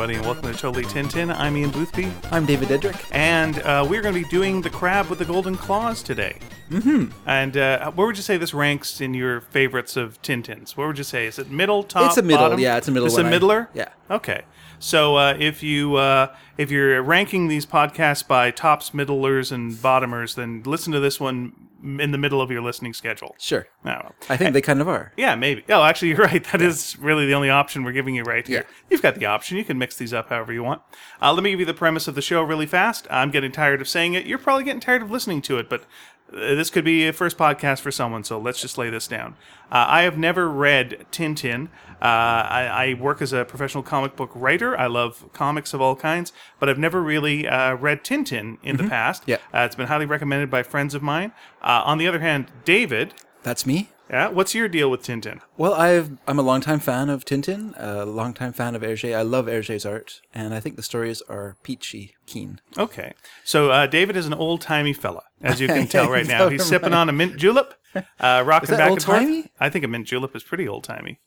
[0.00, 1.30] everybody, and welcome to Totally Tintin.
[1.36, 3.06] I'm Ian Boothby, I'm David Edrick.
[3.12, 6.38] and uh, we're going to be doing the crab with the golden claws today.
[6.70, 7.10] Mm-hmm.
[7.28, 10.74] And uh, where would you say this ranks in your favorites of Tintins?
[10.74, 11.26] What would you say?
[11.26, 12.58] Is it middle, top, It's a middle, bottom?
[12.58, 13.24] yeah, it's a middle It's a.
[13.24, 13.68] I- middler.
[13.74, 13.90] yeah.
[14.10, 14.44] Okay.
[14.78, 20.34] So uh, if you uh, if you're ranking these podcasts by tops, middlers, and bottomers,
[20.34, 23.34] then listen to this one in the middle of your listening schedule.
[23.38, 23.66] Sure.
[23.84, 24.14] Well.
[24.28, 25.12] I think they kind of are.
[25.16, 25.64] Yeah, maybe.
[25.68, 26.44] Oh, actually, you're right.
[26.44, 28.60] That is really the only option we're giving you right here.
[28.68, 28.74] Yeah.
[28.90, 29.56] You've got the option.
[29.56, 30.82] You can mix these up however you want.
[31.20, 33.06] Uh, let me give you the premise of the show really fast.
[33.10, 34.26] I'm getting tired of saying it.
[34.26, 35.84] You're probably getting tired of listening to it, but
[36.32, 39.34] this could be a first podcast for someone, so let's just lay this down.
[39.70, 41.68] Uh, I have never read Tintin.
[42.00, 44.76] Uh, I, I work as a professional comic book writer.
[44.78, 48.84] I love comics of all kinds, but I've never really uh, read Tintin in the
[48.88, 49.24] past.
[49.26, 49.36] Yeah.
[49.54, 51.32] Uh, it's been highly recommended by friends of mine.
[51.62, 53.90] Uh, on the other hand, David, That's me.
[54.10, 55.40] Yeah, what's your deal with Tintin?
[55.56, 59.16] Well, I've I'm a longtime fan of Tintin, a longtime fan of Hergé.
[59.16, 62.60] I love Hergé's art, and I think the stories are peachy keen.
[62.76, 63.14] Okay.
[63.44, 66.48] So uh, David is an old timey fella, as you can tell right now.
[66.48, 67.74] He's sipping on a mint julep,
[68.18, 69.48] uh, rocking back and forth.
[69.60, 71.20] I think a mint julep is pretty old timey.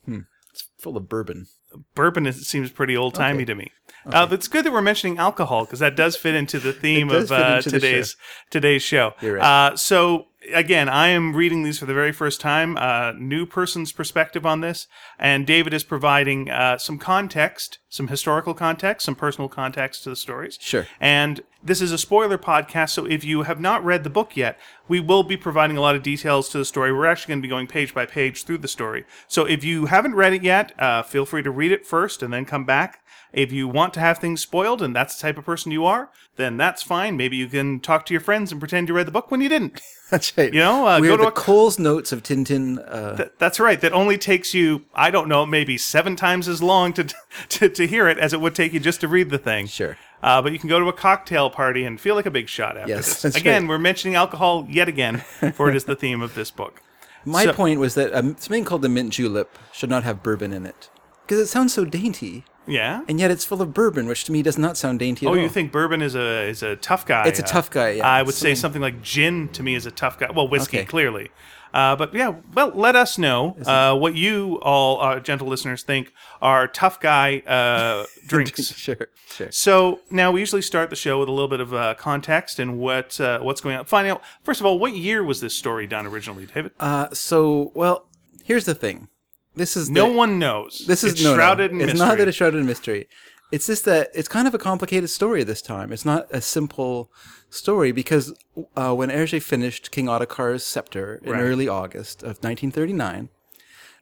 [0.52, 1.48] It's full of bourbon.
[1.96, 3.46] Bourbon is, seems pretty old timey Okay.
[3.46, 3.72] to me.
[4.06, 7.32] Uh, it's good that we're mentioning alcohol because that does fit into the theme of
[7.32, 8.18] uh, into the today's
[8.52, 9.14] today's show.
[9.22, 9.42] Right.
[9.72, 13.92] uh, so again, I am reading these for the very first time, uh, new person's
[13.92, 14.88] perspective on this,
[15.20, 20.16] and David is providing uh, some context, some historical context, some personal context to the
[20.16, 20.58] stories.
[20.60, 20.88] Sure.
[21.00, 24.60] And this is a spoiler podcast, so if you have not read the book yet,
[24.88, 26.92] we will be providing a lot of details to the story.
[26.92, 29.06] We're actually going to be going page by page through the story.
[29.28, 32.34] So if you haven't read it yet, uh, feel free to read it first and
[32.34, 33.03] then come back.
[33.32, 36.10] If you want to have things spoiled and that's the type of person you are,
[36.36, 37.18] then that's fine.
[37.18, 39.50] Maybe you can talk to your friends and pretend you read the book when you
[39.50, 39.82] didn't.
[40.12, 40.54] That's right.
[40.54, 42.78] You know, uh, go to the a- Cole's notes of Tintin.
[42.88, 43.82] Uh, Th- That's right.
[43.82, 47.04] That only takes you, I don't know, maybe seven times as long to
[47.50, 49.66] to, to hear it as it would take you just to read the thing.
[49.66, 49.98] Sure.
[50.22, 52.78] Uh, but you can go to a cocktail party and feel like a big shot
[52.78, 53.36] after Yes, this.
[53.36, 53.70] again, right.
[53.70, 55.18] we're mentioning alcohol yet again,
[55.56, 56.84] for it is the theme of this book.
[57.26, 60.54] my so- point was that um, something called the mint julep should not have bourbon
[60.54, 60.90] in it
[61.24, 63.02] because it sounds so dainty, Yeah.
[63.08, 65.34] and yet it's full of bourbon, which to me does not sound dainty at Oh,
[65.36, 65.42] all.
[65.42, 67.28] you think bourbon is a is a tough guy?
[67.28, 68.08] It's a tough guy, yeah.
[68.08, 70.30] I would say Something- like gin to me is a tough guy.
[70.34, 70.86] Well, whiskey Okay.
[70.86, 71.30] clearly.
[71.74, 76.14] Uh, but yeah, well, let us know uh, what you all, uh, gentle listeners, think
[76.40, 78.72] are tough guy uh, drinks.
[78.78, 79.48] sure, sure.
[79.52, 82.78] So now we usually start the show with a little bit of uh, context and
[82.78, 83.86] what uh, what's going on.
[83.86, 86.74] Find out first of all what year was this story done originally, David?
[86.80, 88.08] Uh, so, well,
[88.44, 89.08] here's the thing.
[89.56, 90.86] This is no the- one knows.
[90.88, 91.36] This is it's no, no.
[91.36, 92.08] shrouded in it's mystery.
[92.08, 93.08] not that it's shrouded in mystery.
[93.52, 95.92] It's just that it's kind of a complicated story this time.
[95.92, 97.12] It's not a simple
[97.52, 98.34] story because
[98.76, 101.42] uh, when Hergé finished King Ottokar's scepter in Right.
[101.42, 103.30] early August of 1939,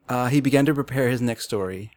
[0.07, 1.91] uh, he began to prepare his next story.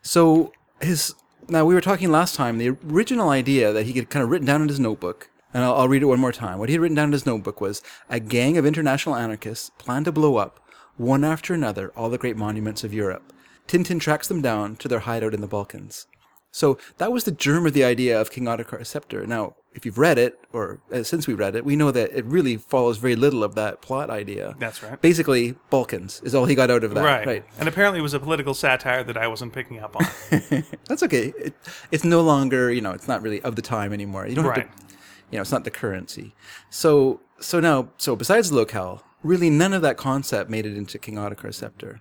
[0.00, 1.14] So his
[1.46, 2.56] now we were talking last time.
[2.56, 5.74] The original idea that he had kind of written down in his notebook, and I'll,
[5.74, 6.58] I'll read it one more time.
[6.58, 10.04] What he had written down in his notebook was a gang of international anarchists plan
[10.04, 10.58] to blow up
[10.96, 13.32] one after another all the great monuments of Europe.
[13.66, 16.06] Tintin tracks them down to their hideout in the Balkans.
[16.50, 19.26] So that was the germ of the idea of King Ottokar's scepter.
[19.26, 22.24] Now, if you've read it, or uh, since we read it, we know that it
[22.26, 24.54] really follows very little of that plot idea.
[24.60, 25.00] That's right.
[25.00, 27.02] Basically, Balkans is all he got out of that.
[27.02, 27.26] right.
[27.26, 27.44] Right.
[27.58, 30.04] And apparently it was a political satire that I wasn't picking up on.
[30.88, 31.32] That's okay.
[31.36, 31.54] It,
[31.90, 34.24] it's no longer, you know, it's not really of the time anymore.
[34.28, 34.68] You don't Right.
[34.68, 34.94] have to,
[35.32, 36.36] you know, it's not the currency.
[36.70, 40.98] So, so now, so besides the locale, really none of that concept made it into
[40.98, 42.00] King Ottokar's scepter.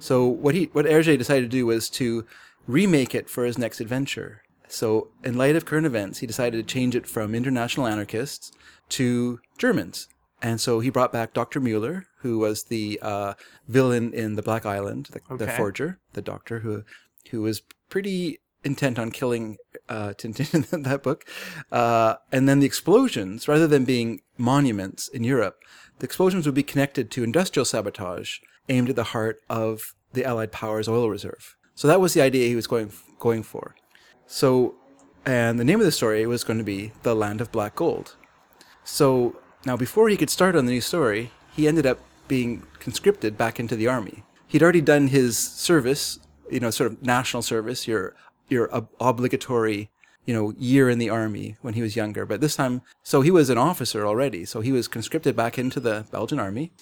[0.00, 2.26] So what he, what Hergé decided to do was to
[2.66, 4.42] remake it for his next adventure.
[4.66, 8.50] So in light of current events, he decided to change it from international anarchists
[8.90, 10.08] to Germans.
[10.42, 11.60] And so he brought back Dr.
[11.60, 13.34] Mueller, who was the uh,
[13.68, 16.82] villain in the Black Island, the, the forger, the doctor who
[17.30, 19.56] who was pretty intent on killing
[19.88, 21.24] uh, Tintin in that book.
[21.70, 25.56] Uh, and then the explosions, rather than being monuments in Europe,
[25.98, 28.38] the explosions would be connected to industrial sabotage
[28.68, 31.56] aimed at the heart of the Allied powers' oil reserve.
[31.74, 33.74] So that was the idea he was going going for.
[34.26, 34.74] So,
[35.24, 38.16] and the name of the story was going to be The Land of Black Gold.
[38.84, 43.36] So now, before he could start on the new story, he ended up being conscripted
[43.36, 44.22] back into the army.
[44.46, 46.18] He'd already done his service,
[46.50, 48.14] you know, sort of national service, your
[48.48, 49.90] your ob- obligatory,
[50.24, 52.24] you know, year in the army when he was younger.
[52.26, 55.80] But this time, so he was an officer already, so he was conscripted back into
[55.80, 56.72] the Belgian army.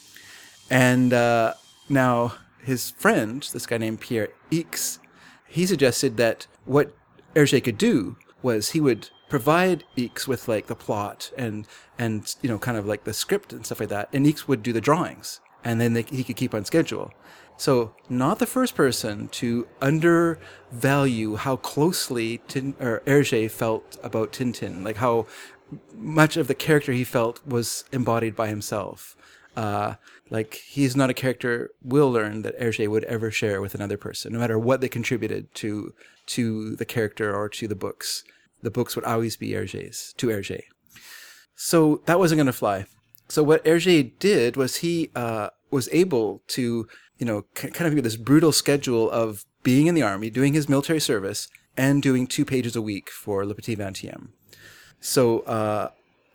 [0.71, 1.55] And uh,
[1.89, 5.00] now his friend, this guy named Pierre X,
[5.47, 6.94] he suggested that what
[7.35, 11.67] Hergé could do was he would provide X with like the plot and
[11.99, 14.62] and you know kind of like the script and stuff like that, and X would
[14.62, 15.41] do the drawings.
[15.65, 17.12] and then they, he could keep on schedule.
[17.56, 24.84] So, not the first person to undervalue how closely Tin, or Hergé felt about Tintin,
[24.84, 25.26] like how
[25.94, 29.16] much of the character he felt was embodied by himself.
[29.56, 29.94] Uh,
[30.31, 34.32] like he's not a character we'll learn that Hergé would ever share with another person,
[34.32, 35.93] no matter what they contributed to
[36.26, 38.25] to the character or to the books.
[38.62, 40.62] The books would always be Hergé's to Hergé.
[41.54, 42.87] So that wasn't going to fly.
[43.28, 46.87] So what Hergé did was he uh, was able to,
[47.23, 50.99] you know, kind of this brutal schedule of being in the army, doing his military
[50.99, 51.47] service,
[51.77, 54.31] and doing two pages a week for Le Petit Vingtième.
[55.01, 55.91] So, uh,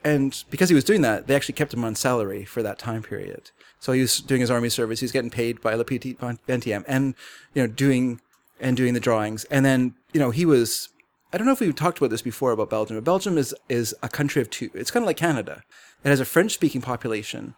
[0.05, 3.03] and because he was doing that, they actually kept him on salary for that time
[3.03, 3.51] period.
[3.81, 5.01] So he was doing his army service.
[5.01, 7.15] He was getting paid by Le Petit Vingtième, and
[7.53, 8.21] you know, doing
[8.61, 9.43] and doing the drawings.
[9.51, 10.87] And then, you know, he was.
[11.33, 13.95] I don't know if we've talked about this before about Belgium, but Belgium is is
[14.01, 14.69] a country of two.
[14.73, 15.63] It's kind of like Canada.
[16.03, 17.55] It has a French speaking population,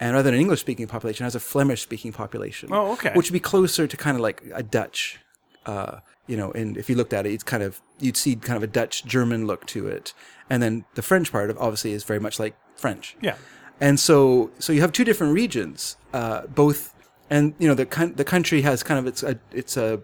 [0.00, 2.68] and rather than an English speaking population, it has a Flemish speaking population.
[2.72, 3.12] Oh, okay.
[3.14, 5.20] Which would be closer to kind of like a Dutch
[5.66, 8.56] uh, you know, and if you looked at it, it's kind of you'd see kind
[8.56, 10.14] of a Dutch German look to it,
[10.48, 13.16] and then the French part of obviously is very much like French.
[13.20, 13.36] Yeah.
[13.80, 16.94] And so, so you have two different regions, uh, both,
[17.28, 20.00] and you know, the the country has kind of its a, it's a,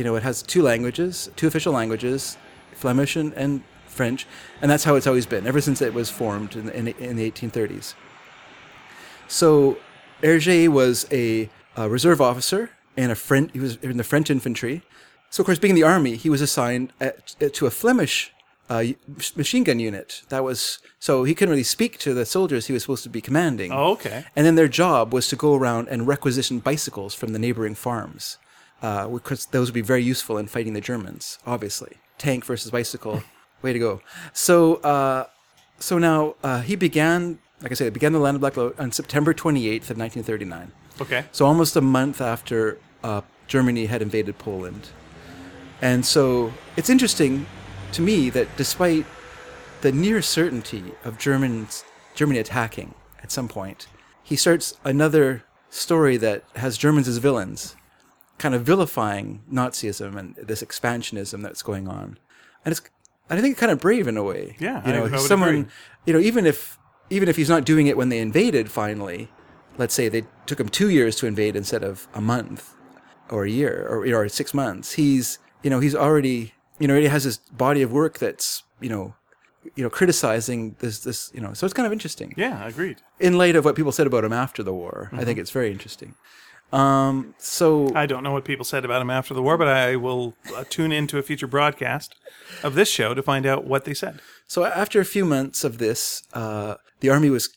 [0.00, 2.38] you know, it has two languages, two official languages,
[2.72, 4.26] Flemish and, and French,
[4.62, 7.16] and that's how it's always been ever since it was formed in the, in, in
[7.16, 7.92] the 1830s.
[9.28, 9.76] So,
[10.22, 13.50] Hergé was a, a reserve officer and a French.
[13.52, 14.80] He was in the French infantry.
[15.28, 18.32] So, of course, being in the army, he was assigned at, to a Flemish
[18.70, 18.84] uh,
[19.36, 20.22] machine gun unit.
[20.30, 23.20] That was so he couldn't really speak to the soldiers he was supposed to be
[23.20, 23.70] commanding.
[23.70, 24.24] Oh, okay.
[24.34, 28.38] And then their job was to go around and requisition bicycles from the neighboring farms,
[28.82, 31.38] uh, because those would be very useful in fighting the Germans.
[31.46, 33.22] Obviously, tank versus bicycle,
[33.62, 34.00] way to go.
[34.32, 35.26] So, uh,
[35.78, 38.92] so now uh, he began, like I said, he began the Land of Black on
[38.92, 40.72] September 28th of 1939.
[41.00, 41.24] Okay.
[41.32, 44.90] So almost a month after uh, Germany had invaded Poland.
[45.82, 47.46] And so it's interesting
[47.92, 49.06] to me that despite
[49.80, 51.84] the near certainty of Germans,
[52.14, 53.86] Germany attacking at some point,
[54.22, 57.76] he starts another story that has Germans as villains,
[58.40, 62.18] kind of vilifying Nazism and this expansionism that's going on.
[62.64, 62.80] And it's,
[63.28, 64.56] I think, kind of brave in a way.
[64.58, 65.66] Yeah, you know, I- I someone, agree.
[66.06, 66.78] you know, even if
[67.10, 69.28] even if he's not doing it when they invaded, finally,
[69.78, 72.74] let's say they took him two years to invade instead of a month
[73.30, 74.92] or a year or, or six months.
[74.92, 78.88] He's you know he's already you know already has this body of work that's you
[78.88, 79.14] know
[79.76, 82.98] you know criticizing this this you know so it's kind of interesting Yeah, agreed.
[83.18, 85.10] in light of what people said about him after the war.
[85.12, 85.40] I think mm-hmm.
[85.40, 86.14] it's very interesting.
[86.72, 89.96] Um, so I don't know what people said about him after the war, but I
[89.96, 92.14] will uh, tune into a future broadcast
[92.62, 94.20] of this show to find out what they said.
[94.46, 97.56] So after a few months of this, uh, the army was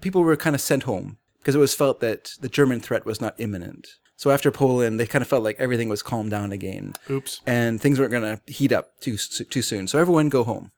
[0.00, 3.20] people were kind of sent home because it was felt that the German threat was
[3.20, 3.88] not imminent.
[4.16, 7.40] So after Poland, they kind of felt like everything was calmed down again, Oops.
[7.44, 9.88] and things weren't going to heat up too too soon.
[9.88, 10.70] So everyone go home.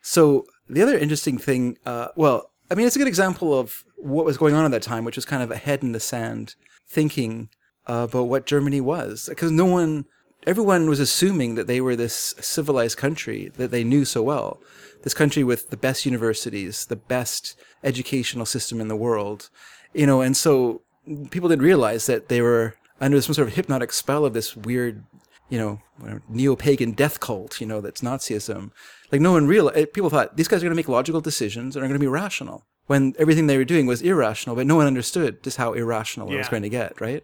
[0.00, 4.24] So the other interesting thing, uh, well, I mean, it's a good example of what
[4.24, 6.56] was going on at that time, which was kind of a head in the sand
[6.92, 7.48] thinking
[7.88, 10.04] uh, about what Germany was, because no one,
[10.46, 14.60] everyone was assuming that they were this civilized country that they knew so well,
[15.02, 19.50] this country with the best universities, the best educational system in the world,
[19.94, 20.82] you know, and so
[21.30, 25.02] people didn't realize that they were under some sort of hypnotic spell of this weird
[25.48, 28.70] you know, neo-pagan death cult, you know, that's Nazism.
[29.10, 31.84] Like no one real people thought these guys are going to make logical decisions and
[31.84, 34.86] are going to be rational when everything they were doing was irrational, but no one
[34.92, 37.22] understood just how irrational it was going to get, right?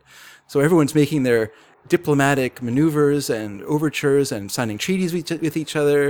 [0.52, 1.44] So everyone's making their
[1.94, 6.02] diplomatic maneuvers and overtures and signing treaties with each- with each other,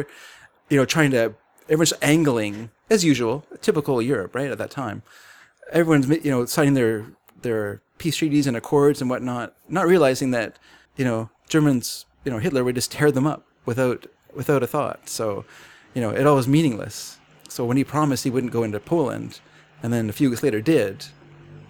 [0.70, 1.22] you know, trying to
[1.72, 2.56] everyone's angling
[2.96, 3.34] as usual,
[3.68, 4.98] typical Europe, right, at that time
[5.80, 6.94] everyone's you know signing their
[7.42, 7.64] their
[7.98, 10.50] peace treaties and accords and whatnot, not realizing that
[10.98, 11.20] you know
[11.54, 11.86] Germans,
[12.24, 14.00] you know Hitler would just tear them up without
[14.34, 15.00] without a thought.
[15.08, 15.44] So
[15.94, 17.18] you know it all was meaningless.
[17.48, 19.40] So when he promised he wouldn't go into Poland,
[19.82, 21.06] and then a few weeks later did,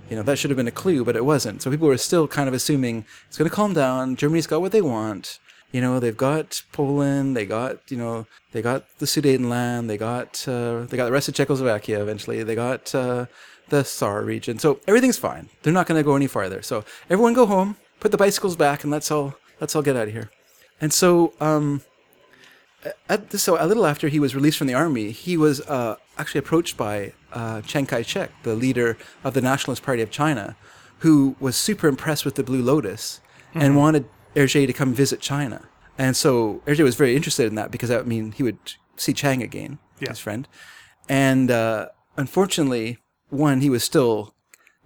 [0.09, 1.63] you know that should have been a clue, but it wasn't.
[1.63, 4.17] So people were still kind of assuming it's going to calm down.
[4.17, 5.39] Germany's got what they want.
[5.73, 10.49] You know they've got Poland, they got you know they got the Sudetenland, they got
[10.49, 12.01] uh, they got the rest of Czechoslovakia.
[12.01, 13.27] Eventually, they got uh,
[13.69, 14.59] the Saar region.
[14.59, 15.51] So everything's fine.
[15.63, 16.63] They're not going to go any farther.
[16.63, 20.09] So everyone go home, put the bicycles back, and let's all let's all get out
[20.09, 20.31] of here.
[20.81, 21.83] And so um,
[23.09, 26.39] at, so a little after he was released from the army, he was uh, actually
[26.39, 30.57] approached by uh, Chiang Kai-shek, the leader of the Nationalist Party of China,
[30.99, 33.21] who was super impressed with the Blue Lotus
[33.55, 35.69] and wanted Hergé to come visit China.
[35.97, 38.59] And so Hergé was very interested in that because that would mean he would
[38.97, 40.11] see Chang again, Yeah.
[40.11, 40.47] his friend.
[41.09, 42.99] And uh, unfortunately,
[43.31, 44.35] one, he was still,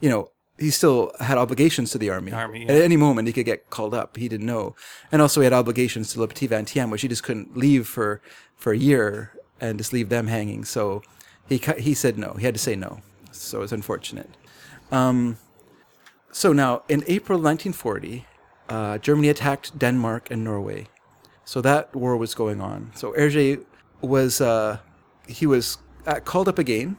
[0.00, 2.30] you know, he still had obligations to the army.
[2.32, 4.16] Army, At any moment, he could get called up.
[4.16, 4.76] He didn't know,
[5.10, 8.20] and also he had obligations to Le Petit Vingtième, which he just couldn't leave for
[8.56, 10.64] for a year and just leave them hanging.
[10.64, 11.02] So
[11.58, 12.34] he he said no.
[12.34, 13.00] He had to say no.
[13.30, 14.30] So it's unfortunate.
[14.90, 15.38] Um,
[16.32, 18.26] so now in April 1940,
[18.68, 20.88] uh, Germany attacked Denmark and Norway.
[21.44, 22.92] So that war was going on.
[22.94, 23.64] So Hergé
[24.00, 24.78] was uh,
[25.26, 26.96] he was uh, called up again,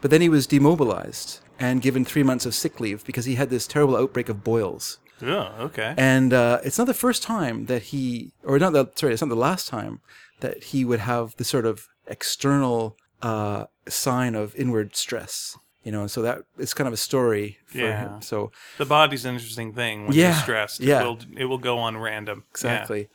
[0.00, 3.50] but then he was demobilized and given three months of sick leave because he had
[3.50, 4.98] this terrible outbreak of boils.
[5.22, 5.94] Oh, okay.
[5.96, 9.30] And uh, it's not the first time that he, or not the sorry, it's not
[9.30, 10.00] the last time
[10.40, 15.56] that he would have the sort of external uh, sign of inward stress.
[15.82, 18.00] You know, so that it's kind of a story for Yeah.
[18.16, 18.22] him.
[18.22, 20.80] So the body's an interesting thing when Yeah, you're stressed.
[20.80, 21.00] yeah.
[21.02, 22.38] It will, it will go on random.
[22.46, 22.50] Yeah.
[22.50, 23.08] exactly.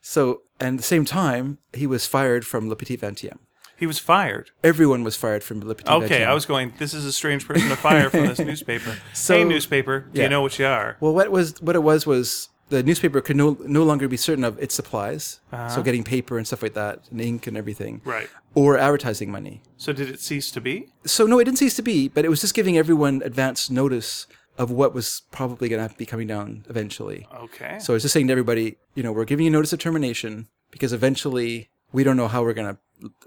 [0.00, 3.38] So and at the same time, he was fired from Le Petit Vingtième.
[3.76, 4.52] He was fired.
[4.62, 6.26] Everyone was fired from Le Petit Okay, Vingtième.
[6.28, 6.72] I was going.
[6.78, 8.96] This is a strange person to fire from this newspaper.
[9.12, 10.24] So- hey, newspaper, do yeah.
[10.24, 10.96] you know what you are?
[11.00, 14.44] Well, what was what it was was the newspaper could no no longer be certain
[14.44, 15.68] of its supplies, Uh-huh.
[15.68, 18.28] so getting paper and stuff like that, and ink and everything, Right.
[18.54, 19.62] or advertising money.
[19.76, 20.88] So did it cease to be?
[21.04, 24.26] So no, it didn't cease to be, but it was just giving everyone advance notice
[24.56, 27.26] of what was probably going to be coming down eventually.
[27.46, 27.78] Okay.
[27.80, 30.92] So it's just saying to everybody, you know, we're giving you notice of termination because
[30.92, 32.78] eventually we don't know how we're gonna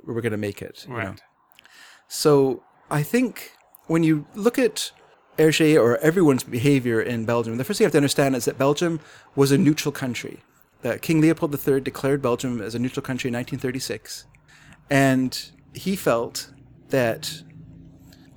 [0.05, 0.85] we're gonna make it.
[0.87, 0.99] you know.
[0.99, 1.21] right.
[2.07, 3.51] So I think
[3.87, 4.91] when you look at
[5.37, 8.57] Hergé or everyone's behavior in Belgium, the first thing you have to understand is that
[8.57, 8.99] Belgium
[9.35, 10.39] was a neutral country.
[10.81, 14.25] That King Leopold III declared Belgium as a neutral country in 1936,
[14.89, 16.51] and he felt
[16.89, 17.41] that,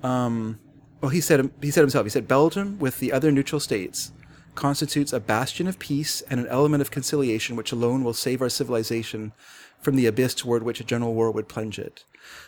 [0.03, 0.59] um,
[1.01, 2.05] well, he said he said himself.
[2.05, 4.11] He said Belgium, with the other neutral states,
[4.55, 8.49] constitutes a bastion of peace and an element of conciliation which alone will save our
[8.49, 9.33] civilization
[9.81, 12.03] from the abyss toward which a general war would plunge it.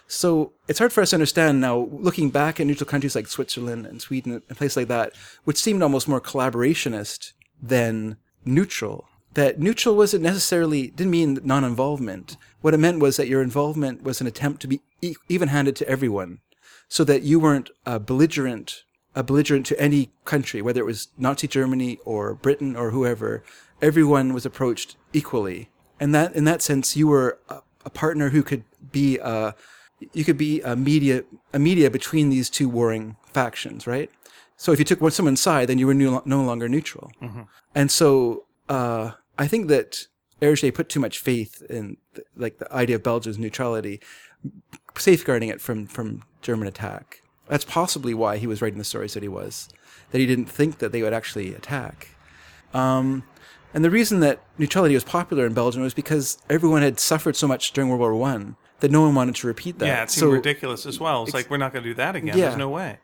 [0.08, 3.86] So it's hard for us to understand now, looking back at neutral countries like Switzerland
[3.86, 5.14] and Sweden and places like that,
[5.44, 9.08] which seemed almost more collaborationist than neutral.
[9.34, 12.38] That neutral wasn't necessarily didn't mean non-involvement.
[12.62, 15.88] What it meant was that your involvement was an attempt to be e- even-handed to
[15.88, 16.40] everyone,
[16.88, 18.84] so that you weren't a belligerent,
[19.16, 23.44] a belligerent to any country, whether it was Nazi Germany or Britain or whoever.
[23.82, 28.44] Everyone was approached equally, and that in that sense, you were uh, a, partner who
[28.44, 29.56] could be a
[30.14, 31.24] you could be a media
[31.54, 34.10] a media between these two warring factions, right?
[34.58, 37.12] So if you took someone's side, then you were no, no longer neutral.
[37.76, 40.08] And so uh, I think that
[40.42, 44.00] Hergé put too much faith in th- like the idea of Belgium's neutrality,
[44.98, 47.22] safeguarding it from from German attack.
[47.48, 49.70] That's possibly why he was writing the stories that he was,
[50.12, 52.10] that he didn't think that they would actually attack.
[52.74, 53.24] Um,
[53.74, 57.48] and the reason that neutrality was popular in Belgium was because everyone had suffered so
[57.48, 59.86] much during World War One that no one wanted to repeat that.
[59.86, 61.24] yeah, it seemed so, ridiculous as well.
[61.24, 62.38] It's like we're not going to do that again.
[62.38, 62.46] Yeah.
[62.48, 63.00] There's no way.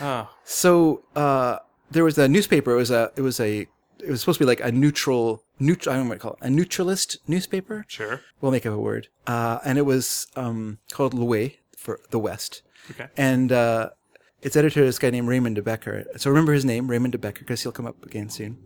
[0.00, 1.58] Oh, So uh,
[1.90, 2.72] there was a newspaper.
[2.72, 3.10] It was a.
[3.16, 3.66] It was a.
[3.98, 5.42] It was supposed to be like a neutral.
[5.58, 5.94] Neutral.
[5.94, 6.38] I don't know what to call it.
[6.46, 7.84] A neutralist newspaper.
[7.88, 8.20] sure.
[8.40, 9.08] We'll make up a word.
[9.26, 12.62] Uh, and it was um, called L'Ouest for the West.
[12.90, 13.06] Okay.
[13.16, 13.90] And uh,
[14.42, 16.04] its editor is a guy named Raymond de Becker.
[16.18, 18.58] So remember his name, Raymond de Becker, because he'll come up again soon.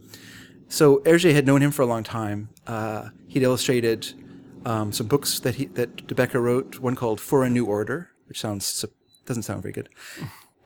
[0.72, 2.48] So Hergé had known him for a long time.
[2.66, 4.14] Uh, he'd illustrated
[4.64, 6.78] um, some books that he that de Becker wrote.
[6.78, 8.84] One called For a New Order, which sounds
[9.26, 9.88] doesn't sound very good,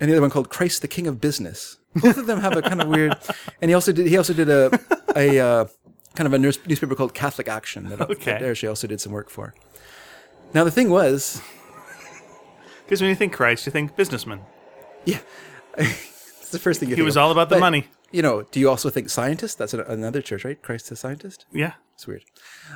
[0.00, 1.78] and the other one called Christ the King of Business.
[1.96, 3.16] Both of them have a kind of weird.
[3.62, 4.78] And he also did he also did a
[5.16, 5.64] a uh,
[6.14, 8.32] kind of a news- newspaper called Catholic Action that, Okay.
[8.32, 9.54] that Hergé also did some work for.
[10.52, 11.40] Now the thing was,
[12.84, 14.40] Because when you think Christ, you think businessman.
[15.06, 15.20] yeah,
[15.78, 17.00] it's the first thing you think.
[17.02, 17.88] He was all about the But, money.
[18.11, 19.58] You know, do you also think scientist?
[19.58, 20.61] That's an, another church, right?
[20.61, 21.46] Christ the scientist.
[21.52, 21.75] Yeah.
[21.94, 22.23] It's weird.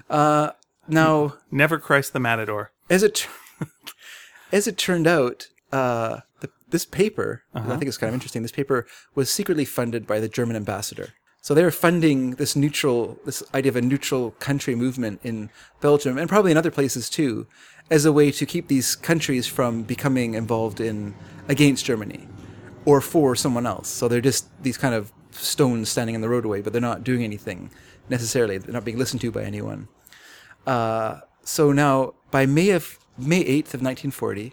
[0.09, 0.51] Uh,
[0.87, 2.73] now, Never Christ the Matador.
[2.89, 3.29] as it
[4.53, 8.43] as it turned out, uh, the, this paper I think it's kind of interesting.
[8.43, 11.11] This paper was secretly funded by the German ambassador.
[11.41, 16.19] So they were funding this neutral, this idea of a neutral country movement in Belgium
[16.19, 17.47] and probably in other places too,
[17.91, 21.15] as a way to keep these countries from becoming involved in
[21.49, 22.29] against Germany
[22.85, 23.89] or for someone else.
[23.89, 27.25] So they're just these kind of stones standing in the roadway, but they're not doing
[27.25, 27.71] anything
[28.09, 28.59] necessarily.
[28.59, 29.89] They're not being listened to by anyone.
[30.67, 34.53] Uh, so now, by May of May eighth of nineteen forty,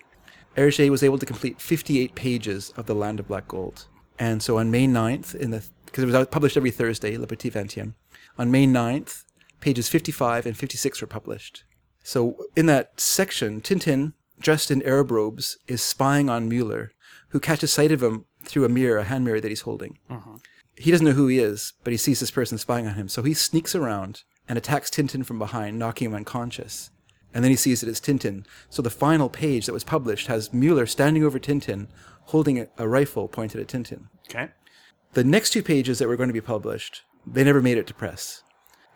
[0.55, 3.87] Hergé was able to complete fifty eight pages of the Land of Black Gold.
[4.17, 7.51] And so on May 9th, in the because it was published every Thursday, Le Petit
[7.51, 7.93] Vingtième,
[8.37, 9.25] on May 9th,
[9.59, 11.63] pages fifty five and fifty six were published.
[12.03, 16.91] So in that section, Tintin, dressed in Arab robes, is spying on Mueller,
[17.29, 19.97] who catches sight of him through a mirror, a hand mirror that he's holding.
[20.77, 23.07] He doesn't know who he is, but he sees this person spying on him.
[23.07, 26.91] So he sneaks around and attacks Tintin from behind, knocking him unconscious.
[27.33, 28.45] And then he sees that it's Tintin.
[28.69, 31.87] So the final page that was published has Mueller standing over Tintin,
[32.25, 34.07] holding a, a rifle pointed at Tintin.
[34.29, 34.49] Okay.
[35.13, 37.93] the next two pages that were going to be published, they never made it to
[37.93, 38.43] press.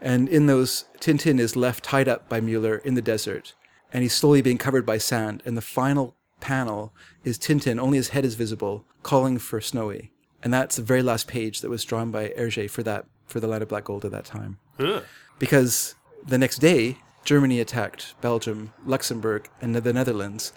[0.02, 3.54] And in those, Tintin is left tied up by Mueller in the desert,
[3.92, 5.44] and he's slowly being covered by sand.
[5.46, 6.94] And the final panel
[7.24, 10.14] is Tintin, only his head is visible, calling for Snowy.
[10.44, 13.48] And that's the very last page that was drawn by Hergé for that for the
[13.48, 14.58] Land of Black Gold at that time.
[14.80, 15.04] Ugh.
[15.38, 20.54] Because the next day, Germany attacked Belgium, Luxembourg, and the Netherlands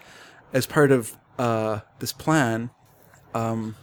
[0.52, 2.70] as part of uh, this plan,
[3.34, 3.74] um,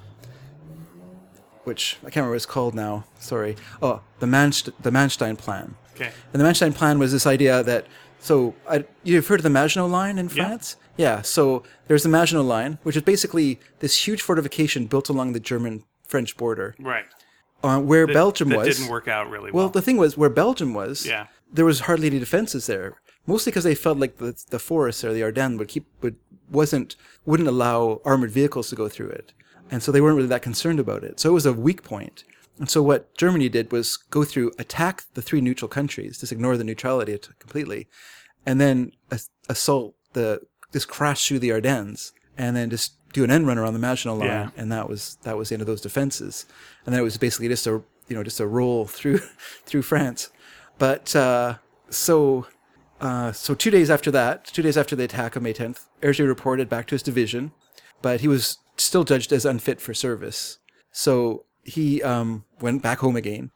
[1.65, 3.05] which I can't remember what it's called now.
[3.19, 3.55] Sorry.
[3.81, 5.75] Oh, the Manst- the Manstein Plan.
[5.95, 6.11] Okay.
[6.33, 7.85] And the Manstein Plan was this idea that
[8.19, 10.75] so I, you've heard of the Maginot Line in France.
[10.79, 10.85] Yeah.
[10.99, 15.39] Yeah, So there's the Maginot Line, which is basically this huge fortification built along the
[16.09, 17.05] German-French border, Right.
[17.63, 18.77] uh, where Belgium that was.
[18.77, 19.65] didn't work out really well.
[19.65, 21.27] Well, the thing was, where Belgium was, Yeah.
[21.53, 22.95] there was hardly any defenses there.
[23.27, 26.15] Mostly because they felt like the the forests or the Ardennes would keep would
[26.49, 29.33] wasn't wouldn't allow armored vehicles to go through it,
[29.69, 31.19] and so they weren't really that concerned about it.
[31.19, 32.23] So it was a weak point.
[32.57, 36.57] And so what Germany did was go through, attack the three neutral countries, just ignore
[36.57, 37.87] the neutrality completely,
[38.47, 38.93] and then
[39.47, 40.41] assault the
[40.73, 44.17] just crash through the Ardennes, and then just do an end run around the Maginot
[44.19, 44.49] Line, Yeah.
[44.57, 46.45] and that was that was the end of those defenses.
[46.85, 49.17] And then it was basically just a you know just a roll through
[49.65, 50.29] through France.
[50.77, 51.55] But uh,
[51.89, 52.47] so
[53.01, 56.27] uh, so two days after that, two days after the attack on May 10th, Hergé
[56.27, 57.51] reported back to his division,
[58.01, 60.59] but he was still judged as unfit for service.
[60.91, 63.51] So he um, went back home again.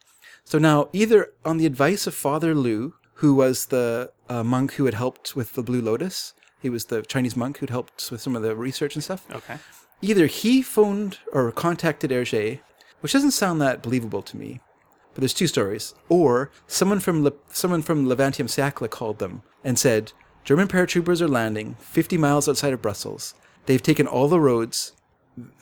[0.45, 4.85] So now, either on the advice of Father Lou, who was the uh, monk who
[4.85, 6.33] had helped with the Blue Lotus,
[6.63, 9.27] he was the Chinese monk who'd helped with some of the research and stuff.
[9.31, 9.57] okay.
[10.01, 12.59] Either he phoned or contacted Hergé,
[13.01, 14.59] which doesn't sound that believable to me,
[15.13, 15.93] but there's two stories.
[16.09, 20.11] Or someone from Le- someone from Le Vingtième Siècle called them and said,
[20.43, 23.33] German paratroopers are landing 50 miles outside of Brussels.
[23.65, 24.93] They've taken all the roads.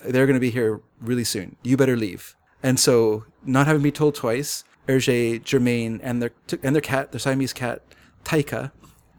[0.03, 1.55] They're going to be here really soon.
[1.61, 2.35] You better leave.
[2.63, 6.31] And so, not having been told twice, Hergé, Germaine, and their
[6.63, 7.81] and their cat, their Siamese cat,
[8.23, 8.71] Taika,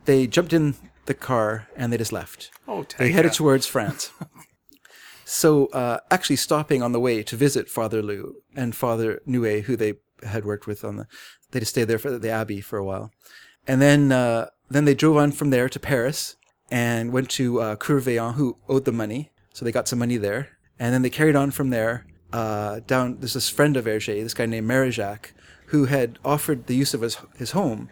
[0.04, 0.74] they jumped in
[1.06, 2.50] the car and they just left.
[2.68, 4.10] Oh, They headed towards France.
[5.24, 9.76] so, uh, actually stopping on the way to visit Father Lou and Father Neut, who
[9.76, 11.06] they had worked with on the,
[11.50, 13.10] they just stayed there for the abbey for a while,
[13.66, 16.36] and then uh, then they drove on from there to Paris
[16.70, 20.16] and went to uh, Cœurs Vaillants, who owed them money, so they got some money
[20.16, 23.16] there, and then they carried on from there uh, down.
[23.18, 25.32] There's this friend of Hergé, this guy named Marijac,
[25.66, 27.90] who had offered the use of his his home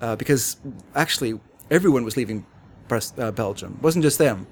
[0.00, 0.56] uh, because
[0.94, 1.38] actually
[1.70, 2.46] everyone was leaving
[2.90, 3.74] uh, Belgium.
[3.78, 4.46] It wasn't just them.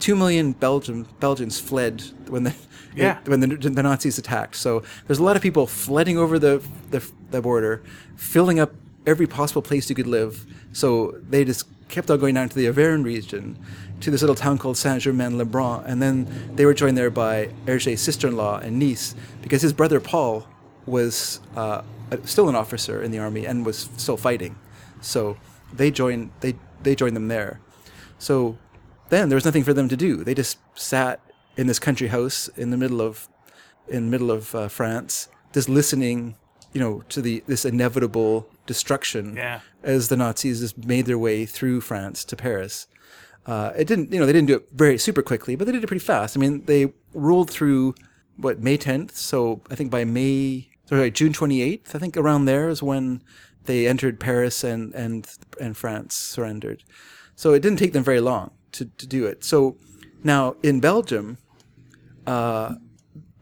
[0.00, 2.54] Two million Belgium Belgians fled when the
[2.96, 3.18] Yeah.
[3.24, 4.54] when the, the Nazis attacked.
[4.54, 7.82] So there's a lot of people flooding over the, the the border,
[8.16, 8.72] filling up
[9.04, 10.46] every possible place you could live.
[10.72, 13.58] So they just kept on going down to the Auvergne region,
[14.00, 17.50] to this little town called Saint Germain Lembron, and then they were joined there by
[17.66, 20.46] Hergé's sister-in-law in Nice because his brother Paul
[20.86, 21.82] was uh,
[22.24, 24.56] still an officer in the army and was still fighting.
[25.00, 25.36] So
[25.76, 27.60] they joined they they joined them there.
[28.18, 28.58] So
[29.10, 30.24] then there was nothing for them to do.
[30.24, 31.20] They just sat
[31.56, 33.28] in this country house in the middle of
[33.88, 36.36] in the middle of uh, France, just listening,
[36.72, 39.60] you know, to the this inevitable destruction Yeah.
[39.82, 42.86] as the Nazis just made their way through France to Paris.
[43.46, 45.84] Uh, it didn't, you know, they didn't do it very super quickly, but they did
[45.84, 46.34] it pretty fast.
[46.34, 47.94] I mean, they rolled through
[48.38, 52.70] what May 10th, so I think by May, sorry, June 28th, I think around there
[52.70, 53.22] is when
[53.64, 55.28] they entered Paris and and
[55.60, 56.84] and France surrendered.
[57.36, 59.44] So it didn't take them very long to, to do it.
[59.44, 59.76] So
[60.22, 61.38] now in Belgium,
[62.26, 62.76] uh,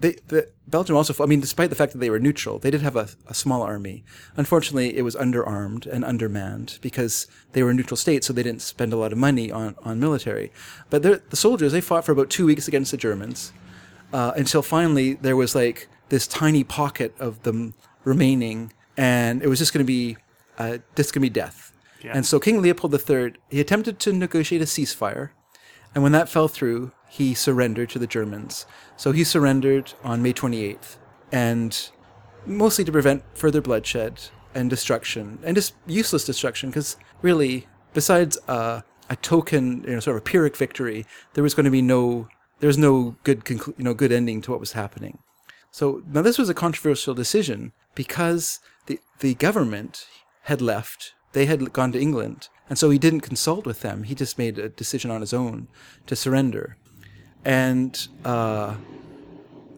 [0.01, 2.81] they, the, Belgium also, I mean, despite the fact that they were neutral, they did
[2.81, 4.05] have a, a small army.
[4.37, 8.63] Unfortunately, it was underarmed and undermanned because they were a neutral state, so they didn't
[8.63, 10.51] spend a lot of money on, on military.
[10.89, 13.53] But the soldiers, they fought for about two weeks against the Germans
[14.13, 19.59] uh, until finally there was like this tiny pocket of them remaining, and it was
[19.59, 20.17] just going to be,
[20.59, 21.73] uh, just going to be death.
[22.05, 22.13] Yeah.
[22.15, 25.31] And so King Leopold III, he attempted to negotiate a ceasefire,
[25.93, 28.65] and when that fell through, he surrendered to the Germans.
[28.97, 30.99] So he surrendered on May 28th,
[31.33, 31.91] and
[32.47, 34.21] mostly to prevent further bloodshed
[34.55, 40.17] and destruction, and just useless destruction, because really, besides uh, a token, you know, sort
[40.17, 42.29] of a Pyrrhic victory, there was going to be no,
[42.61, 45.19] there was no good, conclu- you know, good ending to what was happening.
[45.73, 50.07] So now this was a controversial decision because the the government
[50.43, 51.15] had left.
[51.33, 54.05] They had gone to England, and so he didn't consult with them.
[54.05, 55.69] He just made a decision on his own
[56.07, 56.77] to surrender.
[57.45, 58.77] And uh,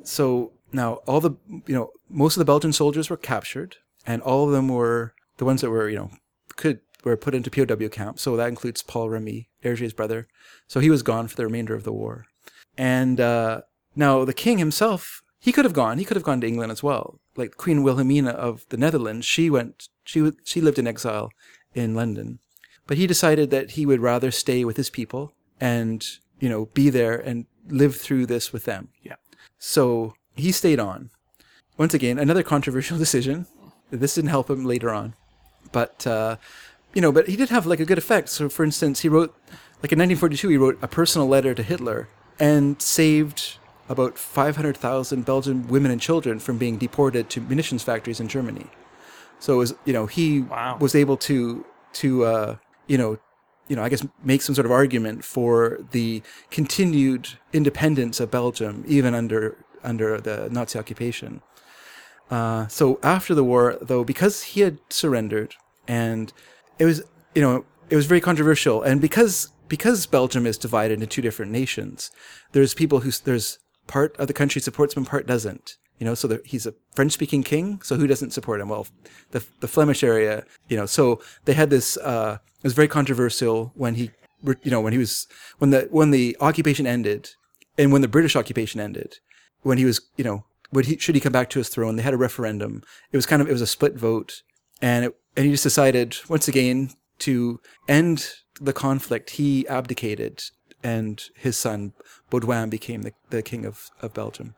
[0.03, 1.33] so now all the
[1.67, 5.45] you know most of the Belgian soldiers were captured, and all of them were the
[5.45, 6.11] ones that were you know
[6.57, 8.23] could were put into POW camps.
[8.23, 10.27] So that includes Paul Remi, Hergé's brother.
[10.67, 12.27] So he was gone for the remainder of the war.
[12.77, 13.63] And uh,
[13.95, 15.99] now the king himself, he could have gone.
[15.99, 17.21] He could have gone to England as well.
[17.37, 19.91] Like Queen Wilhelmina of the Netherlands, she went.
[20.03, 21.31] She she lived in exile
[21.75, 22.39] in London,
[22.87, 26.03] but he decided that he would rather stay with his people and
[26.41, 28.89] you know be there and live through this with them.
[29.03, 29.17] Yeah.
[29.59, 31.11] So he stayed on.
[31.77, 33.47] Once again, another controversial decision.
[33.91, 35.15] This didn't help him later on,
[35.73, 36.37] but uh,
[36.95, 38.31] you know, but he did have like a good effect.
[38.31, 39.37] So, for instance, he wrote
[39.83, 42.09] like in 1942, he wrote a personal letter to Hitler
[42.41, 48.29] and saved about 500,000 Belgian women and children from being deported to munitions factories in
[48.29, 48.67] Germany.
[49.39, 50.79] So it was, you know, he Wow.
[50.81, 53.19] was able to to uh, you know,
[53.69, 58.85] you know, I guess make some sort of argument for the continued independence of Belgium
[58.87, 61.43] even under under the Nazi occupation.
[62.31, 65.55] Uh, so after the war, though, because he had surrendered,
[65.87, 66.33] and
[66.79, 67.03] it was,
[67.35, 71.53] you know, it was very controversial, and because because Belgium is divided into two different
[71.53, 72.11] nations,
[72.53, 75.77] there's people who there's part of the country supports him, part doesn't.
[75.99, 78.69] You know, so the, he's a French-speaking king, so who doesn't support him?
[78.69, 78.87] Well,
[79.31, 80.87] the the Flemish area, you know.
[80.87, 81.97] So they had this.
[81.97, 84.11] Uh, it was very controversial when he,
[84.43, 87.31] you know, when he was when the when the occupation ended,
[87.79, 89.19] and when the British occupation ended,
[89.63, 91.97] when he was, you know, would he should he come back to his throne?
[91.97, 92.83] They had a referendum.
[93.13, 94.43] It was kind of it was a split vote,
[94.83, 99.31] and it, and he just decided once again to end the conflict.
[99.31, 100.43] He abdicated,
[100.85, 101.93] and his son
[102.31, 104.55] Baudouin became the, the king of, of Belgium.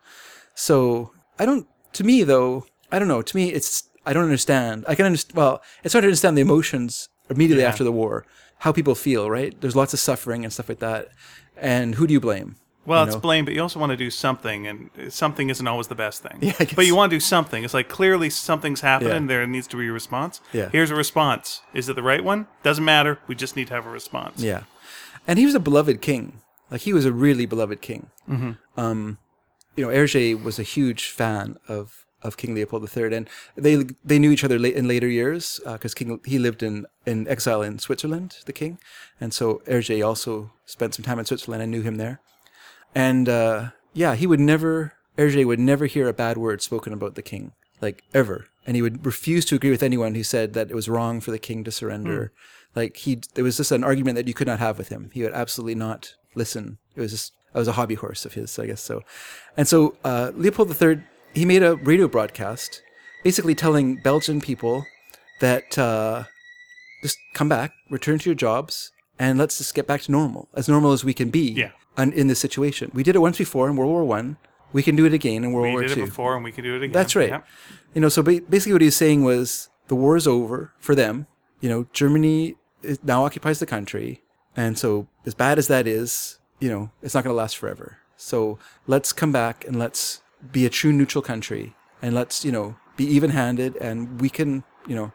[0.54, 1.66] So I don't.
[1.94, 3.22] To me, though, I don't know.
[3.22, 4.84] To me, it's I don't understand.
[4.88, 5.36] I can understand.
[5.36, 7.70] Well, it's hard to understand the emotions immediately Yeah.
[7.70, 8.26] after the war,
[8.58, 9.30] how people feel.
[9.30, 9.58] Right?
[9.60, 11.08] There's lots of suffering and stuff like that.
[11.56, 12.56] And who do you blame?
[12.84, 15.88] Well, you it's blame, but you also want to do something, and something isn't always
[15.88, 16.38] the best thing.
[16.40, 17.64] Yeah, but you want to do something.
[17.64, 19.22] It's like clearly something's happening.
[19.22, 19.28] Yeah.
[19.28, 20.40] There needs to be a response.
[20.52, 20.68] Yeah.
[20.70, 21.62] Here's a response.
[21.74, 22.46] Is it the right one?
[22.62, 23.18] Doesn't matter.
[23.26, 24.40] We just need to have a response.
[24.40, 24.62] Yeah,
[25.26, 26.40] and he was a beloved king.
[26.70, 28.10] Like he was a really beloved king.
[28.28, 28.52] Mm-hmm.
[28.76, 29.18] Um,
[29.76, 34.18] you know, Hergé was a huge fan of of King Leopold III, and they they
[34.18, 37.78] knew each other late in later years because King he lived in in exile in
[37.78, 38.78] Switzerland, the king,
[39.20, 42.20] and so Hergé also spent some time in Switzerland and knew him there.
[42.94, 47.14] And uh, yeah, he would never Hergé would never hear a bad word spoken about
[47.14, 48.46] the king, like ever.
[48.66, 51.30] And he would refuse to agree with anyone who said that it was wrong for
[51.30, 52.32] the king to surrender.
[52.76, 55.10] Like he, there was just an argument that you could not have with him.
[55.14, 56.78] He would absolutely not listen.
[56.94, 59.02] It was just, it was a hobby horse of his, I guess so.
[59.56, 61.00] And so uh, Leopold III,
[61.34, 62.82] he made a radio broadcast,
[63.24, 64.84] basically telling Belgian people
[65.40, 66.24] that uh,
[67.02, 70.68] just come back, return to your jobs, and let's just get back to normal, as
[70.68, 71.70] normal as we can be Yeah.
[71.96, 72.90] un- in this situation.
[72.92, 74.36] We did it once before in World War One.
[74.74, 76.62] We can do it again in World We War did it before, and we can
[76.64, 76.92] do it again.
[76.92, 77.30] That's right.
[77.30, 77.46] Yep.
[77.94, 81.26] You know, so basically what he was saying was the war is over for them.
[81.62, 84.22] You know, Germany is, now occupies the country,
[84.56, 87.98] and so as bad as that is, you know, it's not going to last forever.
[88.16, 92.76] So let's come back and let's be a true neutral country, and let's you know
[92.96, 95.12] be even-handed, and we can you know,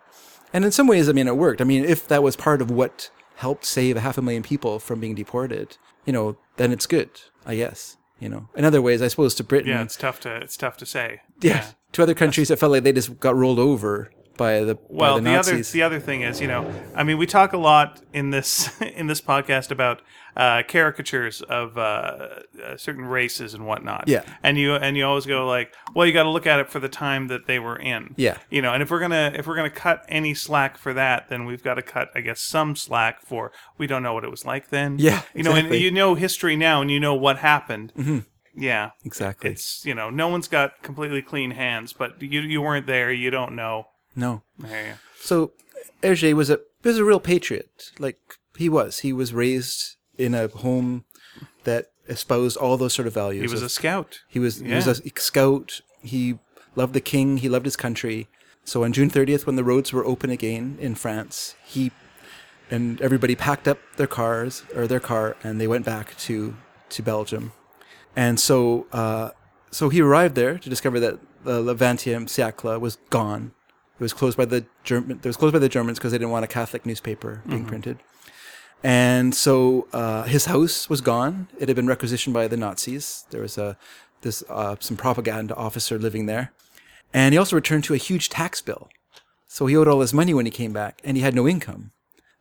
[0.53, 1.61] and in some ways, I mean, it worked.
[1.61, 4.79] I mean, if that was part of what helped save a half a million people
[4.79, 7.09] from being deported, you know, then it's good,
[7.45, 7.97] I guess.
[8.19, 10.77] You know, in other ways, I suppose to Britain, Yeah, it's tough to it's tough
[10.77, 11.21] to say.
[11.41, 11.65] yeah.
[11.93, 14.11] To other countries, it felt like they just got rolled over
[14.41, 17.17] by the Well, by the, the, other the other thing is, you know, I mean,
[17.17, 20.01] we talk a lot in this in this podcast about
[20.35, 21.81] uh, caricatures of uh,
[22.63, 24.05] uh, certain races and whatnot.
[24.07, 24.23] Yeah.
[24.41, 26.79] and you and you always go like, well, you got to look at it for
[26.79, 28.15] the time that they were in.
[28.17, 28.37] Yeah.
[28.49, 31.45] you know, and if we're gonna if we're gonna cut any slack for that, then
[31.45, 34.45] we've got to cut, I guess, some slack for we don't know what it was
[34.45, 34.97] like then.
[34.97, 35.77] Yeah, you know, and exactly.
[35.77, 35.83] Mm-hmm.
[35.83, 37.93] you know history now, and you know what happened.
[38.53, 39.51] Yeah, exactly.
[39.51, 43.31] it's you know, no one's got completely clean hands, but you you weren't there, you
[43.31, 43.87] don't know.
[44.15, 44.41] No.
[44.59, 44.67] You-
[45.19, 45.51] So
[46.03, 47.91] Hergé was a was a real patriot.
[47.99, 48.17] Like
[48.57, 48.99] he was.
[48.99, 51.05] He was raised in a home
[51.63, 53.41] that espoused all those sort of values.
[53.49, 54.21] He was of- a scout.
[54.27, 55.81] He was he was a scout.
[56.01, 56.39] He
[56.75, 57.37] loved the king.
[57.37, 58.27] He loved his country.
[58.63, 61.91] So on June 30th, when the roads were open again in France, he
[62.69, 66.55] and everybody packed up their cars or their car and they went back to
[66.89, 67.51] to Belgium.
[68.15, 69.31] And so uh,
[69.71, 73.51] so he arrived there to discover that the Le 20e siècle was gone.
[74.01, 75.17] It was closed by the German.
[75.17, 77.99] It was closed by the Germans because they didn't want a Catholic newspaper being printed.
[78.81, 81.49] And so uh, his house was gone.
[81.59, 83.25] It had been requisitioned by the Nazis.
[83.29, 83.77] There was a
[84.21, 86.51] this uh, some propaganda officer living there,
[87.13, 88.89] and he also returned to a huge tax bill.
[89.47, 91.91] So he owed all his money when he came back, and he had no income.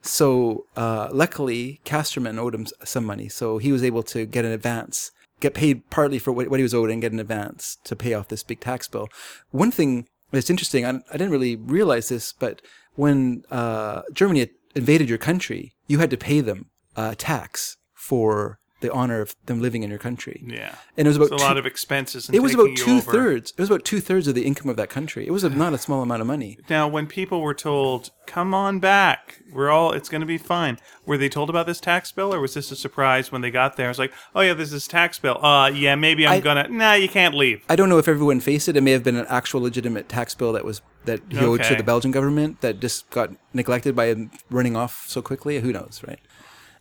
[0.01, 4.53] So uh, luckily, Casterman owed him some money, so he was able to get an
[4.53, 7.94] advance, get paid partly for what, what he was owed, and get an advance to
[7.94, 9.11] pay off this big tax bill.
[9.51, 12.62] One thing that's interesting, I, I didn't really realize this, but
[12.95, 18.93] when uh, Germany invaded your country, you had to pay them uh, tax for the
[18.93, 20.43] honor of them living in your country.
[20.47, 20.75] Yeah.
[20.97, 22.29] And it was about It's a two- lot of expenses.
[22.29, 23.51] And it was about two thirds.
[23.53, 25.27] It was about two thirds of the income of that country.
[25.27, 26.59] It was a, not a small amount of money.
[26.69, 30.79] Now, when people were told, "Come on back, we're all, it's going to be fine,"
[31.05, 33.77] were they told about this tax bill, or was this a surprise when they got
[33.77, 33.90] there?
[33.90, 35.45] It's like, "Oh yeah, there's this tax bill.
[35.45, 36.69] Uh, yeah, maybe I'm I- gonna.
[36.69, 38.77] Nah, you can't leave." I don't know if everyone faced it.
[38.77, 41.75] It may have been an actual legitimate tax bill that was that he owed to
[41.75, 45.61] the Belgian government that just got neglected by him running off so quickly.
[45.61, 46.21] Who knows, right?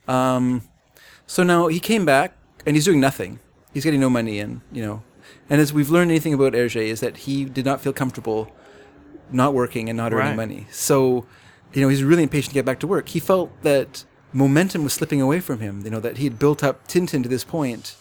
[0.07, 0.63] Um,
[1.33, 2.29] so now he came back
[2.65, 3.31] and he's doing nothing.
[3.73, 4.97] He's getting no money and, you know.
[5.49, 8.41] And as we've learned anything about Hergé is that he did not feel comfortable
[9.31, 10.35] not working and not earning Right.
[10.43, 10.61] money.
[10.71, 11.25] So,
[11.73, 13.09] you know, he's really impatient to get back to work.
[13.09, 16.63] He felt that momentum was slipping away from him, you know, that he had built
[16.63, 17.95] up Tintin to this point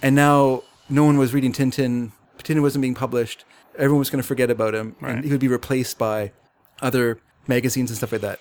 [0.00, 2.12] and now no one was reading Tintin.
[2.44, 3.44] Tintin wasn't being published.
[3.76, 5.16] Everyone was going to forget about him, Right.
[5.16, 6.32] and he would be replaced by
[6.80, 8.38] other magazines and stuff like that.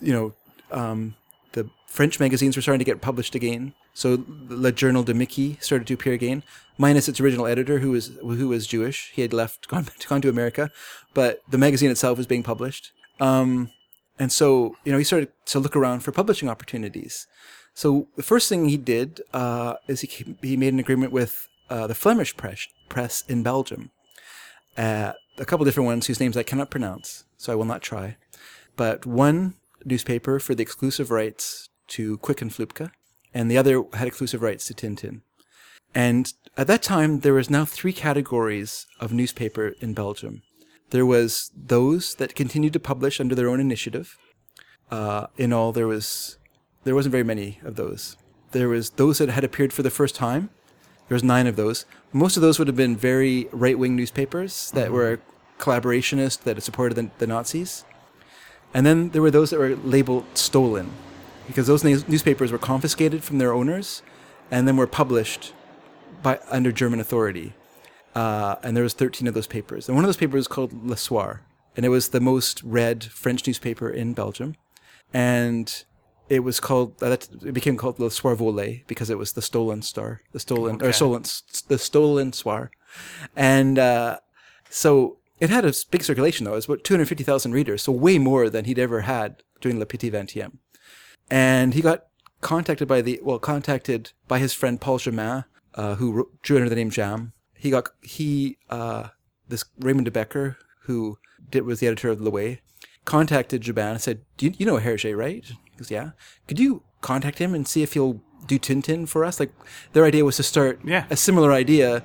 [0.00, 0.26] You know,
[0.70, 1.14] um,
[1.94, 3.72] French magazines were starting to get published again.
[3.92, 6.42] So Le Journal de Mickey started to appear again,
[6.76, 9.12] minus its original editor, who was who was Jewish.
[9.14, 10.72] He had left, gone gone to America,
[11.14, 12.90] but the magazine itself was being published.
[13.20, 13.70] Um,
[14.18, 17.28] and so, you know, he started to look around for publishing opportunities.
[17.74, 21.46] So the first thing he did uh, is he came- he made an agreement with
[21.70, 23.92] uh, the Flemish press press in Belgium.
[24.76, 28.16] Uh, a couple different ones whose names I cannot pronounce, so I will not try.
[28.74, 29.54] But one
[29.84, 32.90] newspaper for the exclusive rights to Quick and Flupke,
[33.32, 35.22] and the other had exclusive rights to Tintin.
[35.94, 40.42] And at that time, there was now three categories of newspaper in Belgium.
[40.90, 44.16] There was those that continued to publish under their own initiative.
[44.90, 46.38] Uh, in all, there was
[46.84, 48.16] there wasn't very many of those.
[48.52, 50.50] There was those that had appeared for the first time.
[51.08, 51.86] There was nine of those.
[52.12, 55.20] Most of those would have been very right wing newspapers that were
[55.58, 57.84] collaborationist that supported the, the Nazis.
[58.72, 60.90] And then there were those that were labeled stolen,
[61.46, 64.02] because those news- newspapers were confiscated from their owners,
[64.50, 65.52] and then were published
[66.22, 67.54] by under German authority.
[68.14, 69.88] Uh, and there was 13 of those papers.
[69.88, 71.42] And one of those papers was called Le Soir,
[71.76, 74.54] and it was the most read French newspaper in Belgium.
[75.12, 75.84] And
[76.28, 79.82] it was called that it became called Le Soir Volé because it was the stolen
[79.82, 81.22] star, the stolen or stolen
[81.68, 82.70] the stolen soir.
[83.36, 84.18] And uh,
[84.70, 86.52] so it had a big circulation though.
[86.52, 90.10] It was about 250,000 readers, so way more than he'd ever had during Le Petit
[90.10, 90.58] Vingtième.
[91.30, 92.06] And he got
[92.40, 96.68] contacted by the well, contacted by his friend Paul Jamin, uh, who wrote, drew under
[96.68, 97.32] the name Jam.
[97.54, 99.08] He got he uh,
[99.48, 101.18] this Raymond de Becker, who
[101.50, 102.60] did was the editor of L'Ouest,
[103.04, 106.10] contacted Jamin and said, "Do you, you know Hergé, right?" He goes, "Yeah."
[106.46, 109.40] Could you contact him and see if he'll do Tintin for us?
[109.40, 109.52] Like
[109.92, 111.06] their idea was to start Yeah.
[111.10, 112.02] a similar idea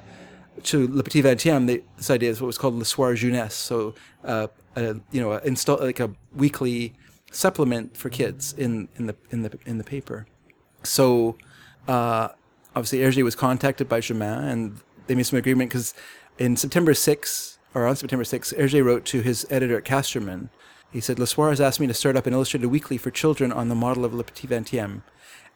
[0.63, 1.67] to Le Petit Vingtième.
[1.67, 5.34] They, this idea is what was called Le Soir Jeunesse, so uh, a, you know,
[5.34, 6.93] a install like a weekly
[7.31, 10.27] supplement for kids in in the in the in the paper.
[10.83, 11.37] So
[11.87, 12.29] uh,
[12.75, 15.93] obviously Hergé was contacted by Jamin and they made some agreement because
[16.37, 20.49] in September 6, or on September 6, Hergé wrote to his editor at Casterman.
[20.91, 23.51] He said, Le Soir has asked me to start up an illustrated weekly for children
[23.51, 25.01] on the model of Le Petit Vingtième.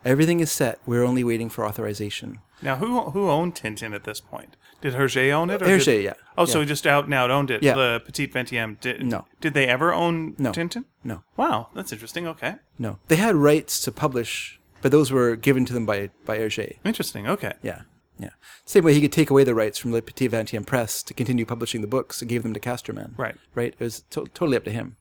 [0.06, 0.80] Everything is set.
[0.86, 2.40] We're only waiting for authorization.
[2.64, 4.56] Now, who who owned Tintin at this point?
[4.82, 5.62] Did Hergé own it?
[5.62, 6.14] Or Hergé, did- yeah.
[6.38, 6.64] Oh, so Yeah.
[6.66, 7.62] he just out out owned it.
[7.64, 7.74] Yeah.
[7.76, 8.80] The Petit Vingtième.
[8.80, 9.26] Did, No.
[9.42, 10.52] Did they ever own No.
[10.52, 10.86] Tintin?
[11.04, 12.28] No, Wow, that's interesting.
[12.28, 13.00] Okay, no.
[13.08, 16.78] They had rights to publish, but those were given to them by, by Hergé.
[16.84, 17.28] interesting.
[17.28, 17.54] Okay.
[17.62, 17.82] Yeah,
[18.20, 18.32] yeah.
[18.66, 21.46] Same way he could take away the rights from Le Petit Vingtième Press to continue
[21.46, 23.14] publishing the books and gave them to Casterman.
[23.18, 23.36] Right.
[23.56, 23.74] Right.
[23.78, 24.96] It was to- totally up to him.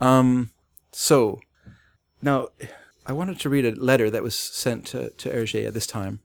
[0.00, 0.50] Um.
[0.92, 1.40] So,
[2.22, 2.48] now
[3.06, 6.20] I wanted to read a letter that was sent to to Hergé at this time,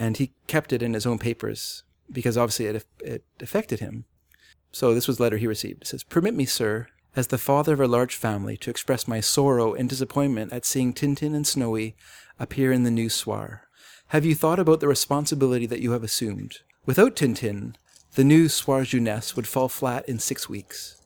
[0.00, 4.06] and he kept it in his own papers because obviously it it affected him.
[4.72, 5.82] So this was the letter he received.
[5.82, 9.20] It says, "Permit me, sir." As the father of a large family, to express my
[9.20, 11.96] sorrow and disappointment at seeing Tintin and Snowy
[12.38, 13.64] appear in the new soir.
[14.08, 16.58] Have you thought about the responsibility that you have assumed?
[16.86, 17.74] Without Tintin,
[18.14, 21.00] the new Soir Jeunesse would fall flat in six weeks.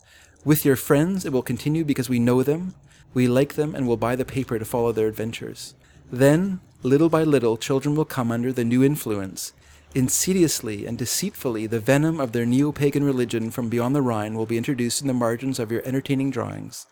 [0.45, 2.75] With your friends, it will continue because we know them,
[3.15, 5.75] we like them, and will buy the paper to follow their adventures.
[6.11, 9.53] Then, little by little, children will come under the new influence.
[9.95, 14.47] Insidiously and deceitfully, the venom of their neo pagan religion from beyond the Rhine will
[14.47, 16.87] be introduced in the margins of your entertaining drawings.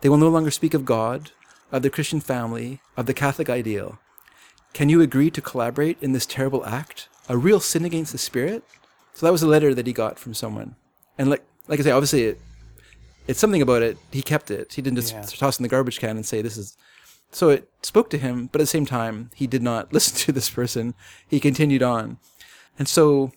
[0.00, 1.30] They will no longer speak of God,
[1.70, 3.98] of the Christian family, of the Catholic ideal.
[4.72, 7.08] Can you agree to collaborate in this terrible act?
[7.28, 8.64] A real sin against the spirit?
[9.14, 10.74] So that was a letter that he got from someone.
[11.18, 12.40] And like like I say, obviously it
[13.26, 13.98] it's something about it.
[14.10, 14.72] He kept it.
[14.72, 15.22] He didn't just Yeah.
[15.22, 16.76] toss in the garbage can and say this is
[17.30, 20.32] so it spoke to him, but at the same time, he did not listen to
[20.32, 20.94] this person.
[21.28, 22.18] He continued on.
[22.78, 23.32] And so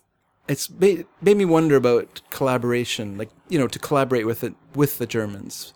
[0.48, 4.98] it's made, made me wonder about collaboration, like, you know, to collaborate with it, with
[4.98, 5.74] the Germans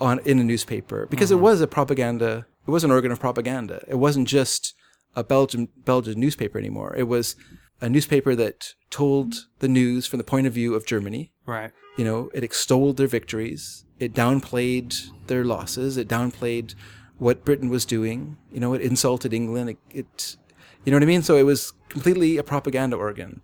[0.00, 1.44] on, in a newspaper, because it mm-hmm.
[1.44, 3.82] was a propaganda, it was an organ of propaganda.
[3.88, 4.74] It wasn't just
[5.16, 6.94] a Belgian Belgian newspaper anymore.
[6.96, 7.34] It was
[7.80, 11.32] a newspaper that told the news from the point of view of Germany.
[11.46, 11.72] Right.
[11.96, 13.84] You know, it extolled their victories.
[13.98, 15.96] It downplayed their losses.
[15.96, 16.74] It downplayed
[17.18, 18.36] what Britain was doing.
[18.52, 19.70] You know, it insulted England.
[19.70, 20.36] It, it
[20.84, 21.22] you know what I mean.
[21.22, 23.40] So it was completely a propaganda organ.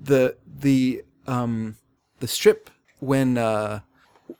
[0.00, 1.76] The the um,
[2.20, 3.80] the strip when uh,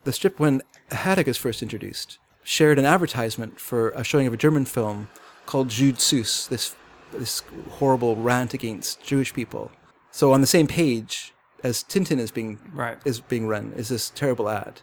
[0.04, 4.36] the strip when Haddock is first introduced shared an advertisement for a showing of a
[4.36, 5.08] German film
[5.46, 6.74] called Jude Süß, this
[7.12, 9.70] this horrible rant against Jewish people.
[10.10, 12.98] So on the same page as Tintin is being Right.
[13.04, 14.80] is being run is this terrible ad.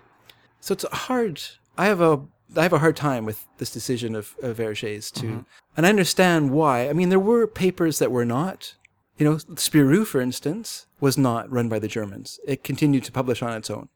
[0.59, 1.41] So it's hard.
[1.77, 2.21] I have a
[2.55, 5.39] I have a hard time with this decision of, of Hergé's to, mm-hmm.
[5.75, 6.89] and I understand why.
[6.89, 8.75] I mean, there were papers that were not.
[9.17, 12.39] You know, Spirou, for instance, was not run by the Germans.
[12.45, 13.89] It continued to publish on its own.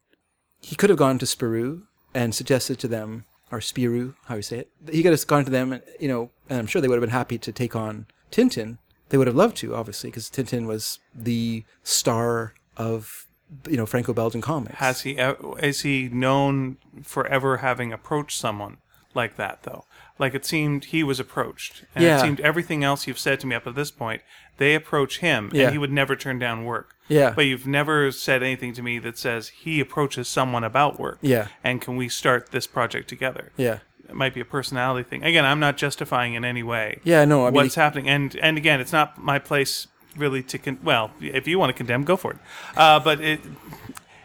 [0.62, 1.84] He could have gone to Spirou
[2.14, 4.70] and suggested to them, or Spirou, how you say it.
[4.92, 7.02] He could have gone to them, and you know, and I'm sure they would have
[7.02, 8.80] been happy to take on Tintin.
[9.10, 13.28] They would have loved to, obviously, because Tintin was the star of
[13.68, 14.76] you know Franco-Belgian comics.
[14.78, 18.78] Has he is he known for ever having approached someone
[19.14, 19.86] like that though?
[20.20, 22.18] Like it seemed he was approached, and Yeah.
[22.18, 24.22] it seemed everything else you've said to me up to this point,
[24.58, 25.64] they approach him, Yeah.
[25.64, 26.96] and he would never turn down work.
[27.08, 27.32] Yeah.
[27.36, 31.18] But you've never said anything to me that says he approaches someone about work.
[31.22, 31.48] Yeah.
[31.64, 33.52] And can we start this project together?
[33.58, 35.24] yeah, It might be a personality thing.
[35.24, 37.00] Again, I'm not justifying in any way.
[37.04, 39.88] yeah, no, I mean, what's happening and and again it's not my place
[40.18, 42.38] really to con- well if you want to condemn go for it
[42.78, 43.40] uh, but it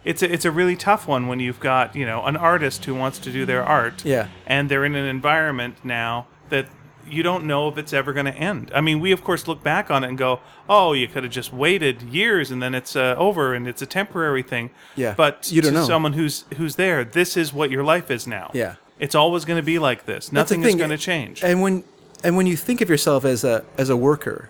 [0.04, 2.94] it's a, it's a really tough one when you've got you know an artist who
[2.94, 4.28] wants to do their art Yeah.
[4.46, 6.66] and they're in an environment now that
[7.08, 8.72] you don't know if it's ever going to end.
[8.74, 11.32] I mean, we of course look back on it and go, "Oh, you could have
[11.32, 15.14] just waited years and then it's uh, over and it's a temporary thing." Yeah.
[15.16, 15.86] But You don't to know.
[15.86, 18.50] someone who's who's there, this is what your life is now.
[18.54, 18.74] Yeah.
[18.98, 20.32] It's always going to be like this.
[20.32, 21.44] Nothing is going to change.
[21.44, 21.84] And when
[22.24, 24.48] and when you think of yourself as a as a worker,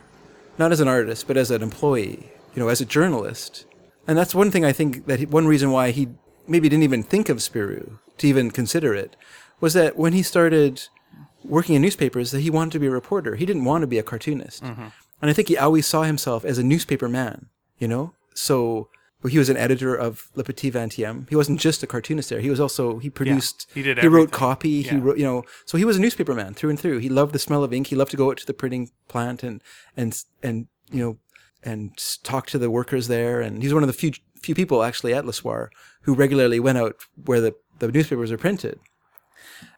[0.59, 3.65] not as an artist, but as an employee, you know, as a journalist,
[4.07, 6.09] and that's one thing I think that he, one reason why he
[6.47, 9.17] maybe didn't even think of Spirou to even consider it
[9.61, 10.89] was that when he started
[11.45, 13.37] working in newspapers, that he wanted to be a reporter.
[13.37, 14.89] He didn't want to be a cartoonist, mm-hmm.
[15.23, 17.47] and I think he always saw himself as a newspaper man.
[17.79, 18.89] You know, so.
[19.29, 21.29] He was an editor of Le Petit Vingtième.
[21.29, 22.41] He wasn't just a cartoonist there.
[22.41, 23.67] He was also he produced.
[23.75, 24.83] he did He wrote copy.
[24.83, 26.99] He wrote, you know, so he was a newspaper man through and through.
[26.99, 27.89] He loved the smell of ink.
[27.89, 29.63] He loved to go out to the printing plant and
[29.97, 31.19] and and you know
[31.65, 33.41] and talk to the workers there.
[33.41, 35.71] And he's one of the few few people actually at Le Soir
[36.03, 38.79] who regularly went out where the the newspapers are printed.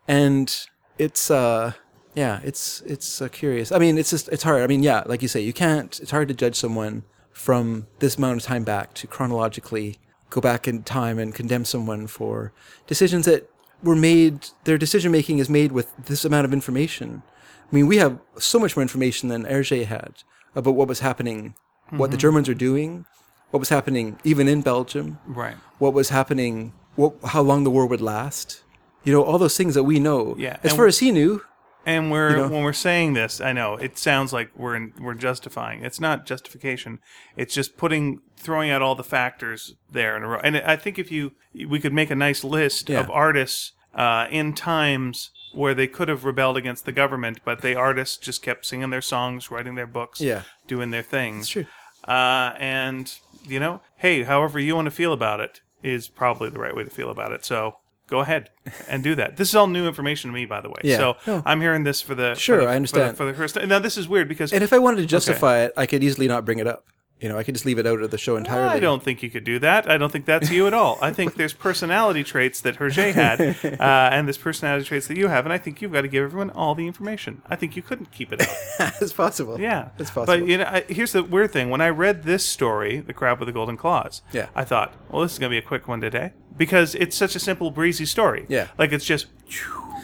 [0.07, 0.55] And
[0.99, 1.73] it's uh
[2.15, 3.71] yeah, it's it's uh, curious.
[3.71, 4.63] I mean, it's just it's hard.
[4.63, 5.99] I mean, yeah, like you say, you can't.
[6.01, 7.05] It's hard to judge someone
[7.39, 9.97] from this amount of time back to chronologically
[10.29, 12.53] go back in time and condemn someone for
[12.89, 13.49] decisions that
[13.81, 14.49] were made.
[14.65, 17.23] Their decision making is made with this amount of information.
[17.71, 20.25] I mean, we have so much more information than Hergé had
[20.57, 21.55] about what was happening,
[21.91, 22.23] what the mm-hmm.
[22.23, 23.07] Germans are doing,
[23.51, 25.57] what was happening even in Belgium, right.
[25.79, 28.65] what was happening, what, how long the war would last.
[29.05, 30.35] You know, all those things that we know.
[30.37, 31.41] Yeah, As and far as he knew,
[31.89, 32.49] And we're know?
[32.49, 35.85] when we're saying this, I know it sounds like we're in, we're justifying.
[35.85, 36.99] It's not justification.
[37.35, 40.41] It's just putting throwing out all the factors there in a row.
[40.45, 41.33] And I think if you
[41.67, 43.01] we could make a nice list Yeah.
[43.01, 47.75] of artists uh, in times where they could have rebelled against the government, but the
[47.75, 50.43] artists just kept singing their songs, writing their books, Yeah.
[50.67, 51.45] doing their things.
[51.45, 51.67] It's true.
[52.07, 53.13] Uh, and
[53.47, 56.85] you know, hey, however you want to feel about it is probably the right way
[56.85, 57.47] to feel about it.
[57.47, 58.51] So go ahead
[58.89, 59.37] and do that.
[59.37, 60.81] This is all new information to me, by the way.
[60.83, 60.97] Yeah.
[60.97, 61.43] So No.
[61.47, 63.17] I'm hearing this for the for Sure, the- I understand.
[63.17, 63.69] for the, for the first.
[63.69, 66.27] Now this is weird because and if I wanted to justify it, I could easily
[66.27, 66.85] not bring it up.
[67.21, 68.69] You know, I could just leave it out of the show entirely.
[68.69, 69.91] I don't think you could do that.
[69.91, 70.99] I don't think that's you at all.
[71.03, 73.41] I think there's personality traits that Hergé had,
[73.81, 76.23] uh, and there's personality traits that you have, and I think you've got to give
[76.23, 77.43] everyone all the information.
[77.47, 78.93] I think you couldn't keep it out.
[79.01, 79.59] it's possible.
[79.61, 80.27] Yeah, it's possible.
[80.27, 83.41] But you know, I, here's the weird thing: when I read this story, "The Crab
[83.41, 84.49] with the Golden Claws," Yeah.
[84.55, 87.41] I thought, well, this is gonna be a quick one today because it's such a
[87.41, 88.47] simple, breezy story.
[88.49, 88.69] Yeah.
[88.79, 89.27] like it's just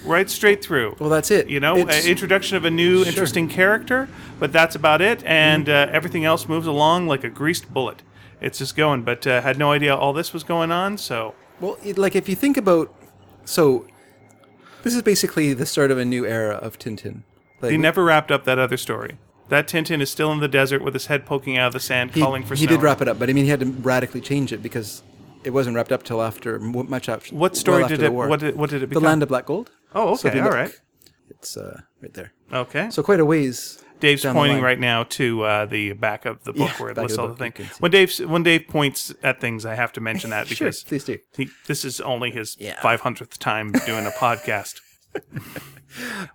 [0.05, 0.97] right straight through.
[0.99, 1.49] well, that's it.
[1.49, 5.89] you know, It's- introduction of a new, interesting character, but that's about it, and uh,
[5.91, 8.03] everything else moves along like a greased bullet.
[8.41, 10.99] It's just going, but uh, had no idea all this was going on.
[10.99, 12.95] So Well, it, like if you think about,
[13.45, 13.87] so
[14.83, 17.23] this is basically the start of a new era of Tintin.
[17.63, 19.17] Like, he never wrapped up that other story.
[19.49, 22.13] That Tintin is still in the desert with his head poking out of the sand,
[22.15, 22.77] he, calling for he snow.
[22.77, 25.03] did wrap it up, but I mean, he had to radically change it because
[25.45, 27.35] it wasn't wrapped up till after much after.
[27.35, 28.13] What story well after did it?
[28.13, 29.03] What did, what did it become?
[29.03, 29.71] the land of black gold.
[29.95, 30.81] Oh, okay, you all look, right.
[31.31, 32.33] It's uh, right there.
[32.53, 32.91] Okay.
[32.91, 33.81] So quite a ways.
[34.01, 37.17] Dave's pointing right now to uh, the back of the book Yeah, where it lists
[37.17, 37.69] all the things.
[37.79, 41.05] When Dave when Dave points at things, I have to mention that Sure, because please
[41.05, 41.19] do.
[41.37, 42.77] he, this is only his Yeah.
[42.81, 44.81] 500th time doing a podcast.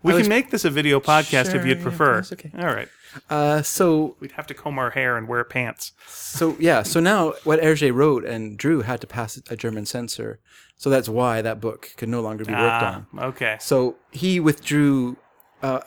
[0.03, 2.15] We can make this a video podcast if you'd prefer.
[2.15, 2.51] that's okay.
[2.57, 2.87] All right.
[3.29, 5.93] Uh, so We'd have to comb our hair and wear pants.
[6.07, 10.39] So yeah, so now what Hergé wrote and drew had to pass a German censor.
[10.77, 13.19] So that's why that book could no longer be worked Ah, on.
[13.19, 13.57] okay.
[13.59, 15.17] So he withdrew.
[15.61, 15.81] Uh,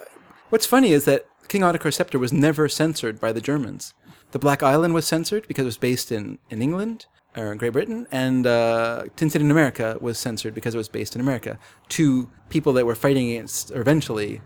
[0.51, 3.95] what's funny is that King Ottokar's Scepter was never censored by the Germans.
[4.33, 7.07] The Black Island was censored because it was based in, in England
[7.37, 11.15] or in Great Britain, and uh, Tintin in America was censored because it was based
[11.15, 11.59] in America.
[11.89, 14.43] Two people that were fighting against, or eventually,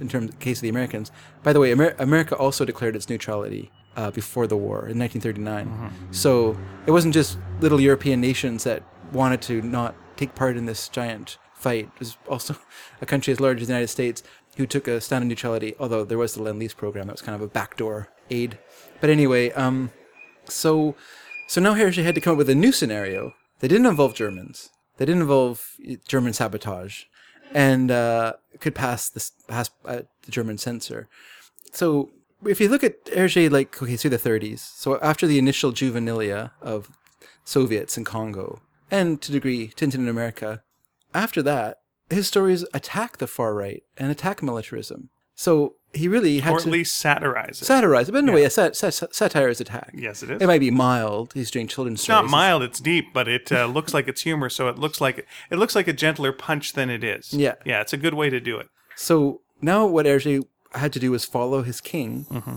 [0.00, 1.10] in terms of the case of the Americans.
[1.42, 5.90] By the way, Amer- America also declared its neutrality uh, before the war in 1939.
[6.10, 8.82] So it wasn't just little European nations that
[9.12, 11.90] wanted to not take part in this giant fight.
[11.94, 12.56] It was also
[13.00, 14.22] a country as large as the United States
[14.56, 17.22] who took a stand of neutrality, although there was the Lend Lease program that was
[17.22, 18.58] kind of a backdoor aid.
[19.00, 19.90] But anyway, um,
[20.44, 20.94] so
[21.46, 24.70] so now Hergé had to come up with a new scenario that didn't involve Germans,
[24.96, 25.76] that didn't involve
[26.08, 27.04] German sabotage,
[27.54, 31.08] and uh, could pass this pass uh, the German censor.
[31.72, 32.10] So
[32.44, 36.50] if you look at Hergé, like okay, through the 30s, so after the initial juvenilia
[36.60, 36.90] of
[37.44, 40.62] Soviets in Congo, and to degree Tintin in America,
[41.14, 41.78] after that,
[42.10, 45.10] his stories attack the far right and attack militarism.
[45.34, 47.64] So he really had Or at to least satirize it.
[47.66, 48.12] satirize it.
[48.12, 49.90] But in a way, a sat- sat- satire is attack.
[49.94, 50.42] yes, it is.
[50.42, 51.32] It might be mild.
[51.34, 52.30] He's doing children's It's not stories.
[52.32, 55.56] mild, it's deep, but it uh, looks like it's humor, so it looks like it
[55.56, 57.32] looks like a gentler punch than it is.
[57.32, 57.54] Yeah.
[57.64, 58.68] Yeah, it's a good way to do it.
[58.96, 60.42] So now what Hergé
[60.74, 62.56] had to do was follow his king, Mm-hmm.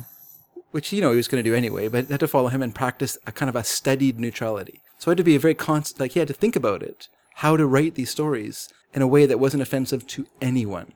[0.72, 2.74] which you know he was going to do anyway, but had to follow him and
[2.74, 4.82] practice a kind of a studied neutrality.
[5.00, 7.08] So it had to be a very constant, like he had to think about it,
[7.36, 10.94] how to write these stories in a way that wasn't offensive to anyone.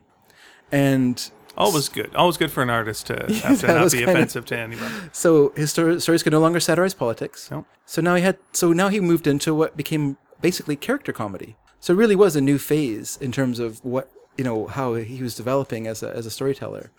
[0.72, 2.14] And Always good.
[2.14, 4.94] Always good for an artist to have to not be offensive to anybody.
[5.12, 7.50] so his stor- stories could no longer satirize politics.
[7.50, 7.66] Nope.
[7.86, 11.56] So now he had, so now he moved into what became basically character comedy.
[11.80, 15.22] So it really was a new phase in terms of what you know how he
[15.22, 16.90] was developing as a as a storyteller.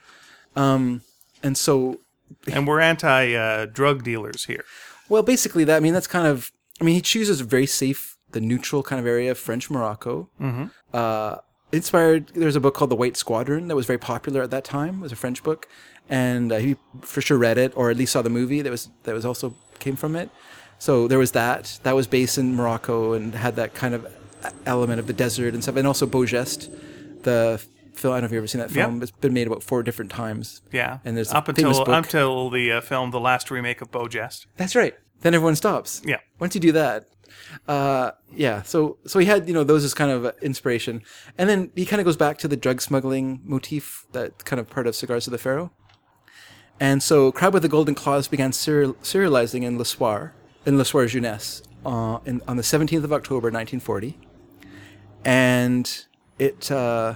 [0.56, 1.02] Um,
[1.42, 2.00] and so
[2.52, 4.66] And we're anti uh, drug dealers here.
[5.10, 6.52] Well, basically, that I mean, that's kind of.
[6.82, 10.30] I mean, he chooses a very safe, the neutral kind of area of French Morocco.
[10.42, 10.66] Mm-hmm.
[10.94, 11.38] Uh,
[11.74, 12.28] inspired.
[12.30, 15.00] There's a book called The White Squadron that was very popular at that time.
[15.00, 15.68] It was a French book,
[16.10, 18.90] and uh, he for sure read it or at least saw the movie that was
[19.04, 20.30] that was also came from it.
[20.80, 21.80] So there was that.
[21.84, 24.12] That was based in Morocco and had that kind of
[24.66, 26.70] element of the desert and stuff, and also Beau Geste,
[27.24, 27.64] the
[27.94, 28.14] film.
[28.14, 29.02] I don't know if you've ever seen that film.
[29.02, 30.62] It's been made about four different times.
[30.72, 31.00] Yeah.
[31.06, 31.88] And there's a up until book.
[31.88, 34.46] until the uh, film, the last remake of Beau Geste.
[34.58, 34.96] That's right.
[35.22, 36.02] Then everyone stops.
[36.06, 36.18] Yeah.
[36.40, 37.06] Once you do that,
[37.68, 38.62] uh, yeah.
[38.62, 41.02] So so he had you know those as kind of inspiration,
[41.38, 44.70] and then he kind of goes back to the drug smuggling motif that kind of
[44.70, 45.72] part of Cigars of the Pharaoh.
[46.80, 50.34] And so Crab with the Golden Claws began serial, serializing in Le Soir,
[50.66, 54.18] in Le Soir Jeunesse, uh, in, on the 17th of October 1940.
[55.24, 56.06] And
[56.40, 57.16] it, uh,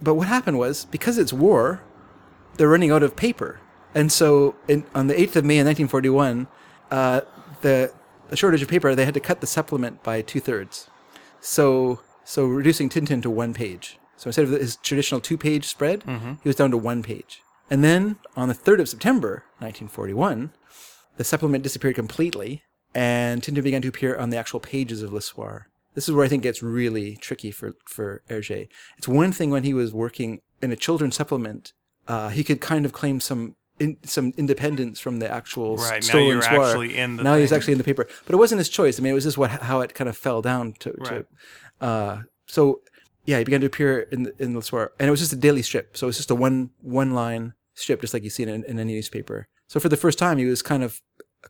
[0.00, 1.82] but what happened was because it's war,
[2.56, 3.60] they're running out of paper.
[3.94, 6.46] And so in, on the 8th of May in 1941,
[6.90, 7.20] uh,
[7.62, 7.92] the,
[8.28, 10.88] the shortage of paper, they had to cut the supplement by two thirds.
[11.40, 13.98] So, so reducing Tintin to one page.
[14.16, 16.04] So instead of his traditional two page spread,
[16.42, 17.42] he was down to one page.
[17.70, 20.52] And then on the 3rd of September 1941,
[21.16, 22.62] the supplement disappeared completely
[22.94, 25.68] and Tintin began to appear on the actual pages of Le Soir.
[25.94, 28.68] This is where I think it gets really tricky for, for Hergé.
[28.96, 31.72] It's one thing when he was working in a children's supplement,
[32.08, 36.08] uh, he could kind of claim some in, some independence from the actual Right, now
[36.08, 36.66] stolen you're Soir.
[36.66, 38.06] actually in the Now he's actually in the paper.
[38.26, 38.98] But it wasn't his choice.
[38.98, 40.94] I mean, it was just what how it kind of fell down to.
[40.98, 41.26] Right.
[41.80, 42.80] to uh, so,
[43.24, 44.92] yeah, he began to appear in the, in the Soir.
[44.98, 45.96] And it was just a daily strip.
[45.96, 48.78] So it was just a one one line strip, just like you see in, in
[48.78, 49.48] any newspaper.
[49.66, 51.00] So for the first time, he was kind of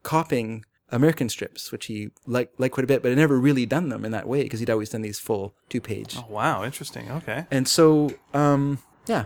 [0.02, 3.88] copying American strips, which he liked, liked quite a bit, but had never really done
[3.88, 6.16] them in that way because he'd always done these full two page.
[6.18, 7.10] Oh, wow, interesting.
[7.10, 7.46] Okay.
[7.50, 9.24] And so, um, yeah.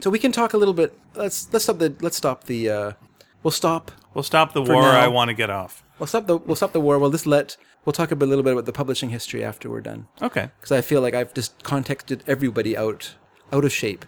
[0.00, 0.98] So we can talk a little bit.
[1.14, 2.70] Let's let's stop the let's stop the.
[2.70, 2.92] Uh,
[3.42, 3.92] we'll stop.
[4.14, 4.82] We'll stop the war.
[4.82, 5.82] now- I want to get off.
[5.98, 6.98] We'll stop the we'll stop the war.
[6.98, 9.80] We'll just let we'll talk a bit, little bit about the publishing history after we're
[9.80, 10.50] done Okay.
[10.60, 13.14] because I feel like I've just contexted everybody out
[13.52, 14.04] out of shape.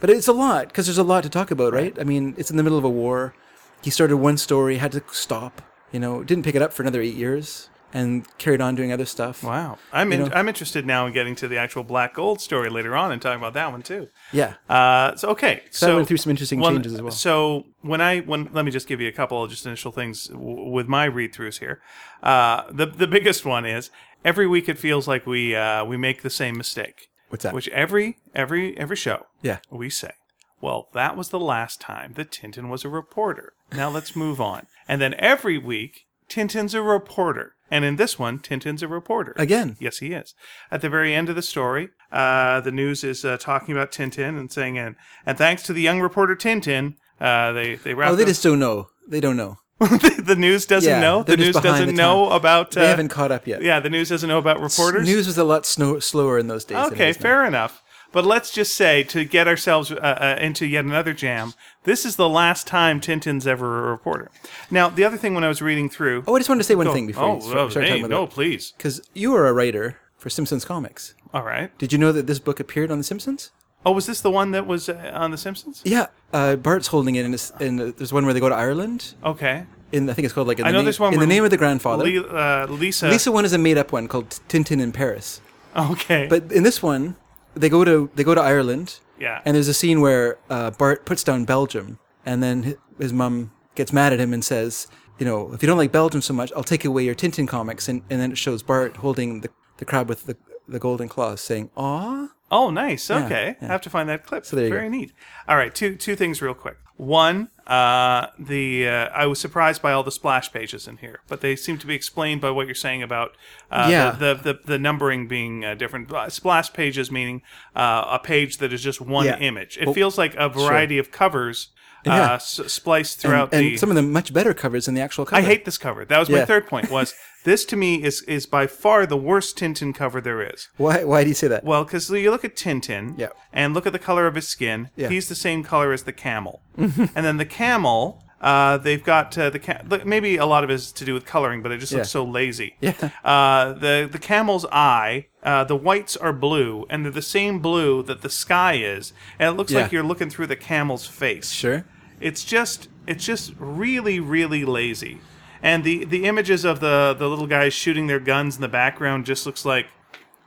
[0.00, 1.96] But it's a lot because there's a lot to talk about, right?
[1.98, 3.34] I mean, it's in the middle of a war.
[3.82, 5.62] He started one story, had to stop.
[5.92, 9.06] You know, didn't pick it up for another eight years, and carried on doing other
[9.06, 9.42] stuff.
[9.44, 9.78] Wow.
[9.92, 13.12] I'm in, I'm interested now in getting to the actual Black Gold story later on
[13.12, 14.08] and talking about that one too.
[14.32, 14.54] Yeah.
[14.68, 17.12] Uh, so okay, So, I went through some interesting Well, changes as well.
[17.12, 20.26] So when I when let me just give you a couple of just initial things
[20.26, 21.80] w- with my read throughs here.
[22.22, 23.90] Uh, the the biggest one is
[24.24, 27.08] every week it feels like we uh, we make the same mistake.
[27.28, 27.54] What's that?
[27.54, 29.58] Which every every every show Yeah.
[29.70, 30.12] we say,
[30.60, 33.52] well, that was the last time that Tintin was a reporter.
[33.72, 34.66] Now let's move on.
[34.88, 37.52] And then every week Tintin's a reporter.
[37.74, 39.34] And in this one, Tintin's a reporter.
[39.36, 39.76] Again.
[39.80, 40.34] Yes, he is.
[40.70, 44.38] At the very end of the story, uh, the news is uh, talking about Tintin
[44.38, 44.94] and saying, and,
[45.26, 48.60] and thanks to the young reporter Tintin, uh, they they wrap Oh, they just don't
[48.60, 48.88] know.
[49.08, 49.56] They don't know.
[49.80, 51.24] the news doesn't Yeah, know.
[51.24, 52.36] The they're just news behind doesn't the know time.
[52.36, 52.76] about.
[52.76, 53.60] Uh, They haven't caught up yet.
[53.60, 55.04] yeah, the news doesn't know about reporters.
[55.04, 56.76] The news was a lot snow- slower in those days.
[56.78, 57.22] than it Okay, is now.
[57.22, 57.82] fair enough.
[58.14, 61.52] But let's just say, to get ourselves uh, uh, into yet another jam,
[61.82, 64.30] this is the last time Tintin's ever a reporter.
[64.70, 66.22] Now, the other thing when I was reading through.
[66.28, 67.90] Oh, I just wanted to say one thing before oh, you start, oh, start hey,
[67.90, 68.72] talking about no, please.
[68.76, 71.14] Because you were a writer for Simpsons Comics.
[71.34, 71.76] All right.
[71.76, 73.50] Did you know that this book appeared on The Simpsons?
[73.84, 75.82] Oh, was this the one that was uh, on The Simpsons?
[75.84, 78.54] Yeah, uh, Bart's holding it, and, it's, and uh, there's one where they go to
[78.54, 79.14] Ireland.
[79.24, 79.66] Okay.
[79.90, 81.18] In I think it's called like in I the know name, there's one in the
[81.18, 82.04] where name of the grandfather.
[82.04, 83.08] Le- uh, Lisa.
[83.08, 85.40] Lisa one is a made up one called Tintin in Paris.
[85.76, 86.28] Okay.
[86.28, 87.16] But in this one,
[87.54, 89.40] they go to they go to Ireland, yeah.
[89.44, 93.52] and there's a scene where uh, Bart puts down Belgium, and then hi- his mum
[93.74, 94.86] gets mad at him and says,
[95.18, 97.88] you know, if you don't like Belgium so much, I'll take away your Tintin comics,
[97.88, 100.36] and, and then it shows Bart holding the, the crab with the
[100.66, 103.10] the golden claws, saying, "Aw." Oh, nice.
[103.10, 103.68] Okay, yeah.
[103.68, 104.46] I have to find that clip.
[104.46, 104.96] So there you Very go.
[104.96, 105.12] neat.
[105.48, 106.76] All right, two two things real quick.
[106.96, 111.40] One, uh, the uh, I was surprised by all the splash pages in here, but
[111.40, 113.36] they seem to be explained by what you're saying about
[113.70, 114.10] uh, Yeah.
[114.12, 116.12] the, the, the the numbering being uh, different.
[116.12, 117.42] Uh, Splash pages meaning
[117.74, 119.38] uh, a page that is just one Yeah.
[119.38, 119.76] image.
[119.76, 121.70] It feels like a variety of covers
[122.06, 122.34] uh, Yeah.
[122.34, 123.76] s- spliced And, throughout and the.
[123.76, 125.40] some of the much better covers than the actual cover.
[125.40, 126.04] I hate this cover.
[126.04, 126.44] That was my Yeah.
[126.44, 126.90] third point.
[126.90, 130.68] Was this to me is is by far the worst Tintin cover there is.
[130.76, 131.04] Why?
[131.04, 131.64] Why do you say that?
[131.64, 133.28] Well, because you look at Tintin Yeah.
[133.52, 134.90] and look at the color of his skin.
[134.96, 135.08] Yeah.
[135.08, 136.62] He's the same color as the camel.
[136.76, 140.70] and then the camel, uh, they've got uh, the ca- look, maybe a lot of
[140.70, 142.12] it is to do with coloring, but it just looks Yeah.
[142.20, 142.76] so lazy.
[142.80, 143.10] Yeah.
[143.24, 148.02] Uh, the the camel's eye, uh, the whites are blue, and they're the same blue
[148.02, 149.82] that the sky is, and it looks Yeah.
[149.82, 151.50] like you're looking through the camel's face.
[151.52, 151.84] Sure.
[152.24, 155.20] It's just it's just really really lazy.
[155.62, 159.26] And the the images of the the little guys shooting their guns in the background
[159.26, 159.86] just looks like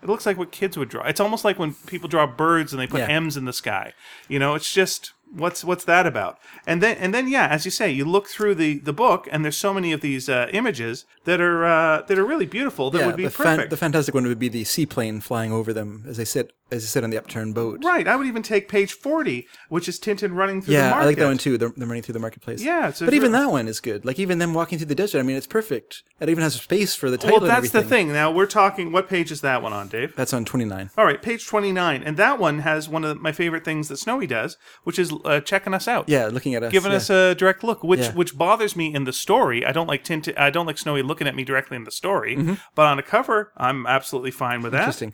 [0.02, 1.04] it looks like what kids would draw.
[1.08, 3.08] It's almost like when people draw birds and they put Yeah.
[3.24, 3.94] M's in the sky.
[4.28, 6.40] You know, it's just what's what's that about?
[6.66, 9.44] And then and then yeah, as you say, you look through the the book and
[9.44, 13.00] there's so many of these uh, images that are uh, that are really beautiful that
[13.00, 13.70] yeah, would be the, fan- perfect.
[13.70, 16.88] the fantastic one would be the seaplane flying over them as they sit as you
[16.88, 17.84] said on the upturned boat.
[17.84, 18.08] right.
[18.08, 21.04] I would even take page 40, which is Tintin running through the Yeah, market.
[21.04, 21.58] I like that one too.
[21.58, 22.62] They're, they're running through the marketplace.
[22.62, 24.04] Yeah, but even that one is good.
[24.06, 25.20] Like even them walking through the desert.
[25.20, 26.04] I mean, it's perfect.
[26.20, 27.40] It even has space for the title.
[27.40, 28.12] Well, that's the thing.
[28.12, 28.92] Now we're talking.
[28.92, 30.16] What page is that one on, Dave?
[30.16, 30.90] That's on twenty nine.
[30.98, 32.04] All right, page 29.
[32.04, 35.40] And that one has one of my favorite things that Snowy does, which is uh,
[35.42, 36.10] checking us out.
[36.10, 36.72] Yeah, looking at us.
[36.72, 36.98] Giving yeah.
[36.98, 38.14] us a direct look, which Yeah.
[38.14, 39.64] which bothers me in the story.
[39.66, 42.36] I don't like Tintin, I don't like Snowy looking at me directly in the story,
[42.36, 42.54] Mm-hmm.
[42.76, 44.80] but on a cover, I'm absolutely fine with that.
[44.82, 45.14] Interesting.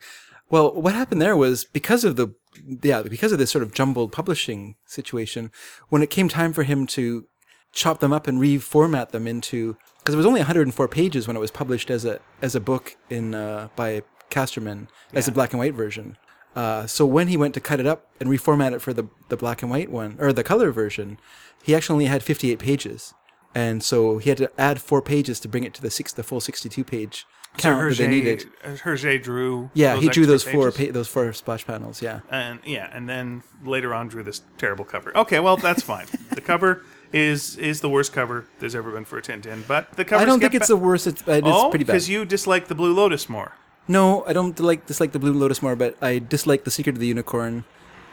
[0.49, 2.35] Well, what happened there was because of the
[2.83, 5.51] yeah because of this sort of jumbled publishing situation.
[5.89, 7.27] When it came time for him to
[7.71, 11.39] chop them up and reformat them into because it was only 104 pages when it
[11.39, 15.59] was published as a as a book in uh, by Casterman as a black and
[15.59, 16.17] white version.
[16.55, 19.37] Uh, so when he went to cut it up and reformat it for the the
[19.37, 21.17] black and white one or the color version,
[21.63, 23.13] he actually only had 58 pages,
[23.55, 26.21] and so he had to add four pages to bring it to the six the
[26.21, 27.25] full 62 page
[27.57, 28.45] count that they needed.
[28.63, 29.69] Hergé, Hergé drew.
[29.73, 30.87] Yeah, he drew those four pages.
[30.87, 32.01] pa- those four splash panels.
[32.01, 35.15] Yeah, and yeah, and then later on drew this terrible cover.
[35.17, 36.07] Okay, well that's fine.
[36.31, 40.05] the cover is is the worst cover there's ever been for a Tintin, but the
[40.05, 40.21] cover.
[40.21, 41.07] I don't think it's the worst.
[41.07, 41.93] It's, it's oh, pretty bad.
[41.93, 43.53] because you dislike the Blue Lotus more.
[43.87, 46.99] No, I don't like dislike the Blue Lotus more, but I dislike the Secret of
[46.99, 47.65] the Unicorn.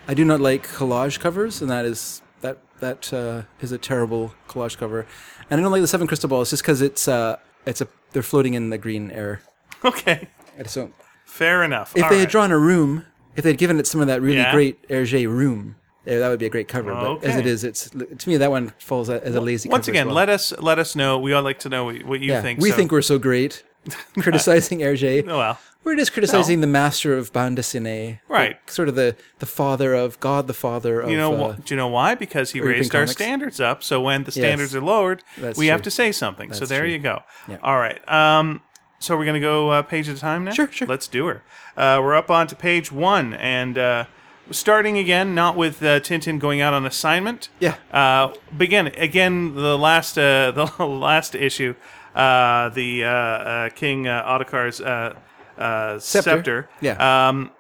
[0.09, 4.35] I do not like collage covers, and that is that that uh, is a terrible
[4.49, 5.07] collage cover.
[5.49, 7.37] And I don't like the Seven Crystal Balls just because it's uh
[7.67, 9.43] it's a they're floating in the green air.
[9.85, 10.93] Okay, I just don't.
[11.25, 11.97] fair enough.
[11.97, 12.31] If All they had right.
[12.31, 14.53] drawn a room, if they'd given it some of that really Yeah.
[14.53, 16.93] great Hergé room, yeah, that would be a great cover.
[16.93, 17.39] But as Okay.
[17.41, 19.71] it is, it's to me that one falls as a lazy.
[19.71, 20.17] Once cover as again, well.
[20.17, 21.19] let us let us know.
[21.19, 22.61] We all like to know what what you yeah, think.
[22.61, 23.63] we so- think we're so great,
[24.19, 25.25] criticizing Hergé.
[25.29, 25.59] Oh, well.
[25.83, 28.59] We're just criticizing the master of bande dessinée, Right.
[28.71, 31.11] Sort of the the father of God, the father of.
[31.11, 32.15] You know, uh, do you know why?
[32.15, 33.13] Because he raised our comics.
[33.13, 33.83] standards up.
[33.83, 36.53] So when the standards are lowered, That's we have to say something.
[36.53, 36.91] so there true.
[36.91, 37.23] you go.
[37.49, 37.57] Yeah.
[37.63, 38.07] All right.
[38.11, 38.61] Um,
[38.99, 40.53] so we're gonna go uh, page at a time now.
[40.53, 40.87] Sure, sure.
[40.87, 41.43] Let's do her.
[41.79, 44.05] Uh, we're up on to page one, and uh,
[44.51, 47.49] starting again, not with uh, Tintin going out on assignment.
[47.59, 47.77] Yeah.
[47.91, 49.55] Uh, begin again.
[49.55, 51.79] The last uh, the last issue, uh,
[52.15, 55.15] the uh, uh, King uh, Ottokar's uh,
[55.59, 56.31] uh, Scepter.
[56.31, 56.69] scepter.
[56.81, 57.29] Yeah.
[57.29, 57.51] Um,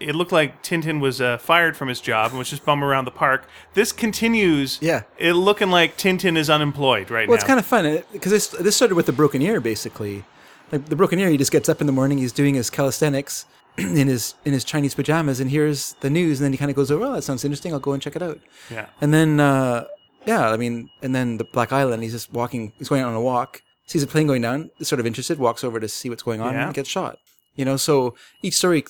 [0.00, 3.04] it looked like Tintin was uh, fired from his job and was just bumming around
[3.04, 3.46] the park.
[3.74, 4.78] This continues.
[4.80, 5.02] Yeah.
[5.18, 7.40] It looking like Tintin is unemployed right well, now.
[7.40, 10.24] it's kind of fun because this this started with the broken ear, basically.
[10.72, 13.44] Like the broken ear, he just gets up in the morning, he's doing his calisthenics
[13.76, 16.76] in his in his Chinese pajamas, and hears the news, and then he kind of
[16.76, 17.72] goes, "Oh, well, that sounds interesting.
[17.72, 18.40] I'll go and check it out."
[18.70, 18.86] yeah.
[19.00, 19.84] And then, uh,
[20.26, 23.20] yeah, I mean, and then the Black Island, he's just walking, he's going on a
[23.20, 26.22] walk, sees a plane going down, is sort of interested, walks over to see what's
[26.22, 26.66] going on, Yeah.
[26.66, 27.18] and gets shot.
[27.56, 28.84] You know, so each story,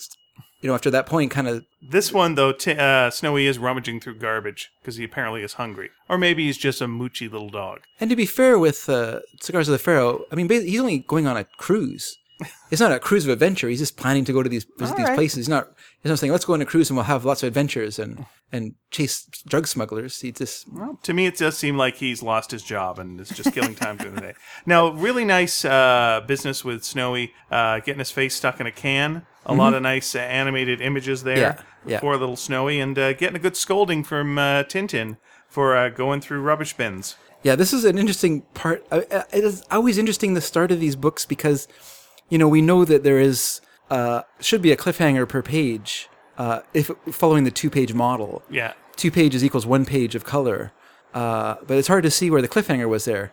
[0.61, 4.01] you know, after that point, kind of This one though, t- uh, Snowy is rummaging
[4.01, 7.80] through garbage because he apparently is hungry, or maybe he's just a moochy little dog.
[8.01, 11.26] And to be fair with uh, Cigars of the Pharaoh, I mean, he's only going
[11.26, 12.18] on a cruise.
[12.70, 13.68] It's not a cruise of adventure.
[13.68, 15.16] He's just planning to go to these visit All these right.
[15.16, 15.36] places.
[15.36, 15.68] He's not.
[16.03, 18.24] He's not saying let's go on a cruise and we'll have lots of adventures and
[18.53, 20.20] and chase drug smugglers.
[20.20, 23.28] He just Well, to me, it does seem like he's lost his job and is
[23.28, 24.34] just killing time during the day.
[24.66, 29.26] Now, really nice uh, business with Snowy uh, getting his face stuck in a can.
[29.47, 32.01] A lot of nice uh, animated images there Yeah, yeah.
[32.01, 35.16] for little Snowy, and uh, getting a good scolding from uh, Tintin
[35.49, 37.16] for uh, going through rubbish bins.
[37.43, 38.86] Yeah, this is an interesting part.
[38.93, 41.66] It is always interesting the start of these books because,
[42.31, 43.61] you know, we know that there is
[43.91, 46.09] uh, should be a cliffhanger per page
[46.39, 48.43] uh, if following the two page model.
[48.51, 48.72] Yeah.
[48.97, 50.72] Two pages equals one page of color,
[51.14, 53.33] uh, but it's hard to see where the cliffhanger was there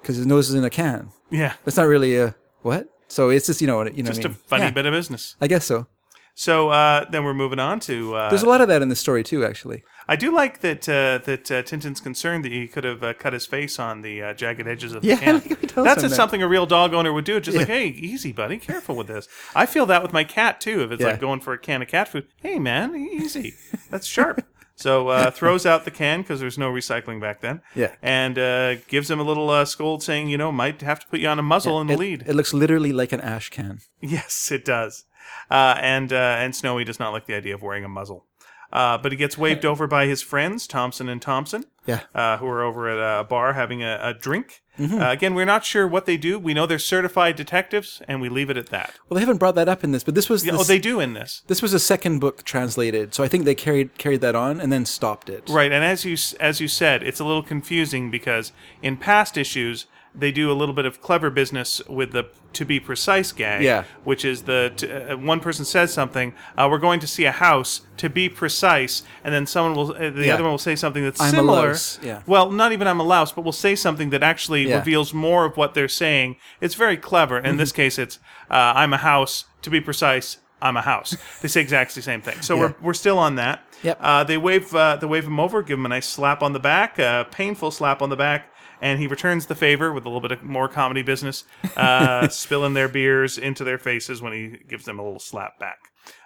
[0.00, 1.10] because his nose is in a can.
[1.30, 1.54] Yeah.
[1.64, 2.88] That's not really a what.
[3.08, 4.38] So it's just you know you know Just I a mean?
[4.46, 5.36] funny Yeah, bit of business.
[5.40, 5.86] I guess so.
[6.34, 8.14] So uh, then we're moving on to.
[8.14, 9.82] Uh, There's a lot of that in the story too, actually.
[10.10, 13.32] I do like that uh, that uh, Tintin's concerned that he could have uh, cut
[13.34, 15.40] his face on the uh, jagged edges of the Yeah, can.
[15.40, 16.10] That's him just that.
[16.10, 17.38] something a real dog owner would do.
[17.40, 19.28] Just like, hey, easy, buddy, careful with this.
[19.54, 20.82] I feel that with my cat too.
[20.82, 21.08] If it's Yeah.
[21.08, 23.54] like going for a can of cat food, hey man, easy.
[23.90, 24.44] That's sharp.
[24.76, 27.60] So uh, throws out the can because there's no recycling back then.
[27.74, 27.94] Yeah.
[28.00, 31.18] and uh, gives him a little uh, scold, saying, you know, might have to put
[31.18, 32.22] you on a muzzle in the It, lead.
[32.28, 33.80] it looks literally like an ash can.
[34.00, 35.04] Yes, it does.
[35.50, 38.24] Uh, and uh, and Snowy does not like the idea of wearing a muzzle.
[38.72, 42.00] Uh, but he gets waved over by his friends, Thompson and Thompson, Yeah.
[42.14, 44.62] uh, who are over at a bar having a, a drink.
[44.78, 45.00] Mm-hmm.
[45.00, 46.38] Uh, again, we're not sure what they do.
[46.38, 48.94] We know they're certified detectives, and we leave it at that.
[49.08, 50.78] Well, they haven't brought that up in this, but this was Yeah, the oh, they
[50.78, 51.42] do in this.
[51.46, 54.70] This was a second book translated, so I think they carried carried that on and
[54.70, 55.48] then stopped it.
[55.48, 58.52] Right, and as you as you said, it's a little confusing because
[58.82, 59.86] in past issues
[60.18, 63.84] they do a little bit of clever business with the to be precise gag, Yeah.
[64.04, 67.30] which is the t- uh, one person says something, uh, we're going to see a
[67.32, 70.34] house to be precise, and then someone will uh, the Yeah.
[70.34, 71.76] other one will say something that's I'm similar.
[72.02, 72.22] yeah.
[72.26, 75.56] Well, not even I'm a louse, but will say something that actually reveals more of
[75.56, 76.36] what they're saying.
[76.60, 77.38] It's very clever.
[77.38, 77.56] In Mm-hmm.
[77.58, 78.18] this case, it's
[78.50, 80.38] uh, I'm a house to be precise.
[80.60, 81.16] I'm a house.
[81.42, 82.40] They say exactly the same thing.
[82.42, 83.62] So we're, we're still on that.
[83.84, 83.98] Yep.
[84.02, 86.58] Uh, they wave uh, they wave him over, give him a nice slap on the
[86.58, 88.50] back, a painful slap on the back,
[88.80, 91.44] and he returns the favor with a little bit of more comedy business,
[91.76, 95.78] uh, spilling their beers into their faces when he gives them a little slap back.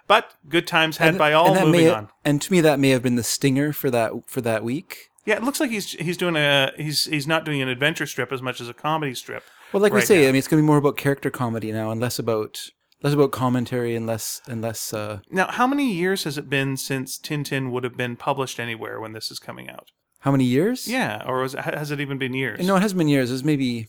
[0.07, 1.53] But good times had by all.
[1.53, 2.09] Moving may, on.
[2.25, 5.09] And to me, that may have been the stinger for that for that week.
[5.25, 8.31] Yeah, it looks like he's he's doing a he's he's not doing an adventure strip
[8.31, 9.43] as much as a comedy strip.
[9.71, 10.23] Well, like we say, now.
[10.23, 12.69] I mean, it's going to be more about character comedy now, and less about
[13.01, 14.93] less about commentary, and less and less.
[14.93, 18.99] Uh, Now, how many years has it been since Tintin would have been published anywhere
[18.99, 19.91] when this is coming out?
[20.23, 20.87] How many years?
[20.87, 22.65] Yeah, or was has it even been years?
[22.65, 23.29] No, it hasn't been years.
[23.29, 23.87] It was maybe.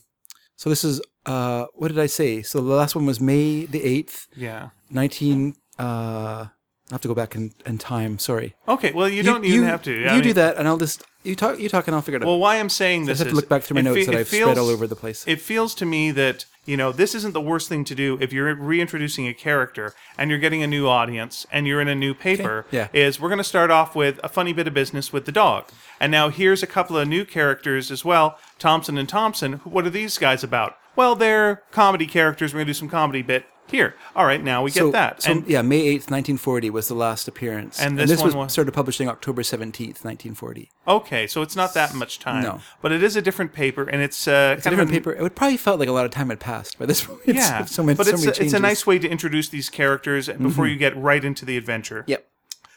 [0.57, 2.41] So this is uh, what did I say?
[2.41, 4.69] So the last one was May the eighth, Yeah.
[4.89, 5.55] nineteen.
[5.79, 6.47] Uh,
[6.91, 8.19] I have to go back in, in time.
[8.19, 8.53] Sorry.
[8.67, 8.91] Okay.
[8.93, 9.91] Well, you don't even have to.
[9.91, 11.59] You I mean- do that, and I'll just you talk.
[11.59, 12.27] You talk, and I'll figure it out.
[12.27, 14.05] Well, why I'm saying I this just have is to look back through my notes
[14.05, 15.25] fe- that I've spread feels- all over the place.
[15.27, 18.33] It feels to me that you know this isn't the worst thing to do if
[18.33, 22.13] you're reintroducing a character and you're getting a new audience and you're in a new
[22.13, 22.65] paper.
[22.71, 22.87] yeah.
[22.93, 25.65] Is we're going to start off with a funny bit of business with the dog,
[25.99, 28.37] and now here's a couple of new characters as well.
[28.59, 29.53] Thompson and Thompson.
[29.63, 30.77] What are these guys about?
[30.95, 32.53] Well, they're comedy characters.
[32.53, 33.95] We're going to do some comedy bit here.
[34.15, 35.21] All right, now we get so, that.
[35.23, 38.35] So and yeah, May eighth, nineteen forty was the last appearance, And this one was,
[38.35, 40.69] was- started publishing October seventeenth, nineteen forty.
[40.87, 42.43] okay, so it's not that much time.
[42.43, 42.61] No.
[42.81, 45.13] but it is a different paper, and it's, uh, It's a different a- paper.
[45.13, 47.21] It would probably felt like a lot of time had passed by this point.
[47.25, 48.43] Yeah, so many, but so it's a, it's a.
[48.55, 48.61] Mm-hmm.
[48.61, 52.03] nice way to introduce these characters before you get right into the adventure.
[52.07, 52.27] Yep.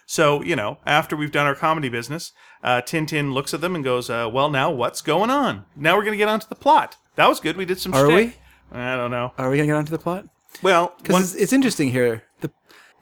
[0.07, 2.33] So you know, after we've done our comedy business,
[2.63, 5.67] uh, Tintin looks at them and goes, uh, "Well, now what's going on?
[5.77, 6.97] Now we're going to get onto the plot.
[7.17, 7.57] That was good.
[7.59, 7.93] We did some.
[7.93, 8.39] Are shtick.
[8.73, 9.33] I don't know.
[9.39, 10.27] Are we gonna get onto the plot?
[10.63, 12.25] Well, Because it's, it's interesting here.
[12.41, 12.51] The,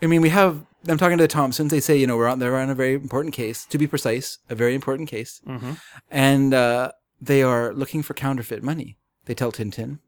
[0.03, 0.65] I mean, we have.
[0.89, 1.71] I'm talking to the Thompsons.
[1.71, 2.39] They say, you know, we're on.
[2.39, 3.65] They're on a very important case.
[3.67, 5.41] To be precise, a very important case.
[5.47, 5.73] Mm-hmm.
[6.11, 8.97] And uh, they are looking for counterfeit money.
[9.25, 9.99] They tell Tintin,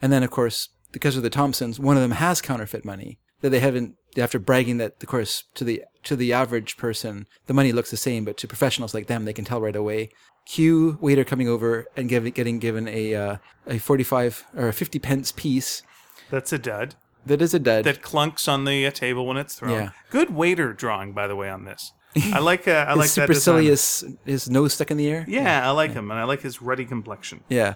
[0.00, 3.50] and then of course, because of the Thompsons, one of them has counterfeit money that
[3.50, 3.96] they haven't.
[4.16, 7.96] After bragging that, of course, to the to the average person, the money looks the
[7.96, 10.10] same, but to professionals like them, they can tell right away.
[10.46, 13.36] Cue waiter coming over and give, getting given a uh,
[13.66, 15.82] a forty five or a fifty pence piece.
[16.30, 16.94] That's a dud
[17.26, 17.84] That is a dud.
[17.84, 19.72] that clunks on the uh, table when it's thrown.
[19.72, 19.90] Yeah.
[20.10, 21.92] Good waiter drawing, by the way, on this.
[22.32, 22.66] I like.
[22.66, 23.22] Uh, I like that.
[23.28, 24.18] supercilious, design.
[24.24, 25.24] his nose stuck in the air.
[25.28, 27.44] Yeah, I like him, and I like his ruddy complexion.
[27.48, 27.74] Yeah.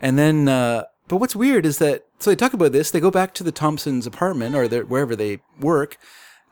[0.00, 3.10] And then, uh, but what's weird is that, so they talk about this, they go
[3.10, 5.96] back to the Thompsons' apartment or their, wherever they work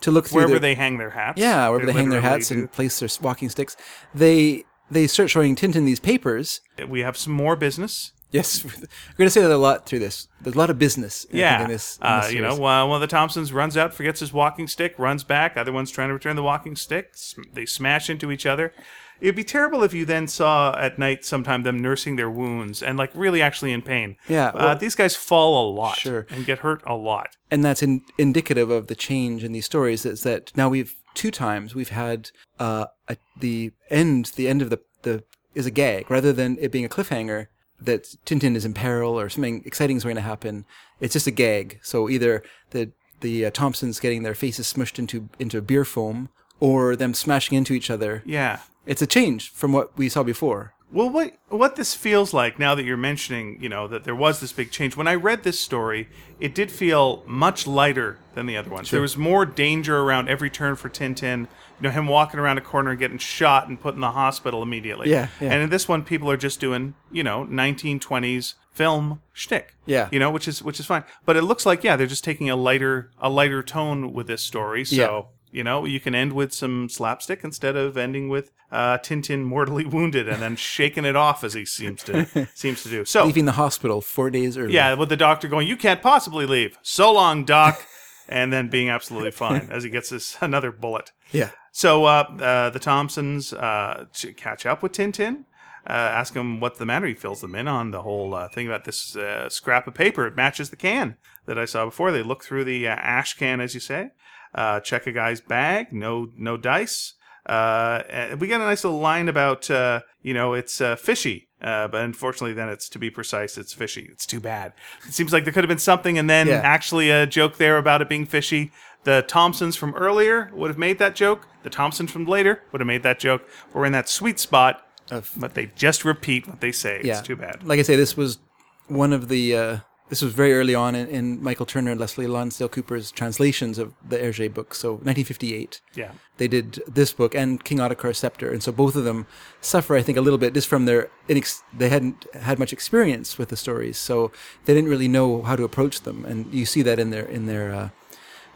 [0.01, 1.39] to look through Wherever their, they hang their hats.
[1.41, 2.55] yeah, wherever they hang their hats do.
[2.55, 3.77] and place their walking sticks.
[4.15, 6.61] They, they start showing Tintin these papers.
[6.89, 8.13] we have some more business.
[8.33, 8.71] Yes, we're
[9.17, 10.29] going to say that a lot through this.
[10.41, 11.27] There's a lot of business.
[11.29, 13.77] I think, Yeah, in this, in uh, you know, uh, one of the Thompsons runs
[13.77, 15.57] out, forgets his walking stick, runs back.
[15.57, 17.11] Other one's trying to return the walking stick.
[17.15, 18.73] Sm- They smash into each other.
[19.21, 22.97] It'd be terrible if you then saw at night sometime them nursing their wounds and
[22.97, 24.17] like really actually in pain.
[24.29, 26.27] Yeah, uh, these guys fall a lot Sure.
[26.31, 27.37] and get hurt a lot.
[27.51, 30.07] and that's in, indicative of the change in these stories.
[30.07, 34.33] Is that now we've two times we've had uh, a, the end.
[34.37, 35.23] The end of the the
[35.55, 37.49] is a gag rather than it being a cliffhanger
[37.81, 40.65] that Tintin is in peril or something exciting is going to happen.
[41.01, 41.81] It's just a gag.
[41.83, 46.29] So either the the uh, Thompsons getting their faces smushed into into beer foam
[46.59, 48.23] or them smashing into each other.
[48.27, 48.61] Yeah.
[48.87, 50.75] It's a change from what we saw before.
[50.93, 54.41] Well, what what this feels like now that you're mentioning, you know, that there was
[54.41, 54.97] this big change.
[54.97, 56.09] When I read this story,
[56.41, 58.89] it did feel much lighter than the other ones.
[58.89, 58.97] Sure.
[58.97, 61.41] There was more danger around every turn for Tintin.
[61.41, 64.63] You know, him walking around a corner and getting shot and put in the hospital
[64.63, 65.11] immediately.
[65.11, 65.53] Yeah, yeah.
[65.53, 69.77] And in this one, people are just doing, you know, 1920s film shtick.
[69.87, 70.09] Yeah.
[70.11, 71.05] You know, which is which is fine.
[71.25, 74.43] But it looks like yeah, they're just taking a lighter a lighter tone with this
[74.43, 74.85] story.
[74.85, 75.29] So.
[75.53, 79.85] You know, you can end with some slapstick instead of ending with uh, Tintin mortally
[79.97, 83.05] wounded and then shaking it off as he seems to seems to do.
[83.05, 84.75] So Leaving the hospital four days early.
[84.75, 87.85] yeah, with the doctor going, "You can't possibly leave." So long, doc,
[88.29, 91.11] and then being absolutely fine as he gets this another bullet.
[91.33, 91.51] Yeah.
[91.73, 95.45] So uh, uh, the Thompsons uh, catch up with Tintin,
[95.89, 97.07] uh, ask him what the matter.
[97.07, 100.27] He fills them in on the whole uh, thing about this uh, scrap of paper.
[100.27, 102.13] It matches the can that I saw before.
[102.13, 104.11] They look through the uh, ash can, as you say,
[104.55, 105.93] uh, check a guy's bag.
[105.93, 107.15] No, no dice.
[107.47, 108.03] Uh,
[108.39, 111.49] we get a nice little line about uh, you know it's uh, fishy.
[111.63, 114.09] Uh, but unfortunately, then it's to be precise, it's fishy.
[114.11, 114.73] It's too bad.
[115.07, 116.61] It seems like there could have been something, and then Yeah.
[116.65, 118.73] actually a joke there about it being fishy.
[119.05, 121.47] The Thompsons from earlier would have made that joke.
[121.63, 123.47] The Thompsons from later would have made that joke.
[123.75, 127.01] We're in that sweet spot, Of- but they just repeat what they say.
[127.05, 127.19] Yeah.
[127.19, 127.63] It's too bad.
[127.63, 128.39] Like I say, this was
[128.87, 129.83] one of the.
[130.11, 133.95] This was very early on in, in Michael Turner and Leslie Lonsdale Cooper's translations of
[134.07, 134.75] the Hergé book.
[134.75, 135.81] So 1958.
[135.95, 136.13] Yeah.
[136.37, 139.27] They did this book and King Ottokar's Scepter, and so both of them
[139.61, 143.39] suffer, I think, a little bit just from their inex- they hadn't had much experience
[143.39, 144.33] with the stories, so
[144.65, 147.47] they didn't really know how to approach them, and you see that in their in
[147.47, 147.73] their.
[147.73, 147.89] Uh,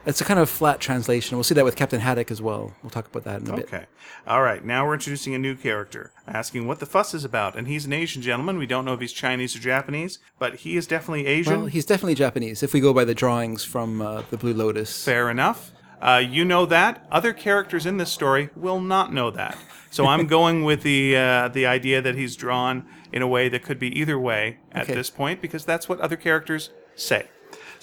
[0.07, 1.37] it's a kind of flat translation.
[1.37, 2.73] We'll see that with Captain Haddock as well.
[2.83, 3.67] We'll talk about that in a bit.
[3.67, 3.87] Okay.
[4.27, 4.65] All right.
[4.65, 7.57] Now we're introducing a new character, asking what the fuss is about.
[7.57, 8.59] And he's an Asian gentleman.
[8.59, 11.57] We don't know if he's Chinese or Japanese, but he is definitely Asian.
[11.57, 15.05] Well, he's definitely Japanese if we go by the drawings from uh, the Blue Lotus.
[15.05, 15.73] Fair enough.
[16.01, 17.07] Uh, you know that.
[17.11, 19.57] Other characters in this story will not know that.
[19.91, 23.63] So I'm going with the uh, the idea that he's drawn in a way that
[23.63, 24.95] could be either way at Okay.
[24.95, 27.29] this point, because that's what other characters say.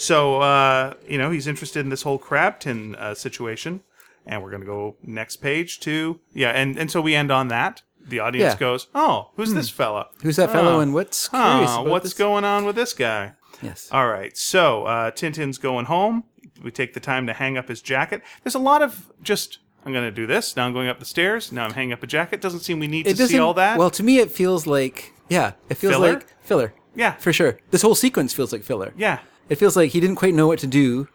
[0.01, 3.81] So uh, you know he's interested in this whole crab tin uh, situation,
[4.25, 7.49] and we're going to go next page to yeah, and and so we end on
[7.49, 7.83] that.
[8.03, 8.55] The audience Yeah.
[8.55, 8.59] Hmm.
[8.59, 10.07] goes, "Oh, who's this fella?
[10.23, 10.79] Who's that fellow, Oh.
[10.79, 12.13] and what's curious Oh, about what's this?
[12.13, 13.89] going on with this guy?" Yes.
[13.91, 16.23] All right, so uh, Tintin's going home.
[16.63, 18.23] We take the time to hang up his jacket.
[18.43, 19.59] There's a lot of just.
[19.85, 20.55] I'm going to do this.
[20.55, 21.51] Now I'm going up the stairs.
[21.51, 22.39] Now I'm hanging up a jacket.
[22.39, 23.77] Doesn't seem we need to see all that.
[23.79, 26.13] Well, to me, it feels like yeah, it feels Filler?
[26.13, 27.57] like filler yeah, for sure.
[27.71, 28.93] This whole sequence feels like filler.
[28.97, 29.19] yeah,
[29.51, 31.09] It feels like he didn't quite know what to do.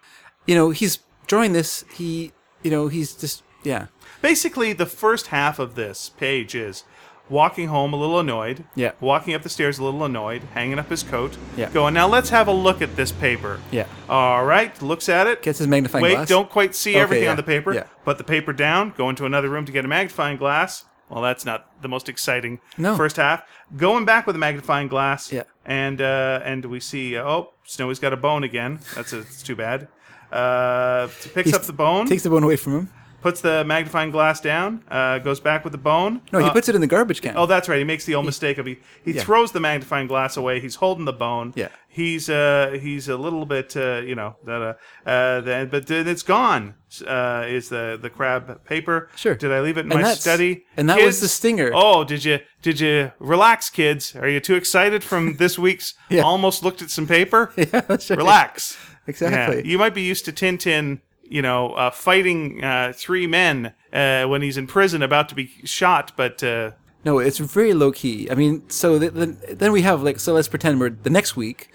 [0.46, 1.84] You know, he's drawing this.
[1.94, 2.32] He,
[2.62, 3.86] you know, he's just yeah,
[4.22, 6.84] Basically, the first half of this page is
[7.28, 8.64] walking home a little annoyed.
[8.74, 8.92] Yeah.
[9.00, 11.36] Walking up the stairs a little annoyed, hanging up his coat.
[11.56, 11.70] Yeah.
[11.70, 13.58] Going, now let's have a look at this paper.
[13.72, 13.86] yeah.
[14.08, 15.42] All right, looks at it.
[15.42, 16.10] Gets his magnifying glass.
[16.10, 16.28] Wait, glass.
[16.28, 17.72] don't quite see Okay, everything yeah, on the paper.
[17.74, 17.84] yeah.
[18.04, 20.84] Put the paper down, go into another room to get a magnifying glass.
[21.08, 22.96] Well, that's not the most exciting No.
[22.96, 23.42] first half.
[23.76, 25.32] Going back with a magnifying glass.
[25.32, 25.44] Yeah.
[25.64, 28.80] And uh, and we see, uh, oh, Snowy's got a bone again.
[28.94, 29.88] That's a, it's too bad.
[30.32, 32.90] Uh, picks He's- up the bone, Takes the bone away from him.
[33.26, 36.12] Puts the magnifying glass down, uh, goes back with the bone.
[36.32, 37.34] No, he Uh, puts it in the garbage can.
[37.36, 37.78] Oh, that's right.
[37.78, 38.74] He makes the old mistake of he
[39.04, 39.22] he Yeah.
[39.24, 40.60] throws the magnifying glass away.
[40.60, 41.52] He's holding the bone.
[41.56, 41.68] Yeah.
[41.88, 44.74] He's uh he's a little bit uh you know that uh,
[45.14, 46.74] uh then but then it's gone.
[47.06, 49.08] Uh, is the the crab paper?
[49.16, 49.34] Sure.
[49.34, 50.64] Did I leave it in And my study?
[50.76, 51.70] and that was the stinger.
[51.74, 54.14] Oh, did you did you relax, kids?
[54.22, 55.94] Are you too excited from this week's?
[56.08, 56.22] Yeah.
[56.22, 57.40] Almost looked at some paper.
[57.56, 58.16] yeah, that's right.
[58.24, 58.76] Relax.
[59.08, 59.58] Exactly.
[59.62, 59.70] Yeah.
[59.72, 61.00] You might be used to Tintin,
[61.30, 65.50] you know, uh, fighting uh, three men uh, when he's in prison about to be
[65.64, 66.72] shot, but uh,
[67.04, 68.30] No, it's very low key.
[68.30, 71.36] I mean, so th- then then we have like so let's pretend we're the next
[71.36, 71.68] week.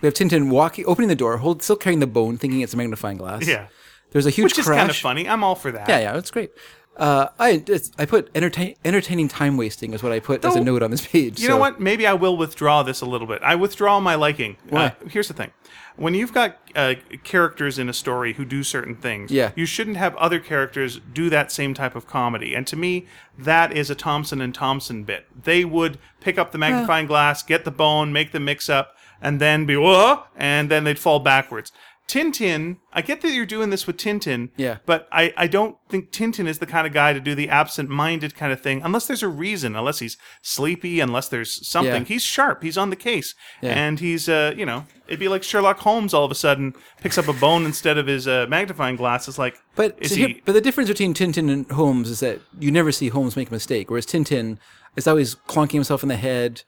[0.00, 2.76] We have Tintin walking, opening the door, hold, still carrying the bone, thinking it's a
[2.76, 3.46] magnifying glass.
[3.46, 3.66] yeah.
[4.12, 4.78] There's a huge Which is crash.
[4.78, 5.28] kind of funny.
[5.28, 5.88] I'm all for that.
[5.88, 6.50] Yeah, yeah, it's great.
[6.96, 10.60] Uh, I it's, I put entertain, entertaining time wasting is what I put as a
[10.60, 11.38] note on this page.
[11.40, 11.78] You so- know what?
[11.78, 13.40] Maybe I will withdraw this a little bit.
[13.42, 14.56] I withdraw my liking.
[14.70, 14.86] Why?
[14.86, 15.50] Uh, here's the thing.
[15.98, 16.94] When you've got uh,
[17.24, 19.50] characters in a story who do certain things, Yeah.
[19.56, 22.54] you shouldn't have other characters do that same type of comedy.
[22.54, 25.26] And to me, that is a Thompson and Thompson bit.
[25.44, 29.40] They would pick up the magnifying glass, get the bone, make the mix up, and
[29.40, 31.72] then be whoa, and then they'd fall backwards.
[32.08, 34.78] Tintin, I get that you're doing this with Tintin, Yeah.
[34.86, 37.90] but I, I don't think Tintin is the kind of guy to do the absent
[37.90, 42.02] minded kind of thing, unless there's a reason, unless he's sleepy, unless there's something.
[42.02, 42.08] Yeah.
[42.08, 43.34] He's sharp, he's on the case.
[43.60, 43.72] Yeah.
[43.74, 47.18] And he's, uh, you know, it'd be like Sherlock Holmes all of a sudden picks
[47.18, 49.28] up a bone instead of his uh, magnifying glass.
[49.28, 50.42] It's like, But is to he.
[50.46, 53.52] but the difference between Tintin and Holmes is that you never see Holmes make a
[53.52, 54.56] mistake, whereas Tintin
[54.96, 56.62] is always clonking himself in the head,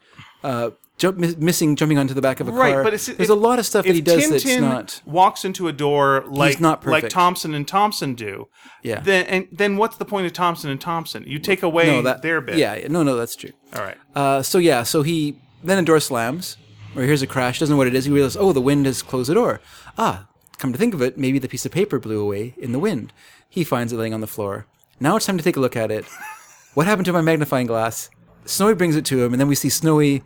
[0.44, 0.70] uh,
[1.00, 2.84] jump, miss, missing jumping onto the back of a Right, car.
[2.84, 5.02] but it's, there's if- a lot of stuff that he does Tintin that's not.
[5.04, 7.08] walks into a door like not like.
[7.08, 8.48] Thompson and Thompson do.
[8.82, 9.00] Yeah.
[9.00, 11.24] Then and then what's the point of Thompson and Thompson?
[11.26, 12.58] You take away No, that their bit.
[12.58, 13.50] Yeah, no, no, that's true.
[13.74, 13.96] All right.
[14.14, 16.56] Uh, so yeah, so he then a door slams,
[16.94, 17.58] or hears a crash.
[17.58, 18.04] Doesn't know what it is.
[18.04, 19.60] He realizes, oh, the wind has closed the door.
[19.98, 20.28] Ah,
[20.58, 23.12] come to think of it, maybe the piece of paper blew away in the wind.
[23.48, 24.66] He finds it laying on the floor.
[25.00, 26.04] Now it's time to take a look at it.
[26.74, 28.10] what happened to my magnifying glass?
[28.44, 30.22] Snowy brings it to him, and then we see Snowy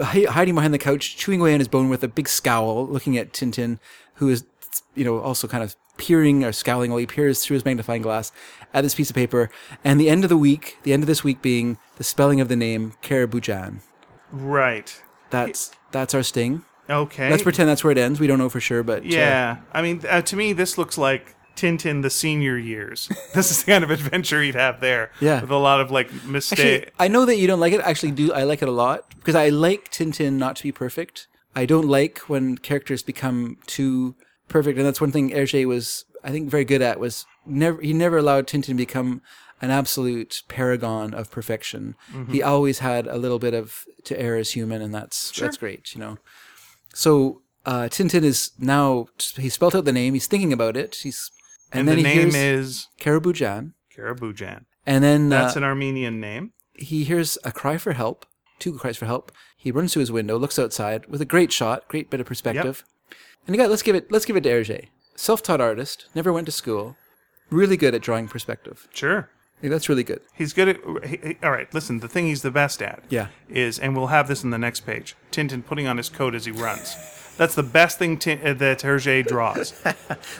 [0.00, 3.32] hiding behind the couch, chewing away on his bone with a big scowl, looking at
[3.32, 3.78] Tintin,
[4.14, 4.44] who is,
[4.94, 8.32] you know, also kind of peering or scowling while he peers through his magnifying glass
[8.72, 9.50] at this piece of paper.
[9.84, 12.48] And the end of the week, the end of this week being the spelling of
[12.48, 13.80] the name Karaboudjan.
[14.30, 15.02] Right.
[15.30, 16.64] That's that's our sting.
[16.88, 17.30] Okay.
[17.30, 18.18] Let's pretend that's where it ends.
[18.18, 20.96] We don't know for sure, but uh, Yeah, I mean, uh, to me, this looks
[20.96, 23.08] like Tintin the senior years.
[23.34, 25.10] this is the kind of adventure he'd have there.
[25.20, 25.40] Yeah.
[25.40, 26.92] with a lot of like Actually, mistake.
[26.98, 27.80] I know that you don't like it.
[27.80, 31.26] Actually, do I like it a lot because I like Tintin not to be perfect.
[31.56, 34.14] I don't like when characters become too
[34.48, 37.00] perfect, and that's one thing Hergé was, I think, very good at.
[37.00, 39.22] Was never he never allowed Tintin to become
[39.60, 41.96] an absolute paragon of perfection.
[42.12, 42.32] Mm-hmm.
[42.32, 45.94] He always had a little bit of to err as human, and that's that's great,
[45.94, 46.18] you know.
[46.94, 50.14] So uh, Tintin is now he spelt out the name.
[50.14, 50.96] He's thinking about it.
[51.02, 51.30] He's
[51.72, 54.64] and, and then the he name is Karaboudjan, Karaboudjan.
[54.86, 56.52] and then That's uh, an Armenian name.
[56.74, 58.26] he hears a cry for help,
[58.58, 59.32] two cries for help.
[59.56, 62.84] He runs to his window, looks outside with a great shot, great bit of perspective.
[63.10, 63.18] Yep.
[63.46, 64.88] And you got let's give it let's give it to Hergé.
[65.16, 66.96] Self-taught artist, never went to school,
[67.50, 68.86] really good at drawing perspective.
[68.94, 69.30] Sure.
[69.60, 70.20] Yeah, that's really good.
[70.34, 70.76] He's good at.
[71.08, 71.98] He, he- all right, listen.
[71.98, 73.02] The thing he's the best at.
[73.08, 73.28] Yeah.
[73.48, 75.16] Is and we'll have this in the next page.
[75.32, 76.94] Tintin putting on his coat as he runs.
[77.38, 79.72] That's the best thing uh, that Hergé draws.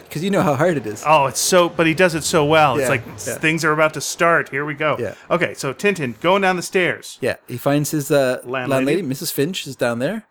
[0.05, 1.05] Because you know how hard it is.
[1.07, 2.77] Oh, it's so, but he does it so well.
[2.79, 3.39] It's like yeah.
[3.39, 4.49] things are about to start.
[4.49, 4.97] Here we go.
[4.99, 5.15] Yeah.
[5.31, 7.19] Okay, so Tintin going down the stairs.
[7.21, 8.87] Yeah, he finds his uh, Landlady.
[8.87, 9.03] landlady.
[9.03, 9.33] Mrs.
[9.33, 10.27] Finch, is down there,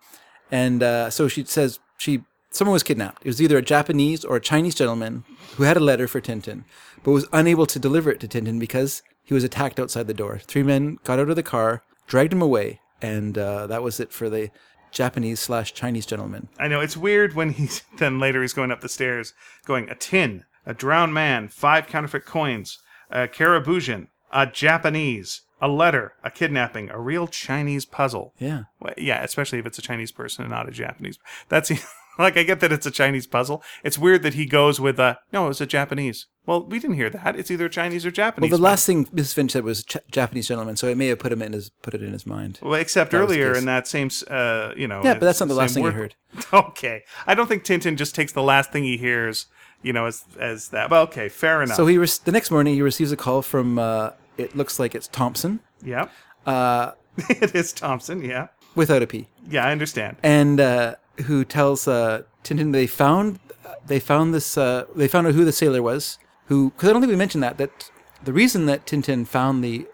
[0.50, 3.24] and uh, so she says she someone was kidnapped.
[3.24, 5.24] It was either a Japanese or a Chinese gentleman
[5.56, 6.64] who had a letter for Tintin,
[7.02, 10.38] but was unable to deliver it to Tintin because he was attacked outside the door.
[10.38, 14.12] Three men got out of the car, dragged him away, and uh, that was it
[14.12, 14.50] for the
[14.98, 16.48] Japanese slash Chinese gentleman.
[16.58, 19.32] I know it's weird when he's then later he's going up the stairs,
[19.64, 26.14] going a tin, a drowned man, five counterfeit coins, a Karaboudjan, a Japanese, a letter,
[26.24, 28.34] a kidnapping, a real Chinese puzzle.
[28.40, 28.64] Yeah.
[28.80, 31.20] Well, yeah, especially if it's a Chinese person and not a Japanese.
[31.48, 31.70] That's
[32.24, 33.62] like I get that it's a Chinese puzzle.
[33.84, 36.26] It's weird that he goes with a no, it's a Japanese.
[36.46, 37.36] Well, we didn't hear that.
[37.36, 38.50] It's either Chinese or Japanese.
[38.50, 39.34] Well, the last thing Mrs.
[39.34, 41.92] Finch said was Ch- Japanese gentleman, so it may have put him in his put
[41.94, 42.58] it in his mind.
[42.62, 45.02] Well, except the earlier in that same, uh, you know.
[45.04, 46.14] Yeah, but that's not the last thing you word- heard.
[46.52, 49.46] Okay, I don't think Tintin just takes the last thing he hears,
[49.82, 50.90] you know, as as that.
[50.90, 51.76] Well, okay, fair enough.
[51.76, 54.94] So he re- the next morning he receives a call from uh, it looks like
[54.94, 56.08] it's Thompson yeah,
[56.46, 56.92] uh,
[57.28, 58.22] it is Thompson.
[58.22, 59.28] Yeah, without a P.
[59.48, 60.16] yeah, I understand.
[60.22, 60.94] and uh,
[61.26, 63.38] who tells uh, Tintin they found
[63.86, 67.02] they found this uh, they found out who the sailor was who because I don't
[67.02, 67.90] think we mentioned that that
[68.22, 69.86] the reason that Tintin found the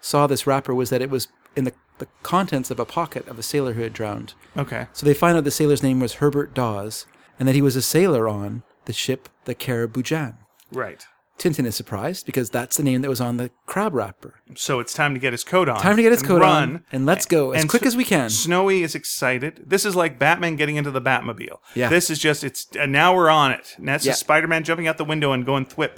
[0.00, 3.38] saw this wrapper was that it was in the, the contents of a pocket of
[3.38, 4.34] a sailor who had drowned.
[4.56, 7.06] Okay, So they find out the sailor's name was Herbert Dawes
[7.38, 10.36] and that he was a sailor on the ship the Karaboudjan.
[10.72, 11.04] right.
[11.40, 14.34] Tintin is surprised because that's the name that was on the crab wrapper.
[14.54, 15.80] So it's time to get his coat on.
[15.80, 17.96] Time to get his coat run, on and let's go as And quick S- as
[17.96, 18.28] we can.
[18.30, 19.64] Snowy is excited.
[19.66, 21.58] This is like Batman getting into the Batmobile.
[21.74, 21.88] Yeah.
[21.88, 23.74] This is just it's uh, now we're on it.
[23.78, 24.12] And that's Yeah.
[24.12, 25.96] just Spider-Man jumping out the window and going thwip.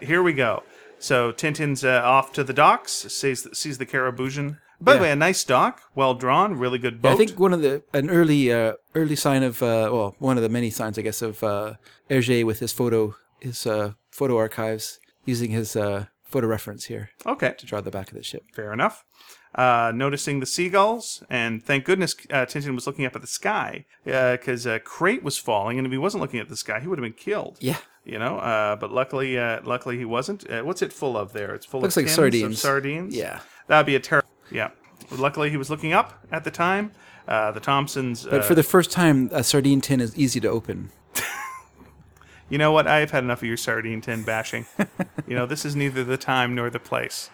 [0.00, 0.62] Here we go.
[0.98, 2.92] So Tintin's uh, off to the docks.
[2.92, 4.58] Sees sees the Karaboudjan.
[4.80, 5.02] By the Yeah.
[5.02, 7.12] way, a nice dock, well drawn, really good boat.
[7.12, 10.42] I think one of the an early uh, early sign of uh, well one of
[10.42, 11.74] the many signs I guess of uh,
[12.10, 17.52] Hergé with his photo his uh, photo archives using his uh, photo reference here okay,
[17.58, 18.44] to draw the back of the ship.
[18.54, 19.04] fair enough.
[19.56, 23.86] Uh, noticing the seagulls, and thank goodness uh, Tintin was looking up at the sky
[24.04, 26.98] because uh, Crate was falling, and if he wasn't looking at the sky, he would
[26.98, 27.58] have been killed.
[27.60, 30.48] Yeah, You know, uh, but luckily, uh, luckily he wasn't.
[30.50, 31.54] Uh, what's it full of there?
[31.54, 32.60] It's full Looks of like sardines.
[32.60, 33.14] Sardines.
[33.14, 33.40] Yeah.
[33.68, 34.28] that'd be a terrible.
[34.50, 34.70] Yeah.
[35.12, 36.90] Luckily, he was looking up at the time.
[37.28, 38.26] Uh, the Thompsons.
[38.28, 40.90] But for the first time, a sardine tin is easy to open.
[42.48, 42.86] You know what?
[42.86, 44.66] I've had enough of your sardine tin bashing.
[45.26, 47.30] you know, this is neither the time nor the place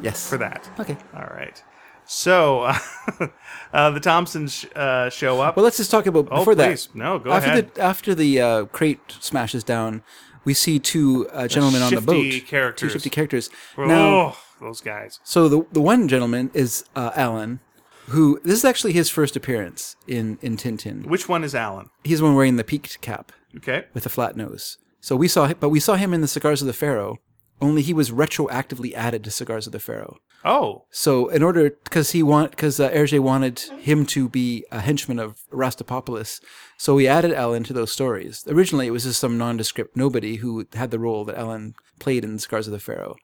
[0.00, 0.28] Yes.
[0.28, 0.70] for that.
[0.78, 0.96] Okay.
[1.14, 1.62] All right.
[2.04, 2.72] So,
[3.72, 5.56] uh, the Thompsons uh, show up.
[5.56, 6.86] Well, let's just talk about Oh, before please.
[6.88, 6.94] that.
[6.96, 7.74] No, go after ahead.
[7.74, 10.02] The, after the uh, crate smashes down,
[10.44, 12.32] we see two uh, gentlemen on the boat.
[12.46, 12.80] characters.
[12.90, 13.50] Two shifty characters.
[13.78, 15.20] oh, Now, those guys.
[15.24, 17.60] so the the one gentleman is uh, Allan,
[18.08, 21.06] who this is actually his first appearance in in Tintin.
[21.06, 21.90] Which one is Allan?
[22.04, 23.84] He's the one wearing the peaked cap Okay.
[23.94, 24.78] with a flat nose.
[25.00, 27.18] So we saw, but we saw him in the Cigars of the Pharaoh.
[27.60, 30.16] Only he was retroactively added to Cigars of the Pharaoh.
[30.44, 34.80] Oh, So in order, because he want, because uh, Hergé wanted him to be a
[34.80, 36.40] henchman of Rastapopoulos,
[36.76, 38.44] so we added Allan to those stories.
[38.48, 42.32] Originally, it was just some nondescript nobody who had the role that Allan played in
[42.34, 43.14] the Cigars of the Pharaoh.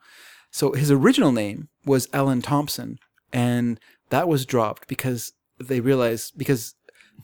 [0.53, 2.99] So his original name was Allan Thompson,
[3.33, 6.75] and that was dropped because they realized because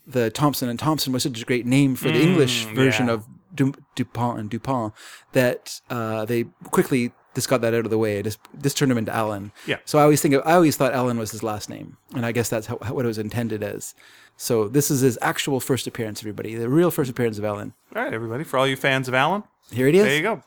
[0.06, 3.14] the Thompson and Thompson was such a great name for the English version yeah.
[3.14, 4.92] of Du- Dupont and Dupont
[5.32, 8.22] that uh, they quickly just got that out of the way.
[8.22, 9.52] Just just turned him into Allan.
[9.66, 9.78] Yeah.
[9.84, 12.32] So I always think of, I always thought Allan was his last name, and I
[12.32, 13.94] guess that's how, what it was intended as.
[14.36, 16.54] So this is his actual first appearance, everybody.
[16.54, 17.72] The real first appearance of Allan.
[17.94, 18.44] all right, everybody.
[18.44, 20.04] For all you fans of Allan, Here it is.
[20.04, 20.42] there you go.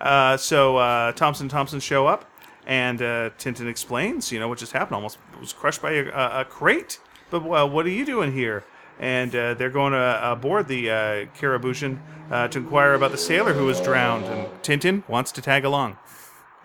[0.00, 2.24] Uh, so uh, Thompson and Thompson show up,
[2.66, 4.96] and uh, Tintin explains, you know, what just happened.
[4.96, 6.98] Almost was crushed by a, a, a crate.
[7.30, 8.64] But well, what are you doing here?
[9.00, 10.94] And uh, they're going to uh, aboard the uh,
[11.38, 11.98] Karaboudjan
[12.30, 14.26] uh, to inquire about the sailor who was drowned.
[14.26, 15.96] And Tintin wants to tag along.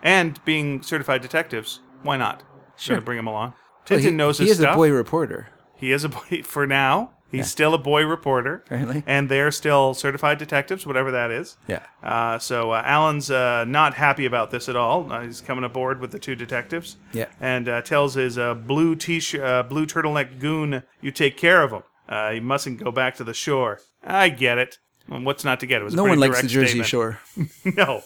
[0.02, 2.42] And being certified detectives, why not?
[2.76, 3.00] Sure.
[3.00, 3.54] Bring him along.
[3.90, 4.74] Well, Tintin he, knows he is stuff.
[4.74, 5.48] a boy reporter.
[5.76, 7.12] He is a boy for now.
[7.28, 9.02] He's still a boy reporter, Really?
[9.06, 11.58] and they're still certified detectives, whatever that is.
[11.66, 11.80] Yeah.
[12.02, 15.12] Uh, so uh, Allan's uh, not happy about this at all.
[15.12, 16.96] Uh, he's coming aboard with the two detectives.
[17.12, 17.26] Yeah.
[17.40, 21.72] And uh, tells his uh, blue t-shirt, uh, blue turtleneck goon, "You take care of
[21.72, 21.82] him.
[22.08, 24.78] Uh, he mustn't go back to the shore." I get it.
[25.08, 25.80] Well, what's not to get?
[25.80, 26.88] It was No one likes the Jersey statement.
[26.88, 27.20] Shore.
[27.76, 28.02] no.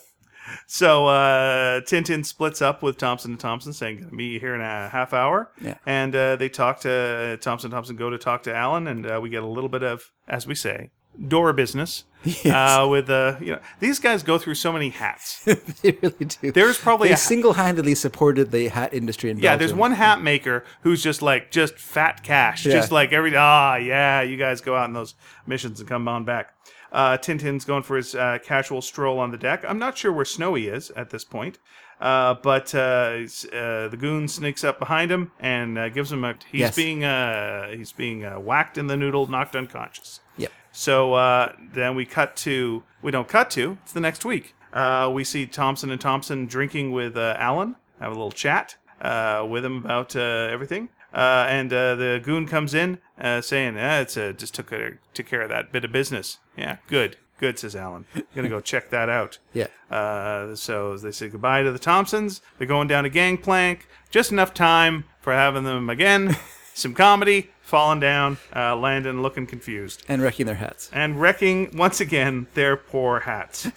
[0.66, 4.61] So uh, Tintin splits up with Thompson and Thompson, saying, "Gonna meet you here in
[4.61, 5.74] a half hour." Yeah.
[5.86, 7.70] And uh, they talk to Thompson.
[7.70, 10.46] Thompson go to talk to Allan, and uh, we get a little bit of, as
[10.46, 10.90] we say,
[11.28, 12.04] door business.
[12.22, 12.44] Yes.
[12.54, 15.42] Uh, with uh, you know, these guys go through so many hats.
[15.82, 16.52] they really do.
[16.52, 20.62] There's probably they a- single-handedly supported the hat industry in Yeah, there's one hat maker
[20.82, 22.72] who's just like just fat cash, Yeah.
[22.74, 25.14] just like every ah yeah, you guys go out on those
[25.46, 26.52] missions and come on back.
[26.92, 29.64] Uh, Tintin's going for his uh, casual stroll on the deck.
[29.66, 31.58] I'm not sure where Snowy is at this point,
[32.02, 36.34] uh, but uh, uh, the goon sneaks up behind him and uh, gives him a.
[36.52, 36.76] He's Yes.
[36.76, 40.20] being uh, he's being uh, whacked in the noodle, knocked unconscious.
[40.36, 40.52] Yep.
[40.73, 44.55] So uh, then we cut to we don't cut to it's the next week.
[44.73, 49.47] Uh, we see Thompson and Thompson drinking with uh, Allan, have a little chat uh,
[49.49, 50.89] with him about uh, everything.
[51.12, 55.01] Uh, and uh, the goon comes in uh, saying, eh, "It's uh, just took care,
[55.12, 58.07] took care of that bit of business." Yeah, good, good, says Allan.
[58.35, 59.39] Gonna go check that out.
[59.53, 59.66] Yeah.
[59.91, 62.43] Uh, so they say goodbye to the Thompsons.
[62.59, 63.89] They're going down a gangplank.
[64.11, 66.37] Just enough time for having them again.
[66.75, 70.91] Some comedy, falling down, uh, landing looking confused And wrecking their hats.
[70.93, 73.68] and wrecking once again their poor hats.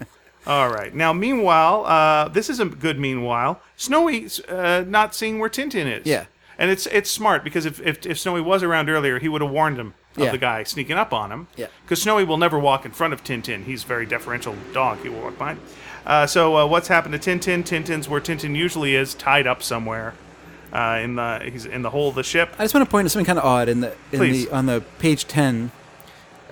[0.46, 0.94] All right.
[0.94, 3.60] Now, meanwhile, uh, this is a good meanwhile.
[3.76, 6.06] Snowy's uh, not seeing where Tintin is.
[6.06, 6.26] Yeah.
[6.58, 9.50] And it's it's smart because if, if, if Snowy was around earlier, he would have
[9.50, 10.30] warned him of Yeah.
[10.32, 11.48] the guy sneaking up on him.
[11.56, 11.66] Yeah.
[11.84, 13.64] Because Snowy will never walk in front of Tintin.
[13.64, 14.98] He's a very deferential dog.
[15.02, 15.60] He will walk behind.
[16.06, 17.62] Uh, so uh, what's happened to Tintin?
[17.62, 20.14] Tintin's where Tintin usually is, tied up somewhere.
[20.72, 22.50] Uh, in the he's in the hull of the ship.
[22.58, 24.46] I just want to point out something kind of odd in the in Please.
[24.46, 25.70] the on the page ten,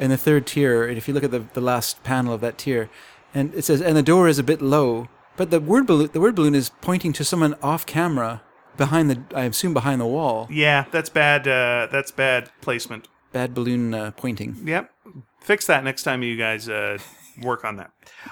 [0.01, 0.87] in the third tier.
[0.87, 2.89] And if you look at the the last panel of that tier,
[3.35, 6.21] and it says, "and the door is a bit low," but the word balloon the
[6.21, 8.43] word balloon is pointing to someone off camera
[8.77, 10.49] behind the I assume behind the wall.
[10.51, 11.47] Yeah, that's bad.
[11.47, 13.09] Uh, that's bad placement.
[13.33, 14.57] Bad balloon uh, pointing.
[14.64, 14.91] Yep.
[15.41, 16.99] Fix that next time you guys uh,
[17.43, 17.91] work on that.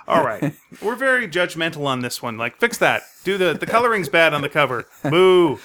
[0.09, 0.55] All right.
[0.83, 2.39] We're very judgmental on this one.
[2.39, 3.03] Like, fix that.
[3.23, 4.87] Do the the coloring's bad on the cover.
[5.03, 5.59] Boo.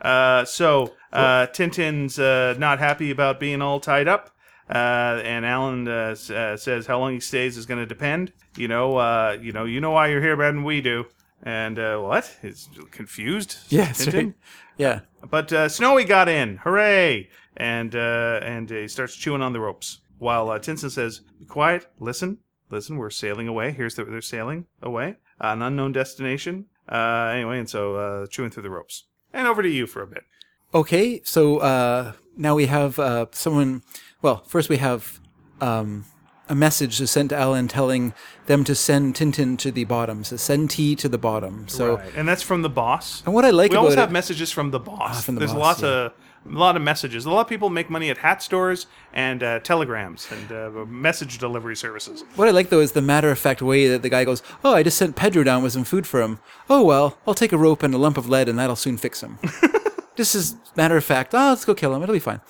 [0.00, 4.30] Uh, so uh, Tintin's uh, not happy about being all tied up.
[4.68, 8.32] Uh, and Allan uh, s- uh, says how long he stays is going to depend.
[8.56, 11.06] You know, uh, you know, you know why you're here better than we do.
[11.42, 12.36] And uh, what?
[12.40, 13.56] He's confused.
[13.68, 14.14] Yes, Tintin?
[14.26, 14.34] right.
[14.76, 15.00] Yeah.
[15.28, 17.28] But uh, Snowy got in, hooray!
[17.56, 21.86] And uh, and he starts chewing on the ropes while uh, Tinson says, "Be quiet,
[21.98, 22.38] listen,
[22.70, 22.96] listen.
[22.96, 23.72] We're sailing away.
[23.72, 26.66] Here's the they're sailing away, an unknown destination.
[26.88, 29.04] Uh, anyway, and so uh, chewing through the ropes.
[29.32, 30.24] And over to you for a bit.
[30.72, 33.82] Okay, so uh, now we have uh, someone.
[34.22, 35.20] Well, first we have
[35.60, 36.04] um,
[36.48, 38.12] a message is sent to Allan telling
[38.46, 40.24] them to send Tintin to the bottom.
[40.24, 41.68] So send T to the bottom.
[41.68, 42.12] So right.
[42.16, 43.22] and that's from the boss.
[43.24, 45.24] and what I like we always have messages from the boss.
[45.24, 45.88] from the There's boss, lots yeah.
[45.88, 46.12] of
[46.46, 47.24] a lot of messages.
[47.26, 51.38] A lot of people make money at hat stores and uh, telegrams and uh, message
[51.38, 52.24] delivery services.
[52.36, 54.74] What I like though is the matter of fact way that the guy goes, "Oh,
[54.74, 56.38] I just sent Pedro down with some food for him.
[56.68, 59.22] Oh well, I'll take a rope and a lump of lead, and that'll soon fix
[59.22, 59.38] him."
[60.16, 61.34] this is matter of fact.
[61.34, 62.02] Oh, let's go kill him.
[62.02, 62.40] It'll be fine.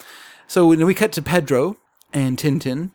[0.47, 1.77] So when we cut to Pedro
[2.13, 2.93] and Tintin,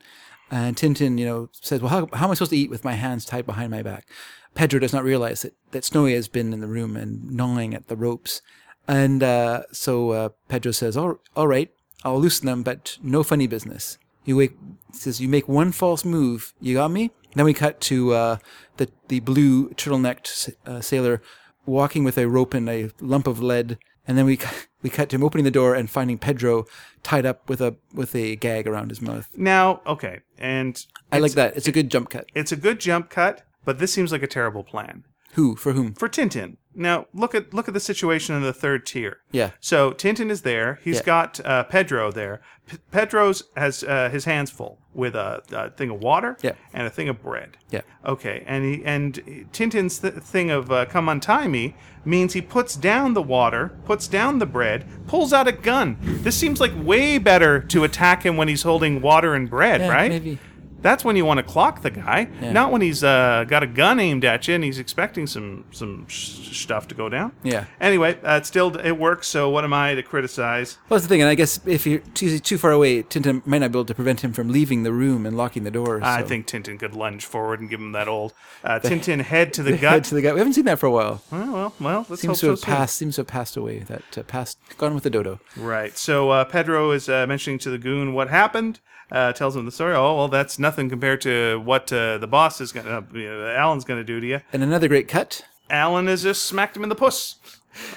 [0.50, 2.94] and Tintin, you know, says, "Well, how, how am I supposed to eat with my
[2.94, 4.08] hands tied behind my back?"
[4.54, 7.88] Pedro does not realize that that Snowy has been in the room and gnawing at
[7.88, 8.40] the ropes,
[8.88, 11.72] and uh, so uh, Pedro says, "All, all right,
[12.04, 14.56] I'll loosen them, but no funny business." You wake,
[14.92, 18.36] says, "You make one false move, you got me." Then we cut to uh,
[18.76, 21.22] the the blue turtlenecked uh, sailor
[21.66, 24.38] walking with a rope and a lump of lead, and then we
[24.82, 26.64] we cut to him opening the door and finding Pedro
[27.02, 29.28] tied up with a with a gag around his mouth.
[29.36, 31.56] Now, okay, and I like that.
[31.56, 32.26] It's a good jump cut.
[32.34, 35.04] it's a good jump cut, but this seems like a terrible plan
[35.36, 35.94] Who for whom?
[35.94, 36.56] for Tintin.
[36.78, 39.18] Now, look at look at the situation in the third tier.
[39.32, 39.52] Yeah.
[39.60, 40.78] So Tintin is there.
[40.82, 41.02] He's Yeah.
[41.04, 42.42] got uh, Pedro there.
[42.66, 46.52] P- Pedro's has uh, his hands full with a, a thing of water Yeah.
[46.74, 47.56] and a thing of bread.
[47.70, 47.80] Yeah.
[48.04, 49.14] Okay, and he and
[49.52, 54.06] Tintin's th- thing of uh, "come untie me" means he puts down the water, puts
[54.08, 55.96] down the bread, pulls out a gun.
[56.02, 59.88] This seems like way better to attack him when he's holding water and bread, Yeah,
[59.88, 60.10] right?
[60.10, 60.38] maybe.
[60.86, 62.52] That's when you want to clock the guy, Yeah.
[62.52, 66.06] not when he's uh, got a gun aimed at you and he's expecting some some
[66.06, 67.32] sh- stuff to go down.
[67.42, 67.64] Yeah.
[67.80, 69.26] Anyway, uh, it still it works.
[69.26, 70.78] So what am I to criticize?
[70.88, 73.58] Well, that's the thing, and I guess if you're too, too far away, Tintin might
[73.58, 76.00] not be able to prevent him from leaving the room and locking the door.
[76.04, 78.32] I think Tintin could lunge forward and give him that old
[78.62, 80.04] uh, Tintin head to the Head gut.
[80.04, 80.32] to the guy.
[80.34, 81.22] We haven't seen that for a while.
[81.32, 82.94] well, well, well, let's Seems hope to have so passed.
[82.96, 83.80] Seems to have passed away.
[83.80, 85.40] That uh, passed, gone with the dodo.
[85.56, 85.96] Right.
[85.98, 88.78] So uh, Pedro is uh, mentioning to the goon what happened.
[89.10, 89.94] Uh, tells him the story.
[89.94, 93.54] Oh well, that's nothing compared to what uh, the boss is gonna, uh, you know,
[93.54, 94.40] Allan's gonna do to you.
[94.52, 95.42] And another great cut.
[95.70, 97.36] Allan has just smacked him in the puss.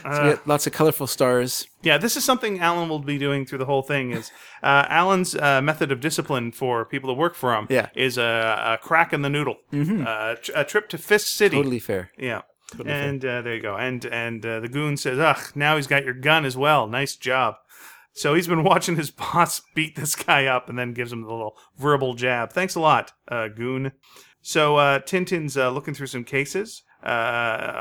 [0.03, 1.67] We get lots of colorful stars.
[1.81, 4.11] Yeah, this is something Allan will be doing through the whole thing.
[4.11, 4.31] Is
[4.63, 7.67] uh, Allan's uh, method of discipline for people that work for him?
[7.69, 7.89] Yeah.
[7.95, 10.05] is a, a crack in the noodle, mm-hmm.
[10.05, 11.57] uh, tr- a trip to Fist City.
[11.57, 12.11] Totally fair.
[12.17, 12.41] Yeah.
[12.71, 13.75] Totally and uh, there you go.
[13.75, 16.85] And and uh, the goon says, "Ugh, now he's got your gun as well.
[16.87, 17.55] Nice job."
[18.19, 21.31] So he's been watching his boss beat this guy up, and then gives him the
[21.31, 22.51] little verbal jab.
[22.51, 23.93] Thanks a lot, uh, goon.
[24.41, 27.07] So uh, Tintin's uh, looking through some cases uh,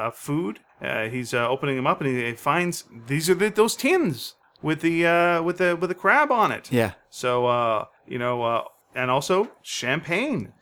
[0.06, 0.60] of food.
[0.80, 4.80] Uh, he's uh, opening them up, and he finds these are the, those tins with
[4.80, 6.70] the uh, with the with the crab on it.
[6.70, 6.92] Yeah.
[7.10, 8.64] So uh, you know, uh,
[8.94, 10.52] and also champagne.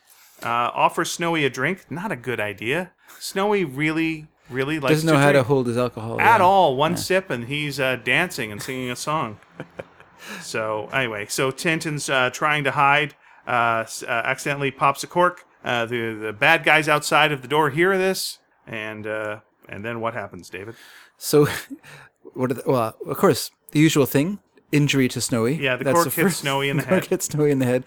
[0.43, 1.91] Uh, offers Snowy a drink.
[1.91, 2.93] Not a good idea.
[3.19, 6.77] Snowy really, really likes Doesn't know to how to drink hold his alcohol at all.
[6.77, 9.39] One sip and he's uh, dancing and singing a song.
[10.43, 13.15] so anyway, so Tintin's uh, trying to hide.
[13.47, 15.45] Uh, s- uh, accidentally pops a cork.
[15.65, 19.39] Uh, the the bad guys outside of the door hear this, and uh,
[19.69, 20.75] and then what happens, David?
[21.17, 21.47] So,
[22.35, 22.51] what?
[22.51, 24.41] Are the, well, of course, the usual thing:
[24.73, 25.55] injury to Snowy.
[25.57, 27.11] Yeah, the That's cork hits Snowy in the cork head.
[27.11, 27.85] hits Snowy in the head,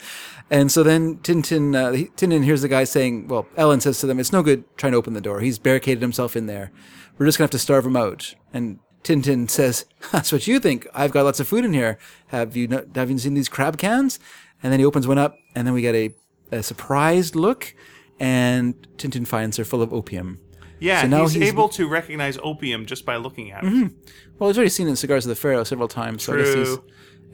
[0.49, 4.07] and so then Tintin, uh, he- Tintin hears the guy saying, "Well, Allan says to
[4.07, 5.39] them, it's no good trying to open the door.
[5.41, 6.71] He's barricaded himself in there.
[7.17, 10.87] We're just gonna have to starve him out." And Tintin says, "That's what you think.
[10.93, 11.97] I've got lots of food in here.
[12.27, 14.19] Have you not, have you seen these crab cans?"
[14.61, 16.13] And then he opens one up, and then we get a,
[16.51, 17.73] a surprised look,
[18.19, 20.39] and Tintin finds they're full of opium.
[20.79, 23.91] Yeah, So now he's, he's- able to recognize opium just by looking at it.
[24.37, 26.53] Well, he's already seen it in Cigars of the Pharaoh several times, so I guess
[26.53, 26.77] he's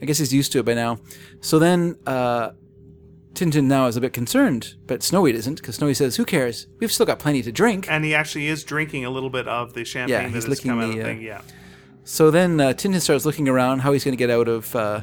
[0.02, 0.98] I guess he's used to it by now.
[1.40, 2.50] So then uh,
[3.34, 6.66] Tintin now is a bit concerned, but Snowy isn't because Snowy says, "Who cares?
[6.80, 9.74] We've still got plenty to drink." And he actually is drinking a little bit of
[9.74, 11.20] the champagne Yeah, that has come out of the, the uh, thing.
[11.22, 11.40] Yeah.
[12.04, 15.02] So then uh, Tintin starts looking around how he's going to get out of uh,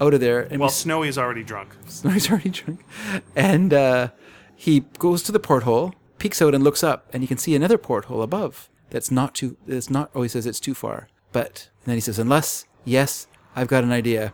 [0.00, 1.74] out of there, and Well, we Snowy is already drunk.
[1.86, 2.80] Snowy's already drunk,
[3.36, 4.08] and uh,
[4.56, 7.76] he goes to the porthole, peeks out, and looks up, and you can see another
[7.76, 8.70] porthole above.
[8.90, 9.56] That's not too.
[9.66, 10.10] That's not.
[10.14, 11.08] Oh, he says it's too far.
[11.32, 13.26] But then he says, unless yes,
[13.56, 14.32] I've got an idea.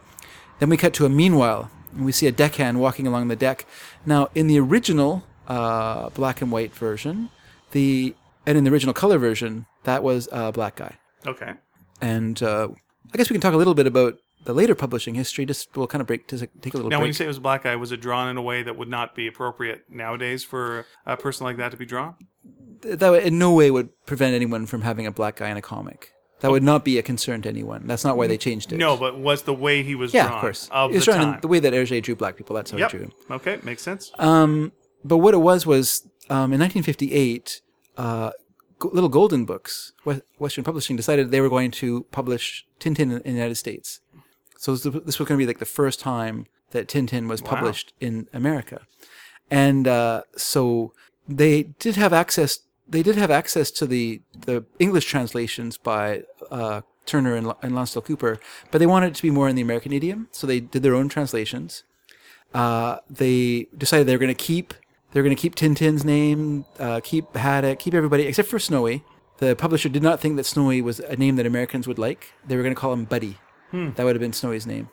[0.58, 3.64] Then we cut to a meanwhile, and we see a deckhand walking along the deck.
[4.04, 7.30] Now, in the original uh, black and white version,
[7.70, 8.14] the
[8.46, 10.98] and in the original color version, that was a black guy.
[11.26, 11.52] Okay.
[12.00, 12.68] And uh,
[13.12, 15.44] I guess we can talk a little bit about the later publishing history.
[15.46, 17.02] Just we'll kind of break, just take a little Now, break.
[17.02, 18.76] when you say it was a black guy, was it drawn in a way that
[18.76, 22.14] would not be appropriate nowadays for a person like that to be drawn?
[22.82, 26.12] that in no way would prevent anyone from having a black guy in a comic.
[26.40, 27.88] That would not be a concern to anyone.
[27.88, 28.76] That's not why they changed it.
[28.76, 30.68] No, but was the way he was yeah, drawn of course.
[30.70, 31.40] of the drawn in time?
[31.40, 32.54] the way that Hergé drew black people.
[32.54, 32.92] That's how yep.
[32.92, 33.10] he drew.
[33.28, 34.12] Okay, makes sense.
[35.04, 37.60] But what it was was um, in 1958,
[37.96, 38.30] uh,
[38.80, 39.92] Little Golden Books,
[40.38, 44.00] Western Publishing decided they were going to publish Tintin in, in the United States.
[44.62, 46.36] So this this was going to be like the first time
[46.74, 48.78] that Tintin was published in America.
[49.50, 50.92] and uh, so
[51.40, 51.54] they
[51.84, 52.52] did have access.
[52.94, 56.04] They did have access to the the English translations by
[56.50, 58.34] uh, Turner and, and Lonsdale Cooper,
[58.70, 60.94] but they wanted it to be more in the American idiom, so they did their
[61.00, 61.70] own translations.
[62.62, 64.74] Uh, they decided they were going to keep
[65.12, 69.04] they were going to keep Tintin's name, uh, keep Haddock, keep everybody except for Snowy.
[69.38, 72.32] The publisher did not think that Snowy was a name that Americans would like.
[72.46, 73.38] They were going to call him Buddy.
[73.72, 74.88] That would have been Snowy's name.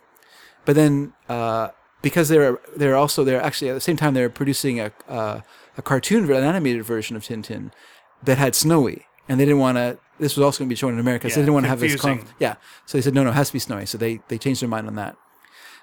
[0.66, 1.70] But then, uh,
[2.02, 5.42] because they're they're also they're actually at the same time they're producing a uh,
[5.78, 7.72] a cartoon, an animated version of Tintin
[8.24, 9.98] that had Snowy, and they didn't want to.
[10.20, 11.80] This was also going to be shown in America, so they didn't want to have
[11.80, 12.02] this.
[12.40, 13.86] Yeah, so they said no, no, it has to be Snowy.
[13.86, 15.16] So they they changed their mind on that.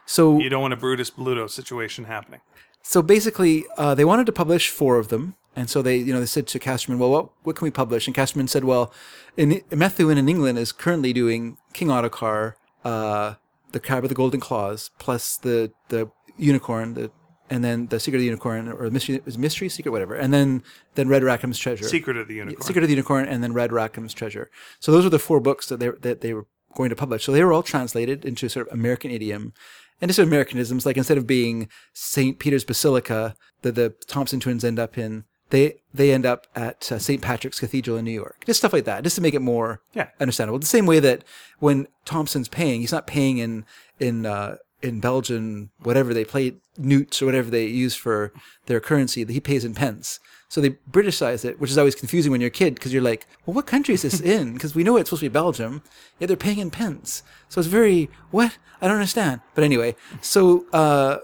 [0.07, 2.41] So You don't want a Brutus Bluto situation happening.
[2.83, 6.19] so basically, uh, they wanted to publish four of them, and so they, you know,
[6.21, 8.93] they said to Casterman, "Well, what what can we publish?" And Casterman said, "Well,
[9.37, 12.55] in, Methuen in England is currently doing King Ottokar,
[12.85, 13.35] uh,
[13.73, 17.11] the Crab with the Golden Claws, plus the the Unicorn, the
[17.51, 20.63] and then the Secret of the Unicorn, or mystery, is mystery secret, whatever, and then
[20.95, 22.63] then Red Rackham's Treasure, Secret of the Unicorn.
[22.63, 24.51] Secret of the Unicorn, and then Red Rackham's Treasure.
[24.81, 27.25] So those were the four books that they that they were going to publish.
[27.25, 29.53] So they were all translated into sort of American idiom
[30.01, 30.87] and just Americanisms.
[30.87, 35.77] Like instead of being Saint Peter's Basilica that the Thompson twins end up in, they
[35.95, 37.21] they end up at uh, St.
[37.23, 38.45] Patrick's Cathedral in New York.
[38.47, 40.09] Just stuff like that, just to make it more Yeah.
[40.21, 40.59] understandable.
[40.59, 41.23] The same way that
[41.61, 43.65] when Thompson's paying, he's not paying in
[44.01, 48.33] in uh, in Belgian whatever they play newts or whatever they use for
[48.67, 49.25] their currency.
[49.25, 50.19] He pays in pence.
[50.49, 53.27] So they Britishized it, which is always confusing when you're a kid because you're like,
[53.47, 54.53] well, what country is this in?
[54.55, 55.83] Because we know it's supposed to be Belgium,
[56.19, 57.23] yet they're paying in pence.
[57.49, 59.41] So it's very what I don't understand.
[59.55, 61.19] But anyway, so uh,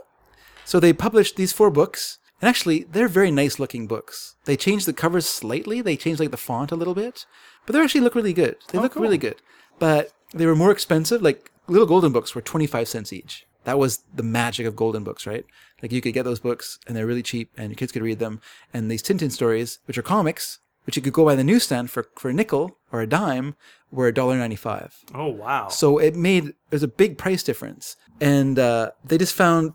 [0.65, 4.37] so they published these four books, and actually, they're very nice looking books.
[4.45, 5.81] They changed the covers slightly.
[5.81, 7.27] They changed like the font a little bit,
[7.67, 8.57] but they actually look really good.
[8.71, 9.03] They look cool.
[9.03, 9.37] really good.
[9.79, 11.23] But they were more expensive.
[11.23, 13.47] Like little golden books were twenty five cents each.
[13.65, 15.45] That was the magic of golden books, right?
[15.83, 18.19] Like you could get those books, and they're really cheap, and your kids could read
[18.19, 18.41] them.
[18.73, 22.09] And these Tintin stories, which are comics, which you could go by the newsstand for
[22.17, 23.57] for a nickel or a dime,
[23.91, 24.93] were $1.95.
[25.15, 25.69] Oh wow.
[25.69, 29.73] So it made there's a big price difference, and uh, they just found,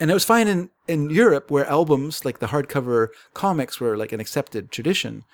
[0.00, 4.12] and it was fine in in Europe where albums like the hardcover comics were like
[4.12, 5.24] an accepted tradition.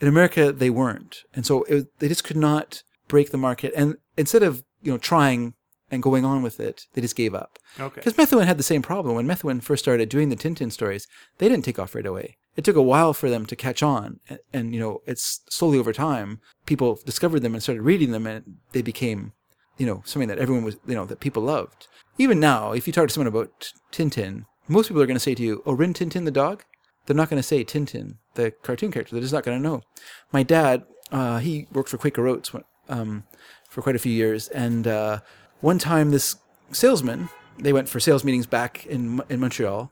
[0.00, 3.72] In America, they weren't, and so it, they just could not break the market.
[3.76, 5.54] And instead of you know trying
[5.92, 7.58] and going on with it, they just gave up.
[7.78, 7.96] Okay.
[7.96, 9.14] Because Methuen had the same problem.
[9.14, 11.06] When Methuen first started doing the Tintin stories,
[11.38, 12.38] they didn't take off right away.
[12.56, 14.18] It took a while for them to catch on.
[14.28, 18.26] And, and, you know, it's slowly over time, people discovered them and started reading them
[18.26, 19.32] and they became,
[19.76, 21.88] you know, something that everyone was, you know, that people loved.
[22.18, 25.34] Even now, if you talk to someone about Tintin, most people are going to say
[25.34, 26.64] to you, oh, Rin Tintin the dog?
[27.06, 29.14] They're not going to say Tintin, the cartoon character.
[29.14, 29.82] They're just not going to know.
[30.30, 32.52] My dad, uh, he worked for Quaker Oats
[32.88, 33.24] um,
[33.68, 34.48] for quite a few years.
[34.48, 35.20] And uh,
[35.60, 36.36] one time, this
[36.70, 37.28] salesman,
[37.58, 39.90] they went for sales meetings back in in Montreal,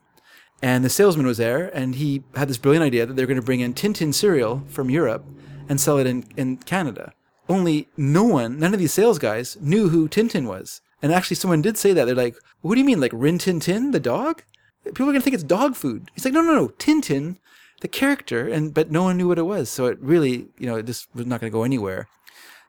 [0.62, 3.40] and the salesman was there, and he had this brilliant idea that they were going
[3.40, 5.24] to bring in Tintin cereal from Europe
[5.68, 7.12] and sell it in, in Canada.
[7.48, 10.80] Only no one, none of these sales guys knew who Tintin was.
[11.02, 12.04] And actually, someone did say that.
[12.04, 14.42] They're like, "What do you mean, like Rin Tin Tin, the dog?
[14.84, 17.38] People are going to think it's dog food." He's like, "No, no, no, Tintin,
[17.80, 20.76] the character." And but no one knew what it was, so it really, you know,
[20.76, 22.08] it just was not going to go anywhere.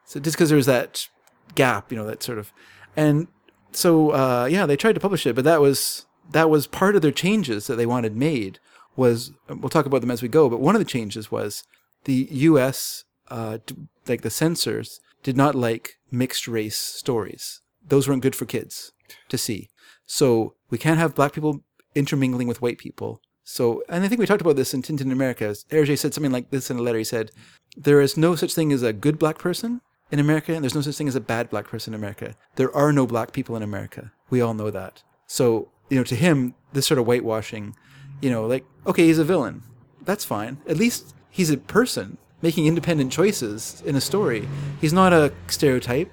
[0.06, 1.08] So just because there was that
[1.56, 2.52] gap, you know, that sort of,
[2.96, 3.28] and
[3.72, 7.02] so uh, yeah, they tried to publish it, but that was that was part of
[7.02, 8.60] their changes that they wanted made.
[8.96, 11.64] Was we'll talk about them as we go, but one of the changes was
[12.04, 13.06] the U.S.
[13.30, 13.60] Uh,
[14.08, 17.61] like the censors did not like mixed race stories.
[17.88, 18.92] Those weren't good for kids
[19.30, 19.70] to see.
[20.06, 21.64] So we can't have black people
[21.96, 23.22] intermingling with white people.
[23.44, 25.56] So, and I think we talked about this in Tintin America.
[25.70, 27.00] Hergé said something like this in a letter.
[27.00, 27.32] He said,
[27.76, 29.82] "There is no such thing as a good black person
[30.12, 32.36] in America, and there's no such thing as a bad black person in America.
[32.56, 34.12] There are no black people in America.
[34.30, 35.04] We all know that.
[35.28, 37.76] So, you know, to him, this sort of whitewashing,
[38.22, 39.64] you know, like, okay, he's a villain.
[40.04, 40.58] That's fine.
[40.68, 44.48] At least he's a person making independent choices in a story.
[44.80, 46.12] He's not a stereotype.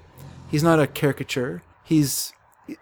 [0.49, 1.61] He's not a caricature.
[1.83, 2.33] He's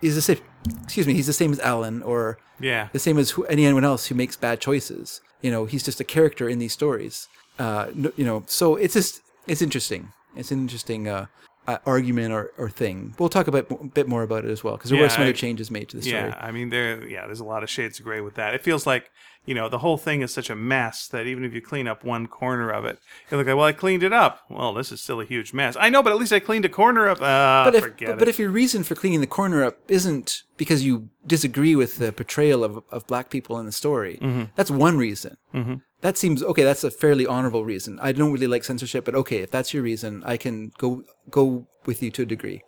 [0.02, 0.40] he's the same.
[0.84, 1.14] Excuse me.
[1.14, 2.90] He's the same as Allan or Yeah.
[2.92, 5.22] the same as who, anyone else who makes bad choices.
[5.42, 7.28] You know, he's just a character in these stories.
[7.60, 10.12] Uh, you know, so it's just it's interesting.
[10.36, 11.28] It's an interesting uh,
[11.68, 13.14] uh, argument or, or thing.
[13.20, 15.24] We'll talk about a bit more about it as well because there were Yeah, some
[15.24, 16.16] other changes made to the story.
[16.30, 18.54] Yeah, I mean there yeah, there's a lot of shades of gray with that.
[18.54, 19.10] It feels like,
[19.46, 22.04] you know, the whole thing is such a mess that even if you clean up
[22.06, 23.00] one corner of it,
[23.30, 24.42] you're like, well, I cleaned it up.
[24.50, 25.76] Well, this is still a huge mess.
[25.80, 27.18] I know, but at least I cleaned a corner up.
[27.22, 28.20] Uh, But if forget but, it.
[28.20, 32.12] but if your reason for cleaning the corner up isn't because you disagree with the
[32.14, 34.44] portrayal of, of black people in the story, Mm-hmm.
[34.56, 35.38] that's one reason.
[35.54, 35.76] Mm-hmm.
[36.02, 36.64] That seems okay.
[36.64, 38.00] That's a fairly honorable reason.
[38.02, 41.68] I don't really like censorship, but okay, if that's your reason, I can go go
[41.86, 42.62] with you to a degree.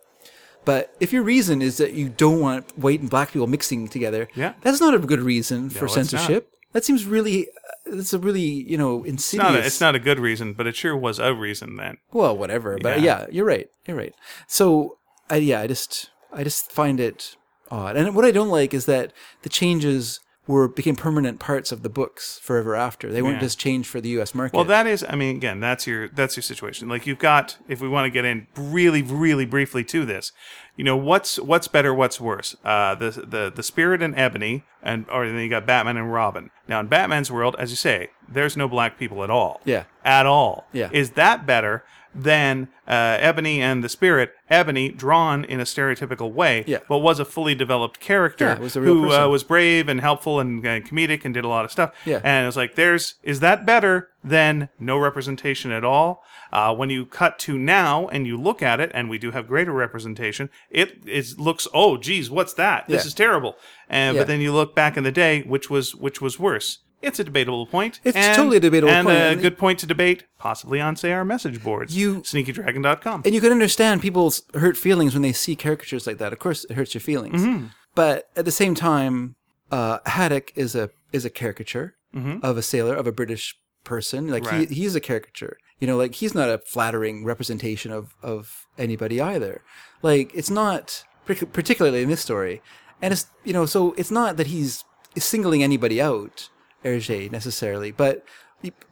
[0.64, 4.28] But if your reason is that you don't want white and black people mixing together,
[4.34, 4.54] Yeah.
[4.62, 6.06] that's not a good reason for it's not.
[6.06, 6.50] censorship.
[6.72, 7.48] That seems really.
[7.48, 9.42] Uh, that's a really you know It's insidious.
[9.52, 11.96] not, a, it's not a good reason, but it sure was a reason then.
[12.12, 12.78] Well, whatever.
[12.82, 13.20] But Yeah.
[13.20, 13.68] yeah, you're right.
[13.86, 14.14] You're right.
[14.46, 14.98] So,
[15.30, 17.36] I, yeah, I just I just find it
[17.70, 17.96] odd.
[17.96, 19.12] And what I don't like is that
[19.42, 23.12] the changes were became permanent parts of the books forever after.
[23.12, 23.40] They weren't Yeah.
[23.42, 24.34] just changed for the U.S.
[24.34, 24.56] market.
[24.56, 26.88] Well, that is, I mean, again, that's your that's your situation.
[26.88, 30.32] Like you've got, if we want to get in really, really briefly to this,
[30.76, 32.56] you know, what's what's better, what's worse?
[32.64, 36.50] Uh, the the the Spirit and Ebony, and or then you got Batman and Robin.
[36.66, 39.60] Now in Batman's world, as you say, there's no black people at all.
[39.64, 39.84] Yeah.
[40.04, 40.66] At all.
[40.72, 40.88] Yeah.
[40.92, 41.84] Is that better
[42.14, 44.32] than uh, Ebony and the Spirit?
[44.48, 46.78] Ebony drawn in a stereotypical way, Yeah.
[46.88, 50.66] but was a fully developed character Yeah, was who uh, was brave and helpful and
[50.66, 51.92] uh, comedic and did a lot of stuff.
[52.04, 52.20] Yeah.
[52.24, 56.24] And it was like, there's, is that better than no representation at all?
[56.52, 59.46] Uh, when you cut to now and you look at it, and we do have
[59.46, 62.88] greater representation, it is looks, oh, geez, what's that?
[62.88, 63.06] This Yeah.
[63.08, 63.56] is terrible.
[63.88, 66.78] And but then you look back in the day, which was which was worse.
[67.02, 67.98] It's a debatable point.
[68.04, 69.18] It's and, totally a debatable and point.
[69.18, 71.96] a I mean- good point to debate, possibly on say our message boards.
[71.96, 73.22] You- sneakydragon.com.
[73.24, 76.32] and you can understand people's hurt feelings when they see caricatures like that.
[76.32, 77.42] Of course, it hurts your feelings.
[77.42, 77.66] Mm-hmm.
[77.94, 79.36] But at the same time,
[79.72, 81.94] uh, Haddock is a is a caricature
[82.42, 84.28] of a sailor of a British person.
[84.28, 84.56] Like Mm-hmm.
[84.56, 84.68] Right.
[84.68, 85.56] he he's a caricature.
[85.80, 89.62] You know, like he's not a flattering representation of of anybody either.
[90.02, 91.04] Like it's not
[91.52, 92.60] particularly in this story,
[93.00, 94.84] and it's you know so it's not that he's
[95.16, 96.48] singling anybody out,
[96.84, 98.24] Hergé necessarily, but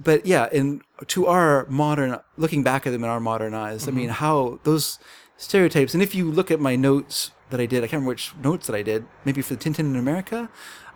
[0.02, 3.90] but yeah, in to our modern looking back at them in our modern eyes, I
[3.90, 4.14] mean mm-hmm.
[4.14, 4.98] how those
[5.36, 5.94] stereotypes.
[5.94, 8.66] And if you look at my notes that I did, I can't remember which notes
[8.66, 9.06] that I did.
[9.24, 10.48] Maybe for the Tintin in America,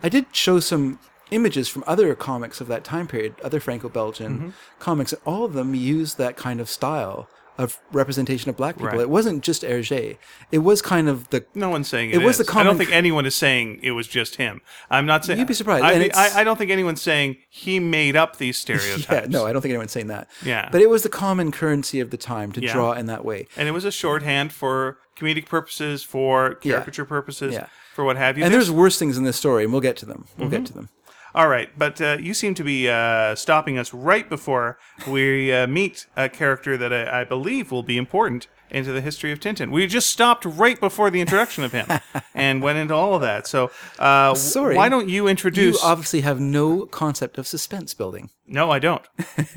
[0.02, 0.98] I did show some
[1.30, 4.50] images from other comics of that time period, other Franco-Belgian mm-hmm.
[4.78, 5.12] comics.
[5.24, 8.88] All of them use that kind of style of representation of black people.
[8.88, 9.00] Right.
[9.00, 10.16] It wasn't just Hergé.
[10.50, 12.46] It was kind of the No one's saying It was is.
[12.46, 14.60] the I don't think anyone is saying it was just him.
[14.90, 18.16] I'm not saying You'd be surprised, I, I, I don't think anyone's saying he made
[18.16, 19.06] up these stereotypes.
[19.10, 19.26] yeah.
[19.28, 20.28] No, I don't think anyone's saying that.
[20.44, 20.68] Yeah.
[20.72, 22.72] but it was the common currency of the time to Yeah.
[22.72, 23.46] draw in that way.
[23.56, 27.66] and it was a shorthand for comedic purposes, for caricature purposes, Yeah.
[27.94, 28.44] for what have you.
[28.44, 30.24] And There's- there's worse things in this story, and we'll get to them.
[30.38, 30.56] We'll Mm-hmm.
[30.56, 30.88] get to them.
[31.34, 35.66] All right, but uh, you seem to be uh, stopping us right before we uh,
[35.66, 39.70] meet a character that I, I believe will be important into the history of Tintin.
[39.70, 41.86] We just stopped right before the introduction of him
[42.34, 43.46] and went into all of that.
[43.46, 44.76] So, uh, Sorry.
[44.76, 45.82] why don't you introduce?
[45.82, 48.30] You obviously have no concept of suspense building.
[48.46, 49.02] no, I don't.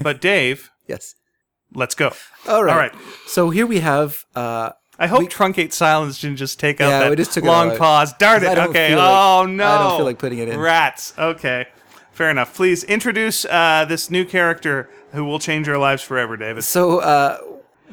[0.02, 1.16] But Dave, Yes.
[1.74, 2.12] let's go.
[2.48, 2.72] All right.
[2.74, 2.94] All right.
[3.28, 4.24] So here we have.
[4.36, 8.14] Uh, I hope truncate silence didn't just take out that we just took long pause.
[8.14, 8.58] Darn it.
[8.58, 8.96] Okay.
[8.96, 9.68] like- oh no.
[9.68, 10.60] I don't feel like putting it in.
[10.60, 11.14] Rats.
[11.18, 11.68] Okay.
[12.12, 12.56] Fair enough.
[12.56, 16.64] Please introduce uh, this new character who will change our lives forever, David.
[16.64, 17.38] so uh,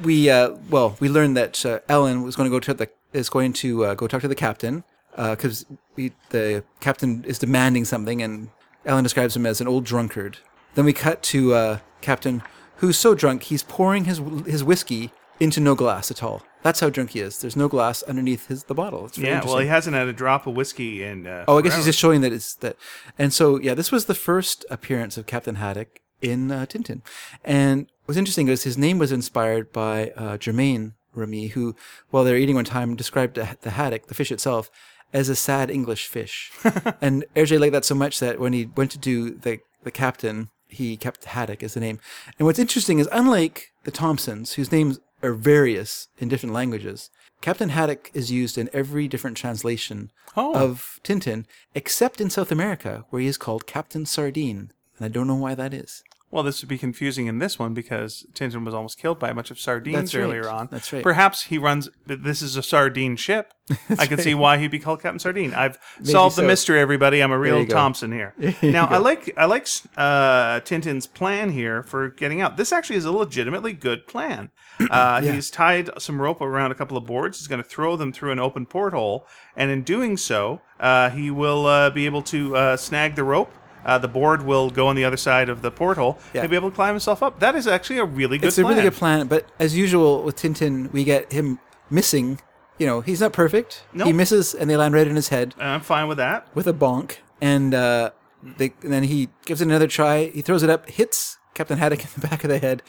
[0.03, 3.29] we uh, well we learned that uh, Allan was going to go to the is
[3.29, 4.85] going to uh, go talk to the captain
[5.17, 5.67] because
[5.97, 8.49] the captain is demanding something, and
[8.87, 10.39] Allan describes him as an old drunkard.
[10.75, 12.43] Then we cut to uh, Captain,
[12.77, 15.11] who's so drunk he's pouring his his whiskey
[15.43, 16.43] into no glass at all.
[16.63, 17.41] That's how drunk he is.
[17.41, 19.07] There's no glass underneath his the bottle.
[19.07, 19.45] It's Yeah.
[19.45, 21.27] Well, he hasn't had a drop of whiskey in.
[21.27, 22.77] Uh, Oh, I guess he's just showing that it's that.
[23.19, 27.03] And so, yeah, this was the first appearance of Captain Haddock in uh, Tintin.
[27.45, 31.75] And what's interesting is his name was inspired by uh, Germaine Remi, who,
[32.11, 34.71] while they're eating one time, described the, the haddock, the fish itself,
[35.13, 36.53] as a sad English fish.
[37.01, 40.51] and Hergé liked that so much that when he went to do the, the captain,
[40.69, 41.99] he kept Haddock as the name.
[42.39, 47.71] And what's interesting is, unlike the Thompsons, whose names are various in different languages, Captain
[47.71, 50.55] Haddock is used in every different translation Oh.
[50.55, 51.45] of Tintin,
[51.75, 54.73] except in South America, where he is called Captain Sardine.
[54.97, 56.03] And I don't know why that is.
[56.33, 59.35] Well, this would be confusing in this one because Tintin was almost killed by a
[59.35, 60.23] bunch of sardines That's right.
[60.23, 60.67] earlier on.
[60.71, 61.03] That's right.
[61.03, 61.91] Perhaps he runs.
[62.07, 63.53] This is a sardine ship.
[63.99, 65.53] I can see why he'd be called Captain Sardine.
[65.53, 67.23] I've solved the mystery, everybody.
[67.23, 67.67] I'm a real.
[67.67, 68.35] Thompson here.
[68.63, 72.57] now, I like I like uh, Tintin's plan here for getting out.
[72.57, 74.51] This actually is a legitimately good plan.
[74.91, 77.39] Uh, He's tied some rope around a couple of boards.
[77.39, 81.31] He's going to throw them through an open porthole, and in doing so, uh, he
[81.31, 83.53] will uh, be able to uh, snag the rope.
[83.85, 86.19] Uh, the board will go on the other side of the porthole.
[86.33, 86.43] Yeah.
[86.43, 87.41] He'll be able to climb himself up.
[87.41, 88.49] That is actually a really good plan.
[88.49, 88.77] it's a plan.
[88.77, 91.59] really good plan, but as usual with Tintin, we get him
[91.91, 92.41] missing.
[92.79, 93.83] You know, he's not perfect.
[93.93, 94.07] Nope.
[94.07, 96.49] He misses, and they land right in his head I'm fine with that.
[96.55, 97.17] with a bonk.
[97.41, 98.11] And, uh,
[98.43, 100.27] they, and then he gives it another try.
[100.31, 102.83] He throws it up, hits Captain Haddock in the back of the head.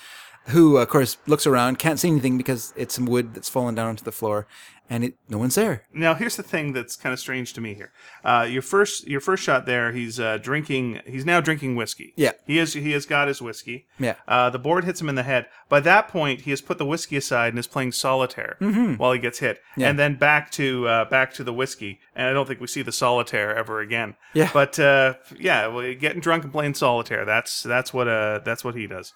[0.48, 3.88] who of course looks around, can't see anything because it's some wood that's fallen down
[3.90, 4.46] onto the floor,
[4.94, 5.84] and it, no one's there.
[5.92, 7.92] Now, here's the thing that's kind of strange to me here.
[8.24, 11.02] Uh, your first, your first shot there, he's uh, drinking.
[11.08, 12.14] He's now drinking whiskey.
[12.16, 12.34] Yeah.
[12.46, 12.74] he is.
[12.74, 13.88] He has got his whiskey.
[14.00, 14.16] Yeah.
[14.28, 15.48] Uh, the board hits him in the head.
[15.70, 18.58] By that point, he has put the whiskey aside and is playing solitaire
[18.98, 19.82] while he gets hit, Mm-hmm.
[19.82, 19.90] Yeah.
[19.90, 22.00] and then back to uh, back to the whiskey.
[22.16, 24.16] And I don't think we see the solitaire ever again.
[24.36, 24.50] Yeah.
[24.54, 27.26] But uh, yeah, well, getting drunk and playing solitaire.
[27.26, 29.12] That's that's what uh that's what he does.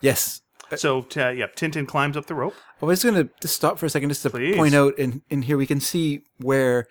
[0.00, 0.40] Yes.
[0.76, 2.54] So uh, yeah, Tintin climbs up the rope.
[2.80, 4.56] I was going to just stop for a second just to Please.
[4.56, 6.86] point out in, in here we can see where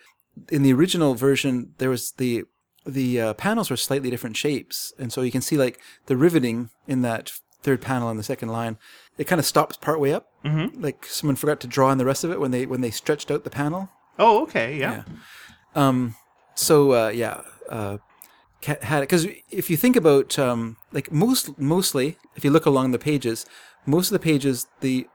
[0.50, 2.44] in the original version there was the
[2.86, 6.70] the uh, panels were slightly different shapes, and so you can see like the riveting
[6.88, 7.32] in that
[7.62, 8.78] third panel on the second line.
[9.18, 10.82] It kind of stops partway up, mm-hmm.
[10.82, 13.30] like someone forgot to draw in the rest of it when they when they stretched
[13.32, 13.90] out the panel.
[14.18, 15.04] Oh, okay, yeah.
[16.60, 17.98] So uh, yeah, uh,
[18.64, 23.00] had because if you think about um, like most mostly if you look along the
[23.00, 23.46] pages,
[23.86, 25.08] most of the pages the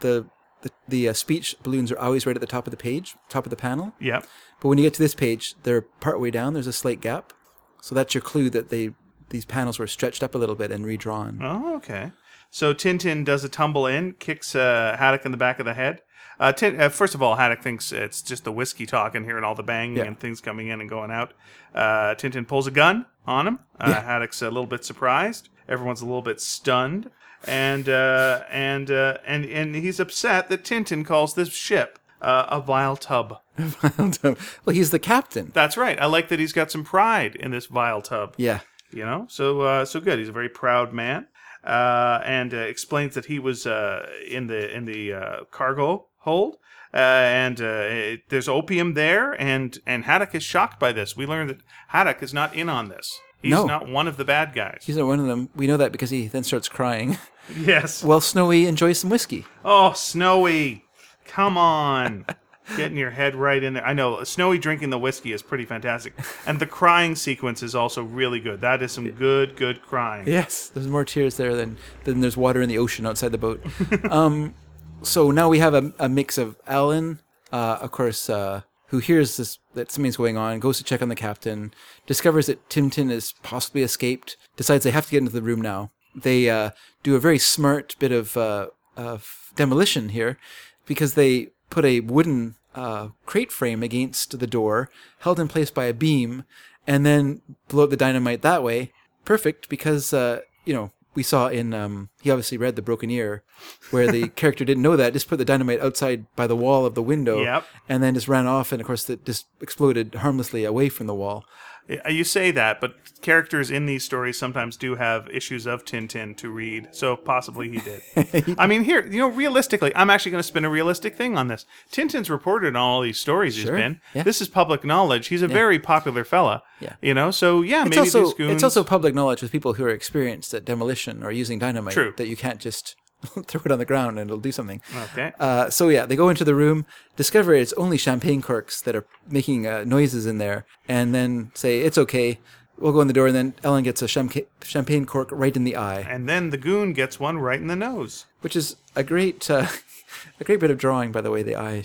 [0.00, 0.26] the
[0.62, 3.44] the, the uh, speech balloons are always right at the top of the page, top
[3.46, 3.92] of the panel.
[3.98, 4.20] yeah.
[4.60, 6.54] But when you get to this page, they're part way down.
[6.54, 7.32] There's a slight gap,
[7.80, 8.90] so that's your clue that they
[9.30, 11.40] these panels were stretched up a little bit and redrawn.
[11.42, 12.12] Oh, okay.
[12.50, 16.02] So Tintin does a tumble in, kicks uh, Haddock in the back of the head.
[16.38, 19.44] Uh, Tin, uh, first of all, Haddock thinks it's just the whiskey talking here and
[19.46, 20.04] all the banging Yeah.
[20.04, 21.32] and things coming in and going out.
[21.74, 23.58] Uh, Tintin pulls a gun on him.
[23.80, 24.02] Uh, Yeah.
[24.02, 25.48] Haddock's a little bit surprised.
[25.68, 27.10] Everyone's a little bit stunned,
[27.46, 32.60] and uh, and uh, and and he's upset that Tintin calls this ship uh, a
[32.60, 33.38] vile tub.
[33.58, 34.38] vile tub.
[34.64, 35.50] well, he's the captain.
[35.54, 36.00] That's right.
[36.00, 38.34] I like that he's got some pride in this vile tub.
[38.36, 38.60] Yeah,
[38.90, 40.18] You know, so uh, so good.
[40.18, 41.26] He's a very proud man,
[41.64, 46.56] uh, and uh, explains that he was uh, in the in the uh, cargo hold,
[46.94, 51.16] uh, and uh, it, there's opium there, and and Haddock is shocked by this.
[51.16, 51.58] We learn that
[51.88, 53.18] Haddock is not in on this.
[53.42, 53.66] He's No.
[53.66, 54.84] not one of the bad guys.
[54.86, 55.48] he's not one of them.
[55.56, 57.18] We know that because he then starts crying.
[57.56, 58.02] yes.
[58.04, 59.46] Well, Snowy enjoys some whiskey.
[59.64, 60.84] Oh, Snowy,
[61.24, 62.26] come on.
[62.76, 63.84] Getting your head right in there.
[63.84, 66.14] I know Snowy drinking the whiskey is pretty fantastic,
[66.46, 68.60] and the crying sequence is also really good.
[68.60, 70.28] That is some good, good crying.
[70.28, 73.60] Yes, there's more tears there than than there's water in the ocean outside the boat.
[74.10, 74.54] um,
[75.02, 77.18] so now we have a, a mix of Allan,
[77.50, 81.08] uh, of course, uh, who hears this that something's going on, goes to check on
[81.08, 81.74] the captain,
[82.06, 85.90] discovers that Tintin has possibly escaped, decides they have to get into the room now.
[86.14, 86.70] They uh,
[87.02, 90.38] do a very smart bit of, uh, of demolition here
[90.86, 94.88] because they put a wooden uh, crate frame against the door,
[95.20, 96.44] held in place by a beam,
[96.86, 98.92] and then blow up the dynamite that way.
[99.24, 103.42] Perfect because uh, you know we saw in um, he obviously read the Broken Ear,
[103.90, 106.94] where the character didn't know that, just put the dynamite outside by the wall of
[106.94, 107.64] the window, Yep.
[107.88, 111.14] and then just ran off, and of course it just exploded harmlessly away from the
[111.14, 111.44] wall.
[111.90, 116.36] Uh, You say that, but characters in these stories sometimes do have issues of Tintin
[116.38, 118.54] to read, so possibly he did.
[118.58, 121.48] I mean, here, you know, realistically, I'm actually going to spin a realistic thing on
[121.48, 121.64] this.
[121.92, 124.00] Tintin's reported on all these stories Sure, he's been.
[124.14, 124.22] yeah.
[124.22, 125.28] This is public knowledge.
[125.28, 126.62] He's a very popular fella.
[126.80, 126.94] Yeah.
[127.00, 128.52] You know, so yeah, It's maybe also goons.
[128.54, 132.12] it's also public knowledge with people who are experienced at demolition or using dynamite True.
[132.16, 132.96] that you can't just
[133.46, 134.80] throw it on the ground and it'll do something.
[135.12, 135.32] okay.
[135.38, 136.86] Uh, so yeah, they go into the room,
[137.16, 141.80] discover it's only champagne corks that are making uh, noises in there, and then say
[141.80, 142.38] it's okay.
[142.78, 145.76] We'll go in the door, and then Allan gets a champagne cork right in the
[145.76, 148.26] eye, and then the goon gets one right in the nose.
[148.40, 149.68] which is a great, uh,
[150.40, 151.44] a great bit of drawing, by the way.
[151.44, 151.84] The eye,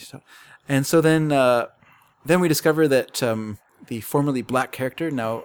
[0.68, 1.68] and so then, uh,
[2.26, 5.43] then we discover that um, the formerly black character, now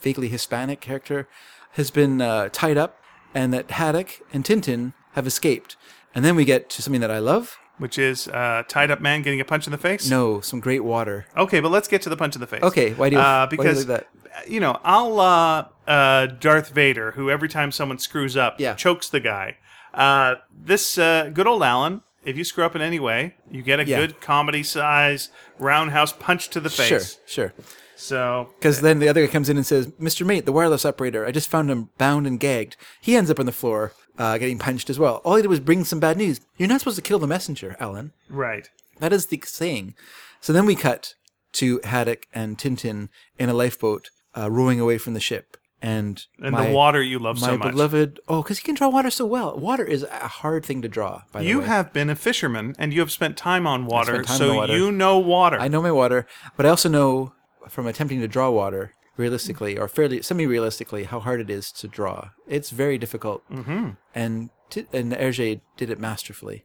[0.00, 1.26] vaguely Hispanic character,
[1.72, 3.02] has been uh, tied up,
[3.34, 5.76] and that Haddock and Tintin have escaped.
[6.14, 7.58] And then we get to something that I love.
[7.78, 10.08] Which is uh, tied up man getting a punch in the face.
[10.08, 11.26] No, some great water.
[11.36, 12.62] Okay, but let's get to the punch in the face.
[12.62, 13.22] Okay, why do you?
[13.22, 14.48] Uh, why do you because like that?
[14.50, 18.74] you know, I'll uh, uh, Darth Vader, who every time someone screws up, Yeah.
[18.74, 19.56] chokes the guy.
[19.94, 23.80] Uh, this uh, good old Allan, if you screw up in any way, you get
[23.80, 23.98] a Yeah.
[23.98, 27.18] good comedy size roundhouse punch to the face.
[27.26, 27.64] Sure, sure.
[27.96, 30.26] So Because then the other guy comes in and says, "Mr.
[30.26, 32.76] Mate, the wireless operator, I just found him bound and gagged.
[33.00, 35.16] He ends up on the floor, uh, getting punched as well.
[35.24, 36.40] All he did was bring some bad news.
[36.56, 38.12] You're not supposed to kill the messenger, Allan.
[38.28, 38.68] right.
[38.98, 39.94] That is the saying.
[40.40, 41.14] So then we cut
[41.54, 46.52] to Haddock and Tintin in a lifeboat, uh, rowing away from the ship, and And
[46.52, 47.64] my, the water you love so much.
[47.64, 48.20] My beloved.
[48.28, 49.58] Oh, because he can draw water so well.
[49.58, 51.22] Water is a hard thing to draw.
[51.32, 51.48] By the way.
[51.50, 51.66] you way.
[51.66, 54.76] have been a fisherman and you have spent time on water, time so on water.
[54.76, 55.58] you know water.
[55.58, 56.26] I know my water,
[56.56, 57.32] but I also know
[57.68, 62.30] from attempting to draw water realistically or fairly semi-realistically how hard it is to draw.
[62.46, 63.90] It's very difficult, mm-hmm.
[64.14, 66.64] and t- and Hergé did it masterfully.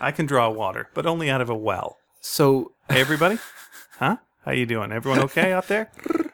[0.00, 1.98] I can draw water, but only out of a well.
[2.20, 3.38] So Hey, everybody.
[3.98, 4.18] huh?
[4.44, 4.92] How you doing?
[4.92, 5.90] Everyone okay out there?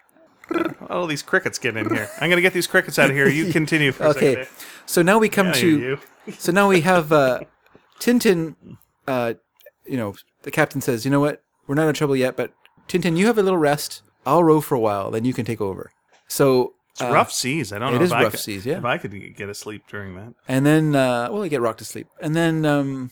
[0.90, 2.08] All these crickets get in here.
[2.20, 3.28] I'm gonna get these crickets out of here.
[3.28, 4.48] You continue for a Okay, second.
[4.86, 5.54] so now we come there.
[5.54, 5.98] to
[6.38, 7.40] so now we have uh,
[8.00, 8.56] Tintin.
[9.06, 9.34] Uh,
[9.86, 11.42] you know, the captain says, "You know what?
[11.66, 12.52] We're not in trouble yet, but
[12.88, 14.02] Tintin, you have a little rest.
[14.26, 15.90] I'll row for a while, then you can take over."
[16.28, 17.72] So It's uh, rough seas.
[17.72, 18.78] I don't it know is if I rough could, seas, yeah.
[18.78, 20.34] If I could get asleep during that.
[20.48, 22.06] And then, uh, well, I get rocked to sleep.
[22.20, 23.10] And then, um,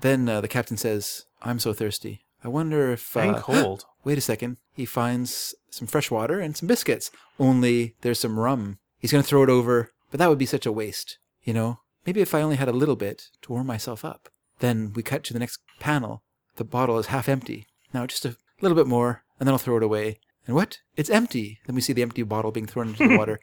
[0.00, 2.24] then uh, the captain says, "I'm so thirsty.
[2.44, 3.84] I wonder if." And Uh, cold.
[4.04, 4.56] wait a second.
[4.74, 7.10] He finds some fresh water and some biscuits.
[7.38, 8.78] Only there's some rum.
[8.98, 11.18] He's going to throw it over, but that would be such a waste.
[11.44, 14.28] You know, maybe if I only had a little bit to warm myself up.
[14.60, 16.22] Then we cut to the next panel.
[16.56, 17.66] The bottle is half empty.
[17.94, 20.18] Now just a little bit more, and then I'll throw it away.
[20.48, 20.78] And what?
[20.96, 21.60] It's empty.
[21.66, 23.38] Then we see the empty bottle being thrown into the water.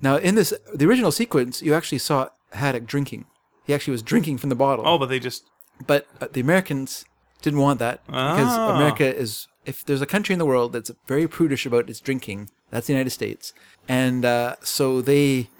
[0.00, 3.26] Now, in this, the original sequence, you actually saw Haddock drinking.
[3.66, 4.86] He actually was drinking from the bottle.
[4.86, 5.44] Oh, but they just
[5.86, 7.04] But uh, the Americans
[7.42, 8.76] didn't want that because Ah.
[8.76, 12.48] America is, if there's a country in the world that's very prudish about its drinking,
[12.70, 13.52] that's the United States.
[13.88, 15.50] And uh, so they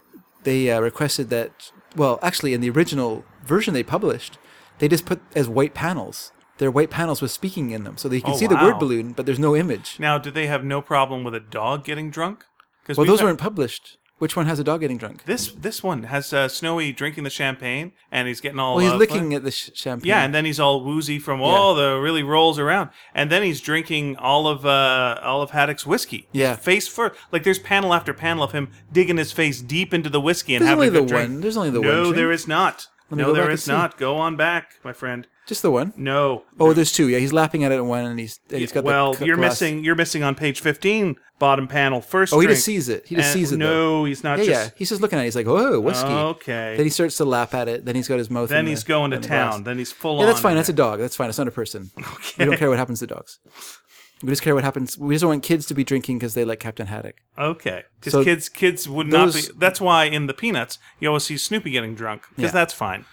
[0.45, 1.73] they uh, requested that.
[1.97, 4.39] Well, actually, in the original version they published,
[4.79, 6.31] they just put as white panels.
[6.59, 8.79] They're white panels with speaking in them, so that you can Oh, see the word
[8.79, 9.97] balloon, but there's no image.
[9.99, 10.19] now.
[10.19, 12.45] Do they have no problem with a dog getting drunk?
[12.83, 13.99] Because Well, those weren't published.
[14.19, 15.25] Which one has a dog getting drunk?
[15.27, 18.77] This this one has uh, Snowy drinking the champagne, and he's getting all.
[18.77, 20.09] Well, he's uh, licking at the sh- champagne.
[20.09, 23.61] Yeah, and then he's all woozy from all the really rolls around, and then he's
[23.61, 26.29] drinking all of uh, all of Haddock's whiskey.
[26.33, 26.57] Yeah.
[26.57, 27.15] face first.
[27.31, 30.63] Like there's panel after panel of him digging his face deep into the whiskey and
[30.63, 31.31] There's having only a the drink.
[31.33, 31.41] one.
[31.43, 32.13] There's only the no, one.
[32.17, 32.33] there Jim.
[32.33, 32.87] is not.
[33.11, 33.99] No, there is not.
[33.99, 35.27] Go on back, my friend.
[35.47, 35.93] Just the one.
[35.97, 36.45] No.
[36.59, 37.09] Oh, there's two.
[37.09, 39.25] Yeah, he's lapping at it in one, and he's and he's got well, the c-
[39.27, 39.53] you're glass.
[39.61, 39.85] missing.
[39.85, 42.33] You're missing on page 15, bottom panel, first.
[42.33, 42.57] Oh, he drink.
[42.57, 43.07] just sees it.
[43.07, 43.57] He just sees it.
[43.59, 44.05] No, though.
[44.07, 44.65] he's not Yeah, just.
[44.67, 44.71] yeah.
[44.77, 45.27] He's just looking at it.
[45.27, 46.75] He's like, "Oh, whiskey." Okay.
[46.77, 47.85] Then he starts to lap at it.
[47.85, 48.49] Then he's got his mouth.
[48.49, 49.55] Then he's the- going to the glass.
[49.55, 49.65] town.
[49.65, 50.27] Then he's full Yeah, on.
[50.27, 50.53] that's fine.
[50.53, 50.99] in That's a dog.
[50.99, 51.29] That's fine.
[51.29, 51.91] It's not a person.
[51.99, 52.35] Okay.
[52.39, 53.39] We don't care what happens to dogs.
[54.23, 54.97] We just care what happens.
[54.97, 57.17] We just don't want kids to be drinking because they like Captain Haddock.
[57.39, 59.43] Okay, because So kids kids would not be.
[59.59, 62.53] That's why in the Peanuts you always see Snoopy getting drunk because Yeah.
[62.53, 63.05] that's fine.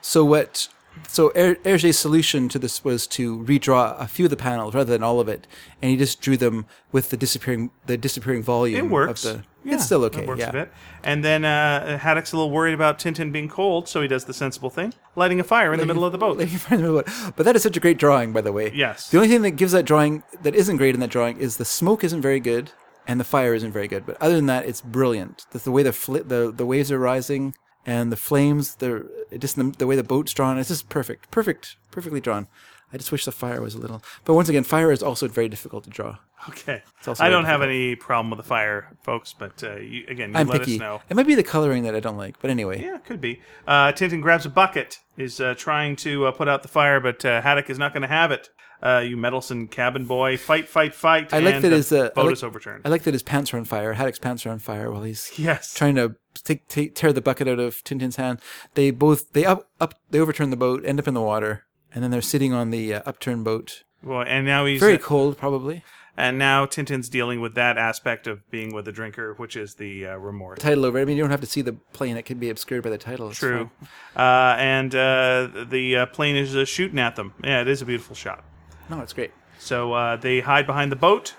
[0.00, 0.68] So what?
[1.08, 4.92] So Her- Hergé's solution to this was to redraw a few of the panels rather
[4.92, 5.46] than all of it,
[5.80, 8.86] and he just drew them with the disappearing the disappearing volume.
[8.86, 9.24] It works.
[9.24, 10.22] Of the, Yeah, it's still okay.
[10.22, 10.48] It works yeah.
[10.50, 10.72] a bit.
[11.02, 14.34] And then uh, Haddock's a little worried about Tintin being cold, so he does the
[14.34, 16.38] sensible thing, lighting a fire in the middle of the boat.
[16.38, 17.34] Like, you find the middle of it.
[17.36, 18.72] But that is such a great drawing, by the way.
[18.74, 19.10] Yes.
[19.10, 21.64] The only thing that gives that drawing that isn't great in that drawing is the
[21.64, 22.72] smoke isn't very good
[23.08, 24.04] and the fire isn't very good.
[24.04, 25.46] But other than that, it's brilliant.
[25.52, 27.54] The, the way the, fl- the the waves are rising
[27.86, 29.08] and the flames, the
[29.38, 32.48] just the, the way the boat's drawn, it's just perfect, perfect, perfectly drawn.
[32.92, 34.02] I just wish the fire was a little.
[34.24, 36.18] But once again, fire is also very difficult to draw.
[36.48, 36.82] Okay.
[37.06, 40.36] also I don't have any problem with the fire, folks, but uh, you, again, you
[40.36, 40.74] I'm let picky.
[40.74, 41.02] us know.
[41.08, 42.80] It might be the coloring that I don't like, but anyway.
[42.80, 43.40] Yeah, could be.
[43.66, 47.24] Uh, Tintin grabs a bucket, is uh, trying to uh, put out the fire, but
[47.24, 48.50] uh, Haddock is not going to have it.
[48.82, 51.32] Uh, you meddlesome cabin boy, fight, fight, fight!
[51.32, 52.82] I like and that his uh, I boat like, is overturned.
[52.84, 53.94] I like that his pants are on fire.
[53.94, 57.48] Haddock's pants are on fire while he's yes, trying to take, take, tear the bucket
[57.48, 58.40] out of Tintin's hand.
[58.74, 62.04] They both they up up they overturn the boat, end up in the water, and
[62.04, 63.84] then they're sitting on the uh, upturned boat.
[64.02, 65.82] well, and now he's Very cold, probably.
[66.18, 70.06] and now Tintin's dealing with that aspect of being with the drinker, which is the
[70.06, 70.58] uh, remorse.
[70.58, 70.98] Title over.
[70.98, 72.98] I mean, you don't have to see the plane; it can be obscured by the
[72.98, 73.30] title.
[73.32, 73.70] True,
[74.16, 77.32] uh, and uh, the uh, plane is uh, shooting at them.
[77.42, 78.44] Yeah, it is a beautiful shot.
[78.88, 79.32] No, it's great.
[79.58, 81.34] So uh, they hide behind the boat,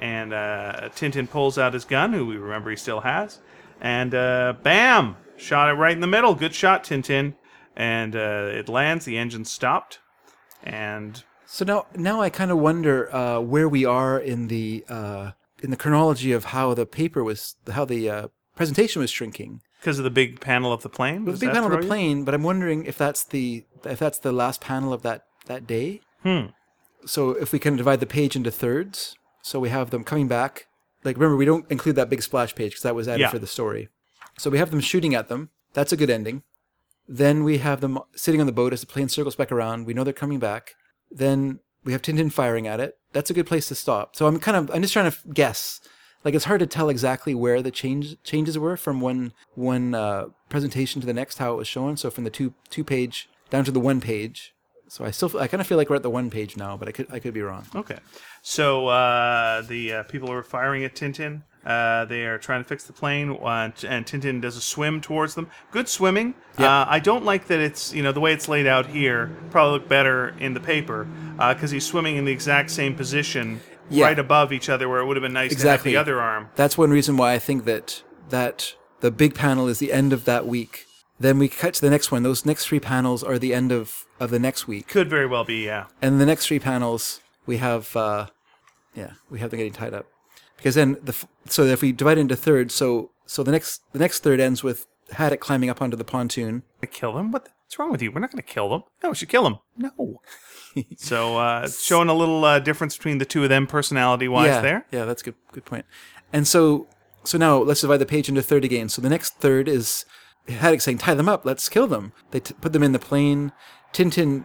[0.00, 3.40] and uh, Tintin pulls out his gun, who we remember he still has,
[3.80, 5.16] and uh, bam!
[5.36, 6.34] Shot it right in the middle.
[6.34, 7.34] Good shot, Tintin.
[7.74, 9.06] And uh, it lands.
[9.06, 9.98] The engine stopped,
[10.62, 15.30] and So now, now I kind of wonder uh, where we are in the uh,
[15.62, 19.62] in the chronology of how the paper was, how the uh, presentation was shrinking.
[19.80, 22.34] because of the big panel of the plane, The big panel of the plane, but
[22.34, 26.02] I'm wondering if that's the if that's the last panel of that that day.
[26.22, 26.48] Hmm.
[27.06, 30.66] So if we can divide the page into thirds, so we have them coming back.
[31.04, 33.30] Like remember, we don't include that big splash page because that was added Yeah.
[33.30, 33.88] for the story.
[34.38, 35.50] So we have them shooting at them.
[35.74, 36.42] That's a good ending.
[37.08, 39.86] Then we have them sitting on the boat as the plane circles back around.
[39.86, 40.74] We know they're coming back.
[41.10, 42.96] Then we have Tintin firing at it.
[43.12, 44.14] That's a good place to stop.
[44.16, 45.80] So I'm kind of I'm just trying to guess.
[46.24, 50.26] Like it's hard to tell exactly where the change changes were from one one uh,
[50.48, 51.96] presentation to the next how it was shown.
[51.96, 54.51] So from the two two page down to the one page.
[54.92, 56.86] So I still I kind of feel like we're at the one page now, but
[56.86, 57.64] I could I could be wrong.
[57.74, 57.96] Okay.
[58.42, 61.44] So uh, the uh, people are firing at Tintin.
[61.64, 65.34] Uh, they are trying to fix the plane, uh, and Tintin does a swim towards
[65.34, 65.48] them.
[65.70, 66.34] Good swimming.
[66.58, 69.34] Uh, I don't like that it's you know the way it's laid out here.
[69.50, 71.08] Probably look better in the paper
[71.38, 74.04] because he's swimming in the exact same position, Yeah.
[74.04, 75.92] right above each other, where it would have been nice Exactly.
[75.92, 76.50] to have the other arm.
[76.54, 80.26] That's one reason why I think that that the big panel is the end of
[80.26, 80.84] that week.
[81.22, 82.22] Then we cut to the next one.
[82.22, 84.88] Those next three panels are the end of, of the next week.
[84.88, 85.86] Could very well be, yeah.
[86.00, 88.26] And the next three panels we have uh,
[88.94, 90.06] yeah, we have them getting tied up.
[90.56, 93.82] because then the f- so if we divide it into thirds, so so the next
[93.92, 96.62] the next third ends with Haddock climbing up onto the pontoon.
[96.80, 97.32] To kill them?
[97.32, 97.48] What?
[97.64, 98.12] What's wrong with you?
[98.12, 98.82] We're not going to kill them.
[99.02, 99.58] No, we should kill them.
[99.78, 100.20] No.
[100.96, 104.60] so uh, showing a little uh, difference between the two of them personality wise yeah,
[104.60, 104.86] there.
[104.90, 105.86] yeah, that's good good point.
[106.32, 106.86] And so
[107.24, 108.88] so now let's divide the page into third again.
[108.88, 110.04] So the next third is
[110.48, 113.52] Haddock saying, "Tie them up, let's kill them." They t- put them in the plane.
[113.92, 114.44] Tintin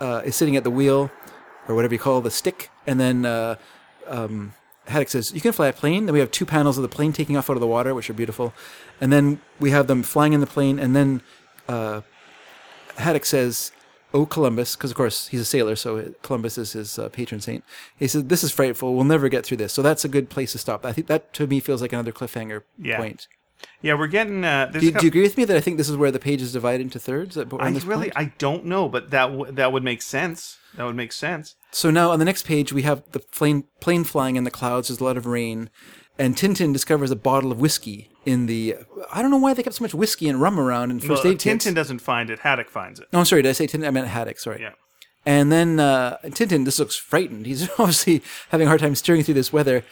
[0.00, 1.10] uh, is sitting at the wheel,
[1.68, 3.56] or whatever you call the stick, and then uh,
[4.08, 4.54] um,
[4.86, 7.12] Haddock says, "You can fly a plane." Then we have two panels of the plane
[7.12, 8.52] taking off out of the water, which are beautiful,
[9.00, 11.22] and then we have them flying in the plane, and then
[11.68, 12.00] uh,
[12.96, 13.72] Haddock says,
[14.12, 17.62] "Oh Columbus," because of course he's a sailor, so Columbus is his uh, patron saint.
[17.96, 18.94] He says, "This is frightful.
[18.94, 20.84] We'll never get through this." So that's a good place to stop.
[20.84, 22.96] I think that to me feels like another cliffhanger Yeah.
[22.96, 23.28] point.
[23.82, 24.44] Yeah, we're getting.
[24.44, 26.18] Uh, Do, a do you agree with me that I think this is where the
[26.18, 27.36] page is divided into thirds?
[27.36, 28.12] At, I really, point?
[28.16, 30.58] I don't know, but that w- that would make sense.
[30.76, 31.54] That would make sense.
[31.70, 34.88] So now on the next page we have the plane plane flying in the clouds.
[34.88, 35.70] There's a lot of rain,
[36.18, 38.76] and Tintin discovers a bottle of whiskey in the.
[39.12, 41.32] I don't know why they kept so much whiskey and rum around in first Well,
[41.32, 41.64] aid kits.
[41.64, 42.40] Tintin doesn't find it.
[42.40, 43.08] Haddock finds it.
[43.12, 43.42] No, I'm sorry.
[43.42, 43.86] Did I say Tintin?
[43.86, 44.38] I meant Haddock.
[44.38, 44.60] Sorry.
[44.62, 44.72] Yeah.
[45.24, 47.46] And then uh, Tintin, this looks frightened.
[47.46, 49.84] He's obviously having a hard time steering through this weather.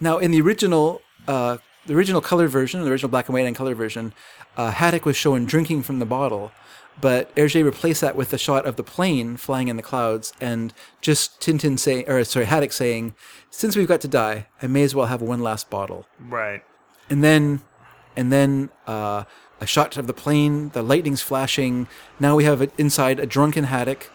[0.00, 3.56] Now, in the original, uh, the original color version, the original black and white and
[3.56, 4.12] color version,
[4.56, 6.52] uh, Haddock was shown drinking from the bottle,
[7.00, 10.72] but Hergé replaced that with a shot of the plane flying in the clouds and
[11.00, 13.14] just Tintin saying, or sorry, Haddock saying,
[13.50, 16.62] "Since we've got to die, I may as well have one last bottle." Right.
[17.10, 17.62] and then
[18.16, 19.24] and then uh,
[19.60, 21.88] a shot of the plane the lightning's flashing
[22.20, 24.10] now we have it inside a drunken haddock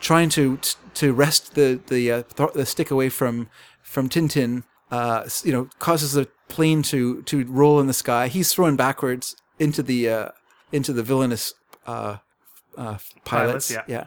[0.00, 0.58] trying to
[0.94, 3.48] to wrest the the uh, th- the stick away from
[3.82, 8.52] from tintin uh, you know causes the plane to to roll in the sky he's
[8.52, 10.28] thrown backwards into the uh,
[10.72, 11.54] into the villainous
[11.86, 12.16] uh,
[12.76, 13.82] uh, pilots, Pilots, yeah.
[13.86, 14.04] yeah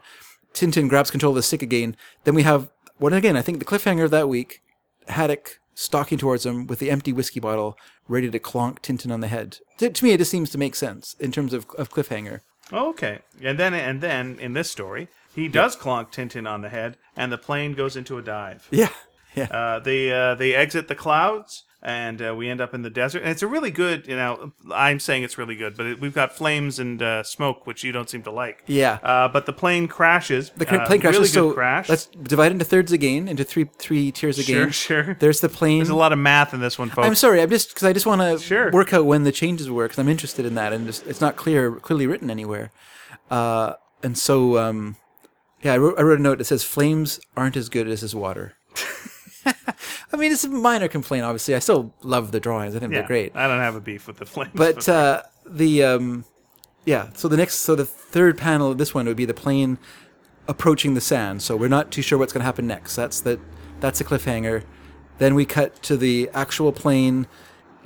[0.53, 3.65] tintin grabs control of the stick again then we have what again i think the
[3.65, 4.61] cliffhanger of that week
[5.09, 7.77] Haddock stalking towards him with the empty whiskey bottle,
[8.07, 9.59] ready to clonk Tintin on the head.
[9.77, 12.41] To, to me, it just seems to make sense in terms of, of cliffhanger.
[12.73, 13.19] Okay.
[13.41, 17.31] And then and then in this story, he does clonk Tintin on the head, and
[17.31, 18.67] the plane goes into a dive.
[18.71, 18.89] Yeah,
[19.35, 22.89] yeah, Uh, they uh, they exit the clouds, and uh, we end up in the
[22.89, 23.19] desert.
[23.21, 26.13] And it's a really good, you know, I'm saying it's really good, but it, we've
[26.13, 28.63] got flames and uh, smoke, which you don't seem to like.
[28.65, 28.97] yeah.
[29.03, 30.49] Uh, but the plane crashes.
[30.55, 31.19] the uh, plane crashes.
[31.19, 31.87] Really good so crash.
[31.89, 34.71] let's divide into thirds again, into three three tiers again.
[34.71, 35.13] Sure, sure.
[35.19, 35.77] There's the plane.
[35.79, 37.07] There's a lot of math in this one, folks.
[37.07, 37.41] I'm sorry.
[37.41, 38.71] I'm just because I just want to Sure.
[38.71, 41.35] work out when the changes were because I'm interested in that, and just, it's not
[41.35, 42.71] clear clearly written anywhere.
[43.29, 43.73] Uh,
[44.03, 44.95] and so, um,
[45.61, 48.15] yeah, I wrote, I wrote a note that says flames aren't as good as his
[48.15, 48.53] water.
[50.13, 51.25] I mean, it's a minor complaint.
[51.25, 52.75] Obviously, I still love the drawings.
[52.75, 53.35] I think yeah, they're great.
[53.35, 54.51] I don't have a beef with the flames.
[54.53, 56.25] But uh, the um,
[56.85, 59.77] yeah, so the next, so the third panel of this one would be the plane
[60.47, 61.41] approaching the sand.
[61.41, 62.95] So we're not too sure what's going to happen next.
[62.95, 63.39] That's the
[63.79, 64.63] that's a cliffhanger.
[65.17, 67.27] Then we cut to the actual plane,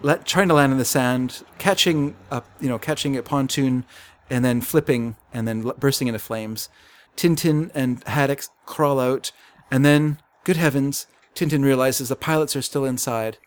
[0.01, 3.85] let, trying to land in the sand, catching up, you know, catching a pontoon,
[4.29, 6.69] and then flipping and then bursting into flames.
[7.15, 9.31] Tintin and Haddock crawl out,
[9.69, 13.37] and then, good heavens, Tintin realizes the pilots are still inside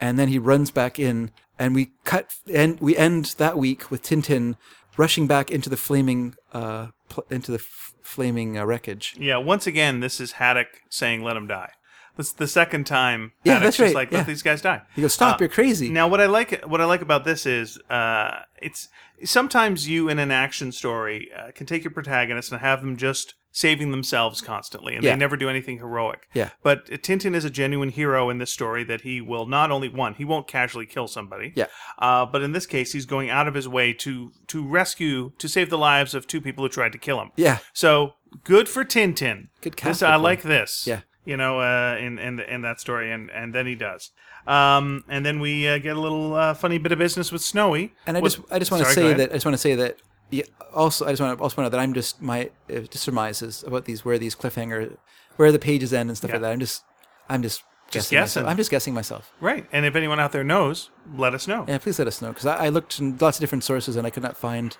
[0.00, 4.02] and then he runs back in and we cut and we end that week with
[4.02, 4.56] Tintin
[4.96, 9.14] rushing back into the flaming uh pl- into the f- flaming uh, wreckage.
[9.18, 11.70] yeah, once again, this is Haddock saying, "Let him die."
[12.16, 13.32] That's the second time.
[13.44, 14.24] Yeah, Haddock's that's just right, Like, let yeah.
[14.24, 14.82] these guys die.
[14.96, 15.36] He goes, "Stop!
[15.36, 18.88] Uh, you're crazy." Now, what I like, what I like about this is, uh, it's
[19.24, 23.34] sometimes you in an action story uh, can take your protagonist and have them just
[23.50, 25.12] saving themselves constantly, and Yeah.
[25.12, 26.28] they never do anything heroic.
[26.34, 26.50] Yeah.
[26.62, 30.14] But Tintin is a genuine hero in this story that he will not only one,
[30.14, 31.52] he won't casually kill somebody.
[31.56, 31.66] Yeah.
[31.98, 35.48] Uh, but in this case, he's going out of his way to to rescue, to
[35.48, 37.30] save the lives of two people who tried to kill him.
[37.36, 38.14] yeah, So
[38.44, 39.48] good for Tintin.
[39.62, 40.86] Good This, cast I like this.
[40.86, 41.00] Yeah.
[41.24, 44.10] You know, uh, in in in that story, and and then he does.
[44.46, 47.92] Um, and then we uh, get a little uh, funny bit of business with Snowy.
[48.06, 49.74] and I with- just I just want to say that I just want to say
[49.74, 49.98] that
[50.30, 50.44] yeah,
[50.74, 53.62] also I just want to also point out that I'm just my uh, just surmises
[53.66, 54.96] about these where these cliffhanger
[55.36, 56.36] where the pages end and stuff Yeah.
[56.36, 56.52] like that.
[56.52, 56.82] I'm just
[57.28, 58.44] I'm just Just guessing.
[58.46, 59.32] I'm just guessing myself.
[59.40, 59.66] Right.
[59.72, 61.64] And if anyone out there knows, let us know.
[61.68, 64.06] Yeah, please let us know because I, I looked in lots of different sources and
[64.06, 64.76] I could not find.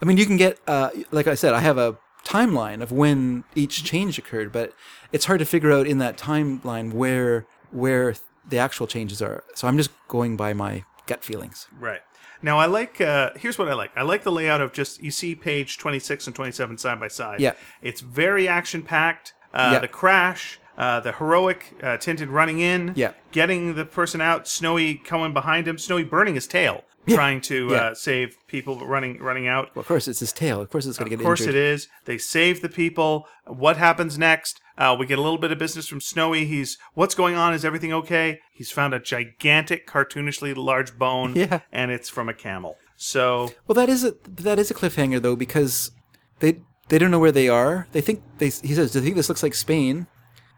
[0.00, 3.44] I mean, you can get, uh, like I said, I have a timeline of when
[3.54, 4.72] each change occurred, but
[5.12, 8.14] it's hard to figure out in that timeline where where
[8.48, 9.42] the actual changes are.
[9.54, 11.66] So I'm just going by my gut feelings.
[11.78, 12.00] Right.
[12.42, 13.00] Now I like.
[13.00, 13.90] Uh, here's what I like.
[13.96, 17.40] I like the layout of just you see page 26 and 27 side by side.
[17.40, 17.52] Yeah.
[17.82, 19.34] It's very action packed.
[19.54, 19.78] Uh, Yeah.
[19.80, 20.58] The crash.
[20.78, 23.12] Uh, the heroic uh, Tintin running in, Yeah.
[23.32, 27.76] getting the person out, Snowy coming behind him, Snowy burning his tail, trying to Yeah.
[27.76, 29.74] uh, save people running running out.
[29.74, 30.60] Well, of course, it's his tail.
[30.60, 31.20] Of course, it's going to get.
[31.20, 31.54] Of course injured.
[31.54, 31.88] it is.
[32.04, 33.26] They save the people.
[33.46, 34.60] What happens next?
[34.78, 36.44] Uh, we get a little bit of business from Snowy.
[36.44, 37.54] He's what's going on?
[37.54, 38.40] Is everything okay?
[38.52, 41.60] He's found a gigantic, cartoonishly large bone, Yeah.
[41.72, 42.76] and it's from a camel.
[42.96, 45.92] So Well, that is a that is a cliffhanger though because
[46.40, 47.88] they they don't know where they are.
[47.92, 50.06] They think they he says they think this looks like Spain,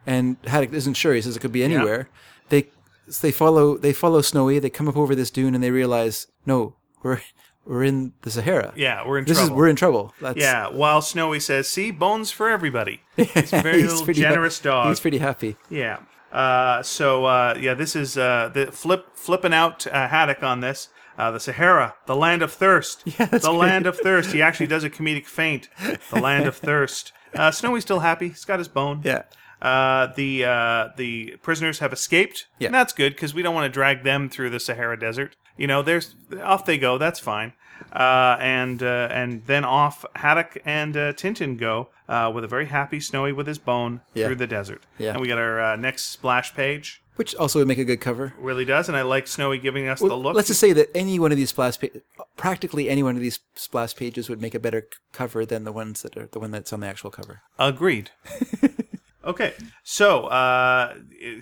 [0.06, 1.14] and Haddock isn't sure.
[1.14, 2.08] He says it could be anywhere.
[2.48, 2.70] They
[3.20, 4.58] they follow they follow Snowy.
[4.58, 7.20] They come up over this dune and they realize no, we're
[7.64, 8.72] we're in the Sahara.
[8.76, 9.52] yeah, we're in this trouble.
[9.52, 10.14] is we're in trouble.
[10.20, 14.22] That's, yeah, while Snowy says, "See, bones for everybody." He's a very he's little pretty
[14.22, 14.88] ha- generous dog.
[14.88, 15.56] He's pretty happy.
[15.68, 15.98] Yeah.
[16.32, 20.88] Uh, so uh, yeah, this is uh, the flip flipping out uh, Haddock on this.
[21.16, 23.02] Uh, the Sahara, the land of thirst.
[23.18, 23.52] Yeah, the great.
[23.52, 24.30] land of thirst.
[24.32, 25.68] He actually does a comedic feint.
[26.10, 27.12] The land of thirst.
[27.34, 28.28] Uh, Snowy's still happy.
[28.28, 29.00] He's got his bone.
[29.04, 29.22] Yeah.
[29.60, 32.46] Uh, the uh, the prisoners have escaped.
[32.58, 32.66] Yeah.
[32.66, 35.36] And that's good because we don't want to drag them through the Sahara Desert.
[35.56, 36.98] You know, there's off they go.
[36.98, 37.52] That's fine.
[37.92, 42.66] Uh, and uh, and then off Haddock and uh, Tintin go uh, with a very
[42.66, 44.26] happy Snowy with his bone Yeah.
[44.26, 44.82] through the desert.
[44.98, 45.12] Yeah.
[45.12, 47.02] And we got our uh, next splash page.
[47.16, 48.34] Which also would make a good cover.
[48.38, 50.36] Really does, and I like Snowy giving us the look.
[50.36, 51.88] Let's just say that any one of these splash, pa-
[52.36, 55.72] practically any one of these splash pages would make a better c- cover than the
[55.72, 57.42] ones that are the one that's on the actual cover.
[57.58, 58.10] Agreed.
[59.28, 60.94] okay, so uh,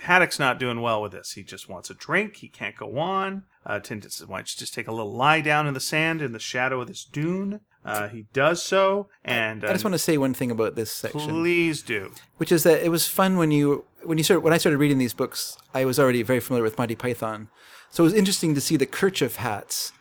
[0.03, 1.33] Haddock's not doing well with this.
[1.33, 2.37] He just wants a drink.
[2.37, 3.45] He can't go on.
[3.65, 6.21] Uh, Tintin says, "Why don't you just take a little lie down in the sand
[6.21, 9.99] in the shadow of this dune?" Uh, he does so, and I just want to
[9.99, 11.21] say one thing about this section.
[11.21, 12.13] please do.
[12.37, 14.99] which is that it was fun when you when you started when I started reading
[14.99, 15.57] these books.
[15.73, 17.49] I was already very familiar with Monty Python,
[17.91, 19.93] so it was interesting to see the kerchief hats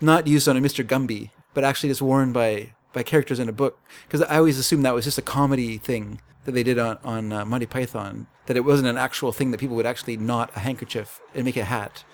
[0.00, 0.82] not used on a Mr.
[0.86, 3.78] Gumby, but actually just worn by by characters in a book.
[4.06, 7.32] Because I always assumed that was just a comedy thing that they did on on
[7.32, 10.60] uh, Monty Python, that it wasn't an actual thing that people would actually knot a
[10.60, 12.04] handkerchief and make a hat.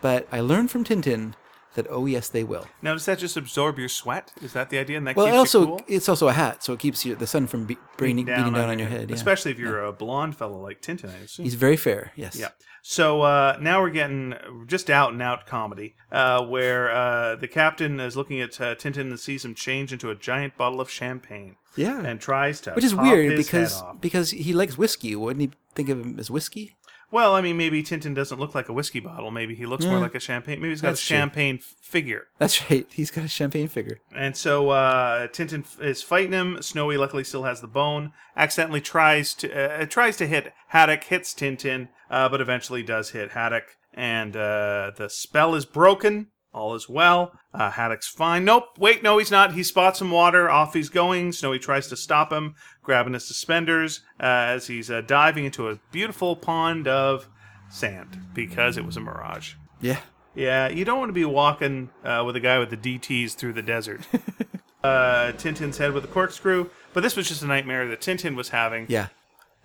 [0.00, 1.34] But I learned from Tintin
[1.74, 2.66] that oh yes they will.
[2.82, 4.32] Now, does that just absorb your sweat?
[4.42, 4.96] Is that the idea?
[4.98, 5.80] And that Well, keeps it also you cool?
[5.88, 8.68] it's also a hat, so it keeps you the sun from be, beating, beating down
[8.70, 9.08] on your head.
[9.10, 9.14] Yeah.
[9.16, 11.10] especially if you're a blonde fellow like Tintin.
[11.10, 11.44] I assume.
[11.44, 12.12] He's very fair.
[12.16, 12.36] Yes.
[12.36, 12.48] Yeah.
[12.82, 14.34] So uh, now we're getting
[14.66, 19.02] just out and out comedy, uh, where uh, the captain is looking at uh, Tintin
[19.10, 22.00] and sees him change into a giant bottle of champagne Yeah.
[22.02, 25.14] and tries to Which is weird because because he likes whiskey.
[25.14, 26.74] Wouldn't he think of him as whiskey?
[27.12, 29.30] Well, I mean, maybe Tintin doesn't look like a whiskey bottle.
[29.30, 30.60] Maybe he looks more like a champagne.
[30.60, 32.28] Maybe he's got That's a champagne f- figure.
[32.38, 32.86] That's right.
[32.92, 33.98] He's got a champagne figure.
[34.14, 36.62] And so uh, Tintin is fighting him.
[36.62, 38.12] Snowy luckily still has the bone.
[38.36, 41.04] Accidentally tries to uh, tries to hit Haddock.
[41.04, 43.64] Hits Tintin, uh, but eventually does hit Haddock.
[43.92, 46.28] And uh, the spell is broken.
[46.52, 47.32] All is well.
[47.54, 48.44] Uh, Haddock's fine.
[48.44, 48.64] Nope.
[48.78, 49.54] Wait, no, he's not.
[49.54, 50.50] He spots some water.
[50.50, 51.30] Off he's going.
[51.32, 55.78] Snowy tries to stop him, grabbing his suspenders uh, as he's uh, diving into a
[55.92, 57.28] beautiful pond of
[57.70, 59.54] sand because it was a mirage.
[59.80, 60.00] Yeah.
[60.34, 63.52] Yeah, you don't want to be walking uh, with a guy with the DTs through
[63.52, 64.00] the desert.
[64.84, 68.48] uh, Tintin's head with a corkscrew, but this was just a nightmare that Tintin was
[68.50, 68.86] having.
[68.88, 69.08] Yeah.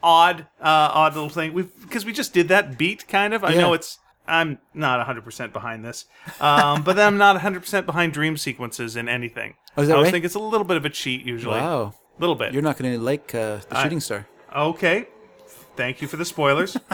[0.03, 1.53] Odd, uh, odd little thing.
[1.53, 3.43] We because we just did that beat kind of.
[3.43, 3.61] I Yeah.
[3.61, 3.97] know it's.
[4.27, 6.05] I'm not 100% behind this,
[6.39, 9.53] um, but then I'm not 100% behind dream sequences in anything.
[9.77, 10.11] Oh, is that I always right?
[10.13, 11.59] think it's a little bit of a cheat usually.
[11.59, 11.93] Wow.
[12.19, 12.53] little bit.
[12.53, 14.27] You're not going to like uh, the shooting star.
[14.55, 15.07] okay.
[15.75, 16.77] Thank you for the spoilers.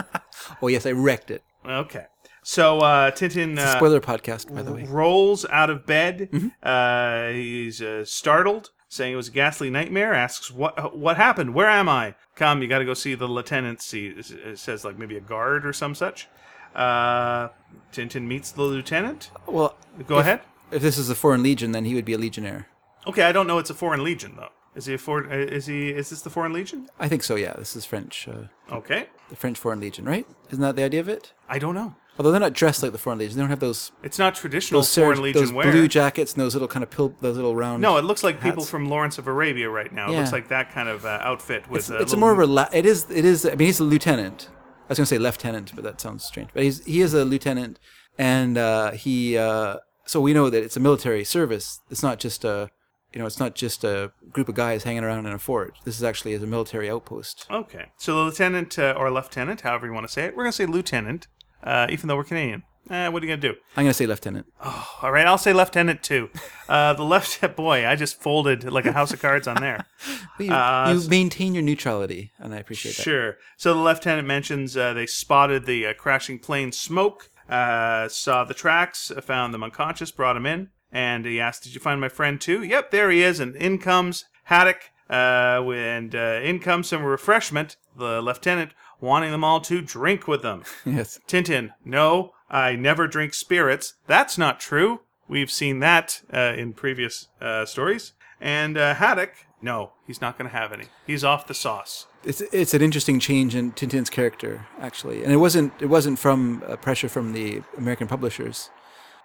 [0.60, 1.44] Oh yes, I wrecked it.
[1.64, 2.06] okay.
[2.42, 3.56] So uh, Tintin.
[3.58, 4.84] Uh, Spoiler podcast, by the way.
[4.84, 6.28] rolls out of bed.
[6.32, 6.48] Mm-hmm.
[6.60, 10.12] Uh, he's uh, startled, saying it was a ghastly nightmare.
[10.14, 11.54] Asks what what happened.
[11.54, 12.16] Where am I?
[12.34, 13.80] Come, you got to go see the lieutenant.
[13.82, 16.26] See, it says like maybe a guard or some such.
[16.74, 17.48] Uh,
[17.92, 19.30] Tintin meets the lieutenant.
[19.46, 19.76] Well,
[20.06, 20.40] Go if, ahead.
[20.70, 22.68] If this is the Foreign Legion, then he would be a legionnaire.
[23.06, 23.58] Okay, I don't know.
[23.58, 24.48] It's a foreign legion though.
[24.76, 25.30] Is he a foreign?
[25.30, 25.90] uh, Is he?
[25.90, 26.88] Is this the foreign legion?
[27.00, 27.34] I think so.
[27.34, 28.26] Yeah, this is French.
[28.28, 30.26] Uh, Okay, the French Foreign Legion, right?
[30.50, 31.32] Isn't that the idea of it?
[31.48, 31.94] I don't know.
[32.18, 33.36] Although they're not dressed like the Foreign Legion.
[33.36, 35.70] They don't have those It's not traditional those, foreign serge- legion those wear.
[35.72, 37.82] blue jackets and those little kind of pil- those little round.
[37.82, 40.10] no, it looks like people from Lawrence of Arabia right now.
[40.10, 41.80] It looks like that kind of uh, outfit with.
[41.80, 43.80] it's, uh, it's a more of a la- it is it is I mean he's
[43.80, 44.48] a lieutenant.
[44.84, 46.50] I was going to say lieutenant, but that sounds strange.
[46.52, 47.78] But he's he is a lieutenant,
[48.18, 51.80] and uh, he uh, so we know that it's a military service.
[51.90, 52.70] It's not just a
[53.12, 55.78] you know it's not just a group of guys hanging around in a fort.
[55.84, 57.46] This is actually is a military outpost.
[57.50, 57.86] Okay.
[57.96, 60.56] So the lieutenant uh, or lieutenant, however you want to say it, we're going to
[60.56, 61.28] say lieutenant,
[61.62, 62.64] uh, even though we're Canadian.
[62.90, 63.54] Eh, what are you going to do?
[63.76, 64.46] I'm going to say lieutenant.
[64.62, 66.30] Oh, All right, I'll say lieutenant too.
[66.68, 69.86] Uh, the left, boy, I just folded like a house of cards on there.
[70.38, 73.02] You, Uh, you maintain your neutrality, and I appreciate that.
[73.02, 73.36] Sure.
[73.56, 78.54] So the lieutenant mentions uh, they spotted the uh, crashing plane smoke, uh, saw the
[78.54, 82.08] tracks, uh, found them unconscious, brought him in, and he asked, "Did you find my
[82.08, 83.38] friend too?" Yep, there he is.
[83.38, 87.76] And in comes Haddock, uh, and uh, in comes some refreshment.
[87.96, 90.64] The lieutenant wanting them all to drink with them.
[90.86, 91.20] Yes.
[91.28, 93.94] Tintin, no, I never drink spirits.
[94.06, 95.00] That's not true.
[95.26, 98.12] We've seen that uh, in previous uh, stories.
[98.40, 100.86] And uh, Haddock, no, he's not going to have any.
[101.06, 102.06] He's off the sauce.
[102.24, 106.62] It's it's an interesting change in Tintin's character actually, and it wasn't it wasn't from
[106.68, 108.70] uh, pressure from the American publishers.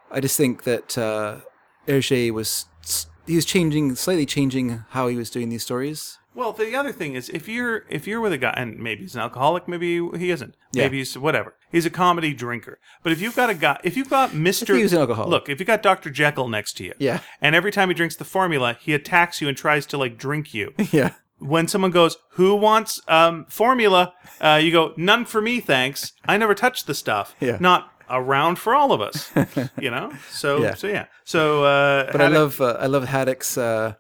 [0.10, 1.41] I just think that uh,
[1.88, 2.66] Hergé was
[3.28, 6.18] he was changing slightly changing how he was doing these stories.
[6.34, 9.16] Well, the other thing is, if you're if you're with a guy, and maybe he's
[9.16, 11.02] an alcoholic, maybe he isn't, maybe Yeah.
[11.02, 11.54] he's whatever.
[11.72, 12.80] He's a comedy drinker.
[13.03, 15.30] But if you've got a guy, if you've got Mister, he was an alcoholic.
[15.30, 17.19] Look, if you got Doctor Jekyll next to you, Yeah.
[17.41, 20.53] and every time he drinks the formula, he attacks you and tries to like drink
[20.53, 20.73] you.
[20.91, 26.14] Yeah, when someone goes, "Who wants um, formula?" Uh, you go, "None for me, thanks.
[26.27, 27.35] I never touched the stuff.
[27.39, 27.57] Yeah.
[27.60, 29.30] Not around for all of us."
[29.80, 30.11] you know.
[30.31, 30.73] So Yeah.
[30.76, 31.06] so yeah.
[31.26, 33.57] So uh, but I love uh, I love Haddock's.
[33.57, 33.95] Uh,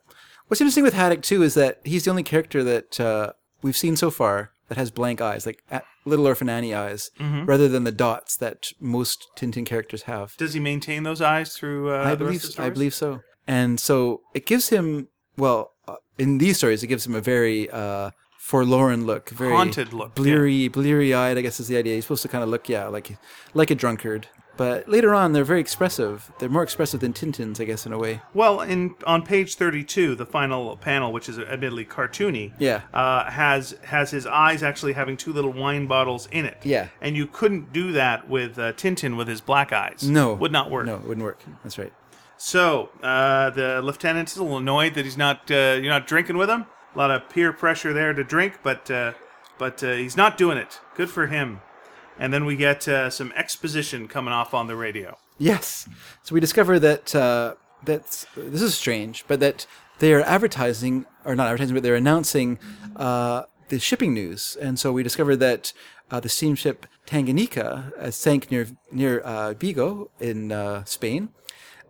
[0.47, 3.95] what's interesting with Haddock too is that he's the only character that uh, we've seen
[3.97, 5.63] so far that has blank eyes, like
[6.05, 7.45] Little Orphan Annie eyes, Mm-hmm.
[7.45, 10.35] rather than the dots that most Tintin characters have.
[10.37, 11.91] Does he maintain those eyes through?
[11.91, 13.21] Uh, I the believe rest of the I believe so.
[13.47, 15.07] And so it gives him
[15.37, 19.93] well uh, in these stories it gives him a very uh, forlorn look, very Haunted
[19.93, 20.23] look, yeah.
[20.23, 21.37] bleary, bleary eyed.
[21.37, 21.95] I guess is the idea.
[21.95, 23.17] He's supposed to kind of look yeah like
[23.53, 24.27] like a drunkard.
[24.57, 26.31] But later on, they're very expressive.
[26.39, 28.21] They're more expressive than Tintin's, I guess, in a way.
[28.33, 32.81] Well, in on page thirty-two, the final panel, which is admittedly cartoony, Yeah.
[32.93, 36.57] uh, has has his eyes actually having two little wine bottles in it.
[36.63, 36.87] Yeah.
[37.01, 40.01] and you couldn't do that with uh, Tintin with his black eyes.
[40.09, 40.85] No, would not work.
[40.87, 41.39] No, it wouldn't work.
[41.63, 41.93] That's right.
[42.37, 46.37] So uh, the lieutenant is a little annoyed that he's not uh, you're not drinking
[46.37, 46.65] with him.
[46.95, 49.13] A lot of peer pressure there to drink, but uh,
[49.59, 50.79] but uh, he's not doing it.
[50.95, 51.61] Good for him.
[52.19, 55.17] And then we get uh, some exposition coming off on the radio.
[55.37, 55.87] Yes.
[56.23, 59.67] So we discover that uh, that's this is strange, but that
[59.99, 62.59] they are advertising or not advertising, but they're announcing
[62.95, 64.57] uh, the shipping news.
[64.59, 65.73] And so we discover that
[66.09, 71.29] uh, the steamship Tanganyika uh, sank near near uh, Vigo in uh, Spain,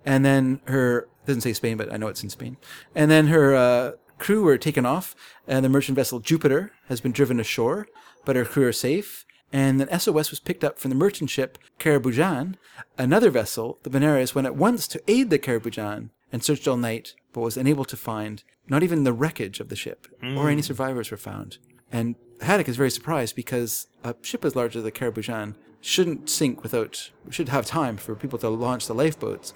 [0.05, 2.57] and then her doesn't say Spain, but I know it's in Spain.
[2.95, 5.15] And then her uh, crew were taken off,
[5.47, 7.87] and the merchant vessel Jupiter has been driven ashore,
[8.25, 9.25] but her crew are safe.
[9.51, 12.55] And then SOS was picked up from the merchant ship Karaboudjan.
[12.97, 17.13] Another vessel, the Benares, went at once to aid the Karaboudjan and searched all night,
[17.31, 20.65] but was unable to find not even the wreckage of the ship, or any hmm.
[20.65, 21.57] survivors were found.
[21.91, 26.63] And Haddock is very surprised because a ship as large as the Karaboudjan shouldn't sink
[26.63, 29.53] without, should have time for people to launch the lifeboats.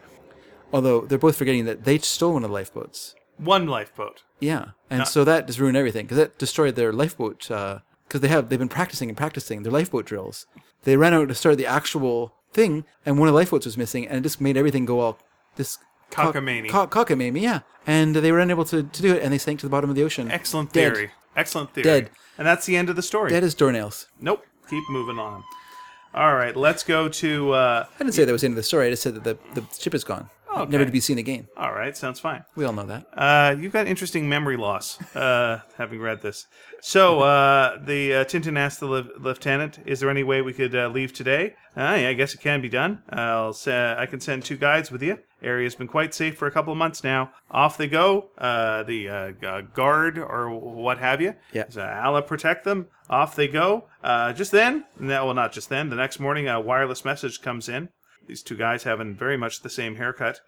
[0.71, 3.15] Although they're both forgetting that they stole one of the lifeboats.
[3.37, 4.23] One lifeboat.
[4.39, 7.49] Yeah, and so that just ruined everything because that destroyed their lifeboat.
[7.51, 7.79] Uh,
[8.11, 10.45] Because they have they've been practicing and practicing their lifeboat drills.
[10.83, 14.05] They ran out to start the actual thing, and one of the lifeboats was missing,
[14.05, 15.17] and it just made everything go all
[15.55, 15.77] this
[16.11, 16.69] Cockamamie.
[16.69, 17.61] co- cockamamie, yeah.
[17.87, 19.95] And they were unable to, to do it, and they sank to the bottom of
[19.95, 20.29] the ocean.
[20.29, 20.93] Excellent Dead.
[20.93, 21.11] theory.
[21.37, 21.83] Excellent theory.
[21.85, 22.09] Dead.
[22.37, 23.29] And that's the end of the story.
[23.29, 24.07] Dead as doornails.
[24.19, 24.45] Nope.
[24.69, 25.45] Keep moving on.
[26.13, 27.53] All right, let's go to.
[27.53, 28.87] Uh, I didn't say that was the end of the story.
[28.87, 30.71] I just said that the, the ship is gone, Okay.
[30.71, 31.47] never to be seen again.
[31.57, 32.43] all right, sounds fine.
[32.55, 33.05] We all know that.
[33.15, 36.45] Uh, you've got interesting memory loss, uh, having read this.
[36.81, 40.75] So, uh, the uh, Tintin asked the lieu- lieutenant, "Is there any way we could
[40.75, 43.01] uh, leave today?" Uh, yeah, I guess it can be done.
[43.09, 45.19] I'll sa- I can send two guides with you.
[45.41, 47.31] Area's been quite safe for a couple of months now.
[47.49, 48.29] Off they go.
[48.37, 49.33] Uh, the
[49.73, 51.33] guard or what have you.
[51.53, 51.65] Yeah.
[51.69, 52.87] So Allah protect them.
[53.09, 53.85] Off they go.
[54.03, 55.89] Uh, just then, no, well, not just then.
[55.89, 57.89] The next morning, a wireless message comes in.
[58.31, 60.39] These two guys having very much the same haircut.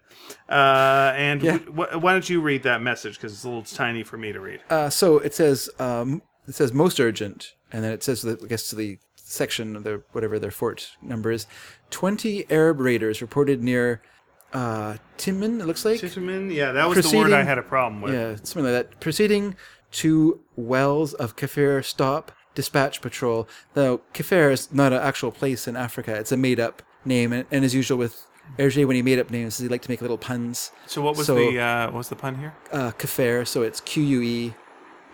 [0.48, 1.58] Uh, and Yeah.
[1.58, 4.40] w- why don't you read that message because it's a little tiny for me to
[4.40, 4.60] read.
[4.70, 8.46] Uh, so it says um, it says most urgent, and then it says the, I
[8.46, 11.46] guess to the section of their whatever their fort number is.
[11.90, 14.00] Twenty Arab raiders reported near
[14.54, 15.60] uh, Timman.
[15.60, 18.14] It looks like Titumen, yeah, that was the word I had a problem with.
[18.14, 18.98] yeah, something like that.
[19.00, 19.56] Proceeding
[19.92, 23.46] to wells of Kafir stop dispatch patrol.
[23.74, 27.46] Though Kafir is not an actual place in Africa; it's a made up name, and,
[27.50, 28.26] and as usual with
[28.58, 30.70] Hergé, when he made up names, he liked to make little puns.
[30.86, 32.54] So what was So- the uh, what was the pun here?
[32.72, 34.54] uh, Kafir, so it's Q U E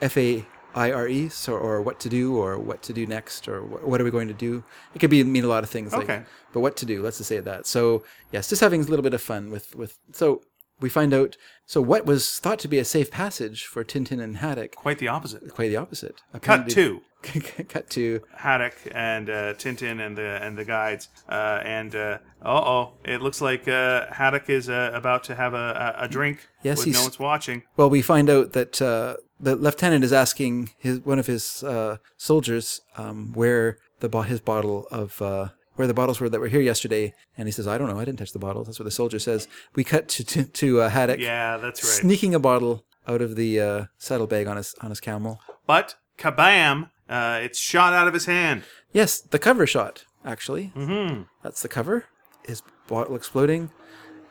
[0.03, 0.45] F A
[0.75, 3.87] I R E, so or what to do or what to do next or wh-
[3.89, 4.63] what are we going to do?
[4.95, 5.93] It could be mean a lot of things.
[5.93, 6.23] Like, Okay.
[6.53, 7.03] But what to do?
[7.03, 7.67] Let's just say that.
[7.67, 9.99] So yes, just having a little bit of fun with with.
[10.13, 10.43] So
[10.81, 11.37] we find out.
[11.67, 15.09] So what was thought to be a safe passage for Tintin and Haddock, Quite the
[15.09, 15.43] opposite.
[15.55, 16.17] quite the opposite.
[16.33, 17.01] Cut Apparently- two.
[17.69, 21.09] cut to Haddock and uh, Tintin and the and the guides.
[21.29, 25.95] Uh, and uh oh, it looks like uh, Haddock is uh, about to have a,
[25.99, 26.49] a, drink.
[26.63, 27.63] Yes, no one's watching.
[27.77, 31.99] Well, we find out that uh, the lieutenant is asking his one of his uh,
[32.17, 36.49] soldiers um, where the bo- his bottle of uh, where the bottles were that were
[36.49, 38.85] here yesterday, and he says, "I don't know, I didn't touch the bottles." That's what
[38.85, 39.49] the soldier says.
[39.75, 41.91] We cut to to, to uh, Haddock Yeah, that's right.
[41.91, 45.41] sneaking a bottle out of the uh, saddlebag on his on his camel.
[45.67, 46.91] But kabam!
[47.11, 48.63] Uh, it's shot out of his hand.
[48.93, 50.73] Yes, the cover shot actually.
[50.77, 51.23] Mm-hmm.
[51.43, 52.05] That's the cover.
[52.47, 53.71] His bottle exploding,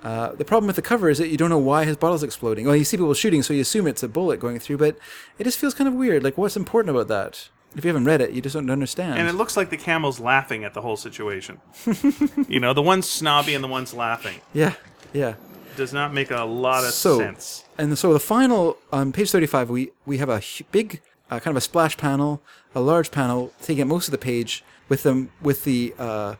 [0.03, 2.65] Uh, the problem with the cover is that you don't know why his bottle's exploding.
[2.65, 4.97] Well, you see people shooting, so you assume it's a bullet going through, but
[5.37, 6.23] it just feels kind of weird.
[6.23, 7.49] Like, what's important about that?
[7.75, 9.19] If you haven't read it, you just don't understand.
[9.19, 11.59] And it looks like the camel's laughing at the whole situation.
[12.47, 14.39] you know, the one's snobby and the one's laughing.
[14.53, 14.73] yeah,
[15.13, 15.33] yeah.
[15.75, 17.65] Does not make a lot of So- sense.
[17.77, 20.41] And so the final on page thirty-five, we we have a
[20.71, 22.41] big uh, kind of a splash panel,
[22.73, 26.35] a large panel taking up most of the page with them with the uh,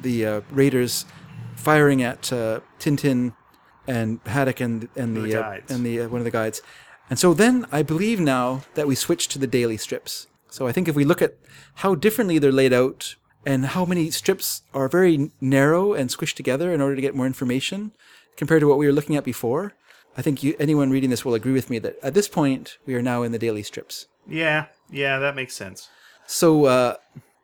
[0.00, 1.06] the uh, raiders
[1.54, 3.34] firing at uh, Tintin
[3.86, 6.62] and Haddock and and the, the uh, and the uh, one of the guides.
[7.08, 10.26] And so then I believe now that we switch to the daily strips.
[10.50, 11.36] So I think if we look at
[11.76, 13.14] how differently they're laid out
[13.44, 17.26] and how many strips are very narrow and squished together in order to get more
[17.26, 17.92] information
[18.36, 19.74] compared to what we were looking at before,
[20.16, 22.94] I think you, anyone reading this will agree with me that at this point we
[22.94, 24.06] are now in the daily strips.
[24.26, 25.88] Yeah, yeah, that makes sense.
[26.26, 26.96] So, uh,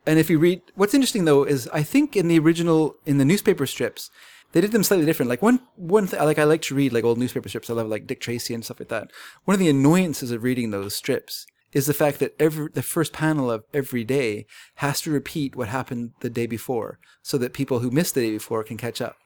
[0.07, 3.25] and if you read, what's interesting though is I think in the original in the
[3.25, 4.11] newspaper strips,
[4.53, 5.29] they did them slightly different.
[5.29, 7.71] Like one one th- like I like to read like old newspaper strips.
[7.71, 9.11] I love like Dick Tracy and stuff like that.
[9.45, 13.13] One of the annoyances of reading those strips is the fact that every the first
[13.13, 14.47] panel of every day
[14.77, 18.33] has to repeat what happened the day before, so that people who missed the day
[18.33, 19.17] before can catch up.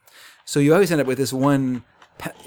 [0.44, 1.85] So you always end up with this one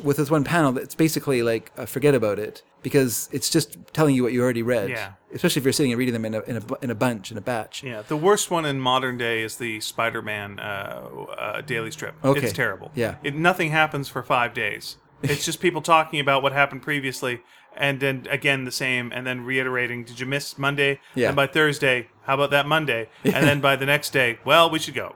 [0.04, 4.16] with this one panel that's basically like uh, forget about it because it's just telling
[4.16, 4.90] you what you already read.
[4.90, 5.14] Yeah.
[5.34, 7.38] Especially if you're sitting and reading them in a in a, in a bunch in
[7.38, 7.84] a batch.
[7.84, 11.02] Yeah, the worst one in modern day is the Spider-Man uh,
[11.38, 12.16] uh, daily strip.
[12.24, 12.42] Okay.
[12.42, 12.92] It's terrible.
[12.96, 13.16] Yeah.
[13.24, 14.98] it, nothing happens for five days.
[15.22, 17.42] It's just people talking about what happened previously,
[17.76, 20.06] and then again the same, and then reiterating.
[20.06, 21.02] Did you miss Monday?
[21.14, 21.28] Yeah.
[21.28, 23.10] And by Thursday, how about that Monday?
[23.24, 25.16] And then by the next day, well, we should go.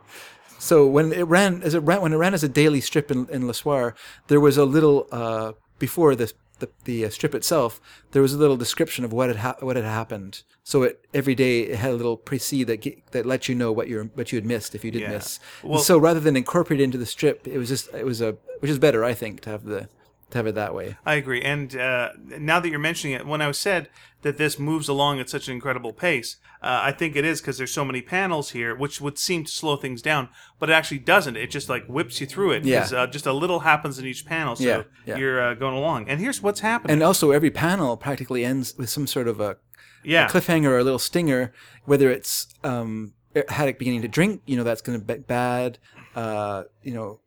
[0.63, 3.27] So when it ran as it ran when it ran as a daily strip in,
[3.29, 3.95] in Le Soir,
[4.27, 7.81] there was a little uh, before the the, the uh, strip itself.
[8.11, 10.43] There was a little description of what had ha- what had happened.
[10.63, 13.71] So it every day it had a little précis that ge- that let you know
[13.73, 15.09] what you what you had missed if you did Yeah.
[15.15, 15.39] miss.
[15.63, 18.37] Well- so rather than incorporate it into the strip, it was just it was a
[18.59, 19.89] which is better I think to have the
[20.33, 20.97] to have it that way.
[21.05, 21.41] I agree.
[21.41, 23.89] And uh, now that you're mentioning it, when I said
[24.21, 27.57] that this moves along at such an incredible pace, uh, I think it is because
[27.57, 30.29] there's so many panels here, which would seem to slow things down,
[30.59, 31.35] but it actually doesn't.
[31.35, 32.65] It just like whips you through it.
[32.65, 32.87] Yeah.
[32.93, 35.17] Uh, just a little happens in each panel, so Yeah, yeah.
[35.17, 36.09] you're uh, going along.
[36.09, 36.93] And here's what's happening.
[36.93, 39.57] And also every panel practically ends with some sort of a
[40.03, 40.27] yeah.
[40.27, 41.53] cliffhanger or a little stinger,
[41.85, 43.13] whether it's um,
[43.49, 45.79] Haddock beginning to drink, you know, that's going to be bad.
[46.15, 47.19] Uh, you know,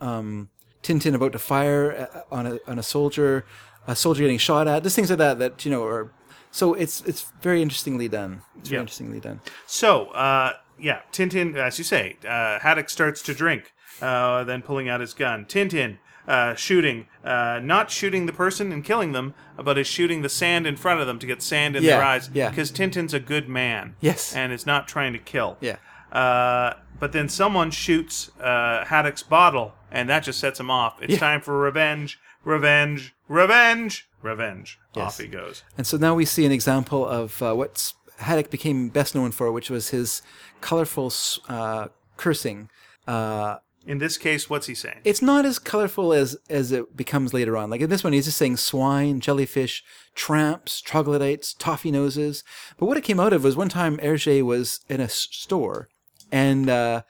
[0.00, 0.50] um,
[0.84, 3.44] Tintin about to fire uh, on a on a soldier,
[3.86, 5.38] a soldier getting shot at, just things like that.
[5.38, 6.12] That you know, are
[6.50, 8.42] so it's it's very interestingly done.
[8.58, 8.80] It's very Yeah.
[8.82, 9.40] interestingly done.
[9.66, 14.88] So, uh, yeah, Tintin, as you say, uh, Haddock starts to drink, uh, then pulling
[14.88, 15.46] out his gun.
[15.46, 15.98] Tintin
[16.28, 20.66] uh, shooting, uh, not shooting the person and killing them, but is shooting the sand
[20.66, 22.30] in front of them to get sand in Yeah, their eyes.
[22.32, 22.48] yeah.
[22.50, 23.94] Because Tintin's a good man.
[24.00, 24.34] Yes.
[24.34, 25.58] And is not trying to kill.
[25.60, 25.76] Yeah.
[26.10, 31.00] Uh, but then someone shoots uh, Haddock's bottle, and that just sets him off.
[31.02, 31.18] It's Yeah.
[31.18, 34.78] time for revenge, revenge, revenge, revenge.
[34.96, 35.62] Off he goes.
[35.76, 39.50] And so now we see an example of uh, what Haddock became best known for,
[39.50, 40.22] which was his
[40.60, 42.68] colorful s- uh, cursing.
[43.08, 43.56] Uh,
[43.86, 45.00] In this case, what's he saying?
[45.04, 47.70] it's not as colorful as as it becomes later on.
[47.70, 49.82] Like in this one, he's just saying swine, jellyfish,
[50.14, 52.44] tramps, troglodytes, toffee noses.
[52.78, 55.88] But what it came out of was one time Hergé was in a s- store,
[56.34, 57.02] and uh,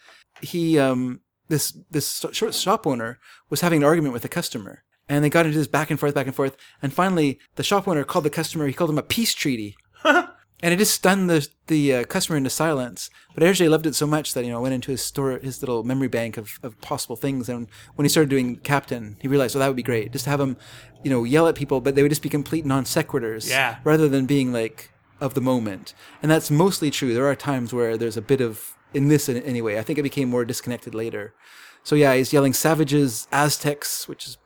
[0.42, 3.18] he um, this this short shop owner
[3.50, 6.14] was having an argument with a customer, and they got into this back and forth,
[6.14, 8.66] back and forth, and finally the shop owner called the customer.
[8.66, 9.76] He called him a peace treaty.
[10.62, 13.10] And it just stunned the the uh, customer into silence.
[13.34, 15.82] But Hergé loved it so much that you know went into his store, his little
[15.84, 17.50] memory bank of, of possible things.
[17.50, 20.30] And when he started doing Captain, he realized, well, that would be great, just to
[20.30, 20.56] have him,
[21.02, 23.76] you know, yell at people, but they would just be complete non sequiturs, Yeah.
[23.84, 24.90] rather than being like
[25.20, 25.92] of the moment.
[26.22, 27.12] And that's mostly true.
[27.12, 29.78] There are times where there's a bit of in this in- anyway.
[29.78, 31.34] I think it became more disconnected later.
[31.82, 34.38] So yeah, he's yelling savages, Aztecs, which is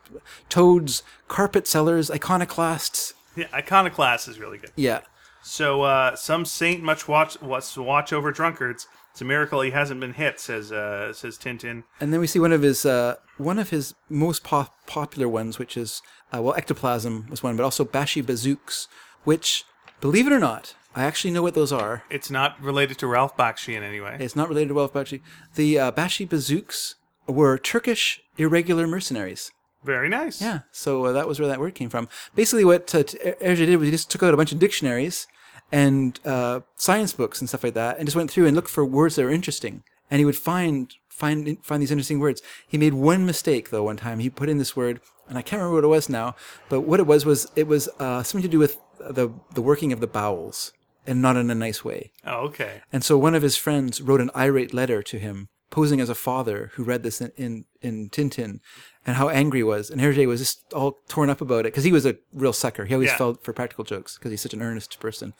[0.48, 3.14] toads, carpet sellers, iconoclasts.
[3.36, 4.72] Yeah, Iconoclast is really good.
[4.74, 5.00] Yeah.
[5.42, 8.88] So uh, some saint much watch wants to watch over drunkards.
[9.12, 11.84] It's a miracle he hasn't been hit, says uh, says Tintin.
[12.00, 15.58] And then we see one of his uh, one of his most pop- popular ones,
[15.58, 16.02] which is
[16.34, 18.88] uh, well, ectoplasm was one, but also Bashi Bazouks,
[19.24, 19.64] which,
[20.00, 22.02] believe it or not, I actually know what those are.
[22.10, 24.16] It's not related to Ralph Bakshi in any way.
[24.18, 25.20] It's not related to Ralph Bakshi.
[25.54, 26.94] The uh, Bashi Bazouks
[27.26, 29.52] were Turkish irregular mercenaries.
[29.84, 30.42] Very nice.
[30.42, 32.08] Yeah, so uh, that was where that word came from.
[32.34, 35.26] Basically, what uh, Hergé did was he just took out a bunch of dictionaries
[35.70, 38.84] and uh, science books and stuff like that, and just went through and looked for
[38.84, 39.84] words that were interesting.
[40.10, 42.42] And he would find find find these interesting words.
[42.66, 43.84] He made one mistake though.
[43.84, 46.34] One time he put in this word, and I can't remember what it was now.
[46.68, 49.92] But what it was was it was uh, something to do with the the working
[49.92, 50.72] of the bowels,
[51.08, 52.12] and not in a nice way.
[52.24, 52.82] Oh, okay.
[52.92, 56.14] And so one of his friends wrote an irate letter to him posing as a
[56.14, 58.60] father who read this in, in, in Tintin
[59.06, 59.90] and how angry he was.
[59.90, 62.84] And Hergé was just all torn up about it because he was a real sucker.
[62.86, 63.18] He always Yeah.
[63.18, 65.34] fell for practical jokes because he's such an earnest person.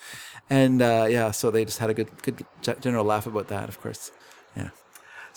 [0.51, 2.45] And uh, yeah, so they just had a good, good
[2.81, 4.11] general laugh about that, of course.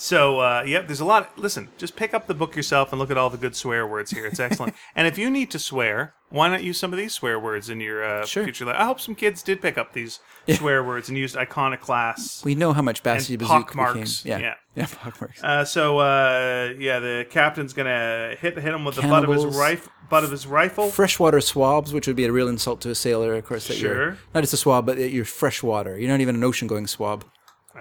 [0.01, 0.07] Yeah.
[0.07, 1.37] So, uh, yep, there's a lot.
[1.37, 4.11] Listen, just pick up the book yourself and look at all the good swear words
[4.11, 4.25] here.
[4.25, 4.73] It's excellent.
[4.95, 7.79] and if you need to swear, why not use some of these swear words in
[7.79, 8.43] your uh, Sure.
[8.43, 8.77] future life?
[8.79, 10.19] I hope some kids did pick up these
[10.49, 12.43] swear words and used iconoclasts.
[12.43, 14.41] We know how much Bassy And Bazook pockmarks, became.
[14.41, 14.47] yeah.
[14.47, 14.53] Yeah.
[14.73, 15.43] Yeah, pockmarks.
[15.43, 19.39] Uh, so, uh, yeah, the captain's gonna hit hit him with the butt of his
[19.39, 19.57] Cannibals.
[19.57, 19.91] rifle.
[20.09, 20.89] Butt of his rifle.
[20.89, 23.67] freshwater swabs, which would be a real insult to a sailor, of course.
[23.67, 23.93] That Sure.
[23.95, 25.97] you're not just a swab, but that you're freshwater.
[25.97, 27.23] You're not even an ocean-going swab.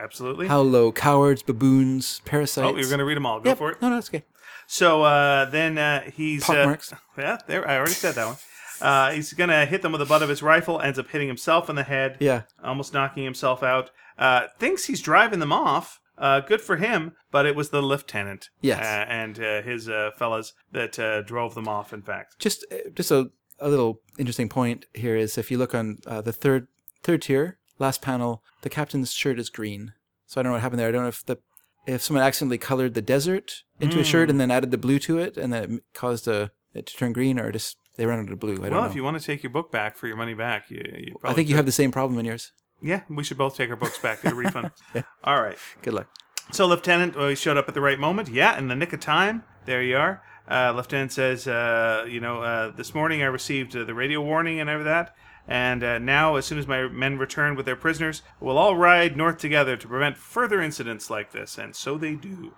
[0.02, 0.48] Absolutely.
[0.48, 0.90] How low?
[0.92, 2.66] Cowards, baboons, parasites.
[2.66, 3.40] oh, you're gonna read them all.
[3.40, 3.58] Go Yep.
[3.58, 3.82] for it.
[3.82, 4.24] No, no, it's okay.
[4.66, 6.76] So uh, then uh, he's uh,
[7.18, 7.68] yeah, there.
[7.68, 8.36] I already said that one.
[8.80, 10.80] Uh, he's gonna hit them with the butt of his rifle.
[10.80, 12.16] Ends up hitting himself in the head.
[12.20, 12.42] Yeah.
[12.64, 13.90] almost knocking himself out.
[14.18, 16.00] Uh, thinks he's driving them off.
[16.16, 18.50] Uh, good for him, but it was the lieutenant.
[18.60, 18.78] Yes.
[18.80, 21.92] uh, and uh, his uh, fellas that uh, drove them off.
[21.94, 25.74] In fact, Just, uh, just a, a little interesting point here is if you look
[25.74, 26.68] on uh, the third,
[27.02, 29.94] third tier, last panel, the captain's shirt is green.
[30.26, 30.88] So I don't know what happened there.
[30.88, 31.38] I don't know if the,
[31.86, 34.04] if someone accidentally colored the desert into a Hmm.
[34.04, 36.96] shirt and then added the blue to it, and then it caused a, it to
[36.96, 38.52] turn green, or just they ran out of blue.
[38.54, 38.88] I don't well, know.
[38.88, 41.30] if you want to take your book back for your money back, you, you probably
[41.30, 42.52] I think you have the same problem in yours.
[42.82, 44.22] Yeah, we should both take our books back.
[44.22, 44.70] Get a refund.
[45.24, 45.58] All right.
[45.82, 46.08] Good luck.
[46.52, 48.28] So, Lieutenant, well, he showed up at the right moment.
[48.28, 49.44] Yeah, in the nick of time.
[49.66, 50.22] There you are.
[50.50, 54.60] Uh, Lieutenant says, uh, you know, uh, this morning I received uh, the radio warning
[54.60, 55.14] and everything that.
[55.50, 59.16] And uh, now, as soon as my men return with their prisoners, we'll all ride
[59.16, 61.58] north together to prevent further incidents like this.
[61.58, 62.54] And so they do.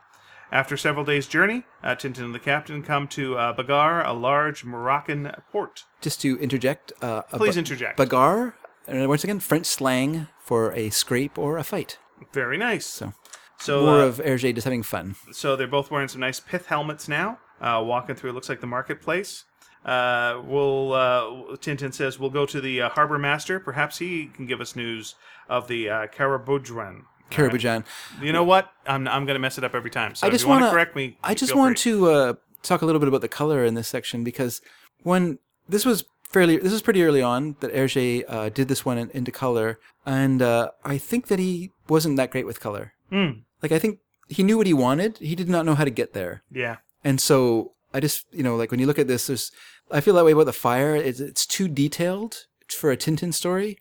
[0.53, 4.63] After several days' journey, uh, Tintin and the captain come to uh, Bagghar, a large
[4.67, 5.85] Moroccan port.
[6.03, 7.97] Just to interject, uh, Please ba- interject.
[7.97, 8.53] Bagghar,
[8.87, 11.97] once again, French slang for a scrape or a fight.
[12.35, 12.85] Very nice.
[12.85, 13.15] So,
[13.59, 15.17] So, more uh, of Hergé just having fun.
[15.31, 18.31] So they're both wearing some nice pith helmets now, uh, walking through.
[18.31, 19.47] It looks like the marketplace.
[19.85, 21.23] Uh, we'll uh,
[21.57, 23.59] Tintin says we'll go to the uh, harbor master.
[23.59, 25.17] Perhaps he can give us news
[25.49, 27.03] of the uh, Carabudran.
[27.31, 27.85] Karabajan.
[28.21, 28.71] You know what?
[28.87, 30.15] I'm I'm gonna mess it up every time.
[30.15, 31.93] So I just want to correct me, I just want free.
[31.93, 34.61] to uh, talk a little bit about the color in this section because
[35.03, 35.39] when
[35.69, 39.11] this was fairly, this was pretty early on that Hergé uh, did this one in,
[39.11, 42.93] into color, and uh, I think that he wasn't that great with color.
[43.11, 43.31] Hmm.
[43.63, 43.99] Like I think
[44.29, 46.43] he knew what he wanted, he did not know how to get there.
[46.51, 46.77] Yeah.
[47.05, 49.51] And so I just, you know, like when you look at this, there's,
[49.91, 50.95] I feel that way about the fire.
[50.97, 53.79] It's, it's too detailed for a Tintin story.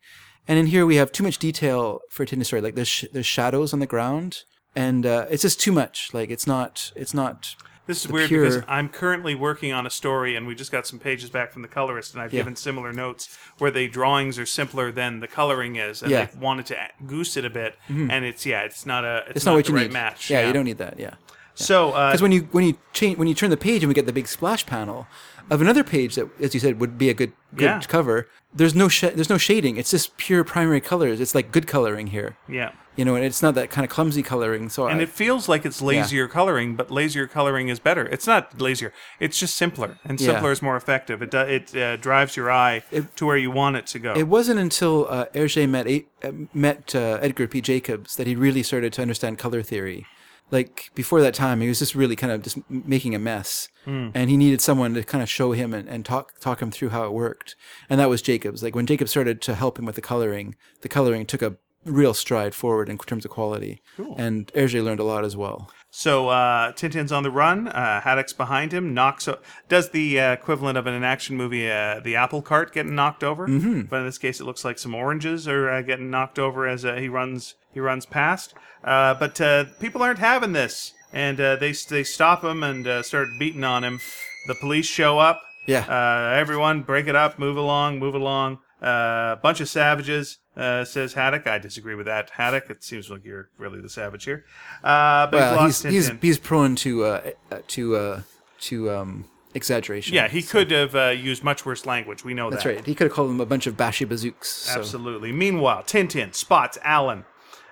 [0.48, 2.62] And in here we have too much detail for a Tintin story.
[2.62, 4.44] Like there's, sh- there's shadows on the ground
[4.76, 6.14] and uh, it's just too much.
[6.14, 7.56] Like it's not, it's not,
[7.88, 10.98] This is weird because I'm currently working on a story, and we just got some
[11.00, 12.42] pages back from the colorist, and I've Yeah.
[12.42, 16.26] given similar notes where the drawings are simpler than the coloring is, and Yeah.
[16.26, 19.46] they wanted to goose it a bit, and it's yeah, it's not a it's, it's
[19.46, 19.94] not, what the you right need.
[19.94, 20.30] match.
[20.30, 21.00] Yeah, you don't need that.
[21.00, 21.16] Yeah.
[21.62, 23.94] So uh, Because when you when you change when you turn the page and we
[23.94, 25.08] get the big splash panel
[25.50, 27.80] of another page that, as you said, would be a good good Yeah.
[27.82, 28.28] cover.
[28.54, 29.78] There's no sh- there's no shading.
[29.78, 31.20] It's just pure primary colors.
[31.22, 32.36] It's like good coloring here.
[32.48, 32.72] yeah.
[32.98, 34.68] You know, and it's not that kind of clumsy coloring.
[34.70, 38.06] So And I, it feels like it's lazier coloring, but lazier coloring is better.
[38.06, 40.28] It's not lazier; it's just simpler, and Yeah.
[40.34, 41.22] simpler is more effective.
[41.22, 42.84] It do, it uh, drives your eye
[43.16, 44.14] to where you want it to go.
[44.14, 47.62] It wasn't until uh, Hergé met uh, met uh, Edgar P.
[47.62, 50.06] Jacobs that he really started to understand color theory.
[50.52, 54.10] Like before that time, he was just really kind of just making a mess, hmm.
[54.14, 56.90] and he needed someone to kind of show him and, and talk talk him through
[56.90, 57.56] how it worked.
[57.90, 58.62] And that was Jacobs.
[58.62, 61.56] Like when Jacob started to help him with the coloring, the coloring took a
[61.86, 63.82] real stride forward in terms of quality.
[64.18, 65.72] And Hergé learned a lot as well.
[65.94, 67.68] So uh, Tintin's on the run.
[67.68, 68.94] Uh, Haddock's behind him.
[68.94, 69.28] Knocks.
[69.28, 72.96] O- does the uh, equivalent of in an action movie, uh, the apple cart getting
[72.96, 73.46] knocked over.
[73.46, 73.82] Mm-hmm.
[73.82, 76.86] But in this case, it looks like some oranges are uh, getting knocked over as
[76.86, 77.56] uh, he runs.
[77.74, 78.54] He runs past.
[78.84, 83.04] Uh, but uh, people aren't having this, and uh, they they stop him and uh,
[83.04, 84.00] start beating on him.
[84.48, 85.42] The police show up.
[85.68, 85.86] Yeah.
[85.88, 87.38] Uh, everyone, break it up.
[87.38, 88.00] Move along.
[88.00, 88.60] Move along.
[88.82, 90.40] A uh, bunch of savages.
[90.58, 91.48] Uh, says Haddock.
[91.48, 92.32] I disagree with that.
[92.32, 92.70] Haddock.
[92.70, 94.44] It seems like you're really the savage here.
[94.84, 97.34] Uh, but Well, he's he's he's he's prone to
[97.68, 98.22] to uh,
[98.62, 100.16] to um, exaggeration.
[100.16, 102.24] Yeah, he could have uh, used much worse language.
[102.24, 102.76] We know That's that.
[102.76, 102.86] right.
[102.86, 104.46] He could have called them a bunch of bashi bazouks.
[104.46, 104.80] So.
[104.80, 105.32] Absolutely.
[105.32, 107.26] Meanwhile, Tintin spots Allan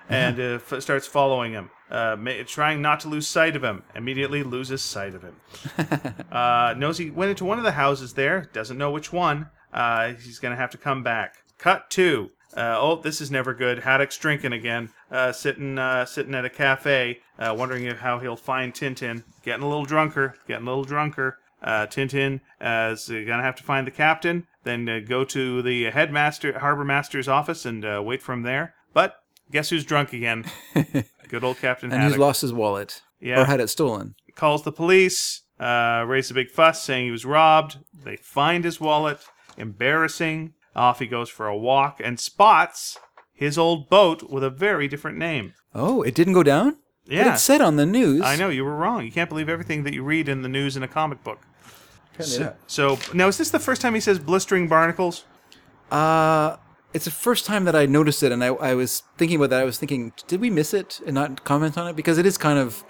[0.09, 3.83] and uh, f- starts following him, uh, ma- trying not to lose sight of him.
[3.95, 5.35] Immediately loses sight of him.
[6.31, 8.49] uh, knows he went into one of the houses there.
[8.53, 9.49] Doesn't know which one.
[9.73, 11.35] Uh, he's going to have to come back.
[11.57, 12.31] Cut two.
[12.55, 13.79] Uh, oh, this is never good.
[13.79, 18.35] Haddock's drinking again, uh, sitting uh, sitting at a cafe, uh, wondering if, how he'll
[18.35, 19.23] find Tintin.
[19.43, 21.37] Getting a little drunker, getting a little drunker.
[21.61, 25.91] Uh, Tintin uh, is gonna have to find the captain, then uh, go to the
[25.91, 28.73] headmaster, harbor master's office, and uh, wait for him there.
[28.93, 29.17] But
[29.51, 30.45] Guess who's drunk again?
[31.29, 32.13] Good old Captain and Haddock.
[32.15, 33.41] who's lost his wallet Yeah.
[33.41, 34.15] or had it stolen.
[34.35, 37.77] calls the police, uh, raises a big fuss saying he was robbed.
[38.03, 39.19] They find his wallet.
[39.59, 40.53] Embarrassing.
[40.75, 42.97] Off he goes for a walk and spots
[43.33, 45.53] his old boat with a very different name.
[45.73, 46.77] Oh, it didn't go down.
[47.05, 47.33] But Yeah.
[47.33, 48.21] it said on the news.
[48.21, 49.03] I know, you were wrong.
[49.03, 51.39] You can't believe everything that you read in the news in a comic book.
[52.13, 52.57] Apparently not.
[52.67, 55.25] So, now is this the first time he says blistering barnacles?
[55.91, 56.57] Uh,
[56.93, 59.61] it's the first time that I noticed it, and I, I was thinking about that.
[59.61, 62.37] I was thinking, did we miss it and not comment on it because it is
[62.37, 62.83] kind of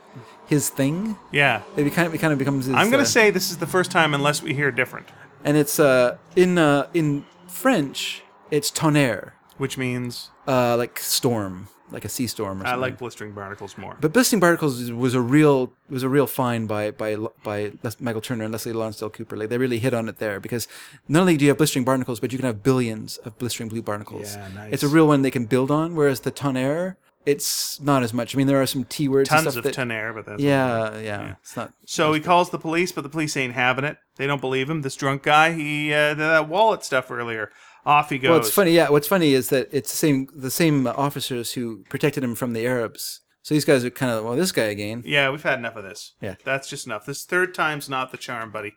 [0.47, 1.15] his thing.
[1.31, 1.61] Yeah.
[1.77, 2.65] It kind of it kind of becomes.
[2.65, 5.07] His, I'm going uh, to say this is the first time unless we hear different,
[5.43, 12.05] and it's uh in uh in French it's tonnerre, which means uh like storm, like
[12.05, 13.97] a sea storm or I like blistering barnacles more.
[13.99, 18.21] But Blistering Barnacles was a real was a real find by by by Les- Michael
[18.21, 19.35] Turner and Leslie Lonsdale Cooper.
[19.37, 20.67] Like they really hit on it there because
[21.07, 23.81] not only do you have blistering barnacles, but you can have billions of blistering blue
[23.81, 24.35] barnacles.
[24.35, 24.73] Yeah, nice.
[24.73, 25.95] It's a real one they can build on.
[25.95, 28.35] Whereas the tonnerre, it's not as much.
[28.35, 29.73] I mean, there are some T words and Tons of that.
[29.73, 31.73] tonnerre, but that's yeah, yeah, It's not.
[31.85, 33.97] So he calls the police, but the police ain't having it.
[34.15, 34.81] They don't believe him.
[34.81, 37.51] This drunk guy, he uh, that wallet stuff earlier.
[37.85, 38.29] Off he goes.
[38.29, 38.71] Well, it's funny.
[38.71, 42.53] Yeah, what's funny is that it's the same the same officers who protected him from
[42.53, 43.21] the Arabs.
[43.41, 45.01] So these guys are kind of well, this guy again.
[45.05, 46.13] Yeah, we've had enough of this.
[46.21, 46.35] Yeah.
[46.43, 47.05] That's just enough.
[47.05, 48.73] This third time's not the charm, buddy.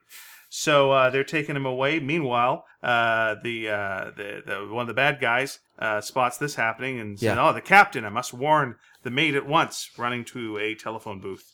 [0.55, 1.99] So uh, they're taking him away.
[1.99, 7.01] Meanwhile, uh, the, uh, the the one of the bad guys uh, spots this happening
[7.01, 7.49] and says, Yeah.
[7.49, 8.05] "Oh, the captain!
[8.05, 11.51] I must warn the mate at once." Running to a telephone booth,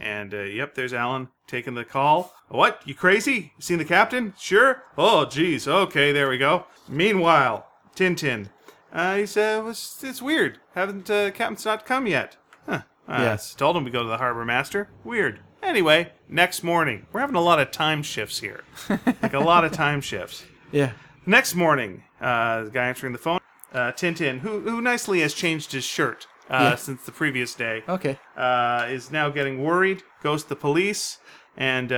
[0.00, 2.32] and uh, yep, there's Allan taking the call.
[2.48, 2.80] What?
[2.86, 3.52] You crazy?
[3.58, 4.32] You seen the captain?
[4.38, 4.84] Sure.
[4.96, 5.68] Oh, geez.
[5.68, 6.64] Okay, there we go.
[6.88, 8.48] Meanwhile, Tintin.
[8.90, 10.60] Uh, he said, "Was it's weird.
[10.74, 12.82] Haven't uh, captain's not come yet?" Huh.
[13.06, 13.54] Uh, Yes.
[13.54, 14.88] Told him we go to the harbor master.
[15.04, 15.40] Weird.
[15.62, 17.06] Anyway, next morning.
[17.12, 18.64] We're having a lot of time shifts here.
[18.88, 20.44] like a lot of time shifts.
[20.72, 20.92] Yeah.
[21.26, 23.40] Next morning, uh, the guy answering the phone,
[23.72, 26.74] uh, Tintin, who, who nicely has changed his shirt uh, Yeah.
[26.76, 28.18] since the previous day, Okay.
[28.36, 31.18] uh, is now getting worried, goes to the police,
[31.56, 31.96] and uh,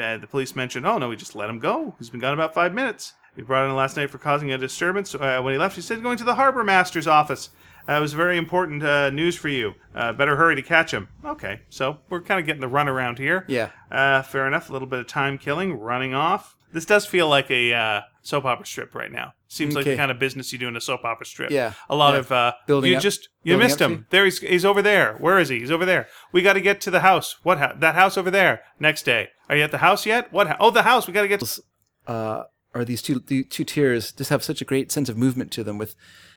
[0.00, 1.94] uh, the police mentioned, oh, no, we just let him go.
[1.98, 3.12] He's been gone about five minutes.
[3.36, 5.14] We brought in last night for causing a disturbance.
[5.14, 7.50] Uh, when he left, he said going to the harbor master's office.
[7.88, 9.74] Uh, it was very important uh, news for you.
[9.94, 11.08] Uh, better hurry to catch him.
[11.24, 13.44] Okay, so we're kind of getting the run around here.
[13.48, 13.70] Yeah.
[13.90, 14.70] Uh, fair enough.
[14.70, 16.56] A little bit of time killing, running off.
[16.72, 19.34] This does feel like a uh, soap opera strip right now.
[19.46, 21.52] Seems like the kind of business you do in a soap opera strip.
[21.52, 22.20] Yeah, A lot yeah.
[22.20, 24.06] of uh, Building you up- just you missed him.
[24.10, 25.14] There he's he's over there.
[25.20, 25.60] Where is he?
[25.60, 26.08] He's over there.
[26.32, 27.36] We got to get to the house.
[27.44, 27.78] What?
[27.80, 28.62] That house over there.
[28.80, 29.28] Next day.
[29.48, 30.32] Are you at the house yet?
[30.32, 30.56] What?
[30.58, 31.06] Oh, the house.
[31.06, 31.40] We got to get.
[31.40, 31.62] To-
[32.08, 32.42] uh,
[32.74, 35.62] are these two the two tiers just have such a great sense of movement to
[35.62, 35.78] them.
[35.78, 35.94] With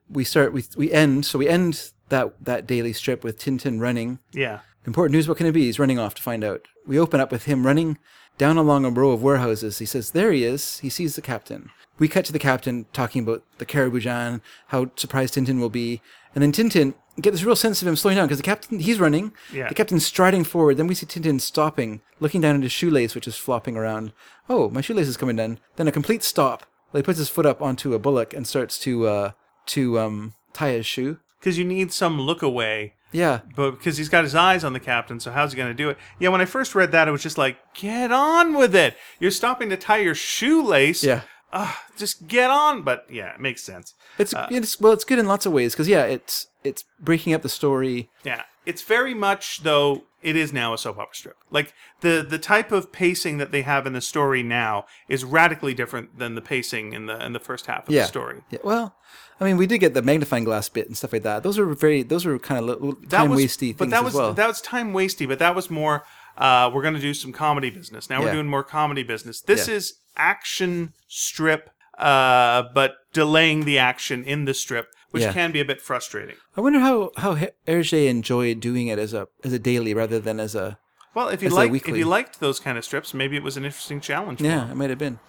[0.10, 4.20] we start we we end so we end that that daily strip with Tintin running.
[4.34, 4.60] yeah.
[4.86, 5.28] Important news.
[5.28, 5.66] What can it be?
[5.66, 6.66] He's running off to find out.
[6.86, 7.98] We open up with him running
[8.38, 9.80] down along a row of warehouses.
[9.80, 11.72] He says, "There he is." He sees the captain.
[12.00, 16.02] We cut to the captain talking about the Karaboudjan, how surprised Tintin will be,
[16.34, 19.00] and then Tintin get this real sense of him slowing down because the captain he's
[19.00, 19.34] running.
[19.52, 19.68] Yeah.
[19.68, 20.78] The captain's striding forward.
[20.78, 24.14] Then we see Tintin stopping, looking down at his shoelace, which is flopping around.
[24.48, 25.60] Oh, my shoelace is coming down.
[25.76, 26.66] Then a complete stop.
[26.94, 29.32] Well, he puts his foot up onto a bullock and starts to uh,
[29.68, 31.20] to um, tie his shoe.
[31.40, 32.94] Because you need some look away.
[33.14, 35.74] Yeah, But because he's got his eyes on the captain, so how's he going to
[35.74, 35.98] do it?
[36.20, 38.98] Yeah, when I first read that, it was just like, get on with it.
[39.18, 41.04] You're stopping to tie your shoelace.
[41.04, 41.22] yeah.
[41.54, 42.82] Ah, just get on.
[42.82, 43.94] But yeah, it makes sense.
[44.18, 47.42] It's, it's well, it's good in lots of ways because yeah, it's it's breaking up
[47.42, 48.10] the story.
[48.26, 50.04] Yeah, it's very much though.
[50.22, 51.38] It is now a soap opera strip.
[51.50, 55.74] Like the the type of pacing that they have in the story now is radically
[55.74, 58.42] different than the pacing in the in the first half of Yeah, the story.
[58.50, 58.98] Yeah, well,
[59.40, 61.44] I mean, we did get the magnifying glass bit and stuff like that.
[61.44, 64.14] Those were very, those were kind of little time was, wasty things but that was
[64.14, 64.34] as well.
[64.34, 65.28] that was time wasty.
[65.28, 66.04] But that was more.
[66.38, 68.10] Uh, we're going to do some comedy business.
[68.10, 69.42] Now we're doing more comedy business.
[69.42, 69.76] This Yeah.
[69.76, 75.34] is action strip, uh, but delaying the action in the strip, which Yeah.
[75.34, 76.36] can be a bit frustrating.
[76.56, 80.20] I wonder how how Her- Hergé enjoyed doing it as a as a daily rather
[80.20, 80.78] than as a
[81.16, 83.66] Well, if you liked if you liked those kind of strips, maybe it was an
[83.66, 84.40] interesting challenge.
[84.40, 84.70] For yeah.
[84.72, 85.20] It might have been.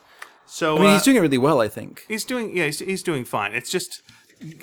[0.49, 1.61] So I mean, uh, he's doing it really well.
[1.61, 2.05] I think.
[2.09, 3.53] He's doing yeah, he's, he's doing fine.
[3.55, 4.03] It's just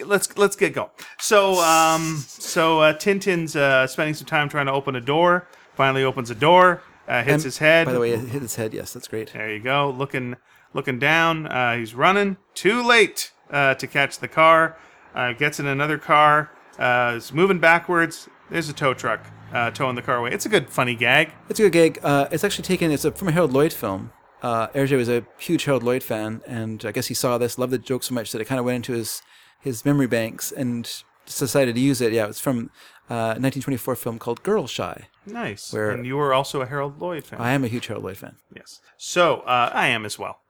[0.06, 0.90] let's let's get going.
[1.20, 5.48] So um so uh, Tintin's uh, spending some time trying to open a door.
[5.76, 7.86] Finally opens a door, uh, hits And, his head.
[7.86, 8.74] By the way, it hit his head.
[8.74, 9.34] Yes, that's great.
[9.34, 9.90] there you go.
[9.90, 10.38] Looking
[10.74, 11.48] looking down.
[11.48, 12.38] Uh, he's running.
[12.54, 14.78] Too late uh, to catch the car.
[15.14, 16.52] Uh, gets in another car.
[16.80, 18.28] Uh, is moving backwards.
[18.50, 20.32] There's a tow truck uh, towing the car away.
[20.32, 21.32] It's a good funny gag.
[21.50, 22.00] It's a good gag.
[22.04, 22.92] Uh, it's actually taken.
[22.92, 24.12] It's a, from a Harold Lloyd film.
[24.42, 27.72] Uh, Hergé was a huge Harold Lloyd fan, and I guess he saw this, loved
[27.74, 29.22] the joke so much that it kind of went into his
[29.60, 32.14] his memory banks and decided to use it.
[32.14, 32.70] Yeah, it's from
[33.10, 35.08] uh, 1924 film called Girl Shy.
[35.26, 35.74] Nice.
[35.74, 37.42] Where- and you were also a Harold Lloyd fan.
[37.42, 38.36] I am a huge Harold Lloyd fan.
[38.56, 38.80] yes.
[38.98, 40.42] So uh, I am as well.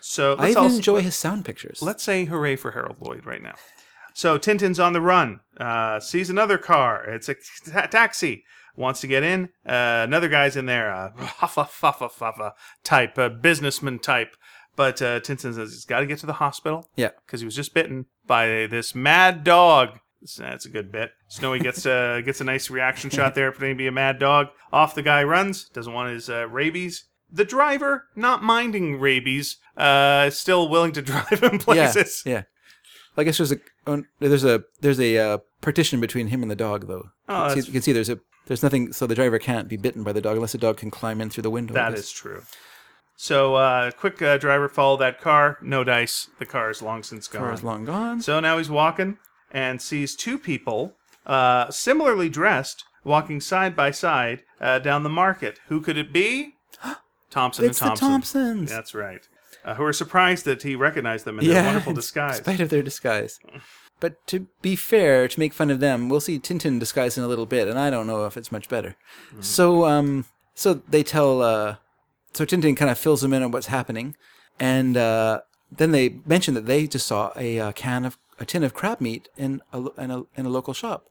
[0.00, 1.82] So I even also, enjoy his sound pictures.
[1.82, 3.54] Let's say hooray for Harold Lloyd right now.
[4.14, 7.04] So Tintin's on the run, uh, sees another car.
[7.04, 7.34] It's a
[7.70, 8.44] ta- taxi.
[8.76, 9.50] Wants to get in.
[9.66, 12.52] Uh, another guy's in there, uh, huffa fuffa fuffa
[12.84, 14.34] type, uh, businessman type.
[14.76, 17.10] But uh, Tintin says he's got to get to the hospital Yeah.
[17.26, 19.98] because he was just bitten by this mad dog.
[20.24, 21.10] So That's a good bit.
[21.28, 24.48] Snowy gets uh, gets a nice reaction shot there, pretending to be a mad dog.
[24.72, 25.68] Off the guy runs.
[25.70, 27.04] Doesn't want his uh, rabies.
[27.30, 32.22] The driver, not minding rabies, uh, still willing to drive him places.
[32.24, 32.32] Yeah.
[32.32, 32.42] Yeah.
[33.18, 33.58] I guess there's a
[34.20, 37.10] there's a there's a uh, partition between him and the dog though.
[37.28, 38.18] Oh, you, that's- see, you can see there's a
[38.52, 40.90] there's nothing so the driver can't be bitten by the dog unless the dog can
[40.90, 41.72] climb in through the window.
[41.72, 42.42] That is true.
[43.16, 45.56] So, uh, quick uh, driver follow that car.
[45.62, 46.28] No dice.
[46.38, 47.42] The car is long since gone.
[47.42, 48.20] Car is long gone.
[48.20, 49.16] So now he's walking
[49.50, 55.58] and sees two people, uh, similarly dressed, walking side by side uh, down the market.
[55.68, 56.56] Who could it be?
[57.30, 58.08] Thompson It's and the Thompson.
[58.10, 58.70] Thompsons.
[58.70, 59.26] That's right.
[59.64, 62.36] Uh, who are surprised that he recognized them in their wonderful in disguise.
[62.36, 63.38] spite of their disguise.
[64.02, 67.28] But to be fair, to make fun of them, we'll see Tintin disguised in a
[67.28, 68.96] little bit, and I don't know if it's much better.
[69.28, 69.42] Mm-hmm.
[69.42, 70.24] So, um,
[70.56, 71.76] so they tell, uh,
[72.32, 74.16] so Tintin kind of fills them in on what's happening,
[74.58, 78.64] and uh, then they mention that they just saw a uh, can of a tin
[78.64, 81.06] of crab meat in a, in a in a local shop.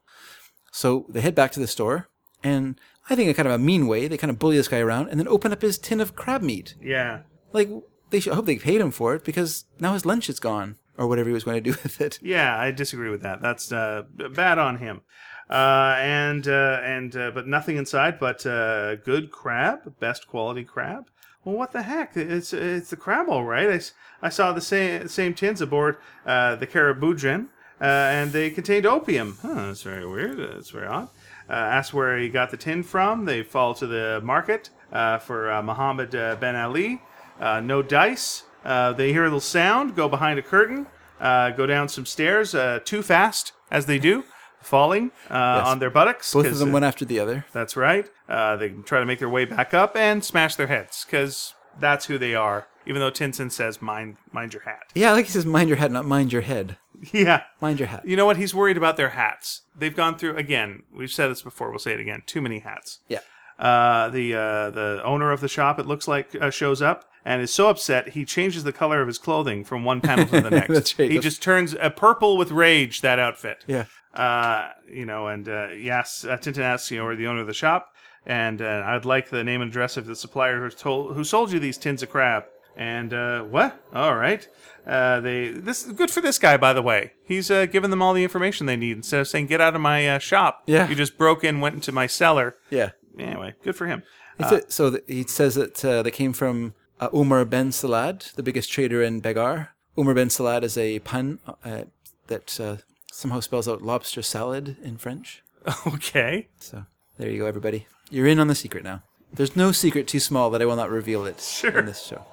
[0.70, 2.10] So they head back to the store,
[2.44, 2.78] and
[3.08, 5.08] I think in kind of a mean way, they kind of bully this guy around,
[5.08, 6.74] and then open up his tin of crab meat.
[6.78, 7.20] yeah.
[7.54, 7.70] Like
[8.10, 10.76] they should I hope they paid him for it because now his lunch is gone
[11.02, 12.18] or whatever he was going to do with it.
[12.22, 13.42] Yeah, I disagree with that.
[13.42, 14.04] That's uh,
[14.34, 15.02] bad on him.
[15.50, 21.10] Uh, and uh, and uh, but nothing inside but uh, good crab, best quality crab.
[21.44, 22.16] Well, what the heck?
[22.16, 23.68] It's it's the crab, all right.
[23.68, 27.48] I, I saw the same same tins aboard uh, the Karaboudjan,
[27.80, 29.36] uh, and they contained opium.
[29.42, 30.38] Huh, that's very weird.
[30.38, 31.08] That's very odd.
[31.50, 33.26] Asked where he got the tin from.
[33.26, 37.02] They fall to the market for uh, Muhammad uh, Ben Ali.
[37.40, 38.44] No dice.
[38.64, 40.86] Uh, they hear a little sound, go behind a curtain,
[41.20, 44.24] uh, go down some stairs uh, too fast, as they do,
[44.60, 46.32] falling uh, on their buttocks.
[46.32, 47.44] Both of 'cause, them uh, one after the other.
[47.52, 48.08] that's right.
[48.28, 52.06] Uh, they try to make their way back up and smash their heads, because that's
[52.06, 52.66] who they are.
[52.84, 55.92] Even though Tinson says, "Mind, mind your hat." Yeah, like he says, mind your hat,
[55.92, 56.78] not mind your head.
[57.12, 57.44] yeah.
[57.60, 58.02] Mind your hat.
[58.04, 58.36] You know what?
[58.38, 59.62] He's worried about their hats.
[59.76, 60.82] They've gone through again.
[60.92, 61.70] We've said this before.
[61.70, 62.22] We'll say it again.
[62.26, 62.98] Too many hats.
[63.08, 63.20] Yeah.
[63.56, 67.40] Uh, the uh, the owner of the shop, it looks like, uh, shows up and
[67.42, 70.50] is so upset he changes the color of his clothing from one panel to the
[70.50, 70.98] next.
[70.98, 71.10] Right.
[71.10, 73.00] He just turns a purple with rage.
[73.00, 73.64] That outfit.
[73.66, 73.84] Yeah.
[74.14, 77.46] Uh, you know, and uh, yes, uh, Tintin asks, you know, or the owner of
[77.46, 77.94] the shop,
[78.26, 81.50] and uh, I'd like the name and address of the supplier who told who sold
[81.52, 82.44] you these tins of crab.
[82.76, 83.78] And uh, what?
[83.94, 84.46] All right.
[84.86, 87.12] Uh, they this is good for this guy, by the way.
[87.24, 89.80] He's uh, giving them all the information they need instead of saying, "Get out of
[89.80, 90.88] my uh, shop." Yeah.
[90.88, 92.56] You just broke in, went into my cellar.
[92.70, 92.90] Yeah.
[93.18, 94.02] Anyway, good for him.
[94.38, 98.32] It's a- so th- he says that uh, they came from uh, Omar Ben Salaad,
[98.34, 99.68] the biggest trader in Bagghar.
[99.96, 101.82] Omar Ben Salaad is a pun uh,
[102.28, 102.76] that uh,
[103.12, 105.42] somehow spells out lobster salad in French.
[105.86, 106.48] Okay.
[106.58, 106.86] So
[107.18, 107.86] there you go, everybody.
[108.10, 109.02] You're in on the secret now.
[109.32, 111.78] There's no secret too small that I will not reveal it Sure.
[111.78, 112.24] in this show.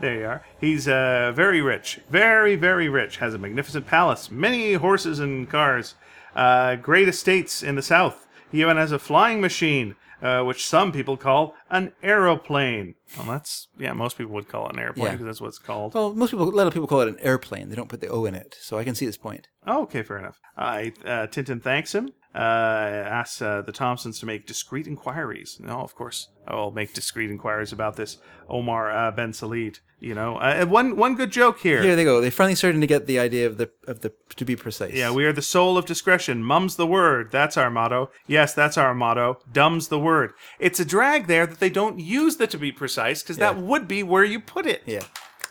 [0.00, 0.44] There you are.
[0.60, 3.16] He's uh, very rich, very, very rich.
[3.18, 5.94] Has a magnificent palace, many horses and cars,
[6.34, 8.26] uh, great estates in the south.
[8.52, 12.94] He even has a flying machine, uh, which some people call an aeroplane.
[13.16, 15.12] Well, that's yeah, most people would call it an airplane Yeah.
[15.12, 15.94] because that's what it's called.
[15.94, 17.68] Well, most people, a lot of people call it an airplane.
[17.68, 19.48] They don't put the O in it, so I can see this point.
[19.66, 20.38] Oh, okay, fair enough.
[20.56, 25.58] I uh, Tintin thanks him, uh, asks uh, the Thompsons to make discreet inquiries.
[25.60, 28.18] No, of course, I'll make discreet inquiries about this
[28.48, 29.80] Omar uh, Ben Salaad.
[29.98, 31.82] You know, uh, one one good joke here.
[31.82, 32.20] Here they go.
[32.20, 34.92] They're finally starting to get the idea of the of the to be precise.
[34.92, 36.44] Yeah, we are the soul of discretion.
[36.44, 37.32] Mum's the word.
[37.32, 38.10] That's our motto.
[38.26, 39.38] Yes, that's our motto.
[39.50, 40.32] Dumb's the word.
[40.58, 43.88] It's a drag there that they don't use the to be precise because that would
[43.88, 44.82] be where you put it.
[44.84, 45.04] yeah.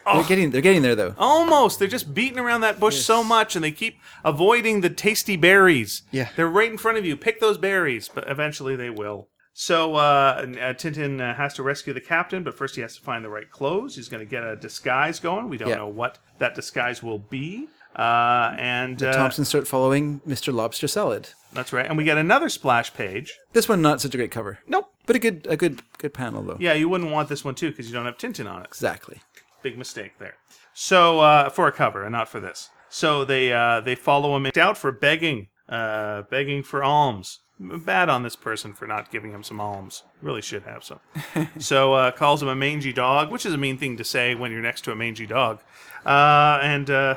[0.06, 1.16] They're getting they're getting there though.
[1.18, 1.80] Almost.
[1.80, 6.04] They're just beating around that bush so much and they keep avoiding the tasty berries.
[6.12, 6.30] Yeah.
[6.36, 7.16] They're right in front of you.
[7.18, 9.28] Pick those berries, but eventually they will.
[9.58, 13.02] So uh, uh, Tintin uh, has to rescue the captain, but first he has to
[13.02, 13.96] find the right clothes.
[13.96, 15.48] He's going to get a disguise going.
[15.48, 15.78] We don't Yeah.
[15.78, 17.68] know what that disguise will be.
[17.96, 20.54] Uh, and uh, Thompson start following Mr.
[20.54, 21.30] Lobster Salad.
[21.54, 21.86] That's right.
[21.86, 23.34] And we get another splash page.
[23.54, 24.92] This one not such a great cover, Nope.
[25.06, 26.58] but a good a good good panel though.
[26.60, 28.68] Yeah, you wouldn't want this one too because you don't have Tintin on it.
[28.68, 29.22] Exactly.
[29.66, 30.36] Big mistake there.
[30.76, 32.70] So uh, for a cover and not for this.
[32.88, 37.40] So they uh, they follow him out for begging, uh, begging for alms.
[37.60, 40.04] Bad on this person for not giving him some alms.
[40.22, 41.00] Really should have some.
[41.58, 44.52] so uh, calls him a mangy dog, which is a mean thing to say when
[44.52, 45.62] you're next to a mangy dog.
[46.06, 47.16] Uh, and uh,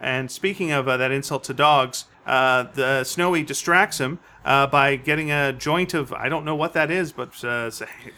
[0.00, 4.96] and speaking of uh, that insult to dogs, uh, the Snowy distracts him uh, by
[4.96, 7.70] getting a joint of I don't know what that is, but uh,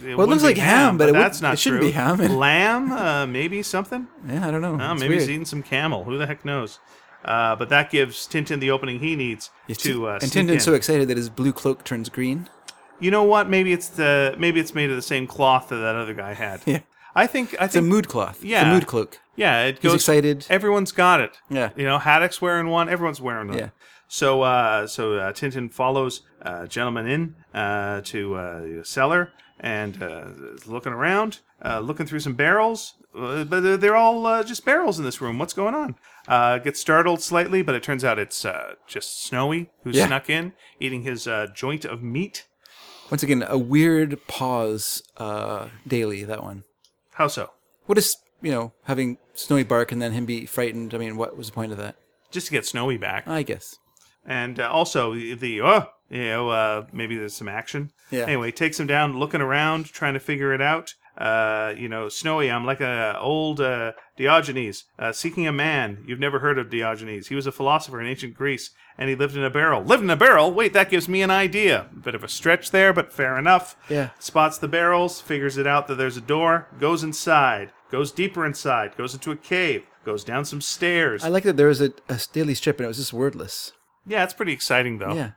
[0.05, 1.89] it Well, it looks like ham, but it that's not it shouldn't true.
[1.89, 2.19] be ham.
[2.39, 4.09] Lamb, uh, maybe something.
[4.28, 4.74] Yeah, I don't know.
[4.74, 5.31] It's maybe he's weird.
[5.31, 6.05] eating some camel.
[6.05, 6.78] Who the heck knows?
[7.24, 10.47] Uh, but that gives Tintin the opening he needs to uh, and sneak in.
[10.48, 12.48] Tintin's so excited that his blue cloak turns green.
[13.01, 13.48] You know what?
[13.48, 16.61] Maybe it's the maybe it's made of the same cloth that that other guy had.
[16.66, 16.81] Yeah.
[17.15, 18.36] I think I It's a mood cloth.
[18.36, 18.70] It's Yeah.
[18.70, 19.19] a mood cloak.
[19.36, 19.94] yeah, it He's goes.
[19.94, 20.47] excited.
[20.51, 21.39] Everyone's got it.
[21.48, 21.70] Yeah.
[21.77, 22.89] You know, Haddock's wearing one.
[22.89, 23.59] Everyone's wearing one.
[23.59, 23.69] Yeah.
[24.09, 30.01] So, uh, so uh, Tintin follows uh, gentleman in uh, to uh, the cellar and
[30.03, 32.95] uh, is looking around, uh, looking through some barrels.
[33.16, 35.39] Uh, but they're- they're all uh, just barrels in this room.
[35.39, 35.95] What's going on?
[36.28, 40.07] Uh, gets startled slightly, but it turns out it's uh, just Snowy who Yeah.
[40.07, 42.47] snuck in, eating his uh, joint of meat.
[43.11, 46.65] Once again, a weird pause uh, daily, that one.
[47.12, 47.51] How so?
[47.87, 50.93] What is, you know, having Snowy bark and then him be frightened?
[50.93, 51.97] I mean, what was the point of that?
[52.31, 53.27] Just to get Snowy back.
[53.27, 53.77] I guess.
[54.27, 57.90] And uh, also the, oh you know uh, maybe there's some action.
[58.11, 58.24] Yeah.
[58.24, 60.94] anyway takes him down looking around trying to figure it out.
[61.16, 66.05] Uh, you know snowy i'm like a old uh, diogenes uh, seeking a man.
[66.07, 67.28] You've never heard of diogenes.
[67.28, 69.82] He was a philosopher in ancient greece and he lived in a barrel.
[69.82, 70.53] Lived in a barrel?
[70.53, 71.86] Wait that gives me an idea.
[72.05, 73.77] Bit of a stretch there but fair enough.
[73.89, 74.11] Yeah.
[74.19, 78.94] spots the barrels figures it out that there's a door goes inside goes deeper inside
[78.98, 81.24] goes into a cave goes down some stairs.
[81.24, 83.73] I like that there was a, a daily strip and it was just wordless.
[84.07, 85.31] Yeah it's pretty exciting though Yeah.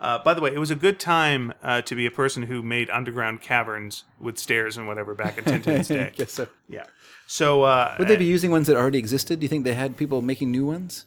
[0.00, 2.62] Uh, by the way, it was a good time uh, to be a person who
[2.62, 6.12] made underground caverns with stairs and whatever back in Tintin's day.
[6.14, 6.46] guess so.
[6.68, 6.84] Yeah.
[7.26, 9.40] So uh, Would they be using ones that already existed?
[9.40, 11.06] Do you think they had people making new ones?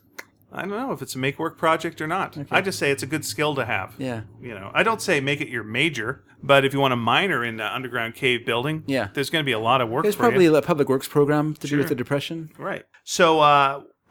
[0.52, 2.38] I don't know if it's a make work project or not.
[2.52, 3.96] I just say it's a good skill to have.
[3.98, 4.24] Yeah.
[4.42, 7.46] You know, I don't say make it your major, but if you want a minor
[7.46, 9.08] in uh, underground cave building, Yeah.
[9.14, 10.56] there's going to be a lot of work There's probably you.
[10.58, 11.78] a public works program to do Sure.
[11.78, 12.50] with the depression.
[12.58, 12.84] Right.
[13.06, 13.40] So,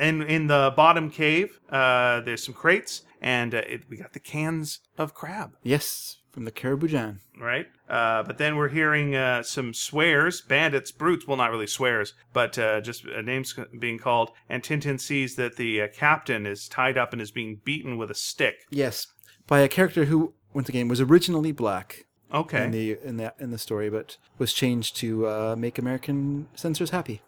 [0.01, 4.21] uh, in the bottom cave, uh, there's some crates, and uh, it, we got the
[4.21, 5.57] cans of crab.
[5.63, 7.19] Yes, from the Karaboudjan.
[7.41, 7.67] right?
[7.89, 11.27] Uh, but then we're hearing uh, some swears, bandits, brutes.
[11.27, 14.31] Well, not really swears, but uh, just uh, names being called.
[14.49, 18.11] And Tintin sees that the uh, captain is tied up and is being beaten with
[18.11, 18.55] a stick.
[18.71, 19.07] Yes,
[19.47, 22.65] by a character who, once again, was originally black Okay.
[22.65, 26.91] in the in the in the story, but was changed to uh, make American censors
[26.91, 27.23] happy.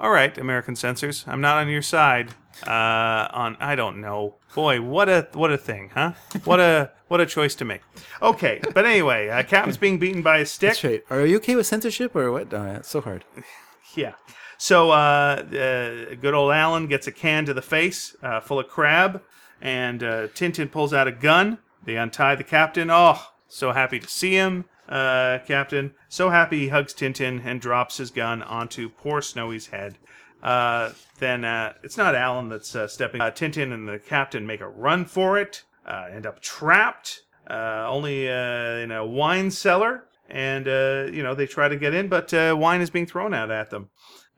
[0.00, 1.26] All right, American censors.
[1.26, 2.30] I'm not on your side.
[2.66, 4.36] Uh, on I don't know.
[4.54, 6.12] Boy, what a what a thing, huh?
[6.44, 7.82] What a what a choice to make.
[8.22, 10.70] Okay, but anyway, uh, captain's being beaten by a stick.
[10.70, 11.02] That's right.
[11.10, 12.52] Are you okay with censorship or what?
[12.54, 13.24] Oh, yeah, it's so hard.
[13.94, 14.14] Yeah.
[14.56, 18.68] So uh, uh, good old Allan gets a can to the face uh, full of
[18.68, 19.22] crab,
[19.60, 21.58] and uh, Tintin pulls out a gun.
[21.84, 22.90] They untie the captain.
[22.90, 25.94] Oh, so happy to see him, uh, Captain.
[26.08, 29.98] So happy he hugs Tintin and drops his gun onto poor Snowy's head.
[30.42, 33.20] Uh, then uh, it's not Allan that's uh, stepping.
[33.20, 37.86] Uh, Tintin and the captain make a run for it, uh, end up trapped, uh,
[37.88, 42.08] only uh, in a wine cellar, and uh, you know they try to get in,
[42.08, 43.90] but uh, wine is being thrown out at them.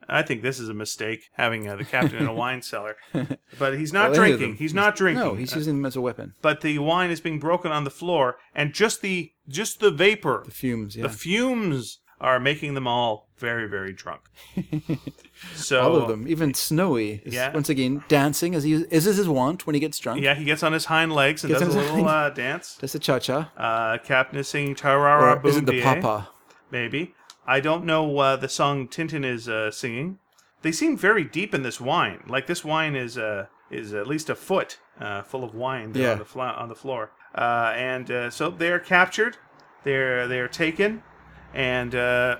[0.09, 2.95] I think this is a mistake having uh, the captain in a wine cellar,
[3.59, 4.55] but he's not Well, any of drinking.
[4.55, 4.57] them.
[4.57, 5.23] He's not drinking.
[5.23, 6.33] No, he's using them as a weapon.
[6.41, 10.43] but the wine is being broken on the floor, and just the just the vapor,
[10.45, 11.03] The fumes, yeah.
[11.03, 14.21] the fumes are making them all very very drunk.
[15.55, 17.53] so All of them, even Snowy, is Yeah.
[17.53, 20.21] once again dancing as he is this his wont when he gets drunk.
[20.21, 22.29] Yeah, he gets on his hind legs and Gets does a on his little uh,
[22.29, 22.75] dance.
[22.79, 23.51] That's a cha cha.
[23.57, 26.29] Uh, Captain is singing Tarara Or is it the Boom papa?
[26.71, 27.13] Maybe.
[27.45, 30.19] I don't know uh, the song Tintin is uh, singing.
[30.61, 32.23] They seem very deep in this wine.
[32.27, 36.03] Like this wine is uh, is at least a foot uh, full of wine there
[36.03, 36.11] Yeah.
[36.13, 37.11] on the fla- on the floor.
[37.35, 39.37] Uh, and uh, so they are captured.
[39.83, 41.03] They're they are taken,
[41.53, 42.37] and uh,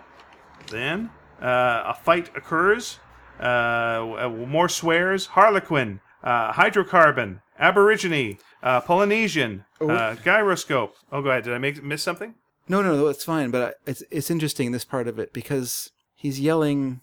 [0.70, 1.10] then
[1.42, 3.00] uh, a fight occurs.
[3.40, 5.26] Uh, more swears.
[5.28, 10.96] Harlequin, uh, hydrocarbon, aborigine, uh, Polynesian, uh, gyroscope.
[11.12, 11.44] Oh, go ahead.
[11.44, 12.36] Did I make miss something?
[12.68, 13.52] No, no, no, it's fine.
[13.52, 17.02] But I, it's it's interesting this part of it because he's yelling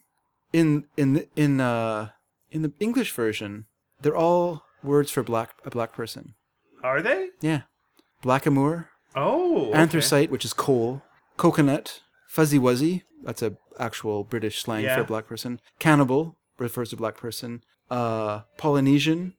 [0.52, 2.10] in in the- in uh
[2.50, 3.66] in the English version.
[4.00, 6.34] They're all words for black a black person.
[6.82, 7.28] Are they?
[7.42, 7.62] Yeah,
[8.22, 9.78] blackamoor, Oh, okay.
[9.78, 11.02] anthracite, which is coal,
[11.36, 13.02] coconut, fuzzy wuzzy.
[13.22, 14.94] That's a actual British slang Yeah.
[14.96, 15.60] for a black person.
[15.78, 17.62] Cannibal refers to black person.
[17.90, 19.34] Uh, Polynesian,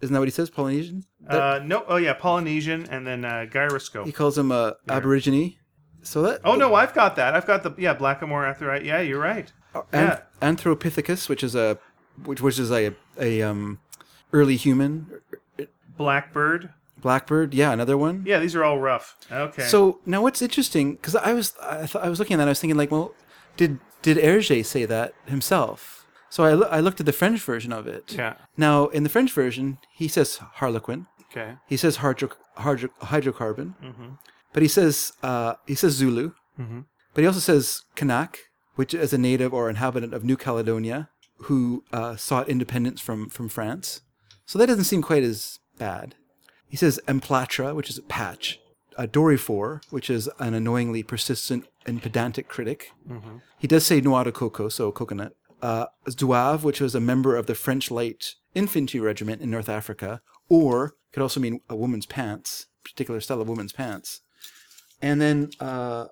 [0.00, 0.50] isn't that what he says?
[0.50, 1.04] Polynesian.
[1.20, 1.84] That- Uh, no.
[1.88, 4.06] Oh yeah, Polynesian and then uh, gyroscope.
[4.06, 5.56] he calls him a Aborigine.
[6.02, 7.34] So that Oh no, I've got that.
[7.34, 8.84] I've got the yeah Blackamoor Anthracite.
[8.84, 9.52] Yeah, you're right.
[9.74, 10.20] An- Yeah.
[10.40, 11.78] Anthropithecus, which is a
[12.24, 13.80] which which is a a um
[14.32, 15.06] early human
[15.96, 16.70] Blackbird.
[17.00, 17.54] blackbird.
[17.54, 18.22] Yeah, another one.
[18.26, 19.16] Yeah, these are all rough.
[19.30, 19.62] Okay.
[19.64, 22.50] So now what's interesting because I was I, th- I was looking at that I
[22.50, 23.14] was thinking like well
[23.56, 25.95] did did Hergé say that himself?
[26.30, 28.12] So I, loo- I looked at the French version of it.
[28.12, 28.34] yeah.
[28.56, 31.54] Now in the French version he says harlequin, Okay.
[31.66, 34.08] he says hydro, hydro, hydrocarbon, Mm-hmm.
[34.52, 36.80] but he says uh, he says Zulu, Mm-hmm.
[37.14, 38.36] but he also says Kanak,
[38.76, 41.08] which is a native or inhabitant of New Caledonia
[41.48, 44.00] who uh, sought independence from from France.
[44.46, 46.14] So that doesn't seem quite as bad.
[46.68, 48.58] He says emplatra, which is a patch.
[48.98, 52.92] Uh, doryphore, which is an annoyingly persistent and pedantic critic.
[53.06, 53.36] Mm-hmm.
[53.58, 55.34] He does say noix de coco, so coconut.
[55.62, 60.20] Uh, Zouave, which was a member of the French Light Infantry Regiment in North Africa,
[60.48, 64.20] or could also mean a woman's pants, particular style of woman's pants.
[65.00, 66.06] And then uh,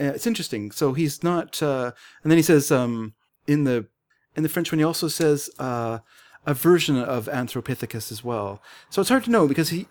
[0.00, 0.70] uh, it's interesting.
[0.70, 1.62] So he's not.
[1.62, 3.14] Uh, and then he says um,
[3.46, 3.86] in the
[4.34, 5.98] in the French one, he also says uh,
[6.46, 8.62] a version of Anthropithecus as well.
[8.88, 9.86] So it's hard to know because he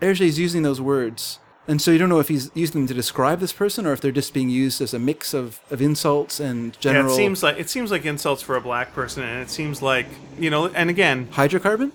[0.00, 2.94] Hergé is using those words, and so you don't know if he's using them to
[2.94, 6.40] describe this person or if they're just being used as a mix of, of insults
[6.40, 7.06] and general.
[7.06, 9.80] Yeah, it seems like it seems like insults for a black person, and it seems
[9.82, 10.06] like
[10.38, 10.66] you know.
[10.66, 11.92] And again, hydrocarbon.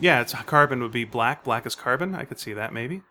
[0.00, 1.44] yeah, it's carbon would be black.
[1.44, 2.14] Black is carbon.
[2.14, 3.02] I could see that maybe.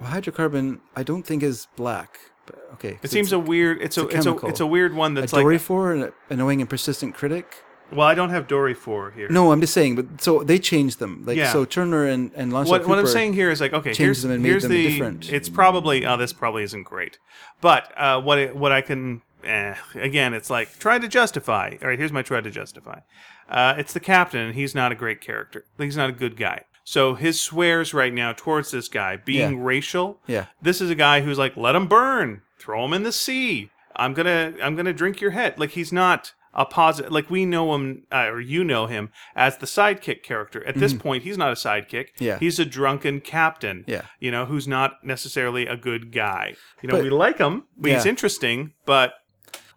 [0.00, 2.18] Well, hydrocarbon, I don't think is black.
[2.46, 3.80] But okay, It seems a weird.
[3.82, 5.44] It's a, a it's a it's a weird one that's a like.
[5.44, 7.62] doryphore, an annoying and persistent critic.
[7.92, 9.28] Well, I don't have Dory four here.
[9.28, 9.96] No, I'm just saying.
[9.96, 11.24] But so they changed them.
[11.26, 11.52] Like Yeah.
[11.52, 14.22] so, Turner and and Lonsdale What, what I'm saying here is like okay, changed here's
[14.22, 15.32] them and made here's them the different.
[15.32, 17.18] it's probably oh this probably isn't great,
[17.60, 21.76] but uh, what it, what I can eh, again it's like try to justify.
[21.82, 23.00] All right, here's my try to justify.
[23.48, 25.64] Uh, it's the captain, and he's not a great character.
[25.76, 26.64] He's not a good guy.
[26.84, 29.64] So his swears right now towards this guy being Yeah.
[29.64, 30.20] racial.
[30.26, 30.46] Yeah.
[30.62, 33.70] This is a guy who's like, let him burn, throw him in the sea.
[33.96, 35.58] I'm gonna I'm gonna drink your head.
[35.58, 37.12] Like he's not a positive.
[37.12, 40.66] Like we know him, uh, or you know him as the sidekick character.
[40.66, 42.06] At this point, he's not a sidekick.
[42.14, 42.24] Mm-hmm.
[42.24, 42.38] Yeah.
[42.38, 43.84] he's a drunken captain.
[43.86, 44.02] Yeah.
[44.18, 46.54] you know who's not necessarily a good guy.
[46.82, 47.64] You know, But- we like him.
[47.82, 49.12] He's interesting, but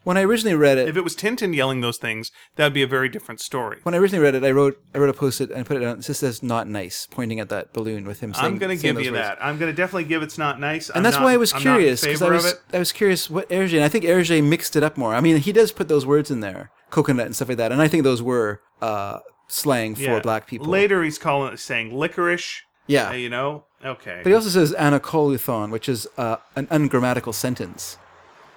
[0.04, 2.84] When I originally read it, if it was Tintin yelling those things, that would be
[2.84, 3.80] a very different story.
[3.84, 5.78] when I originally read it, I wrote I wrote a post it and I put
[5.78, 6.00] it on.
[6.00, 8.46] It just says "not nice," pointing at that balloon with him saying.
[8.46, 9.24] I'm going to saying give those you words.
[9.28, 9.38] that.
[9.44, 10.90] I'm going to definitely give it's not nice.
[10.90, 13.76] And that's why I was curious because because I was I was curious what Hergé
[13.76, 15.16] and I think Hergé mixed it up more.
[15.16, 17.82] I mean, he does put those words in there, coconut and stuff like that, and
[17.82, 20.68] I think those were uh, slang for black people.
[20.68, 22.62] Later, he's calling it saying licorice.
[22.86, 23.10] Yeah.
[23.10, 23.66] uh, you know.
[23.84, 24.20] Okay.
[24.24, 27.98] But he also says anacoluthon, which is uh, an ungrammatical sentence.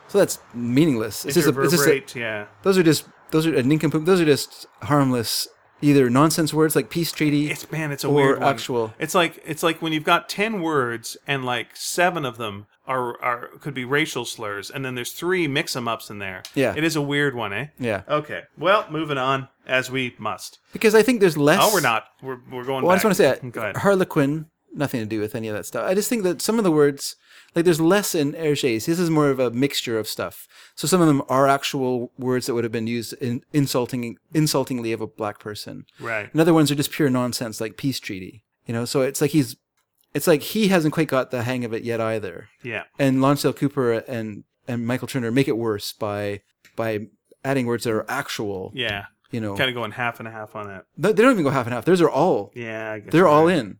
[0.09, 1.25] So that's meaningless.
[1.25, 2.47] It's just, a, it's just a, yeah.
[2.63, 4.05] those are just those are a nincompoop.
[4.05, 5.49] Those are just harmless,
[5.83, 7.51] either nonsense words like peace treaty.
[7.51, 8.49] It's man, it's a weird one.
[8.49, 12.67] actual- It's like it's like when you've got ten words and like seven of them
[12.87, 16.45] are are could be racial slurs, and then there's three mix 'em ups in there.
[16.55, 16.73] Yeah.
[16.77, 17.67] it is a weird one, eh?
[17.81, 18.43] yeah, Okay.
[18.57, 20.61] Well, moving on as we must.
[20.73, 21.59] because I think there's less.
[21.61, 22.05] Oh, we're not.
[22.23, 22.85] We're we're going.
[22.85, 23.77] Well, I just want to say that Go ahead.
[23.79, 24.47] Harlequin,
[24.77, 25.89] nothing to do with any of that stuff.
[25.89, 27.17] I just think that some of the words,
[27.55, 28.87] like there's less in Hergé's.
[28.87, 30.47] This is more of a mixture of stuff.
[30.75, 34.93] So some of them are actual words that would have been used in insulting, insultingly
[34.93, 35.87] of a black person.
[35.99, 36.31] Right.
[36.33, 38.45] And other ones are just pure nonsense, like peace treaty.
[38.67, 39.57] You know, so it's like he's,
[40.15, 42.49] it's like he hasn't quite got the hang of it yet either.
[42.63, 42.85] Yeah.
[42.99, 46.41] And Lonsdale Cooper and and Michael Turner make it worse by
[46.75, 47.07] by
[47.45, 48.73] adding words that are actual.
[48.75, 49.05] Yeah.
[49.31, 50.85] You know, Kind of going half and a half on that.
[50.97, 51.85] they they don't even go half and half.
[51.85, 52.51] Those are all.
[52.55, 52.93] Yeah.
[52.93, 53.59] I guess They're you're all right.
[53.59, 53.79] in.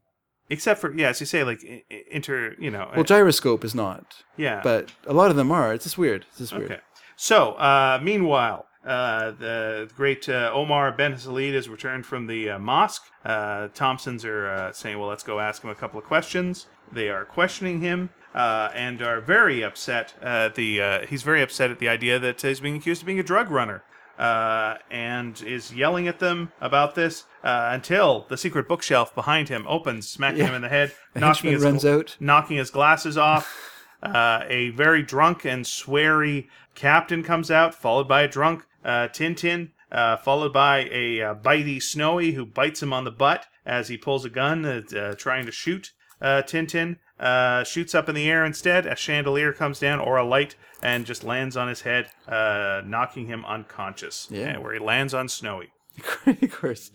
[0.49, 2.55] Except for yeah, as you say, like inter.
[2.59, 2.91] You know.
[2.95, 4.61] Well, gyroscope is not, yeah.
[4.63, 5.75] but a lot of them are.
[5.75, 6.25] It's just weird.
[6.31, 6.71] It's just weird.
[6.71, 6.81] Okay.
[7.17, 12.59] So, uh, meanwhile, uh, the great uh, Omar Ben Salaad has returned from the uh,
[12.59, 13.03] mosque.
[13.25, 16.67] Uh, Thompsons are uh, saying, well, let's go ask him a couple of questions.
[16.93, 20.15] They are questioning him uh, and are very upset.
[20.23, 23.19] At the uh, he's very upset at the idea that he's being accused of being
[23.19, 23.83] a drug runner.
[24.19, 29.67] Uh, and is yelling at them about this uh, until the secret bookshelf behind him
[29.69, 30.47] opens, smacking Yeah.
[30.49, 32.17] him in the head, The knocking henchman his runs out.
[32.19, 33.73] knocking his glasses off.
[34.03, 39.71] Uh, a very drunk and sweary captain comes out, followed by a drunk uh, Tintin,
[39.93, 43.97] uh, followed by a uh, bitey Snowy who bites him on the butt as he
[43.97, 46.97] pulls a gun, uh, uh, trying to shoot uh, Tintin.
[47.19, 48.87] Uh, shoots up in the air instead.
[48.87, 53.27] A chandelier comes down or a light and just lands on his head, uh, knocking
[53.27, 54.29] him unconscious.
[54.31, 54.59] Yeah.
[54.59, 55.71] where he lands on Snowy.
[56.27, 56.91] of course.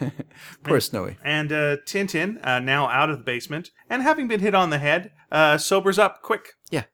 [0.62, 1.16] Poor Snowy.
[1.24, 4.78] And uh, Tintin, uh, now out of the basement and having been hit on the
[4.78, 6.52] head, uh, sobers up quick.
[6.70, 6.84] Yeah.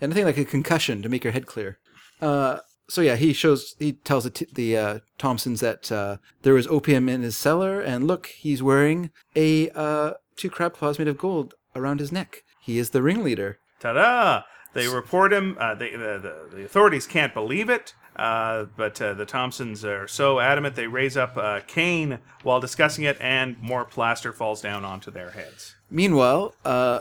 [0.00, 0.08] yeah.
[0.08, 1.78] Nothing like a concussion to make your head clear.
[2.20, 2.58] Uh,
[2.88, 6.66] so yeah, he shows, he tells the, t- the uh, Thompsons that uh, there was
[6.66, 11.16] opium in his cellar, and look, he's wearing a uh, two crab claws made of
[11.16, 12.44] gold around his neck.
[12.60, 13.58] He is the ringleader.
[13.80, 14.42] Ta-da!
[14.74, 15.56] They report him.
[15.60, 20.08] Uh, they, the, the, the authorities can't believe it, uh, but uh, the Thompsons are
[20.08, 24.84] so adamant they raise up uh, Kane while discussing it, and more plaster falls down
[24.84, 25.74] onto their heads.
[25.90, 27.00] Meanwhile, uh,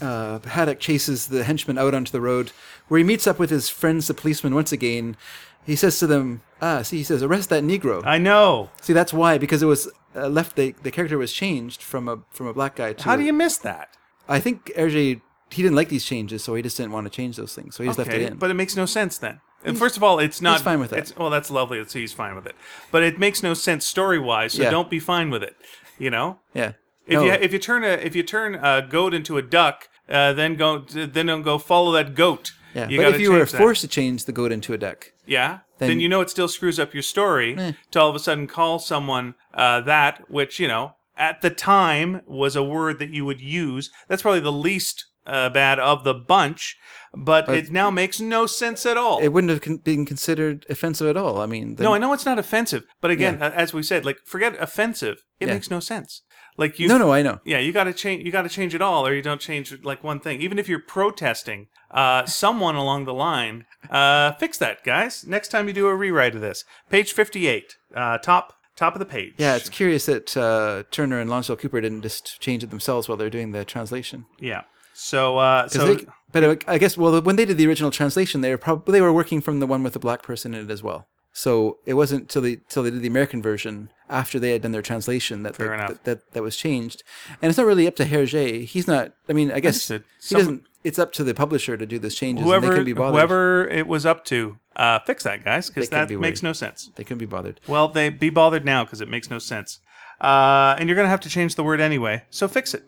[0.00, 2.52] uh, Haddock chases the henchman out onto the road,
[2.88, 5.16] where he meets up with his friends, the policemen, once again.
[5.64, 8.70] He says to them, "Ah, see," he says, "arrest that Negro." I know.
[8.80, 10.56] see, that's why because it was uh, left.
[10.56, 13.04] The, the character was changed from a from a black guy to.
[13.04, 13.96] How do you miss that?
[14.28, 15.20] I think Hergé
[15.50, 17.82] he didn't like these changes, so he just didn't want to change those things, so
[17.82, 18.38] he just left it in.
[18.38, 19.40] but it makes no sense then.
[19.64, 20.98] And first of all, it's not fine with that.
[21.00, 22.56] It's, well, that's lovely that he's fine with it,
[22.90, 24.54] but it makes no sense story wise.
[24.54, 24.70] So Yeah.
[24.70, 25.54] don't be fine with it.
[25.98, 26.72] You know, Yeah.
[27.06, 29.88] if No, you if you turn a if you turn a goat into a duck,
[30.08, 32.52] uh, then go then don't go follow that goat.
[32.74, 32.88] yeah.
[32.88, 33.58] You but if you were change that.
[33.58, 35.58] forced to change the goat into a duck, Yeah.
[35.78, 37.72] Then, Then- you know it still screws up your story Eh.
[37.92, 40.94] to all of a sudden call someone uh, that, which, you know,
[41.28, 43.84] at the time was a word that you would use.
[44.08, 46.76] That's probably the least uh, bad of the bunch,
[47.14, 49.18] but, it now makes no sense at all.
[49.20, 51.40] it wouldn't have con- been considered offensive at all.
[51.40, 54.04] I mean, the, no, I know it's not offensive, but again, uh, as we said,
[54.04, 55.16] like forget offensive.
[55.38, 55.54] It Yeah.
[55.54, 56.22] makes no sense.
[56.58, 57.38] Like you no, no, I know.
[57.44, 58.24] Yeah, you got to change.
[58.26, 60.42] You got to change it all, or you don't change like one thing.
[60.42, 65.24] Even if you're protesting, uh, someone along the line, uh, fix that, guys.
[65.26, 69.06] Next time you do a rewrite of this, page fifty-eight, uh, top top of the
[69.06, 69.34] page.
[69.38, 73.16] Yeah, it's curious that uh, Turner and Lonsdale Cooper didn't just change it themselves while
[73.16, 74.26] they're doing the translation.
[74.40, 74.62] yeah.
[74.94, 78.50] So, uh, so they- but I guess well, when they did the original translation, they
[78.50, 80.82] were probably they were working from the one with the black person in it as
[80.82, 81.08] well.
[81.32, 84.72] So it wasn't till they till they did the American version after they had done
[84.72, 85.88] their translation that Fair they- enough.
[85.88, 87.02] that, that that was changed.
[87.40, 88.64] And it's not really up to Hergé.
[88.64, 89.12] He's not.
[89.28, 90.04] I mean, I guess Understood.
[90.20, 90.62] he Some- doesn't.
[90.84, 92.42] It's up to the publisher to do those changes.
[92.42, 93.14] and whoever they can be bothered.
[93.14, 96.48] whoever it was up to, uh, fix that, guys, because that be makes worried.
[96.48, 96.90] no sense.
[96.96, 97.60] they can be bothered.
[97.68, 99.78] Well, they be bothered now because it makes no sense.
[100.20, 102.82] Uh, and you're going to have to change the word anyway, so fix it.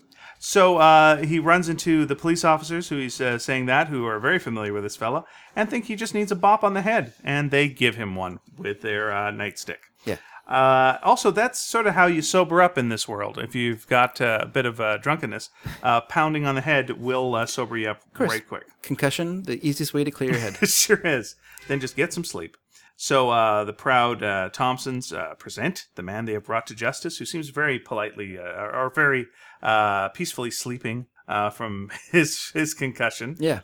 [0.47, 4.19] So uh, he runs into the police officers who he's uh, saying that, who are
[4.19, 5.25] very familiar with this fella,
[5.57, 7.15] and think he just needs a bop on the head.
[7.25, 9.79] And they give him one with their uh, nightstick.
[10.05, 10.19] Yeah.
[10.47, 13.39] Uh, also, that's sort of how you sober up in this world.
[13.39, 15.49] If you've got uh, a bit of uh, drunkenness,
[15.83, 18.65] uh, pounding on the head will uh, sober you up right quick.
[18.83, 20.59] Concussion, the easiest way to clear your head.
[20.62, 21.37] It sure is.
[21.69, 22.59] Then just get some sleep.
[22.97, 27.19] So uh, the proud uh, Thompsons uh, present the man they have brought to justice,
[27.19, 29.27] who seems very politely uh, or very
[29.62, 33.36] uh, peacefully sleeping uh, from his his concussion.
[33.39, 33.60] yeah.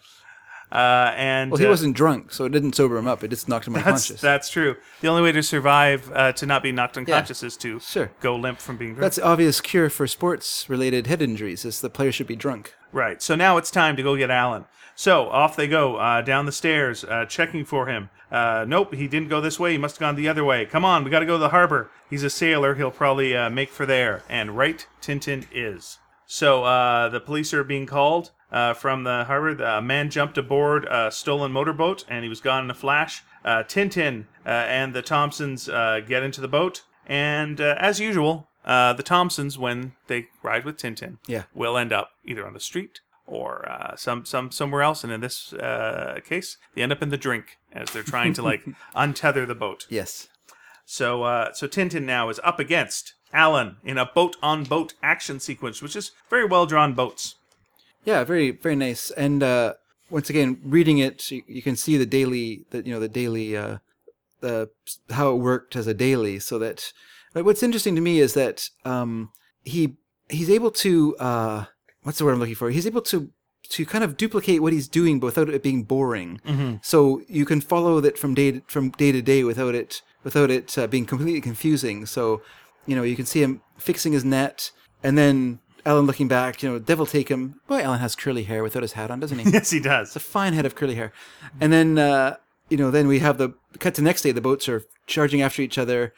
[0.73, 3.25] Uh, and Well, he uh, wasn't drunk, so it didn't sober him up.
[3.25, 4.21] It just knocked him That's, unconscious.
[4.21, 4.77] that's true.
[5.01, 8.11] The only way to survive uh, to not be knocked unconscious is to Sure.
[8.21, 9.03] go limp from being drunk.
[9.03, 11.65] That's the obvious cure for sports-related head injuries.
[11.65, 12.75] Is the player should be drunk.
[12.93, 13.21] Right.
[13.23, 14.65] So now it's time to go get Allan.
[14.95, 18.11] So off they go uh, down the stairs, uh, checking for him.
[18.31, 19.73] Uh, nope, he didn't go this way.
[19.73, 20.67] He must have gone the other way.
[20.67, 21.91] Come on, we got to go to the harbor.
[22.09, 22.75] He's a sailor.
[22.75, 24.23] He'll probably uh, make for there.
[24.29, 25.99] And right, Tintin is.
[26.27, 29.55] So uh, the police are being called uh, from the harbor.
[29.55, 33.23] The uh, man jumped aboard a stolen motorboat, and he was gone in a flash.
[33.45, 38.49] Uh, Tintin uh, and the Thompsons uh, get into the boat, and uh, as usual,
[38.65, 41.45] uh, the Thompsons, when they ride with Tintin, Yeah.
[41.55, 45.03] will end up either on the street or uh, some some somewhere else.
[45.05, 48.43] And in this uh, case, they end up in the drink as they're trying to
[48.43, 48.63] like
[48.95, 49.87] untether the boat.
[49.89, 50.29] Yes.
[50.85, 55.39] So uh, so Tintin now is up against Allan in a boat on boat action
[55.41, 57.37] sequence, which is very well drawn boats.
[58.05, 59.11] Yeah, very very nice.
[59.13, 59.75] And uh,
[60.11, 63.57] once again, reading it, you, you can see the daily, the you know the daily,
[63.57, 63.79] uh,
[64.41, 64.71] the
[65.11, 66.39] how it worked as a daily.
[66.39, 66.93] So that
[67.33, 69.31] but what's interesting to me is that um,
[69.65, 69.97] he
[70.29, 71.65] he's able to uh,
[72.03, 72.71] what's the word I'm looking for?
[72.71, 73.31] He's able to
[73.69, 76.41] to kind of duplicate what he's doing but without it being boring.
[76.83, 80.51] So you can follow that from day to, from day to day without it without
[80.51, 82.07] it uh, being completely confusing.
[82.07, 82.43] So
[82.87, 84.73] you know you can see him fixing his net
[85.03, 85.61] and then.
[85.87, 87.61] Allan looking back, you know, devil take him.
[87.67, 89.51] Boy, Allan has curly hair without his hat on, doesn't he?
[89.53, 90.09] Yes, he does.
[90.09, 91.13] It's a fine head of curly hair.
[91.61, 92.37] And then, uh,
[92.69, 94.33] you know, then we have the cut to next day.
[94.33, 96.15] The boats are charging after each other.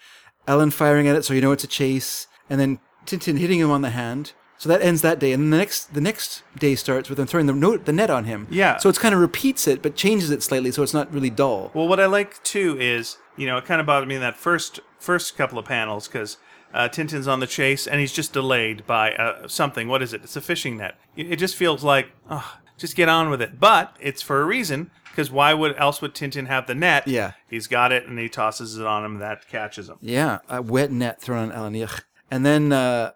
[0.46, 2.26] Allan firing at it, so you know it's a chase.
[2.50, 4.32] And then Tintin hitting him on the hand.
[4.58, 5.32] So that ends that day.
[5.32, 8.10] And then the next the next day starts with them throwing the note the net
[8.10, 8.46] on him.
[8.48, 8.76] Yeah.
[8.76, 11.72] So it's kind of repeats it, but changes it slightly, so it's not really dull.
[11.74, 14.36] Well, what I like too is, you know, it kind of bothered me in that
[14.36, 16.36] first first couple of panels because
[16.74, 19.88] uh, Tintin's on the chase and he's just delayed by uh, something.
[19.88, 20.22] What is it?
[20.24, 20.96] It's a fishing net.
[21.16, 23.58] It it just feels like, oh, just get on with it.
[23.60, 27.06] But it's for a reason because why would else would Tintin have the net?
[27.06, 27.32] Yeah.
[27.50, 29.18] he's got it and he tosses it on him.
[29.18, 29.96] That catches him.
[30.00, 31.74] Yeah, a wet net thrown on Allan.
[31.74, 32.02] Yuck.
[32.30, 33.10] And then, uh,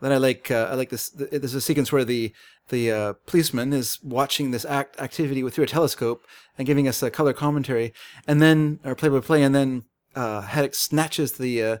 [0.00, 1.08] then I like uh, I like this.
[1.10, 2.32] th- There's a sequence where the
[2.68, 6.22] the uh, policeman is watching this act activity with through a telescope
[6.58, 7.94] and giving us a color commentary,
[8.26, 11.76] and then or play by play, and then uh, Haddock snatches the uh,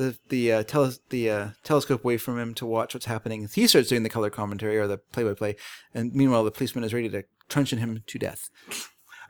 [0.00, 3.46] the the uh, tele- the uh, telescope away from him to watch what's happening.
[3.52, 5.56] He starts doing the color commentary or the play by play,
[5.94, 8.48] and meanwhile the policeman is ready to truncheon him to death.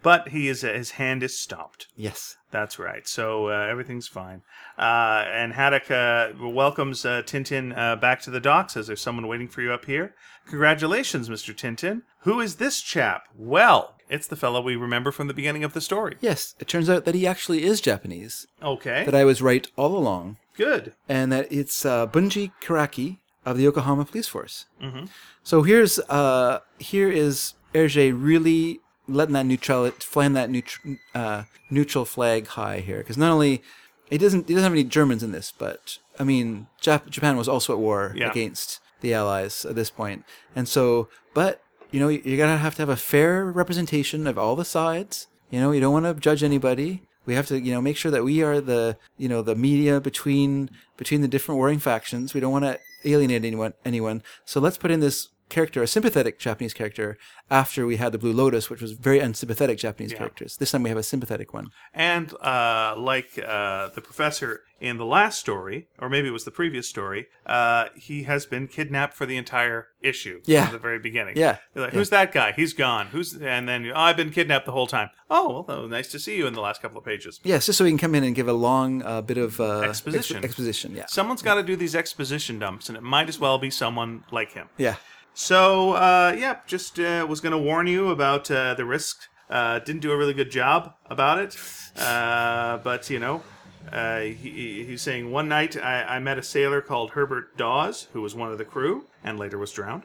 [0.02, 1.88] But he is his hand is stopped.
[1.96, 2.36] Yes.
[2.50, 3.06] That's right.
[3.06, 4.42] So uh, everything's fine.
[4.78, 9.26] Uh, and Haddock uh, welcomes uh, Tintin uh, back to the docks Says there's someone
[9.26, 10.14] waiting for you up here.
[10.46, 11.54] Congratulations, Mr.
[11.54, 12.02] Tintin.
[12.20, 13.24] Who is this chap?
[13.36, 16.16] Well, it's the fellow we remember from the beginning of the story.
[16.20, 16.54] Yes.
[16.58, 18.46] It turns out that he actually is Japanese.
[18.62, 19.04] Okay.
[19.04, 20.38] That I was right all along.
[20.64, 20.92] Good.
[21.08, 24.66] and that it's uh, Bunji Kuraki of the Yokohama Police Force.
[24.82, 25.06] Mm-hmm.
[25.42, 32.04] So here's uh, here is Hergé really letting that neutral flying that neutral uh, neutral
[32.04, 33.62] flag high here because not only
[34.10, 37.48] it doesn't it doesn't have any Germans in this, but I mean Jap- Japan was
[37.48, 38.30] also at war Yeah.
[38.30, 40.24] against the Allies at this point,
[40.54, 44.54] and so but you know you're gonna have to have a fair representation of all
[44.56, 45.26] the sides.
[45.50, 47.02] You know you don't want to judge anybody.
[47.26, 50.00] We have to you know make sure that we are the you know the media
[50.00, 52.34] between between the different warring factions.
[52.34, 54.22] We don't want to alienate anyone anyone.
[54.44, 57.18] So let's put in this character, a sympathetic Japanese character,
[57.50, 60.56] after we had the Blue Lotus, which was very unsympathetic Japanese characters.
[60.56, 61.68] This time we have a sympathetic one.
[61.92, 66.50] And uh, like uh, the professor in the last story, or maybe it was the
[66.50, 70.64] previous story, uh, he has been kidnapped for the entire issue Yeah.
[70.66, 71.36] from the very beginning.
[71.36, 71.58] Yeah.
[71.74, 72.52] You're like, Who's that guy?
[72.52, 73.08] He's gone.
[73.08, 75.10] Who's and then oh, I've been kidnapped the whole time.
[75.28, 77.40] Oh, well, nice to see you in the last couple of pages.
[77.44, 79.80] Yes, just so we can come in and give a long uh, bit of uh,
[79.80, 80.38] Exposition.
[80.40, 81.04] exp- exposition, yeah.
[81.08, 84.52] Someone's got to do these exposition dumps, and it might as well be someone like
[84.52, 84.68] him.
[84.78, 84.96] Yeah.
[85.34, 89.16] So, uh, yeah, just uh, was going to warn you about uh, the risk.
[89.48, 91.56] Uh, didn't do a really good job about it.
[91.96, 93.42] Uh, but, you know,
[93.90, 98.20] uh, he, he's saying one night I, I met a sailor called Herbert Dawes, who
[98.20, 100.02] was one of the crew and later was drowned.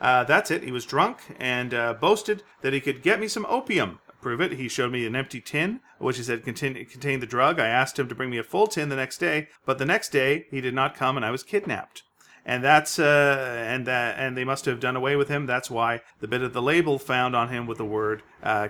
[0.00, 0.62] That's it.
[0.64, 1.70] He was drunk and
[2.00, 4.00] boasted that he could get me some opium.
[4.20, 4.52] Prove it.
[4.52, 7.58] He showed me an empty tin, which he said contain, contained the drug.
[7.58, 10.10] I asked him to bring me a full tin the next day, but the next
[10.10, 12.04] day he did not come, and I was kidnapped
[12.44, 15.46] and that's uh, and that and they must have done away with him.
[15.46, 18.68] That's why the bit of the label found on him with the word uh,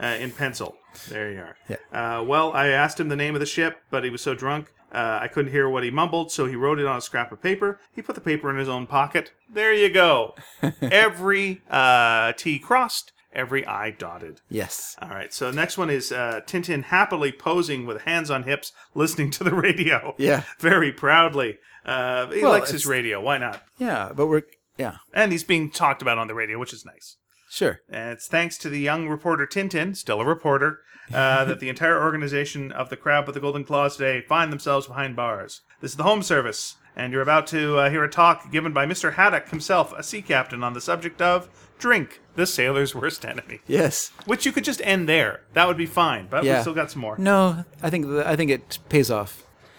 [0.00, 0.76] uh, in pencil.
[1.08, 1.56] There you are.
[1.68, 1.76] Yeah.
[1.92, 4.72] Uh, well, I asked him the name of the ship, but he was so drunk.
[4.92, 7.42] Uh, I couldn't hear what he mumbled, so he wrote it on a scrap of
[7.42, 7.80] paper.
[7.92, 9.32] He put the paper in his own pocket.
[9.52, 10.36] There you go.
[10.80, 14.40] every uh, T crossed, every I dotted.
[14.48, 14.96] Yes.
[15.02, 15.32] All right.
[15.32, 19.44] So the next one is uh, Tintin happily posing with hands on hips, listening to
[19.44, 20.14] the radio.
[20.18, 20.42] Yeah.
[20.58, 21.58] Very proudly.
[21.84, 23.20] Uh, he Well, likes his radio.
[23.20, 23.62] Why not?
[23.78, 24.42] Yeah, but we're
[24.78, 27.16] yeah, And he's being talked about on the radio, which is nice.
[27.48, 27.80] sure.
[27.88, 30.80] And it's thanks to the young reporter Tintin, still a reporter,
[31.12, 34.86] uh, that the entire organization of the Crab with the Golden Claws today find themselves
[34.88, 35.60] behind bars.
[35.80, 38.84] This is the Home Service, and you're about to uh, hear a talk given by
[38.86, 39.12] Mr.
[39.14, 41.48] Haddock himself, a sea captain, on the subject of
[41.84, 43.60] drink, the sailor's worst enemy.
[43.66, 44.10] Yes.
[44.30, 45.32] Which you could just end there.
[45.52, 46.56] That would be fine, but Yeah.
[46.56, 47.16] we still got some more.
[47.18, 49.30] No, I think th- I think it pays off.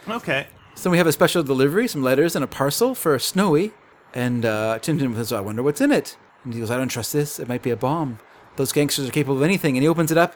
[0.08, 0.42] Okay.
[0.76, 3.72] So we have a special delivery, some letters and a parcel for Snowy.
[4.14, 6.16] And uh, Tintin says, I wonder what's in it.
[6.44, 7.40] And he goes, I don't trust this.
[7.40, 8.20] It might be a bomb.
[8.56, 9.76] Those gangsters are capable of anything.
[9.76, 10.36] And he opens it up,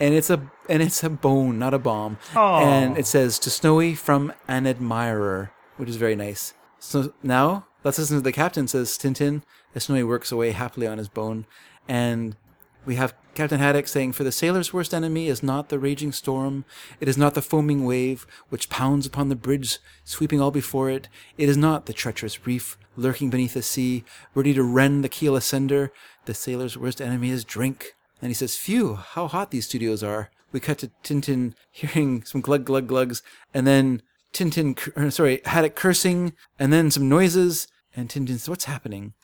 [0.00, 2.16] and it's a and it's a bone, not a bomb.
[2.34, 2.60] Aw.
[2.64, 6.54] And it says to Snowy from an admirer, which is very nice.
[6.78, 8.66] So now let's listen to the captain.
[8.66, 9.42] Says Tintin
[9.74, 11.46] as Snowy works away happily on his bone,
[11.88, 12.36] and
[12.84, 16.64] we have Captain Haddock saying, For the sailor's worst enemy is not the raging storm,
[17.00, 21.08] it is not the foaming wave which pounds upon the bridge, sweeping all before it,
[21.38, 25.36] it is not the treacherous reef lurking beneath the sea, ready to rend the keel
[25.36, 25.92] asunder.
[26.26, 27.94] The sailor's worst enemy is drink.
[28.20, 30.30] And he says, Phew, how hot these studios are.
[30.52, 33.22] We cut to Tintin hearing some glug glug glugs,
[33.54, 34.02] and then
[34.32, 39.14] Tintin, sorry, Haddock cursing, and then some noises, and Tintin says, What's happening?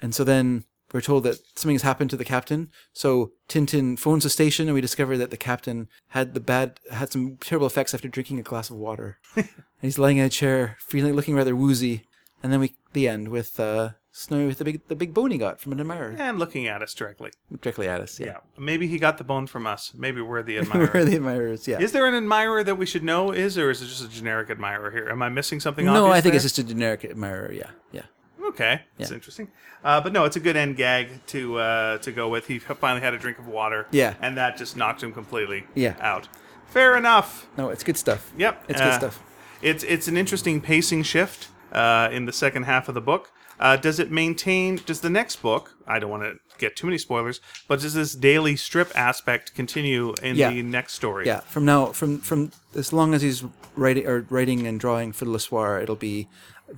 [0.00, 2.70] And so then we're told that something has happened to the captain.
[2.92, 7.12] So Tintin phones the station, and we discover that the captain had the bad had
[7.12, 9.18] some terrible effects after drinking a glass of water.
[9.36, 9.48] and
[9.82, 12.04] he's lying in a chair, feeling looking rather woozy.
[12.42, 15.38] And then we the end with uh, Snowy with the big the big bone he
[15.38, 17.30] got from an admirer And looking at us directly.
[17.60, 18.18] directly at us.
[18.18, 18.26] Yeah.
[18.26, 19.92] Yeah, Maybe he got the bone from us.
[19.94, 21.68] Maybe we're the we're the admirers.
[21.68, 21.80] Yeah.
[21.80, 24.50] is there an admirer that we should know is, or is it just a generic
[24.50, 25.08] admirer here?
[25.08, 26.34] Am I missing something no, I think there?
[26.36, 27.52] it's just a generic admirer.
[27.52, 28.02] Yeah, yeah.
[28.48, 29.14] Okay, that's Yeah.
[29.14, 29.48] interesting.
[29.84, 32.46] Uh, but no, it's a good end gag to uh, to go with.
[32.46, 33.86] He finally had a drink of water.
[33.90, 34.14] Yeah.
[34.20, 35.64] and that just knocked him completely.
[35.74, 35.94] Yeah.
[36.00, 36.28] out.
[36.66, 37.46] Fair enough.
[37.56, 38.32] No, it's good stuff.
[38.36, 39.22] Yep, it's uh, good stuff.
[39.62, 43.30] It's it's an interesting pacing shift uh, in the second half of the book.
[43.60, 44.76] Uh, does it maintain?
[44.86, 45.74] Does the next book?
[45.86, 50.14] I don't want to get too many spoilers, but does this daily strip aspect continue
[50.22, 50.50] in Yeah.
[50.50, 51.26] the next story?
[51.26, 53.42] Yeah, from now, from from as long as he's
[53.74, 56.28] writing or writing and drawing for Le Soir, it'll be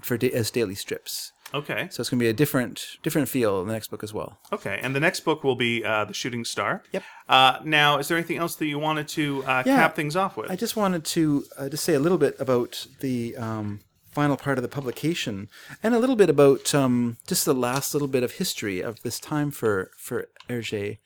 [0.00, 1.32] for da- as daily strips.
[1.52, 1.88] Okay.
[1.90, 4.38] So it's going to be a different different feel in the next book as well.
[4.52, 6.82] Okay, and the next book will be uh, the Shooting Star.
[6.92, 7.02] Yep.
[7.28, 9.76] Uh, now, is there anything else that you wanted to uh, Yeah.
[9.76, 10.50] cap things off with?
[10.50, 13.80] I just wanted to uh, just say a little bit about the um,
[14.12, 15.48] final part of the publication,
[15.82, 19.20] and a little bit about um, just the last little bit of history of this
[19.20, 20.98] time for for Hergé.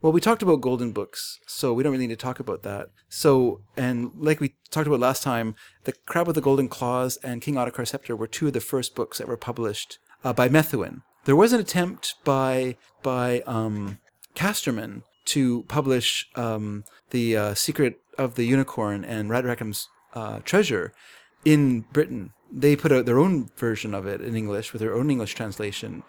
[0.00, 2.88] Well, we talked about golden books, so we don't really need to talk about that.
[3.08, 7.42] So, and like we talked about last time, the Crab with the Golden Claws and
[7.42, 11.02] King Ottokar Scepter were two of the first books that were published uh, by Methuen.
[11.24, 13.98] There was an attempt by by um,
[14.34, 20.92] Casterman to publish um, the uh, Secret of the Unicorn and Red Rackham's uh, Treasure
[21.44, 22.32] in Britain.
[22.52, 26.02] They put out their own version of it in English with their own English translation.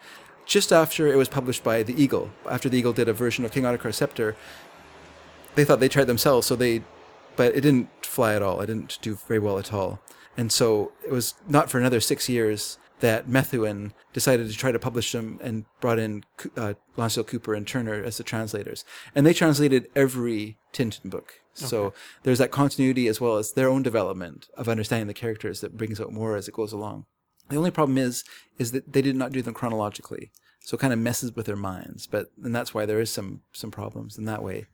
[0.46, 3.52] just after it was published by the Eagle, after the Eagle did a version of
[3.52, 4.36] King Ottokar Scepter,
[5.56, 6.84] they thought they'd try it themselves, so they,
[7.36, 8.60] but it didn't fly at all.
[8.62, 10.02] It didn't do very well at all.
[10.36, 14.80] And so it was not for another six years that Methuen decided to try to
[14.80, 16.24] publish them and brought in
[16.58, 18.86] uh, Cooper and Turner as the translators.
[19.14, 21.42] And they translated every Tintin book.
[21.54, 25.78] So there's that continuity as well as their own development of understanding the characters that
[25.78, 27.06] brings out more as it goes along.
[27.50, 28.24] The only problem is
[28.58, 30.32] is that they did not do them chronologically.
[30.62, 32.08] So it kind of messes with their minds.
[32.08, 34.66] But and that's why there is some some problems in that way.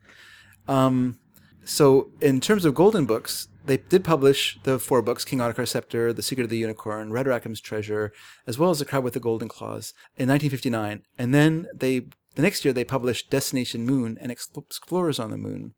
[0.68, 1.20] Um,
[1.66, 6.14] so in terms of golden books, they did publish the four books: King Ottokar Scepter,
[6.14, 8.14] The Secret of the Unicorn, Red Rackham's Treasure,
[8.48, 11.04] as well as The Crab with the Golden Claws in 1959.
[11.18, 12.02] And then they
[12.36, 15.74] the next year they published Destination Moon and Explorers on the Moon.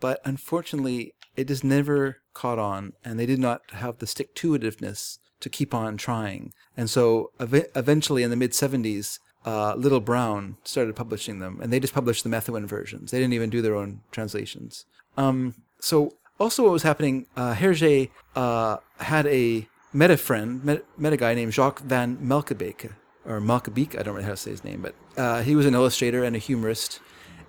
[0.00, 4.58] But unfortunately, it just never caught on, and they did not have the stick to
[4.58, 6.52] itiveness to keep on trying.
[6.76, 11.72] And so ev- eventually, in the mid 70s, uh, Little Brown started publishing them, and
[11.72, 13.10] they just published the Methuen versions.
[13.10, 14.84] They didn't even do their own translations.
[15.16, 17.26] Um, so also, what was happening?
[17.36, 20.64] Uh, Hergé uh, had a meta friend,
[20.96, 22.92] met a guy named Jacques van Melkebeek,
[23.26, 23.98] or Melkebeek.
[23.98, 26.36] I don't know how to say his name, but uh, he was an illustrator and
[26.36, 27.00] a humorist,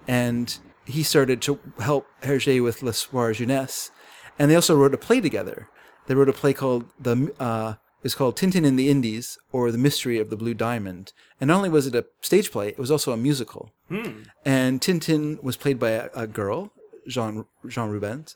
[0.07, 0.57] and
[0.91, 3.91] he started to help Hergé with Le Soir Jeunesse,
[4.37, 5.69] and they also wrote a play together.
[6.07, 9.77] They wrote a play called the uh, is called Tintin in the Indies or The
[9.77, 11.13] Mystery of the Blue Diamond.
[11.39, 13.71] And not only was it a stage play, it was also a musical.
[13.89, 14.23] Hmm.
[14.43, 16.71] And Tintin was played by a, a girl,
[17.07, 18.35] Jean Jean Rubens.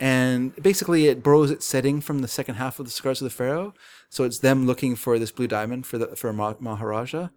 [0.00, 3.30] And basically, it borrows its setting from the second half of the Cigars of the
[3.30, 3.74] Pharaoh.
[4.08, 7.28] So it's them looking for this blue diamond for the for Maharaja,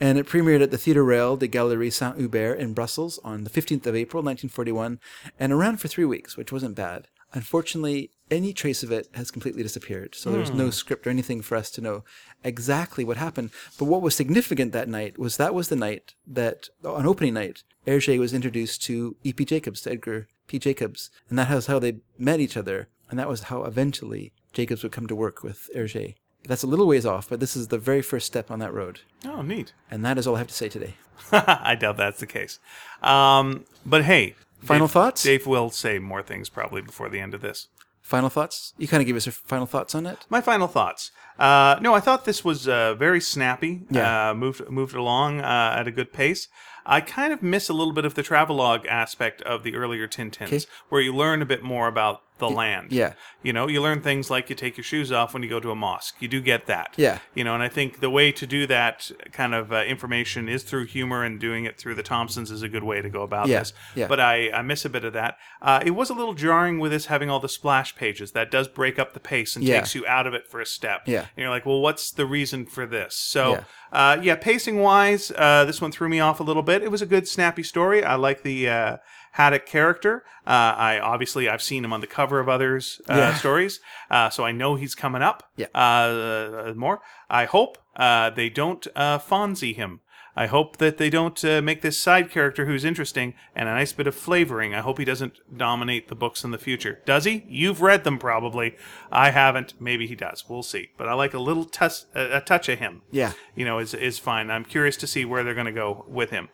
[0.00, 3.50] and it premiered at the Theatre Real de Galerie Saint Hubert in Brussels on the
[3.50, 4.98] 15th of April, 1941,
[5.38, 7.08] and around for three weeks, which wasn't bad.
[7.34, 10.14] Unfortunately, any trace of it has completely disappeared.
[10.14, 10.70] So there's no hmm.
[10.70, 12.04] script or anything for us to know
[12.44, 13.50] exactly what happened.
[13.78, 17.62] But what was significant that night was that was the night that, on opening night,
[17.86, 19.44] Hergé was introduced to E.P.
[19.44, 20.58] Jacobs, to Edgar P.
[20.58, 21.08] Jacobs.
[21.30, 22.88] And that was how they met each other.
[23.08, 26.16] And that was how eventually Jacobs would come to work with Hergé.
[26.44, 29.00] That's a little ways off, but this is the very first step on that road.
[29.24, 29.72] Oh, neat.
[29.90, 30.94] And that is all I have to say today.
[31.32, 32.58] I doubt that's the case.
[33.02, 35.22] Um, but hey, Final Dave, thoughts?
[35.22, 37.68] Dave will say more things probably before the end of this.
[38.02, 38.74] Final thoughts?
[38.76, 40.26] You kind of give us your final thoughts on it.
[40.28, 41.12] My final thoughts.
[41.38, 43.82] Uh, no, I thought this was uh, very snappy.
[43.88, 44.30] Yeah.
[44.30, 46.48] Uh, moved moved along uh, at a good pace.
[46.84, 50.46] I kind of miss a little bit of the travelogue aspect of the earlier Tintins,
[50.46, 50.60] okay.
[50.88, 52.92] where you learn a bit more about the land.
[52.92, 53.14] Yeah.
[53.42, 55.70] You know, you learn things like you take your shoes off when you go to
[55.70, 56.16] a mosque.
[56.20, 56.94] You do get that.
[56.96, 57.18] Yeah.
[57.34, 60.62] You know, and I think the way to do that kind of uh, information is
[60.62, 63.48] through humor, and doing it through the Thompsons is a good way to go about
[63.48, 63.60] yeah.
[63.60, 63.72] this.
[63.94, 64.08] Yeah.
[64.08, 65.38] But I, I miss a bit of that.
[65.60, 68.32] Uh, it was a little jarring with this having all the splash pages.
[68.32, 69.78] That does break up the pace and yeah.
[69.78, 71.02] takes you out of it for a step.
[71.06, 71.20] Yeah.
[71.20, 73.16] And you're like, well, what's the reason for this?
[73.16, 76.82] So, yeah, uh, yeah pacing wise, uh, this one threw me off a little bit.
[76.82, 78.02] It was a good, snappy story.
[78.02, 78.96] I like the uh,
[79.32, 80.24] Haddock character.
[80.46, 83.34] Uh, I obviously I've seen him on the cover of others uh, Yeah.
[83.34, 83.80] stories,
[84.10, 85.50] uh, so I know he's coming up.
[85.56, 85.66] Yeah.
[85.74, 87.00] Uh, more.
[87.30, 90.00] I hope uh, they don't uh, Fonzie him.
[90.34, 93.92] I hope that they don't uh, make this side character who's interesting and a nice
[93.92, 94.74] bit of flavoring.
[94.74, 97.02] I hope he doesn't dominate the books in the future.
[97.04, 97.44] Does he?
[97.48, 98.74] You've read them probably.
[99.10, 99.74] I haven't.
[99.78, 100.44] Maybe he does.
[100.48, 100.88] We'll see.
[100.96, 103.02] But I like a little tus- a touch of him.
[103.10, 103.32] Yeah.
[103.54, 104.50] You know, is is fine.
[104.50, 106.48] I'm curious to see where they're going to go with him.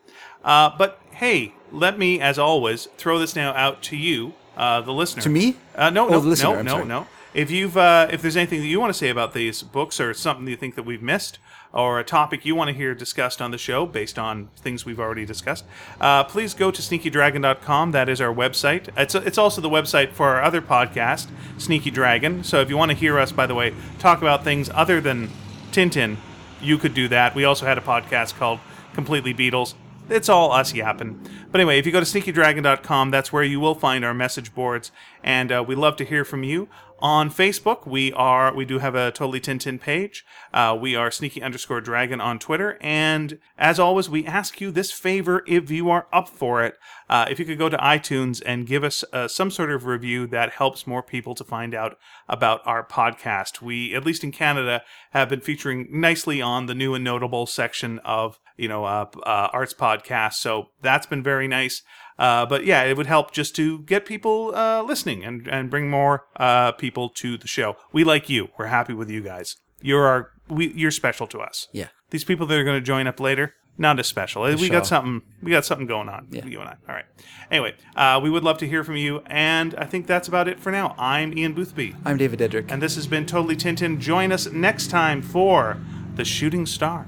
[0.49, 4.93] Uh, but hey, let me, as always, throw this now out to you, uh, the
[4.93, 5.23] listener.
[5.23, 5.57] To me?
[5.77, 6.85] Uh, no, Oh, no, listener, no, I'm no, sorry.
[6.86, 7.07] no.
[7.35, 10.15] If you've, uh, if there's anything that you want to say about these books, or
[10.15, 11.39] something you think that we've missed,
[11.75, 14.99] or a topic you want to hear discussed on the show based on things we've
[14.99, 15.67] already discussed,
[16.01, 17.93] uh, please go to sneakydragon.com.
[17.93, 18.89] That is our website.
[18.97, 21.28] It's it's also the website for our other podcast,
[21.59, 22.43] Sneaky Dragon.
[22.43, 25.28] So if you want to hear us, by the way, talk about things other than
[25.70, 26.17] Tintin,
[26.62, 27.35] you could do that.
[27.35, 28.60] We also had a podcast called
[28.94, 29.75] Completely Beatles
[30.09, 31.20] it's all us yapping.
[31.51, 34.93] But anyway, if you go to sneakydragon.com, that's where you will find our message boards,
[35.23, 36.69] and uh, we love to hear from you.
[37.01, 40.27] On Facebook, we are we do have a totally Tintin page.
[40.52, 44.91] Uh, we are sneaky underscore dragon on Twitter, and as always, we ask you this
[44.91, 46.75] favor if you are up for it.
[47.09, 50.27] Uh, if you could go to iTunes and give us uh, some sort of review
[50.27, 51.97] that helps more people to find out
[52.28, 53.62] about our podcast.
[53.62, 58.01] We, at least in Canada, have been featuring nicely on the new and notable section
[58.01, 60.35] of you know uh, uh, arts podcast.
[60.35, 61.83] So that's been very nice.
[62.19, 65.89] Uh, but yeah, it would help just to get people uh, listening and, and bring
[65.89, 67.77] more uh, people to the show.
[67.93, 68.49] We like you.
[68.59, 69.57] We're happy with you guys.
[69.81, 71.69] You're our we, you're special to us.
[71.73, 71.89] Yeah.
[72.11, 74.43] These people that are going to join up later, not as special.
[74.43, 75.23] we got something.
[75.43, 76.27] We got something going on.
[76.31, 76.45] Yeah.
[76.47, 76.77] You and I.
[76.89, 77.05] All right.
[77.51, 80.59] Anyway, uh, we would love to hear from you, and I think that's about it
[80.59, 80.95] for now.
[80.99, 82.71] I'm Ian Boothby, I'm David Dedrick.
[82.71, 83.99] and this has been Totally Tintin.
[84.01, 85.79] Join us next time for
[86.17, 87.07] the Shooting Star.